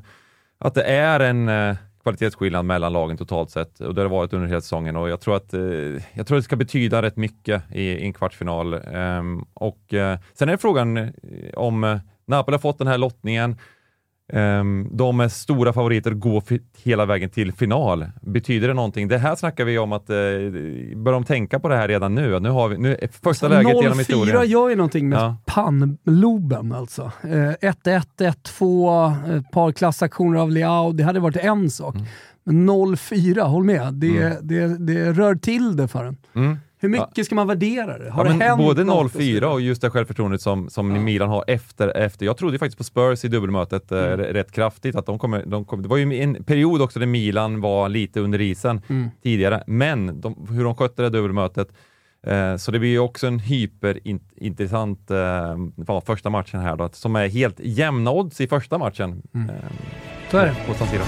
att 0.62 0.74
det 0.74 0.84
är 0.84 1.20
en 1.20 1.49
eh, 1.49 1.76
kvalitetsskillnad 2.03 2.66
mellan 2.66 2.93
lagen 2.93 3.18
totalt 3.18 3.49
sett 3.49 3.80
och 3.80 3.95
det 3.95 4.01
har 4.01 4.09
det 4.09 4.16
varit 4.16 4.34
under 4.34 4.47
hela 4.47 4.62
säsongen 4.62 4.95
och 4.95 5.09
jag 5.09 5.22
tror 5.22 5.36
att 5.36 5.53
eh, 5.53 5.62
jag 6.14 6.28
tror 6.28 6.36
det 6.36 6.43
ska 6.43 6.55
betyda 6.55 7.01
rätt 7.01 7.18
mycket 7.18 7.64
i, 7.72 7.82
i 7.82 8.01
en 8.05 8.14
kvartsfinal. 8.14 8.74
Ehm, 8.74 9.45
och 9.53 9.93
eh, 9.93 10.20
sen 10.34 10.49
är 10.49 10.57
frågan 10.57 10.97
eh, 10.97 11.09
om 11.55 11.84
eh, 11.84 11.97
Napoli 12.26 12.55
har 12.55 12.59
fått 12.59 12.78
den 12.78 12.88
här 12.88 12.97
lottningen. 12.97 13.57
Ehm, 14.34 14.88
de 14.91 15.19
är 15.19 15.27
stora 15.27 15.73
favoriter 15.73 16.11
går 16.11 16.43
hela 16.84 17.05
vägen 17.05 17.29
till 17.29 17.53
final. 17.53 18.05
Betyder 18.21 18.67
det 18.67 18.73
någonting? 18.73 19.07
Det 19.07 19.17
här 19.17 19.36
snackar 19.36 19.65
vi 19.65 19.77
om 19.77 19.91
att 19.91 20.09
eh, 20.09 20.15
börjar 20.95 21.11
de 21.13 21.23
tänka 21.23 21.59
på 21.59 21.67
det 21.67 21.75
här 21.75 21.88
redan 21.88 22.15
nu? 22.15 22.39
Nu 22.39 22.49
har 22.49 22.69
vi 22.69 22.77
nu, 22.77 22.97
första 23.23 23.47
läget 23.47 23.67
genom 23.67 23.84
0-4 23.84 23.97
historien. 23.97 24.49
gör 24.49 24.69
ju 24.69 24.75
någonting 24.75 25.09
med 25.09 25.19
Ja. 25.19 25.38
pannloben 25.45 26.71
alltså. 26.71 27.11
Eh, 27.23 27.69
1-1, 27.71 28.03
1-2, 28.17 29.38
ett 29.38 29.51
par 29.51 29.71
klassaktioner 29.71 30.39
av 30.39 30.51
Leao, 30.51 30.91
det 30.91 31.03
hade 31.03 31.19
varit 31.19 31.38
en 31.38 31.69
sak. 31.69 31.95
Mm. 31.95 32.07
Men 32.43 32.69
0-4, 32.69 33.41
håll 33.41 33.63
med, 33.63 33.93
det, 33.93 34.38
det, 34.41 34.77
det 34.88 35.11
rör 35.13 35.36
till 35.36 35.75
det 35.77 35.88
för 35.88 36.05
en. 36.05 36.17
Mm. 36.36 36.57
Hur 36.82 36.89
mycket 36.89 37.25
ska 37.25 37.36
man 37.36 37.47
värdera 37.47 37.97
det? 37.97 38.09
Har 38.09 38.25
Ja, 38.25 38.32
det 38.34 38.43
hänt 38.45 38.57
både 38.61 38.84
något 38.84 39.05
och 39.05 39.11
så 39.11 39.17
0-4 39.17 39.21
vidare? 39.21 39.49
och 39.51 39.61
just 39.61 39.82
det 39.82 39.89
självförtroendet 39.89 40.41
som, 40.41 40.69
som 40.69 41.03
Milan 41.03 41.29
har 41.29 41.43
efter, 41.47 41.88
efter. 41.97 42.25
Jag 42.25 42.38
trodde 42.38 42.53
ju 42.55 42.59
faktiskt 42.59 42.77
på 42.77 42.84
Spurs 42.84 43.25
i 43.25 43.27
dubbelmötet 43.27 43.91
eh, 43.91 43.97
Mm. 44.03 44.19
rätt 44.19 44.51
kraftigt. 44.51 44.95
Att 44.95 45.05
de 45.05 45.19
kommer, 45.19 45.45
de 45.45 45.65
kommer, 45.65 45.84
det 45.84 45.89
var 45.89 45.97
ju 45.97 46.21
en 46.21 46.43
period 46.43 46.82
också 46.82 46.99
där 46.99 47.05
Milan 47.07 47.61
var 47.61 47.89
lite 47.89 48.19
under 48.19 48.41
isen 48.41 48.82
Mm. 48.89 49.09
tidigare, 49.23 49.63
men 49.67 50.21
de, 50.21 50.47
hur 50.49 50.63
de 50.63 50.75
skötte 50.75 51.01
det 51.01 51.09
dubbelmötet 51.09 51.67
eh, 52.27 52.55
så 52.55 52.71
det 52.71 52.79
blir 52.79 52.89
ju 52.89 52.99
också 52.99 53.27
en 53.27 53.39
hyperintressant 53.39 55.11
eh, 55.11 55.17
ja, 55.88 56.01
första 56.05 56.29
matchen 56.29 56.59
här 56.59 56.75
då, 56.75 56.89
som 56.93 57.15
är 57.15 57.27
helt 57.27 57.59
jämna 57.59 58.11
odds 58.11 58.41
i 58.41 58.47
första 58.47 58.77
matchen. 58.77 59.21
Mm. 59.36 59.49
Eh, 59.49 59.55
Så 60.32 60.38
är 60.38 60.45
det. 60.45 60.55
på 60.67 60.73
San 60.73 60.88
Siro. 60.88 61.01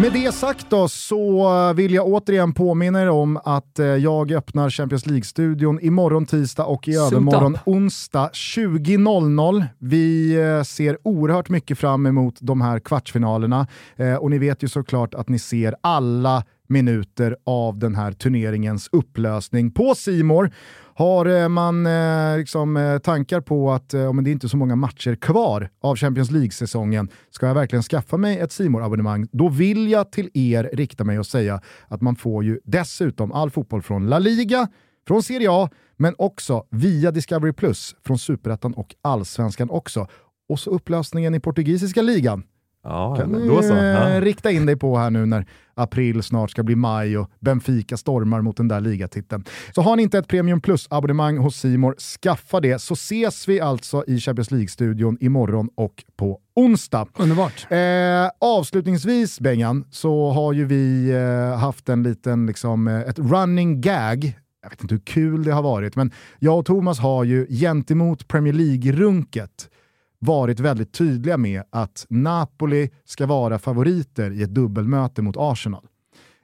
Med 0.00 0.12
det 0.12 0.34
sagt 0.34 0.70
då 0.70 0.88
så 0.88 1.72
vill 1.72 1.94
jag 1.94 2.06
återigen 2.06 2.54
påminna 2.54 3.02
er 3.02 3.08
om 3.08 3.40
att 3.44 3.78
eh, 3.78 3.86
jag 3.86 4.32
öppnar 4.32 4.70
Champions 4.70 5.06
League-studion 5.06 5.80
imorgon 5.80 6.26
tisdag 6.26 6.64
och 6.64 6.88
i 6.88 6.96
övermorgon 6.96 7.54
up. 7.54 7.60
onsdag 7.64 8.30
20.00. 8.32 9.64
Vi 9.78 10.34
eh, 10.40 10.62
ser 10.62 10.98
oerhört 11.02 11.48
mycket 11.48 11.78
fram 11.78 12.06
emot 12.06 12.34
de 12.40 12.60
här 12.60 12.80
kvartsfinalerna 12.80 13.66
eh, 13.96 14.14
och 14.14 14.30
ni 14.30 14.38
vet 14.38 14.62
ju 14.62 14.68
såklart 14.68 15.14
att 15.14 15.28
ni 15.28 15.38
ser 15.38 15.74
alla 15.80 16.44
minuter 16.68 17.36
av 17.46 17.78
den 17.78 17.94
här 17.94 18.12
turneringens 18.12 18.88
upplösning 18.92 19.70
på 19.70 19.94
Simor. 19.94 20.50
Har 20.98 21.26
eh, 21.26 21.48
man 21.48 21.86
eh, 21.86 22.38
liksom, 22.38 22.76
eh, 22.76 22.98
tankar 22.98 23.40
på 23.40 23.72
att 23.72 23.94
eh, 23.94 24.12
men 24.12 24.24
det 24.24 24.30
är 24.30 24.32
inte 24.32 24.48
så 24.48 24.56
många 24.56 24.76
matcher 24.76 25.14
kvar 25.14 25.70
av 25.80 25.96
Champions 25.96 26.30
League-säsongen, 26.30 27.08
ska 27.30 27.46
jag 27.46 27.54
verkligen 27.54 27.82
skaffa 27.82 28.16
mig 28.16 28.38
ett 28.38 28.52
simor 28.52 28.82
abonnemang 28.82 29.26
då 29.32 29.48
vill 29.48 29.90
jag 29.90 30.12
till 30.12 30.30
er 30.34 30.70
rikta 30.72 31.04
mig 31.04 31.18
och 31.18 31.26
säga 31.26 31.60
att 31.88 32.00
man 32.00 32.16
får 32.16 32.44
ju 32.44 32.60
dessutom 32.64 33.32
all 33.32 33.50
fotboll 33.50 33.82
från 33.82 34.06
La 34.06 34.18
Liga, 34.18 34.68
från 35.08 35.22
Serie 35.22 35.48
A, 35.50 35.70
men 35.96 36.14
också 36.18 36.64
via 36.70 37.10
Discovery 37.10 37.52
Plus 37.52 37.96
från 38.06 38.18
Superettan 38.18 38.74
och 38.74 38.94
Allsvenskan 39.02 39.70
också. 39.70 40.06
Och 40.48 40.60
så 40.60 40.70
upplösningen 40.70 41.34
i 41.34 41.40
portugisiska 41.40 42.02
ligan 42.02 42.42
Ja, 42.88 43.16
kan 43.16 43.30
men 43.30 43.40
du 43.40 43.46
då 43.48 43.62
så. 43.62 43.74
eh, 43.74 43.84
Ja. 43.84 44.20
rikta 44.20 44.50
in 44.50 44.66
dig 44.66 44.76
på 44.76 44.98
här 44.98 45.10
nu 45.10 45.26
när 45.26 45.46
april 45.74 46.22
snart 46.22 46.50
ska 46.50 46.62
bli 46.62 46.74
maj 46.76 47.18
och 47.18 47.30
Benfica 47.40 47.96
stormar 47.96 48.40
mot 48.42 48.56
den 48.56 48.68
där 48.68 48.80
ligatiteln. 48.80 49.44
Så 49.74 49.82
har 49.82 49.96
ni 49.96 50.02
inte 50.02 50.18
ett 50.18 50.28
Premium 50.28 50.60
Plus-abonnemang 50.60 51.38
hos 51.38 51.56
Simor, 51.56 51.94
skaffa 52.22 52.60
det 52.60 52.78
så 52.78 52.94
ses 52.94 53.48
vi 53.48 53.60
alltså 53.60 54.04
i 54.06 54.20
Champions 54.20 54.50
League-studion 54.50 55.16
imorgon 55.20 55.68
och 55.74 56.04
på 56.16 56.38
onsdag. 56.56 57.06
Underbart. 57.18 57.66
Eh, 57.70 58.30
avslutningsvis 58.40 59.40
Bengan, 59.40 59.84
så 59.90 60.30
har 60.30 60.52
ju 60.52 60.64
vi 60.64 61.10
eh, 61.10 61.58
haft 61.58 61.88
en 61.88 62.02
liten, 62.02 62.46
liksom, 62.46 62.88
eh, 62.88 63.00
ett 63.00 63.18
running 63.18 63.80
gag 63.80 64.32
jag 64.62 64.70
vet 64.70 64.82
inte 64.82 64.94
hur 64.94 65.02
kul 65.02 65.44
det 65.44 65.52
har 65.52 65.62
varit, 65.62 65.96
men 65.96 66.12
jag 66.38 66.58
och 66.58 66.66
Thomas 66.66 66.98
har 66.98 67.24
ju 67.24 67.46
gentemot 67.46 68.28
Premier 68.28 68.52
League-runket 68.54 69.68
varit 70.18 70.60
väldigt 70.60 70.92
tydliga 70.92 71.36
med 71.36 71.62
att 71.70 72.06
Napoli 72.08 72.90
ska 73.04 73.26
vara 73.26 73.58
favoriter 73.58 74.30
i 74.30 74.42
ett 74.42 74.54
dubbelmöte 74.54 75.22
mot 75.22 75.36
Arsenal. 75.38 75.86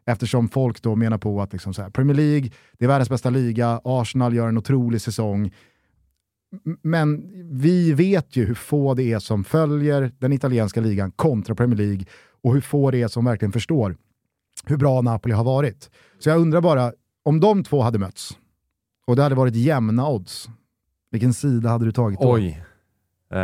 Eftersom 0.06 0.48
folk 0.48 0.82
då 0.82 0.96
menar 0.96 1.18
på 1.18 1.42
att 1.42 1.52
liksom 1.52 1.74
så 1.74 1.82
här, 1.82 1.90
Premier 1.90 2.16
League, 2.16 2.50
det 2.78 2.84
är 2.84 2.88
världens 2.88 3.10
bästa 3.10 3.30
liga, 3.30 3.80
Arsenal 3.84 4.34
gör 4.34 4.48
en 4.48 4.58
otrolig 4.58 5.00
säsong. 5.00 5.52
Men 6.82 7.30
vi 7.58 7.92
vet 7.92 8.36
ju 8.36 8.44
hur 8.44 8.54
få 8.54 8.94
det 8.94 9.12
är 9.12 9.18
som 9.18 9.44
följer 9.44 10.12
den 10.18 10.32
italienska 10.32 10.80
ligan 10.80 11.12
kontra 11.12 11.54
Premier 11.54 11.78
League 11.78 12.04
och 12.42 12.54
hur 12.54 12.60
få 12.60 12.90
det 12.90 13.02
är 13.02 13.08
som 13.08 13.24
verkligen 13.24 13.52
förstår 13.52 13.96
hur 14.66 14.76
bra 14.76 15.00
Napoli 15.00 15.34
har 15.34 15.44
varit. 15.44 15.90
Så 16.18 16.28
jag 16.28 16.40
undrar 16.40 16.60
bara, 16.60 16.92
om 17.22 17.40
de 17.40 17.64
två 17.64 17.82
hade 17.82 17.98
mötts 17.98 18.38
och 19.06 19.16
det 19.16 19.22
hade 19.22 19.34
varit 19.34 19.54
jämna 19.54 20.08
odds, 20.08 20.48
vilken 21.10 21.34
sida 21.34 21.68
hade 21.68 21.84
du 21.84 21.92
tagit 21.92 22.20
då? 22.20 22.32
Oj. 22.32 22.64
Uh, 23.34 23.40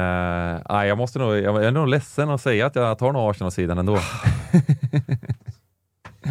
nej, 0.69 0.89
jag, 0.89 0.99
måste 0.99 1.19
nog, 1.19 1.37
jag 1.37 1.65
är 1.65 1.71
nog 1.71 1.89
ledsen 1.89 2.31
att 2.31 2.41
säga 2.41 2.67
att 2.67 2.77
jag 2.77 2.99
tar 2.99 3.13
nog 3.13 3.31
Arsenal-sidan 3.31 3.79
ändå. 3.79 3.99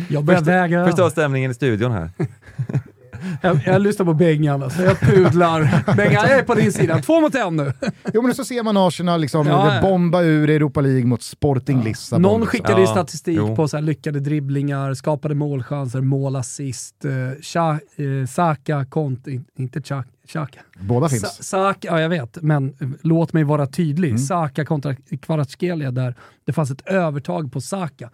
Jag 0.07 0.24
börjar 0.24 0.41
väga 0.41 0.86
Förstör 0.86 1.10
stämningen 1.10 1.51
i 1.51 1.53
studion 1.53 1.91
här. 1.91 2.10
jag, 3.41 3.62
jag 3.66 3.82
lyssnar 3.82 4.05
på 4.05 4.14
Bengan, 4.14 4.64
alltså. 4.64 4.84
jag 4.84 4.99
pudlar. 4.99 5.84
Bengan, 5.95 6.14
jag 6.14 6.39
är 6.39 6.43
på 6.43 6.53
din 6.55 6.72
sida. 6.72 7.01
Två 7.01 7.22
mot 7.22 7.36
en 7.36 7.55
nu. 7.55 7.74
Jo 8.14 8.22
men 8.22 8.36
så 8.36 8.45
ser 8.45 8.64
man 8.64 8.78
Arsenal 8.78 9.22
liksom 9.22 9.47
Ja, 9.47 9.76
ja. 9.76 9.82
bomba 9.82 10.22
ur 10.22 10.49
Europa 10.49 10.82
League 10.82 11.05
mot 11.05 11.22
Sporting 11.24 11.84
Lissabon. 11.84 12.22
Någon 12.22 12.41
liksom. 12.41 12.51
skickade 12.51 12.82
ju 12.82 12.88
Ja, 12.88 12.91
statistik 12.93 13.38
jo. 13.38 13.55
på 13.55 13.68
så 13.68 13.78
här 13.78 13.82
lyckade 13.82 14.20
dribblingar, 14.20 14.93
skapade 14.93 15.36
målchanser, 15.36 16.01
målassist. 16.01 17.05
Uh, 17.05 17.41
Cha, 17.41 17.72
eh, 17.72 18.28
Saka, 18.30 18.86
Conte, 18.86 19.32
in- 19.32 19.45
inte 19.55 19.80
Cha- 19.80 20.03
Xhaka. 20.34 20.59
Båda 20.80 21.09
finns. 21.09 21.21
Sa- 21.36 21.43
Saka, 21.43 21.88
ja 21.88 22.01
jag 22.01 22.09
vet, 22.09 22.38
men 22.41 22.75
låt 23.01 23.34
mig 23.34 23.43
vara 23.43 23.67
tydlig. 23.67 24.09
Mm. 24.09 24.19
Saka 24.19 24.65
kontra 24.65 24.95
Kvaratskhelia 25.21 25.91
där 25.91 26.15
det 26.45 26.53
fanns 26.53 26.71
ett 26.71 26.88
övertag 26.88 27.51
på 27.51 27.61
Saka. 27.61 28.09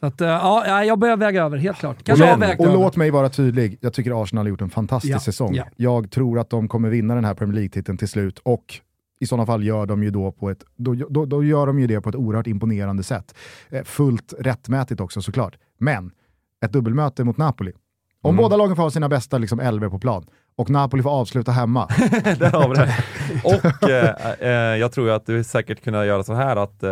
Så 0.00 0.06
att, 0.06 0.20
eh, 0.20 0.28
ja, 0.28 0.64
ja, 0.66 0.84
jag 0.84 0.98
börjar 0.98 1.16
väga 1.16 1.44
över, 1.44 1.58
helt 1.58 1.78
klart. 1.78 2.02
Kanske 2.04 2.24
Men- 2.26 2.40
vägt 2.40 2.60
Och 2.60 2.66
över. 2.66 2.76
låt 2.78 2.96
mig 2.96 3.10
vara 3.10 3.28
tydlig, 3.28 3.78
jag 3.80 3.92
tycker 3.92 4.22
Arsenal 4.22 4.44
har 4.44 4.50
gjort 4.50 4.60
en 4.60 4.70
fantastisk 4.70 5.14
Ja, 5.14 5.20
säsong. 5.20 5.54
ja. 5.54 5.64
Jag 5.76 6.10
tror 6.10 6.38
att 6.38 6.50
de 6.50 6.68
kommer 6.68 6.88
vinna 6.90 7.14
den 7.14 7.24
här 7.24 7.34
Premier 7.34 7.54
League-titeln 7.54 7.98
till 7.98 8.08
slut 8.08 8.38
och 8.42 8.64
i 9.20 9.26
sådana 9.26 9.46
fall 9.46 9.64
gör 9.64 9.86
de 9.86 10.02
ju 10.02 10.10
då, 10.10 10.32
på 10.32 10.50
ett, 10.50 10.64
då, 10.76 10.94
då, 10.94 11.24
då 11.26 11.44
gör 11.44 11.66
de 11.66 11.78
ju 11.80 11.86
det 11.86 12.00
på 12.00 12.08
ett 12.08 12.14
oerhört 12.16 12.46
imponerande 12.46 13.02
sätt. 13.02 13.34
Eh, 13.70 13.82
fullt 13.84 14.34
rättmätigt 14.38 15.00
också 15.00 15.22
såklart. 15.22 15.56
Men 15.78 16.10
ett 16.64 16.72
dubbelmöte 16.72 17.24
mot 17.24 17.36
Napoli, 17.36 17.72
Om 18.22 18.36
båda 18.36 18.56
lagen 18.56 18.76
får 18.76 18.82
ha 18.82 18.90
sina 18.90 19.08
bästa 19.08 19.38
liksom, 19.38 19.60
elver 19.60 19.88
på 19.88 19.98
plan 19.98 20.26
och 20.60 20.70
Napoli 20.70 21.02
får 21.02 21.10
avsluta 21.10 21.52
hemma. 21.52 21.86
Där 22.38 22.50
har 22.52 22.68
vi 22.68 22.74
det. 22.74 22.94
Och 23.44 23.90
eh, 23.90 24.30
eh, 24.40 24.78
jag 24.78 24.92
tror 24.92 25.10
att 25.10 25.26
du 25.26 25.44
säkert 25.44 25.84
kunna 25.84 26.06
göra 26.06 26.22
så 26.22 26.34
här 26.34 26.56
att 26.56 26.82
eh, 26.82 26.90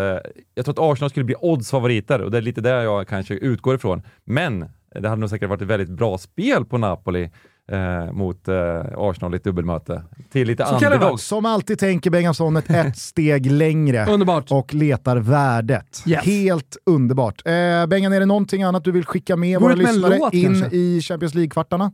jag 0.55 0.65
tror 0.65 0.71
att 0.73 0.79
Arsenal 0.93 1.11
skulle 1.11 1.25
bli 1.25 1.35
oddsfavoriter 1.41 2.21
och 2.23 2.31
det 2.31 2.39
är 2.39 2.43
lite 2.43 2.61
där 2.61 2.83
jag 2.83 3.09
kanske 3.09 3.35
utgår 3.35 3.75
ifrån. 3.75 4.03
Men 4.25 4.69
det 4.95 5.09
hade 5.09 5.21
nog 5.21 5.31
säkert 5.31 5.49
varit 5.49 5.63
ett 5.63 5.69
väldigt 5.69 5.89
bra 5.91 6.19
spel 6.19 6.65
på 6.65 6.79
Napoli 6.79 7.31
eh, 7.73 8.13
mot 8.13 8.49
eh, 8.49 8.55
Arsenal 8.97 9.35
i 9.35 9.37
ett 9.37 9.45
dubbelmöte. 9.45 10.03
Till 10.33 10.47
lite 10.47 10.65
det 10.81 10.87
underdogs. 10.87 11.25
Som 11.25 11.47
alltid 11.47 11.79
tänker 11.79 12.11
Bengasonet 12.11 12.71
ett 12.71 12.99
steg 12.99 13.53
längre 13.53 14.07
Underbart. 14.07 14.51
och 14.51 14.75
letar 14.75 15.17
värdet. 15.17 16.03
Yes. 16.07 16.25
Helt 16.25 16.77
underbart. 16.87 17.43
Eh, 17.45 17.87
Bengan, 17.87 18.13
är 18.13 18.21
det 18.21 18.27
någonting 18.27 18.63
annat 18.63 18.85
du 18.85 18.93
vill 18.93 19.05
skicka 19.07 19.37
med 19.37 19.59
Gå 19.59 19.65
våra 19.65 19.75
lyssnare 19.75 20.19
låt, 20.19 20.35
in 20.35 20.61
kanske? 20.61 20.77
i 20.77 21.01
Champions 21.01 21.35
League-kvartarna? 21.35 21.93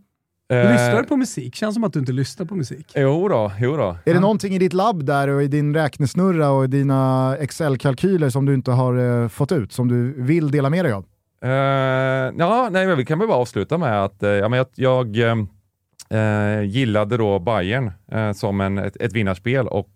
Eh, 0.53 0.73
Lyssnar 0.73 1.03
du 1.03 1.09
på 1.09 1.17
musik? 1.17 1.55
Känns 1.55 1.75
som 1.75 1.85
att 1.85 1.93
du 1.93 1.99
inte 1.99 2.13
lyssnar 2.13 2.47
på 2.47 2.55
musik. 2.55 2.93
Jo 2.97 3.29
då, 3.29 3.53
jo 3.61 3.77
då. 3.77 3.97
Är 4.05 4.15
det 4.15 4.21
någonting 4.21 4.55
i 4.55 4.59
ditt 4.59 4.73
labb 4.73 5.05
där 5.05 5.29
och 5.29 5.43
i 5.43 5.47
din 5.49 5.75
räknesnurra 5.75 6.51
och 6.51 6.65
i 6.65 6.67
dina 6.67 7.37
Excel-kalkyler 7.41 8.31
som 8.31 8.47
du 8.47 8.55
inte 8.55 8.71
har 8.71 9.23
eh, 9.23 9.29
fått 9.29 9.53
ut, 9.53 9.73
som 9.73 9.89
du 9.89 10.23
vill 10.23 10.51
dela 10.51 10.71
med 10.71 10.85
dig 10.85 10.93
av? 10.93 11.05
Eh, 11.43 11.51
ja, 12.39 12.69
nej, 12.71 12.87
men 12.87 12.97
vi 12.97 13.05
kan 13.05 13.19
väl 13.19 13.29
bara 13.29 13.39
avsluta 13.39 13.79
med 13.79 14.05
att 14.05 14.17
ja, 14.19 14.49
men 14.49 14.57
jag, 14.57 14.67
jag 14.75 15.19
eh, 16.11 16.63
gillade 16.63 17.17
då 17.17 17.39
Bayern 17.39 17.91
som 18.35 18.61
en, 18.61 18.79
ett, 18.79 18.97
ett 18.97 19.13
vinnarspel 19.13 19.69
och 19.69 19.91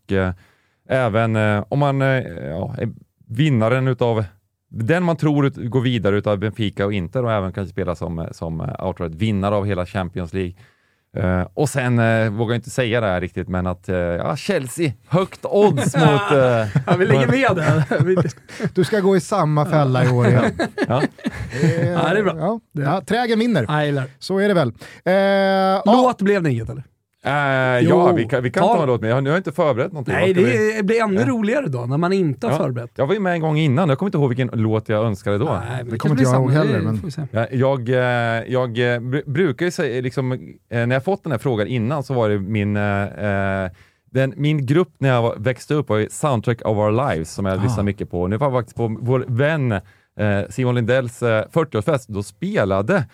även 0.89 1.37
om 1.69 1.79
man 1.79 2.01
ja, 2.01 2.75
är 2.79 2.89
vinnaren 3.27 3.89
utav 3.89 4.25
den 4.71 5.03
man 5.03 5.17
tror 5.17 5.47
ut, 5.47 5.57
går 5.57 5.81
vidare 5.81 6.17
utav 6.17 6.39
Benfica 6.39 6.87
och 6.87 6.93
Inter 6.93 7.25
och 7.25 7.33
även 7.33 7.53
kanske 7.53 7.73
spela 7.73 7.95
som, 7.95 8.29
som 8.33 8.61
eh, 8.61 8.87
outright 8.87 9.15
vinnare 9.15 9.55
av 9.55 9.67
hela 9.67 9.87
Champions 9.87 10.33
League. 10.33 10.55
Eh, 11.17 11.47
och 11.55 11.69
sen 11.69 11.99
eh, 11.99 12.31
vågar 12.31 12.53
jag 12.55 12.59
inte 12.59 12.71
säga 12.71 13.01
det 13.01 13.07
här 13.07 13.21
riktigt, 13.21 13.49
men 13.49 13.67
att 13.67 13.89
eh, 13.89 13.97
ja, 13.97 14.37
Chelsea, 14.37 14.93
högt 15.09 15.45
odds 15.45 15.97
mot... 15.97 16.31
eh, 16.33 16.67
Ja, 16.87 16.97
vi 16.99 17.07
lägger 17.07 17.27
med. 17.27 17.85
Vi- 18.05 18.17
Du 18.75 18.85
ska 18.85 19.01
gå 19.01 19.17
i 19.17 19.21
samma 19.21 19.67
fälla 19.67 20.05
i 20.05 20.09
år 20.09 20.27
igen. 20.29 20.45
ja. 20.89 21.03
Ja, 21.63 22.13
det 22.15 22.19
är 22.19 22.23
bra. 22.23 22.37
Ja, 22.39 22.61
ja, 22.73 23.01
trägen 23.01 23.39
vinner. 23.39 23.65
Så 24.19 24.39
är 24.39 24.49
det 24.49 24.55
väl. 24.55 24.73
Låt 25.87 26.23
blev 26.23 26.43
det 26.43 26.51
inget 26.51 26.71
eller? 26.71 26.85
Eh, 27.29 27.79
Jo, 27.89 27.89
ja, 27.99 28.13
vi 28.13 28.25
kan, 28.25 28.43
vi 28.43 28.51
kan 28.51 28.63
ta- 28.63 28.75
ta 28.75 28.83
en 28.83 28.89
låt 28.89 29.01
med. 29.01 29.11
Jag 29.11 29.25
nu 29.25 29.31
har 29.31 29.35
jag 29.37 29.41
inte 29.41 29.53
förberett 29.53 29.93
någonting. 29.93 30.15
Nej, 30.15 30.35
ska 30.35 30.43
vi- 30.45 30.73
det 30.77 30.83
blir 30.83 31.03
ännu 31.03 31.25
roligare 31.25 31.67
då 31.67 31.79
när 31.87 31.97
man 31.99 32.13
inte 32.13 32.47
har 32.47 32.53
Ja. 32.55 32.59
förberett. 32.59 32.91
Jag 32.95 33.07
var 33.07 33.15
ju 33.15 33.21
med 33.21 33.33
en 33.33 33.41
gång 33.41 33.59
innan, 33.59 33.89
jag 33.89 33.99
kommer 33.99 34.09
inte 34.09 34.19
ihåg 34.19 34.29
vilken 34.29 34.51
låt 34.53 34.89
jag 34.89 35.05
önskade 35.07 35.39
då. 35.39 35.45
Nej, 35.45 35.85
det 35.85 35.91
det 35.91 35.99
kommer 35.99 36.13
inte 36.15 36.23
jag 36.25 36.35
ihåg 36.35 36.51
heller, 36.51 36.81
Men... 36.81 37.01
Ja, 37.31 37.47
Jag, 37.51 37.89
eh, 37.89 37.97
jag 38.53 38.69
eh, 38.79 39.01
br- 39.01 39.31
brukar 39.31 39.65
ju 39.67 39.71
säga, 39.71 40.01
liksom, 40.01 40.33
eh, 40.33 40.39
när 40.71 40.93
jag 40.97 41.05
fått 41.05 41.23
den 41.23 41.33
här 41.33 41.39
frågan 41.39 41.67
innan 41.67 42.03
så 42.03 42.15
var 42.15 42.29
det 42.29 42.39
min, 42.39 42.77
eh, 42.77 43.03
eh, 43.65 43.71
den, 44.11 44.35
min 44.37 44.67
grupp 44.67 44.93
när 44.99 45.09
jag 45.09 45.23
var, 45.23 45.37
växte 45.39 45.75
upp 45.75 45.89
var 45.89 46.07
Soundtrack 46.11 46.63
of 46.65 46.77
Our 46.79 46.91
Lives 47.11 47.35
som 47.35 47.47
jag 47.47 47.63
lyssnade 47.63 47.83
mycket 47.83 48.11
på. 48.11 48.27
Nu 48.29 48.37
var 48.37 48.47
jag 48.47 48.55
faktiskt 48.55 48.77
på 48.77 48.97
vår 49.01 49.25
vän 49.29 49.73
eh, 49.73 49.81
Simon 50.51 50.75
Lindells 50.75 51.23
eh, 51.23 51.45
40-årsfest, 51.53 52.05
då 52.09 52.23
spelade 52.23 53.05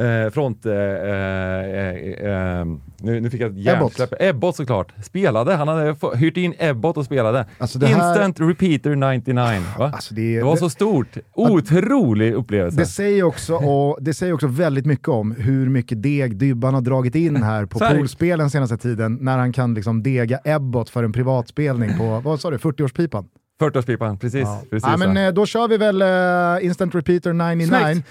eh, 0.00 0.30
front... 0.30 0.66
Eh, 0.66 0.72
eh, 0.72 2.60
eh, 2.60 2.64
nu, 2.98 3.20
nu 3.20 3.30
fick 3.30 3.40
jag 3.40 3.50
ett 3.50 3.58
hjärnsläpp. 3.58 4.14
Ebbot 4.20 4.56
såklart. 4.56 4.92
Spelade. 5.04 5.54
Han 5.54 5.68
hade 5.68 5.96
hyrt 6.16 6.36
in 6.36 6.54
Ebbot 6.58 6.96
och 6.96 7.04
spelade. 7.04 7.46
Alltså 7.58 7.78
det 7.78 7.86
här- 7.86 8.08
Instant 8.08 8.40
Repeater 8.40 8.96
99. 9.16 9.62
Va? 9.78 9.90
Alltså 9.94 10.14
det, 10.14 10.36
det 10.38 10.44
var 10.44 10.52
det- 10.52 10.58
så 10.58 10.70
stort. 10.70 11.16
Otrolig 11.34 12.32
upplevelse. 12.34 12.78
Det 12.80 12.86
säger, 12.86 13.22
också, 13.22 13.54
och 13.54 13.98
det 14.00 14.14
säger 14.14 14.32
också 14.32 14.46
väldigt 14.46 14.86
mycket 14.86 15.08
om 15.08 15.32
hur 15.32 15.68
mycket 15.68 16.02
deg 16.02 16.36
Dybban 16.36 16.74
har 16.74 16.80
dragit 16.80 17.14
in 17.14 17.36
här 17.42 17.66
på 17.66 17.78
poolspelen 17.96 18.50
senaste 18.50 18.76
tiden, 18.76 19.18
när 19.20 19.38
han 19.38 19.52
kan 19.52 19.74
liksom 19.74 20.02
dega 20.02 20.38
Ebbot 20.44 20.90
för 20.90 21.04
en 21.04 21.12
privatspelning 21.12 21.98
på, 21.98 22.20
vad 22.24 22.40
sa 22.40 22.50
du, 22.50 22.56
40-årspipan? 22.56 23.24
40-årspipan, 23.60 24.18
precis. 24.18 24.48
precis 24.70 24.88
Ja, 24.88 24.96
men 24.96 25.16
eh, 25.16 25.32
då 25.32 25.46
kör 25.46 25.68
vi 25.68 25.76
väl 25.76 26.02
eh, 26.02 26.66
Instant 26.66 26.94
Repeater 26.94 27.32
99. 27.32 28.02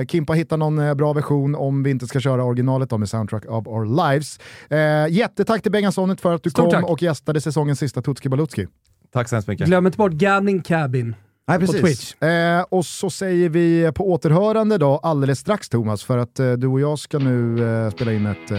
Eh, 0.00 0.06
Kimpa 0.06 0.32
hittar 0.32 0.56
någon 0.56 0.78
eh, 0.78 0.94
bra 0.94 1.12
version 1.12 1.54
om 1.54 1.82
vi 1.82 1.90
inte 1.90 2.06
ska 2.06 2.20
köra 2.20 2.44
originalet 2.44 2.90
då 2.90 2.98
med 2.98 3.08
Soundtrack 3.08 3.44
of 3.46 3.66
Our 3.66 4.10
Lives. 4.10 4.38
Eh, 4.70 5.08
jättetack 5.14 5.62
till 5.62 5.72
Bengan 5.72 5.92
Sonnet 5.92 6.20
för 6.20 6.34
att 6.34 6.42
du 6.42 6.50
Stort 6.50 6.64
kom 6.64 6.70
tack. 6.70 6.90
och 6.90 7.02
gästade 7.02 7.40
säsongens 7.40 7.78
sista 7.78 8.02
Tutski 8.02 8.28
Balutski. 8.28 8.66
Tack 9.12 9.28
så 9.28 9.36
hemskt 9.36 9.48
mycket. 9.48 9.66
Glöm 9.66 9.86
inte 9.86 9.98
bort 9.98 10.12
Gambling 10.12 10.62
Cabin. 10.62 11.14
Nej, 11.48 11.58
På 11.58 11.66
precis. 11.66 11.80
Twitch. 11.82 12.22
Eh, 12.22 12.62
och 12.68 12.86
så 12.86 13.10
säger 13.10 13.48
vi 13.48 13.92
på 13.94 14.12
återhörande 14.12 14.78
då 14.78 14.96
alldeles 15.02 15.38
strax 15.38 15.68
Thomas, 15.68 16.04
för 16.04 16.18
att 16.18 16.40
eh, 16.40 16.52
du 16.52 16.66
och 16.66 16.80
jag 16.80 16.98
ska 16.98 17.18
nu 17.18 17.68
eh, 17.84 17.90
spela 17.90 18.12
in 18.12 18.26
ett 18.26 18.50
eh, 18.50 18.58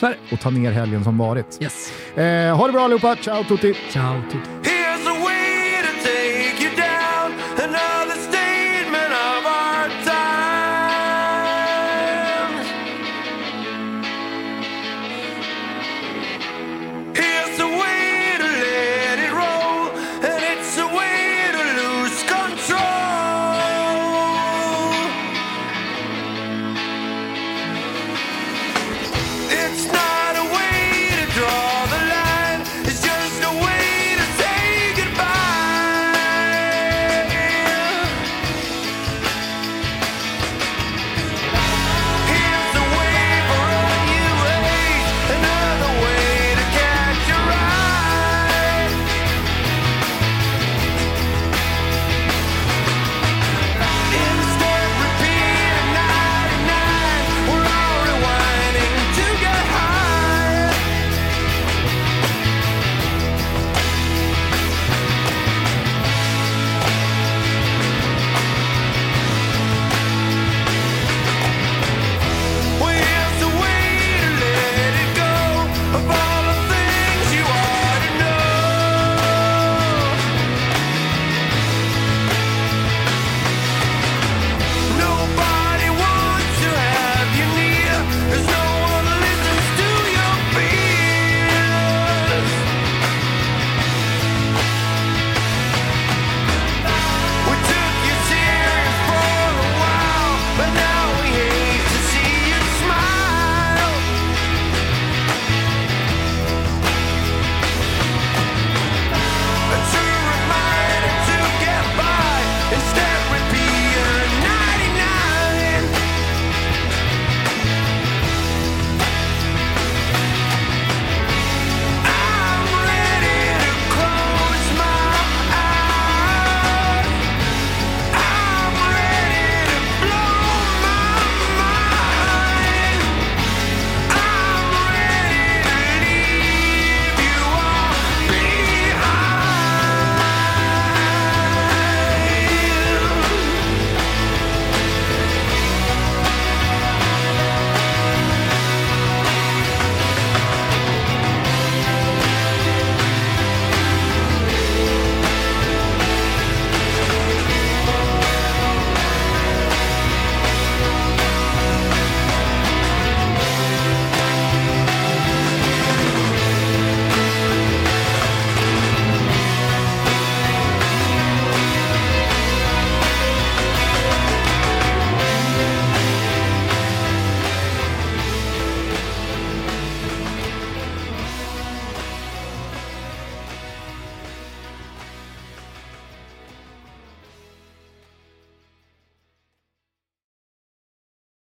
det. 0.00 0.16
och 0.32 0.40
ta 0.40 0.50
ner 0.50 0.72
helgen 0.72 1.04
som 1.04 1.18
varit. 1.18 1.58
Yes. 1.60 1.92
Eh, 2.16 2.56
ha 2.56 2.66
det 2.66 2.72
bra 2.72 2.82
allihopa, 2.82 3.16
ciao 3.16 3.44
tutti! 3.44 3.74
Ciao 3.92 4.22
tutti. 4.32 4.75